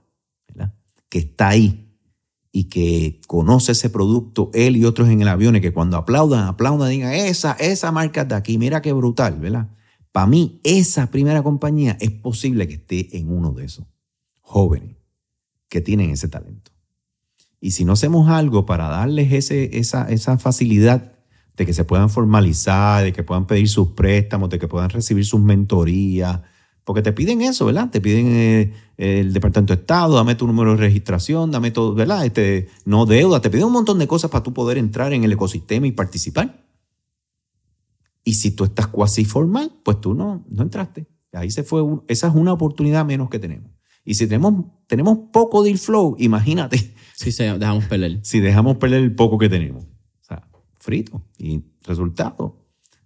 que 1.07 1.19
está 1.19 1.47
ahí 1.47 1.97
y 2.51 2.65
que 2.65 3.21
conoce 3.27 3.71
ese 3.71 3.89
producto, 3.89 4.51
él 4.53 4.75
y 4.75 4.83
otros 4.83 5.07
en 5.07 5.21
el 5.21 5.29
avión, 5.29 5.55
y 5.55 5.61
que 5.61 5.71
cuando 5.71 5.95
aplaudan, 5.95 6.49
aplaudan, 6.49 6.89
digan, 6.89 7.13
esa, 7.13 7.53
esa 7.53 7.93
marca 7.93 8.25
de 8.25 8.35
aquí, 8.35 8.57
mira 8.57 8.81
qué 8.81 8.91
brutal, 8.91 9.39
¿verdad? 9.39 9.69
Para 10.15 10.27
mí, 10.27 10.61
esa 10.63 11.11
primera 11.11 11.43
compañía 11.43 11.97
es 11.99 12.09
posible 12.09 12.69
que 12.69 12.75
esté 12.75 13.17
en 13.17 13.29
uno 13.29 13.51
de 13.51 13.65
esos 13.65 13.85
jóvenes 14.39 14.95
que 15.67 15.81
tienen 15.81 16.09
ese 16.09 16.29
talento. 16.29 16.71
Y 17.59 17.71
si 17.71 17.83
no 17.83 17.91
hacemos 17.91 18.29
algo 18.29 18.65
para 18.65 18.87
darles 18.87 19.33
ese, 19.33 19.77
esa, 19.77 20.09
esa 20.09 20.37
facilidad 20.37 21.11
de 21.57 21.65
que 21.65 21.73
se 21.73 21.83
puedan 21.83 22.09
formalizar, 22.09 23.03
de 23.03 23.11
que 23.11 23.23
puedan 23.23 23.45
pedir 23.45 23.67
sus 23.67 23.89
préstamos, 23.89 24.49
de 24.49 24.57
que 24.57 24.69
puedan 24.69 24.89
recibir 24.89 25.25
sus 25.25 25.41
mentorías, 25.41 26.39
porque 26.85 27.01
te 27.01 27.11
piden 27.11 27.41
eso, 27.41 27.65
¿verdad? 27.65 27.89
Te 27.89 27.99
piden 27.99 28.27
eh, 28.27 28.73
el 28.95 29.33
Departamento 29.33 29.75
de 29.75 29.81
Estado, 29.81 30.15
dame 30.15 30.35
tu 30.35 30.47
número 30.47 30.71
de 30.71 30.77
registración, 30.77 31.51
dame 31.51 31.71
todo, 31.71 31.93
¿verdad? 31.93 32.25
Este, 32.25 32.69
no 32.85 33.05
deuda, 33.05 33.41
te 33.41 33.49
piden 33.49 33.65
un 33.65 33.73
montón 33.73 33.99
de 33.99 34.07
cosas 34.07 34.31
para 34.31 34.43
tú 34.43 34.53
poder 34.53 34.77
entrar 34.77 35.11
en 35.11 35.25
el 35.25 35.33
ecosistema 35.33 35.87
y 35.87 35.91
participar. 35.91 36.64
Y 38.25 38.33
si 38.33 38.51
tú 38.51 38.65
estás 38.65 38.87
cuasi 38.87 39.23
formal, 39.23 39.71
pues 39.83 40.01
tú 40.01 40.15
no, 40.15 40.43
no 40.49 40.63
entraste. 40.63 41.07
Ahí 41.31 41.51
se 41.51 41.63
fue, 41.63 41.83
esa 42.07 42.27
es 42.27 42.33
una 42.33 42.51
oportunidad 42.51 43.05
menos 43.05 43.29
que 43.29 43.39
tenemos. 43.39 43.71
Y 44.03 44.15
si 44.15 44.27
tenemos, 44.27 44.65
tenemos 44.87 45.17
poco 45.31 45.63
deal 45.63 45.77
flow, 45.77 46.15
imagínate. 46.17 46.95
Si 47.15 47.31
dejamos 47.31 47.85
perder. 47.85 48.19
Si 48.23 48.39
dejamos 48.39 48.77
perder 48.77 49.03
el 49.03 49.15
poco 49.15 49.37
que 49.37 49.47
tenemos. 49.47 49.85
O 49.85 50.23
sea, 50.23 50.49
frito. 50.79 51.23
Y 51.37 51.63
resultado, 51.83 52.65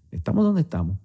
estamos 0.09 0.45
donde 0.45 0.61
estamos. 0.61 0.97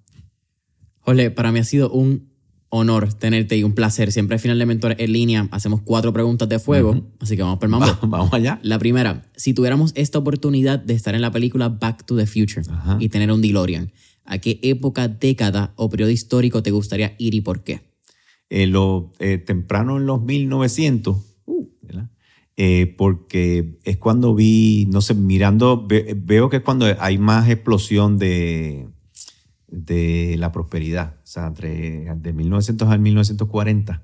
Jorge, 1.01 1.31
para 1.31 1.53
mí 1.53 1.59
ha 1.59 1.65
sido 1.65 1.91
un 1.91 2.34
honor 2.77 3.15
tenerte 3.15 3.57
y 3.57 3.63
un 3.63 3.73
placer. 3.73 4.11
Siempre 4.11 4.35
al 4.35 4.41
final 4.41 4.59
de 4.59 4.67
Mentores 4.67 4.99
en 4.99 5.13
línea 5.13 5.49
hacemos 5.53 5.81
cuatro 5.83 6.13
preguntas 6.13 6.49
de 6.49 6.59
fuego, 6.59 7.07
así 7.21 7.37
que 7.37 7.43
vamos 7.43 7.59
por 7.59 7.69
mambo. 7.69 7.87
vamos 8.03 8.33
allá. 8.33 8.59
La 8.63 8.79
primera, 8.79 9.23
si 9.37 9.55
tuviéramos 9.55 9.93
esta 9.95 10.19
oportunidad 10.19 10.81
de 10.81 10.95
estar 10.95 11.15
en 11.15 11.21
la 11.21 11.31
película 11.31 11.69
Back 11.69 12.05
to 12.05 12.17
the 12.17 12.27
Future 12.27 12.63
y 12.99 13.09
tener 13.09 13.31
un 13.31 13.41
DeLorean, 13.41 13.93
¿a 14.25 14.39
qué 14.39 14.59
época, 14.63 15.07
década 15.07 15.73
o 15.77 15.89
periodo 15.89 16.11
histórico 16.11 16.63
te 16.63 16.73
gustaría 16.73 17.15
ir 17.19 17.35
y 17.35 17.41
por 17.41 17.63
qué? 17.63 17.81
Eh, 18.51 18.67
lo, 18.67 19.13
eh, 19.21 19.39
temprano 19.39 19.97
en 19.97 20.07
los 20.07 20.23
1900, 20.23 21.17
uh, 21.47 21.69
eh, 22.57 22.95
porque 22.99 23.79
es 23.85 23.97
cuando 23.99 24.35
vi, 24.35 24.87
no 24.91 25.01
sé, 25.01 25.15
mirando, 25.15 25.87
veo 25.89 26.51
que 26.51 26.57
es 26.57 26.63
cuando 26.63 26.87
hay 26.99 27.19
más 27.19 27.49
explosión 27.49 28.19
de 28.19 28.89
de 29.75 30.37
la 30.39 30.53
prosperidad, 30.53 31.17
o 31.23 31.27
sea, 31.27 31.49
entre 31.49 32.15
de 32.15 32.33
1900 32.33 32.89
al 32.89 33.01
1940, 33.01 34.03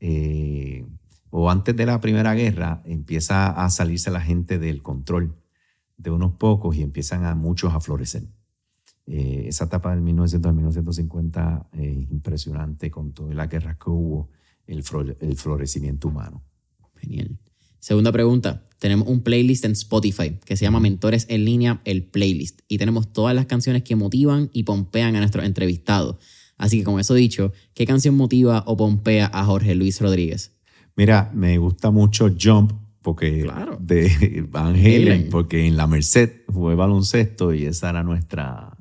eh, 0.00 0.86
o 1.30 1.50
antes 1.50 1.76
de 1.76 1.84
la 1.84 2.00
Primera 2.00 2.34
Guerra, 2.34 2.82
empieza 2.86 3.50
a 3.50 3.68
salirse 3.68 4.10
la 4.10 4.20
gente 4.20 4.58
del 4.58 4.82
control 4.82 5.36
de 5.98 6.10
unos 6.10 6.32
pocos 6.32 6.76
y 6.76 6.82
empiezan 6.82 7.24
a 7.24 7.34
muchos 7.34 7.74
a 7.74 7.80
florecer. 7.80 8.22
Eh, 9.06 9.44
esa 9.48 9.64
etapa 9.64 9.90
del 9.90 10.00
1900 10.00 10.48
al 10.48 10.54
1950 10.54 11.68
es 11.72 12.10
impresionante 12.10 12.90
con 12.90 13.12
todas 13.12 13.34
las 13.34 13.50
guerras 13.50 13.76
que 13.76 13.90
hubo, 13.90 14.30
el, 14.66 14.82
el 15.20 15.36
florecimiento 15.36 16.08
humano. 16.08 16.42
Genial. 16.96 17.38
Segunda 17.84 18.12
pregunta, 18.12 18.64
tenemos 18.78 19.06
un 19.08 19.20
playlist 19.20 19.66
en 19.66 19.72
Spotify 19.72 20.38
que 20.46 20.56
se 20.56 20.64
llama 20.64 20.80
Mentores 20.80 21.26
en 21.28 21.44
línea, 21.44 21.82
el 21.84 22.02
playlist. 22.02 22.60
Y 22.66 22.78
tenemos 22.78 23.12
todas 23.12 23.34
las 23.34 23.44
canciones 23.44 23.82
que 23.82 23.94
motivan 23.94 24.48
y 24.54 24.62
pompean 24.62 25.16
a 25.16 25.18
nuestros 25.18 25.44
entrevistados. 25.44 26.16
Así 26.56 26.78
que 26.78 26.84
con 26.84 26.98
eso 26.98 27.12
dicho, 27.12 27.52
¿qué 27.74 27.84
canción 27.84 28.14
motiva 28.14 28.64
o 28.66 28.78
pompea 28.78 29.30
a 29.30 29.44
Jorge 29.44 29.74
Luis 29.74 30.00
Rodríguez? 30.00 30.56
Mira, 30.96 31.30
me 31.34 31.58
gusta 31.58 31.90
mucho 31.90 32.34
Jump 32.40 32.72
porque 33.02 33.46
de 33.80 34.46
Van 34.48 34.76
Halen, 34.76 35.28
porque 35.28 35.66
en 35.66 35.76
la 35.76 35.86
Merced 35.86 36.30
fue 36.48 36.74
baloncesto 36.76 37.52
y 37.52 37.66
esa 37.66 37.90
era 37.90 38.02
nuestra, 38.02 38.78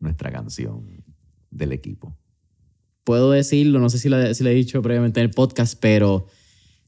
nuestra 0.00 0.32
canción 0.32 1.04
del 1.50 1.72
equipo. 1.72 2.16
Puedo 3.04 3.30
decirlo, 3.30 3.78
no 3.78 3.90
sé 3.90 3.98
si 3.98 4.08
lo, 4.08 4.32
si 4.32 4.42
lo 4.42 4.48
he 4.48 4.54
dicho 4.54 4.80
previamente 4.80 5.20
en 5.20 5.24
el 5.24 5.32
podcast, 5.32 5.78
pero 5.78 6.28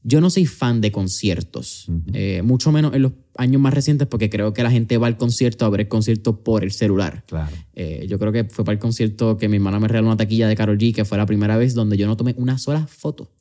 Yo 0.03 0.19
no 0.19 0.29
soy 0.29 0.45
fan 0.45 0.81
de 0.81 0.91
conciertos, 0.91 1.87
eh, 2.13 2.41
mucho 2.43 2.71
menos 2.71 2.93
en 2.95 3.03
los 3.03 3.11
años 3.35 3.61
más 3.61 3.73
recientes, 3.73 4.07
porque 4.07 4.29
creo 4.29 4.51
que 4.51 4.63
la 4.63 4.71
gente 4.71 4.97
va 4.97 5.07
al 5.07 5.17
concierto 5.17 5.65
a 5.65 5.69
ver 5.69 5.81
el 5.81 5.87
concierto 5.87 6.43
por 6.43 6.63
el 6.63 6.71
celular. 6.71 7.23
Claro. 7.27 7.55
Eh, 7.75 8.07
yo 8.09 8.17
creo 8.17 8.31
que 8.31 8.45
fue 8.45 8.65
para 8.65 8.73
el 8.73 8.79
concierto 8.79 9.37
que 9.37 9.47
mi 9.47 9.57
hermana 9.57 9.79
me 9.79 9.87
regaló 9.87 10.07
una 10.07 10.17
taquilla 10.17 10.47
de 10.47 10.55
Carol 10.55 10.77
G, 10.77 10.93
que 10.93 11.05
fue 11.05 11.17
la 11.17 11.27
primera 11.27 11.55
vez 11.55 11.75
donde 11.75 11.97
yo 11.97 12.07
no 12.07 12.17
tomé 12.17 12.33
una 12.37 12.57
sola 12.57 12.87
foto. 12.87 13.31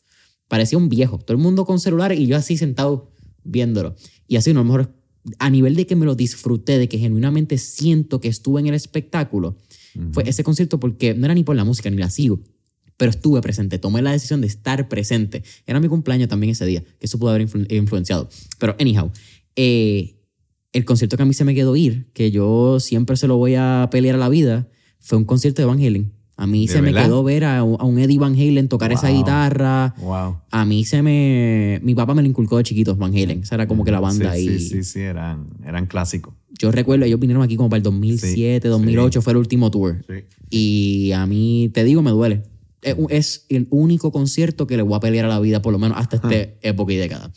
Parecía 0.49 0.77
un 0.77 0.89
viejo, 0.89 1.19
todo 1.19 1.37
el 1.37 1.43
mundo 1.43 1.65
con 1.65 1.81
celular 1.81 2.13
y 2.13 2.27
yo 2.27 2.37
así 2.37 2.59
sentado 2.59 3.15
viéndolo. 3.43 3.95
Y 4.29 4.37
así, 4.37 4.53
no, 4.53 4.61
a 4.61 4.65
lo 4.65 4.67
mejor 4.67 4.95
a 5.39 5.51
nivel 5.51 5.75
de 5.77 5.87
que 5.87 5.97
me 5.97 6.07
lo 6.07 6.15
disfruté, 6.15 6.79
de 6.79 6.89
que 6.89 6.99
genuinamente 6.99 7.59
siento 7.59 8.21
que 8.21 8.29
estuve 8.29 8.61
en 8.61 8.67
el 8.67 8.75
espectáculo, 8.75 9.57
fue 10.13 10.29
ese 10.29 10.45
concierto 10.45 10.79
porque 10.79 11.15
no 11.15 11.25
era 11.25 11.35
ni 11.35 11.43
por 11.43 11.57
la 11.57 11.65
música 11.65 11.91
ni 11.91 11.97
la 11.97 12.11
sigo, 12.11 12.41
pero 13.01 13.09
estuve 13.09 13.41
presente, 13.41 13.79
tomé 13.79 14.03
la 14.03 14.13
decisión 14.13 14.43
de 14.43 14.47
estar 14.47 14.87
presente. 14.87 15.43
Era 15.67 15.81
mi 15.81 15.89
cumpleaños 15.89 16.29
también 16.29 16.51
ese 16.51 16.67
día, 16.67 16.83
que 16.83 17.07
eso 17.07 17.19
pudo 17.19 17.31
haber 17.31 17.49
influenciado. 17.71 18.29
Pero 18.59 18.77
anyhow, 18.79 19.11
eh, 19.57 20.17
el 20.75 20.85
concierto 20.85 21.17
que 21.17 21.23
a 21.23 21.25
mí 21.25 21.33
se 21.33 21.47
me 21.47 21.55
quedó 21.55 21.77
ir, 21.77 22.11
que 22.13 22.31
yo 22.31 22.79
siempre 22.79 23.17
se 23.17 23.27
lo 23.27 23.39
voy 23.39 23.55
a 23.55 23.89
pelear 23.91 24.17
a 24.17 24.19
la 24.19 24.29
vida, 24.29 24.69
fue 24.99 25.17
un 25.17 25.25
concierto 25.25 25.63
de 25.63 25.67
Van 25.67 25.79
Halen. 25.79 26.13
A 26.37 26.47
mí 26.47 26.69
se 26.69 26.83
me 26.83 26.93
quedó 26.93 27.25
ver 27.25 27.45
a, 27.45 27.65
un 27.65 27.99
Eddie 27.99 28.19
Van 28.19 28.35
Halen 28.35 28.69
tocar 28.69 28.93
esa 28.93 29.09
guitarra. 29.09 29.95
Wow. 29.99 30.41
A 30.51 30.67
mí 30.67 30.85
se 30.85 31.01
me... 31.01 31.81
Mi 31.83 31.95
papá 31.95 32.13
me 32.13 32.21
lo 32.21 32.29
inculcó 32.29 32.59
de 32.59 32.65
chiquitos, 32.65 32.99
Van 32.99 33.13
Halen. 33.13 33.45
Esa 33.45 33.55
era 33.55 33.67
como 33.67 33.83
que 33.83 33.93
la 33.93 34.01
banda 34.01 34.35
sí, 34.35 34.49
ahí. 34.49 34.59
Sí, 34.59 34.69
sí, 34.69 34.85
sí, 34.85 35.01
eran, 35.01 35.49
eran 35.65 35.87
clásicos. 35.87 36.35
Yo 36.51 36.71
recuerdo, 36.71 37.07
ellos 37.07 37.19
vinieron 37.19 37.43
aquí 37.43 37.57
como 37.57 37.71
para 37.71 37.79
el 37.79 37.83
2007, 37.83 38.69
2008, 38.69 39.23
fue 39.23 39.33
el 39.33 39.39
último 39.39 39.71
tour. 39.71 40.05
Y 40.51 41.13
a 41.13 41.25
mí, 41.25 41.71
te 41.73 41.83
digo, 41.83 42.03
me 42.03 42.11
duele 42.11 42.43
es 42.83 43.47
el 43.49 43.67
único 43.71 44.13
concierto 44.13 44.67
que 44.67 44.77
le 44.77 44.83
voy 44.83 44.97
a 44.97 45.01
pelear 45.01 45.27
a 45.27 45.29
la 45.29 45.41
vida, 45.41 45.63
por 45.63 45.73
lo 45.73 45.79
menos 45.79 45.99
hasta 45.99 46.17
esta 46.17 46.35
época 46.63 46.93
y 46.93 46.97
década. 46.97 47.33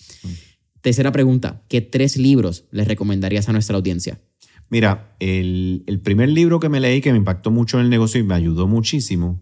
Tercera 0.81 1.11
pregunta, 1.11 1.63
¿qué 1.69 1.81
tres 1.81 2.17
libros 2.17 2.65
les 2.71 2.87
recomendarías 2.87 3.47
a 3.49 3.53
nuestra 3.53 3.77
audiencia? 3.77 4.21
Mira, 4.69 5.15
el, 5.19 5.83
el, 5.87 5.99
primer 6.01 6.29
libro 6.29 6.59
que 6.59 6.69
me 6.69 6.79
leí 6.79 6.99
que 6.99 7.11
me 7.11 7.17
impactó 7.17 7.51
mucho 7.51 7.77
en 7.77 7.85
el 7.85 7.89
negocio 7.89 8.19
y 8.19 8.23
me 8.23 8.33
ayudó 8.33 8.67
muchísimo 8.67 9.41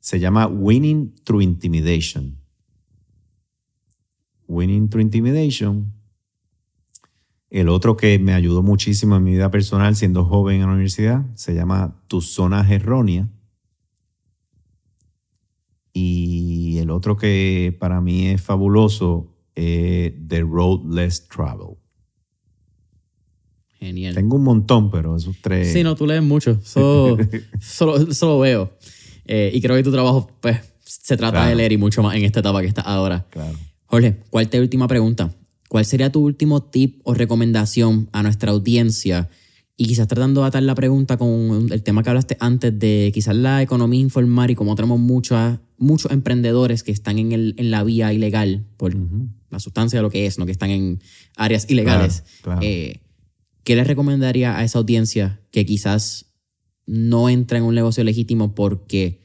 se 0.00 0.18
llama 0.18 0.46
Winning 0.46 1.14
Through 1.24 1.42
Intimidation. 1.42 2.38
Winning 4.48 4.88
Through 4.88 5.02
Intimidation. 5.02 5.92
El 7.50 7.68
otro 7.68 7.96
que 7.96 8.18
me 8.18 8.32
ayudó 8.32 8.62
muchísimo 8.62 9.16
en 9.16 9.24
mi 9.24 9.32
vida 9.32 9.50
personal 9.50 9.94
siendo 9.96 10.24
joven 10.24 10.56
en 10.56 10.62
la 10.62 10.72
universidad 10.72 11.26
se 11.34 11.54
llama 11.54 12.02
Tus 12.06 12.32
zonas 12.32 12.70
erróneas 12.70 13.28
y 15.92 16.78
el 16.78 16.90
otro 16.90 17.16
que 17.16 17.76
para 17.78 18.00
mí 18.00 18.28
es 18.28 18.40
fabuloso 18.40 19.34
es 19.54 20.12
The 20.28 20.40
Road 20.40 20.92
Less 20.92 21.28
Travel. 21.28 21.76
Genial. 23.78 24.14
Tengo 24.14 24.36
un 24.36 24.44
montón, 24.44 24.90
pero 24.90 25.16
esos 25.16 25.36
tres. 25.40 25.72
Sí, 25.72 25.82
no, 25.82 25.94
tú 25.94 26.06
lees 26.06 26.22
mucho. 26.22 26.60
Solo, 26.62 27.18
solo, 28.12 28.38
veo. 28.38 28.76
Eh, 29.26 29.50
y 29.54 29.60
creo 29.60 29.76
que 29.76 29.82
tu 29.82 29.92
trabajo, 29.92 30.30
pues, 30.40 30.58
se 30.80 31.16
trata 31.16 31.46
de 31.46 31.54
leer 31.54 31.72
y 31.72 31.78
mucho 31.78 32.02
más 32.02 32.14
en 32.16 32.24
esta 32.24 32.40
etapa 32.40 32.60
que 32.60 32.66
está 32.66 32.82
ahora. 32.82 33.26
Claro. 33.30 33.56
Jorge, 33.86 34.20
¿cuál 34.30 34.44
es 34.44 34.50
tu 34.50 34.58
última 34.58 34.86
pregunta? 34.86 35.34
¿Cuál 35.68 35.84
sería 35.84 36.12
tu 36.12 36.20
último 36.24 36.62
tip 36.62 37.00
o 37.04 37.14
recomendación 37.14 38.08
a 38.12 38.22
nuestra 38.22 38.50
audiencia 38.50 39.30
y 39.80 39.86
quizás 39.86 40.08
tratando 40.08 40.42
de 40.42 40.48
atar 40.48 40.62
la 40.62 40.74
pregunta 40.74 41.16
con 41.16 41.72
el 41.72 41.82
tema 41.82 42.02
que 42.02 42.10
hablaste 42.10 42.36
antes 42.38 42.78
de 42.78 43.10
quizás 43.14 43.34
la 43.34 43.62
economía 43.62 43.98
informal 43.98 44.50
y 44.50 44.54
como 44.54 44.74
tenemos 44.74 45.00
muchos, 45.00 45.58
muchos 45.78 46.12
emprendedores 46.12 46.82
que 46.82 46.92
están 46.92 47.18
en, 47.18 47.32
el, 47.32 47.54
en 47.56 47.70
la 47.70 47.82
vía 47.82 48.12
ilegal 48.12 48.66
por 48.76 48.94
la 49.48 49.58
sustancia 49.58 49.98
de 49.98 50.02
lo 50.02 50.10
que 50.10 50.26
es, 50.26 50.38
¿no? 50.38 50.44
que 50.44 50.52
están 50.52 50.68
en 50.68 51.00
áreas 51.34 51.64
ilegales. 51.70 52.24
Eh, 52.60 53.00
¿Qué 53.64 53.74
les 53.74 53.86
recomendaría 53.86 54.58
a 54.58 54.64
esa 54.64 54.80
audiencia 54.80 55.40
que 55.50 55.64
quizás 55.64 56.26
no 56.84 57.30
entra 57.30 57.56
en 57.56 57.64
un 57.64 57.74
negocio 57.74 58.04
legítimo 58.04 58.54
porque 58.54 59.22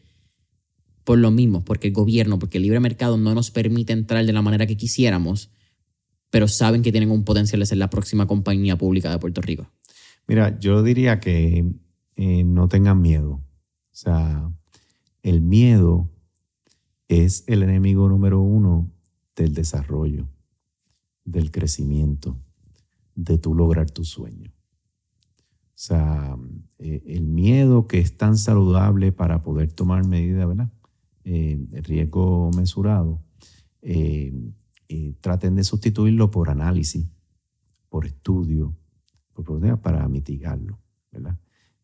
por 1.04 1.18
lo 1.18 1.32
mismo, 1.32 1.66
porque 1.66 1.88
el 1.88 1.94
gobierno, 1.94 2.40
porque 2.40 2.60
el 2.60 2.64
libre 2.64 2.80
mercado 2.80 3.18
no 3.18 3.36
nos 3.36 3.52
permite 3.52 3.92
entrar 3.92 4.26
de 4.26 4.32
la 4.32 4.42
manera 4.42 4.66
que 4.68 4.78
quisiéramos, 4.78 5.50
pero 6.30 6.48
saben 6.48 6.82
que 6.82 6.94
tienen 6.94 7.12
un 7.12 7.26
potencial 7.26 7.60
de 7.60 7.66
ser 7.66 7.78
la 7.78 7.90
próxima 7.90 8.26
compañía 8.26 8.78
pública 8.78 9.12
de 9.12 9.20
Puerto 9.20 9.42
Rico? 9.42 9.70
Mira, 10.28 10.58
yo 10.60 10.82
diría 10.82 11.20
que 11.20 11.72
eh, 12.16 12.44
no 12.44 12.68
tengan 12.68 13.02
miedo. 13.02 13.34
O 13.34 13.44
sea, 13.92 14.52
el 15.22 15.42
miedo 15.42 16.10
es 17.08 17.44
el 17.48 17.64
enemigo 17.64 18.10
número 18.10 18.42
uno 18.42 18.90
del 19.36 19.54
desarrollo, 19.54 20.28
del 21.24 21.52
crecimiento, 21.52 22.38
de 23.16 23.38
tu 23.38 23.54
lograr 23.54 23.92
tu 23.92 24.04
sueño. 24.04 24.52
O 24.52 25.78
sea, 25.78 26.38
eh, 26.80 27.04
el 27.06 27.26
miedo 27.26 27.88
que 27.88 28.00
es 28.00 28.18
tan 28.18 28.38
saludable 28.38 29.12
para 29.12 29.44
poder 29.44 29.72
tomar 29.74 30.08
medidas, 30.08 30.48
¿verdad? 30.48 30.72
Eh, 31.24 31.60
riesgo 31.84 32.50
mesurado, 32.56 33.22
traten 35.22 35.56
de 35.56 35.64
sustituirlo 35.64 36.32
por 36.32 36.50
análisis, 36.50 37.06
por 37.90 38.06
estudio, 38.06 38.76
para 39.82 40.08
mitigarlo, 40.08 40.80
¿verdad? 41.12 41.38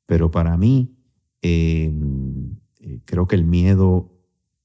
Pero 0.05 0.31
para 0.31 0.57
mí, 0.57 0.95
em, 1.41 2.55
eh, 2.79 2.99
creo 3.05 3.27
que 3.27 3.35
el 3.35 3.45
miedo, 3.45 4.11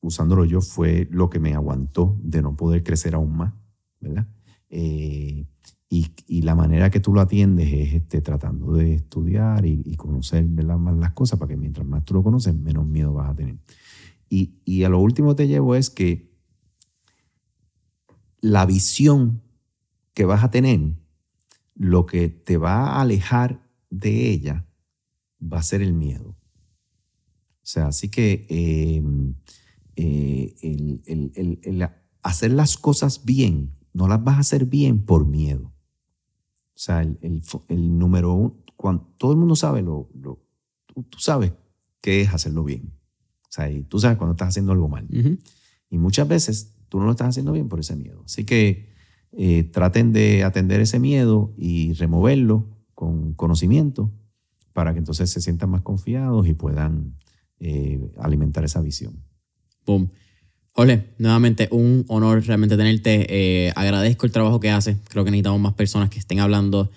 usándolo 0.01 0.45
yo, 0.45 0.61
fue 0.61 1.09
lo 1.11 1.31
que 1.31 1.39
me 1.39 1.55
aguantó 1.55 2.19
de 2.23 2.43
no 2.43 2.57
poder 2.57 2.83
crecer 2.83 3.15
aún 3.15 3.37
más, 3.37 3.55
¿verdad? 4.01 4.29
Eh, 4.71 5.47
y, 5.89 6.43
la 6.43 6.55
manera 6.55 6.91
que 6.91 7.01
tú 7.01 7.13
lo 7.13 7.21
atiendes 7.21 7.73
es 7.73 7.95
este, 7.95 8.21
tratando 8.21 8.73
de 8.75 8.95
estudiar 8.95 9.65
y, 9.67 9.95
conocer 9.97 10.45
más 10.45 10.97
las 10.97 11.13
cosas 11.13 11.39
para 11.39 11.51
que 11.51 11.57
mientras 11.57 11.87
más 11.87 12.05
tú 12.05 12.15
lo 12.15 12.23
conoces, 12.23 12.55
menos 12.55 12.87
miedo 12.87 13.13
vas 13.13 13.31
a 13.31 13.35
tener. 13.35 13.57
Y, 14.29 14.55
y 14.65 14.85
a 14.85 14.89
lo 14.89 15.01
último 15.01 15.35
te 15.35 15.49
llevo 15.49 15.75
es 15.75 15.91
que 15.91 16.31
la 18.41 18.67
visión 18.67 19.43
que 20.15 20.25
vas 20.25 20.45
a 20.45 20.51
tener 20.51 20.95
lo 21.77 22.07
que 22.07 22.29
te 22.29 22.57
va 22.57 22.89
a 22.89 23.03
alejar 23.03 23.63
de 23.91 24.31
ella 24.31 24.67
va 25.41 25.59
a 25.59 25.63
ser 25.63 25.83
el 25.83 25.93
miedo. 25.93 26.31
O 26.31 27.69
sea, 27.69 27.89
así 27.89 28.09
que 28.09 28.47
em, 28.49 29.35
eh, 29.97 30.55
el, 30.63 31.89
hacer 32.23 32.53
las 32.53 32.77
cosas 32.77 33.25
bien, 33.25 33.73
no 33.93 34.09
las 34.09 34.23
vas 34.23 34.37
a 34.37 34.41
hacer 34.41 34.67
bien 34.67 35.05
por 35.05 35.27
miedo. 35.27 35.73
O 36.75 36.79
sea, 36.79 37.03
el, 37.03 37.99
número 37.99 38.35
uno, 38.35 38.57
cuando, 38.77 39.07
todo 39.17 39.33
el 39.33 39.39
mundo 39.39 39.57
sabe 39.57 39.83
lo, 39.83 40.09
tú, 40.13 41.19
sabes 41.19 41.53
qué 42.01 42.23
es 42.23 42.33
hacerlo 42.33 42.65
bien. 42.65 42.93
O 43.43 43.51
sea, 43.51 43.71
y 43.71 43.83
tú 43.83 43.99
sabes 43.99 44.19
cuando 44.19 44.33
estás 44.33 44.49
haciendo 44.49 44.73
algo 44.73 44.89
mal. 44.89 45.07
Y 45.89 45.99
muchas 45.99 46.29
veces 46.29 46.75
tú 46.89 46.99
no 46.99 47.07
lo 47.07 47.13
estás 47.13 47.29
haciendo 47.29 47.53
bien 47.53 47.69
por 47.69 47.81
ese 47.81 47.97
miedo. 47.97 48.23
Así 48.25 48.45
que 48.45 48.96
eh, 49.33 49.65
traten 49.65 50.13
de 50.13 50.45
atender 50.45 50.81
ese 50.81 50.99
miedo 50.99 51.53
y 51.57 51.93
removerlo 51.95 52.67
con 52.95 53.35
conocimiento 53.35 54.11
para 54.73 54.93
que 54.93 54.99
entonces 54.99 55.31
se 55.31 55.41
sientan 55.41 55.71
más 55.71 55.83
confiados 55.83 56.47
y 56.47 56.55
puedan 56.55 57.15
eh, 57.61 58.11
alimentar 58.19 58.65
esa 58.65 58.81
visión. 58.81 59.23
Boom. 59.85 60.11
Ole, 60.75 61.15
nuevamente 61.19 61.69
un 61.71 62.05
honor 62.09 62.45
realmente 62.45 62.77
tenerte. 62.77 63.27
Eh, 63.31 63.73
agradezco 63.75 64.27
el 64.27 64.33
trabajo 64.33 64.61
que 64.61 64.71
haces. 64.71 64.99
Creo 65.09 65.25
que 65.25 65.31
necesitamos 65.31 65.61
más 65.61 65.73
personas 65.73 66.11
que 66.11 66.19
estén 66.19 66.41
hablando 66.41 66.91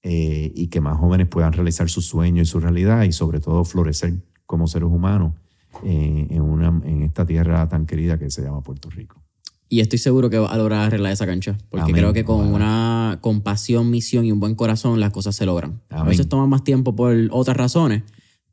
eh, 0.08 0.52
y 0.54 0.68
que 0.68 0.82
más 0.82 1.00
jóvenes 1.00 1.28
puedan 1.28 1.52
realizar 1.52 1.90
su 1.90 2.00
sueño 2.00 2.44
y 2.44 2.46
su 2.46 2.60
realidad 2.60 3.02
y 3.06 3.12
sobre 3.12 3.40
todo 3.40 3.64
florecer 3.64 4.14
como 4.46 4.68
seres 4.68 4.88
humanos 4.88 5.34
eh, 5.84 6.28
en, 6.30 6.44
una, 6.44 6.68
en 6.68 7.02
esta 7.02 7.26
tierra 7.26 7.68
tan 7.68 7.88
querida 7.88 8.20
que 8.20 8.30
se 8.30 8.44
llama 8.44 8.62
Puerto 8.62 8.88
Rico. 8.92 9.20
Y 9.68 9.80
estoy 9.80 9.98
seguro 9.98 10.30
que 10.30 10.38
va 10.38 10.52
a 10.52 10.58
lograr 10.58 10.82
arreglar 10.82 11.12
esa 11.12 11.26
cancha, 11.26 11.58
porque 11.72 11.92
creo 11.92 12.14
que 12.14 12.24
con 12.24 12.54
una 12.54 13.18
compasión, 13.22 13.90
misión 13.90 14.26
y 14.26 14.32
un 14.32 14.40
buen 14.40 14.54
corazón 14.54 15.00
las 15.00 15.10
cosas 15.10 15.36
se 15.36 15.48
logran. 15.48 15.82
A 15.90 16.04
veces 16.04 16.30
toma 16.30 16.46
más 16.46 16.64
tiempo 16.64 16.96
por 16.96 17.16
otras 17.32 17.58
razones, 17.58 18.04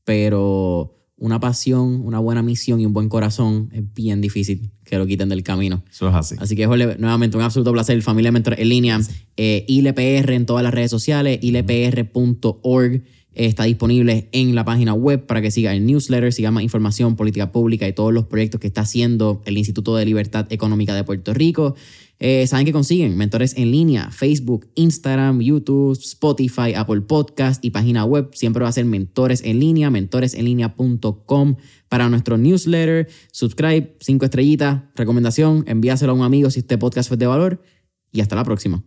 pero 0.05 1.02
una 1.23 1.39
pasión, 1.39 2.01
una 2.05 2.19
buena 2.19 2.43
misión 2.43 2.81
y 2.81 2.87
un 2.87 2.93
buen 2.93 3.09
corazón 3.09 3.71
es 3.73 3.85
bien 3.95 4.21
difícil 4.21 4.73
que 4.83 4.99
lo 4.99 5.07
quiten 5.07 5.29
del 5.29 5.45
camino. 5.45 5.85
Eso 5.89 6.09
es 6.09 6.15
así. 6.17 6.35
Así 6.41 6.57
que, 6.57 6.67
nuevamente, 6.67 7.37
un 7.37 7.45
absoluto 7.45 7.71
placer. 7.73 8.03
Familia 8.03 8.33
Mentor 8.33 8.59
en 8.59 8.69
línea, 8.69 9.01
eh, 9.37 9.65
ILPR 9.69 10.33
en 10.33 10.47
todas 10.47 10.65
las 10.65 10.75
redes 10.75 10.91
sociales, 10.91 11.39
ilpr.org. 11.41 13.03
está 13.35 13.63
disponible 13.63 14.31
en 14.33 14.57
la 14.57 14.65
página 14.65 14.95
web 14.95 15.25
para 15.25 15.41
que 15.41 15.53
siga 15.53 15.73
el 15.73 15.87
newsletter, 15.87 16.33
siga 16.33 16.51
más 16.51 16.65
información, 16.65 17.15
política 17.15 17.53
pública 17.53 17.87
y 17.87 17.93
todos 17.93 18.13
los 18.13 18.27
proyectos 18.27 18.61
que 18.61 18.67
está 18.67 18.81
haciendo 18.81 19.43
el 19.45 19.57
Instituto 19.57 19.95
de 19.95 20.05
Libertad 20.05 20.49
Económica 20.51 20.93
de 20.93 21.05
Puerto 21.05 21.33
Rico. 21.33 21.77
Eh, 22.25 22.47
saben 22.47 22.65
que 22.65 22.73
consiguen 22.73 23.17
mentores 23.17 23.57
en 23.57 23.73
línea, 23.73 24.13
Facebook, 24.13 24.71
Instagram, 24.77 25.41
YouTube, 25.41 25.99
Spotify, 25.99 26.73
Apple 26.77 27.01
Podcast 27.01 27.65
y 27.65 27.71
página 27.71 28.05
web. 28.05 28.31
Siempre 28.33 28.63
va 28.63 28.69
a 28.69 28.73
ser 28.73 28.85
mentores 28.85 29.43
en 29.43 29.59
línea, 29.59 29.91
mentoresenlinea.com 29.91 31.57
para 31.89 32.09
nuestro 32.09 32.39
newsletter. 32.39 33.09
Subscribe, 33.33 33.97
cinco 33.99 34.25
estrellitas, 34.25 34.83
recomendación, 34.95 35.65
envíaselo 35.67 36.13
a 36.13 36.15
un 36.15 36.23
amigo 36.23 36.49
si 36.49 36.61
este 36.61 36.79
podcast 36.79 37.09
fue 37.09 37.17
de 37.17 37.27
valor 37.27 37.61
y 38.13 38.21
hasta 38.21 38.37
la 38.37 38.45
próxima. 38.45 38.85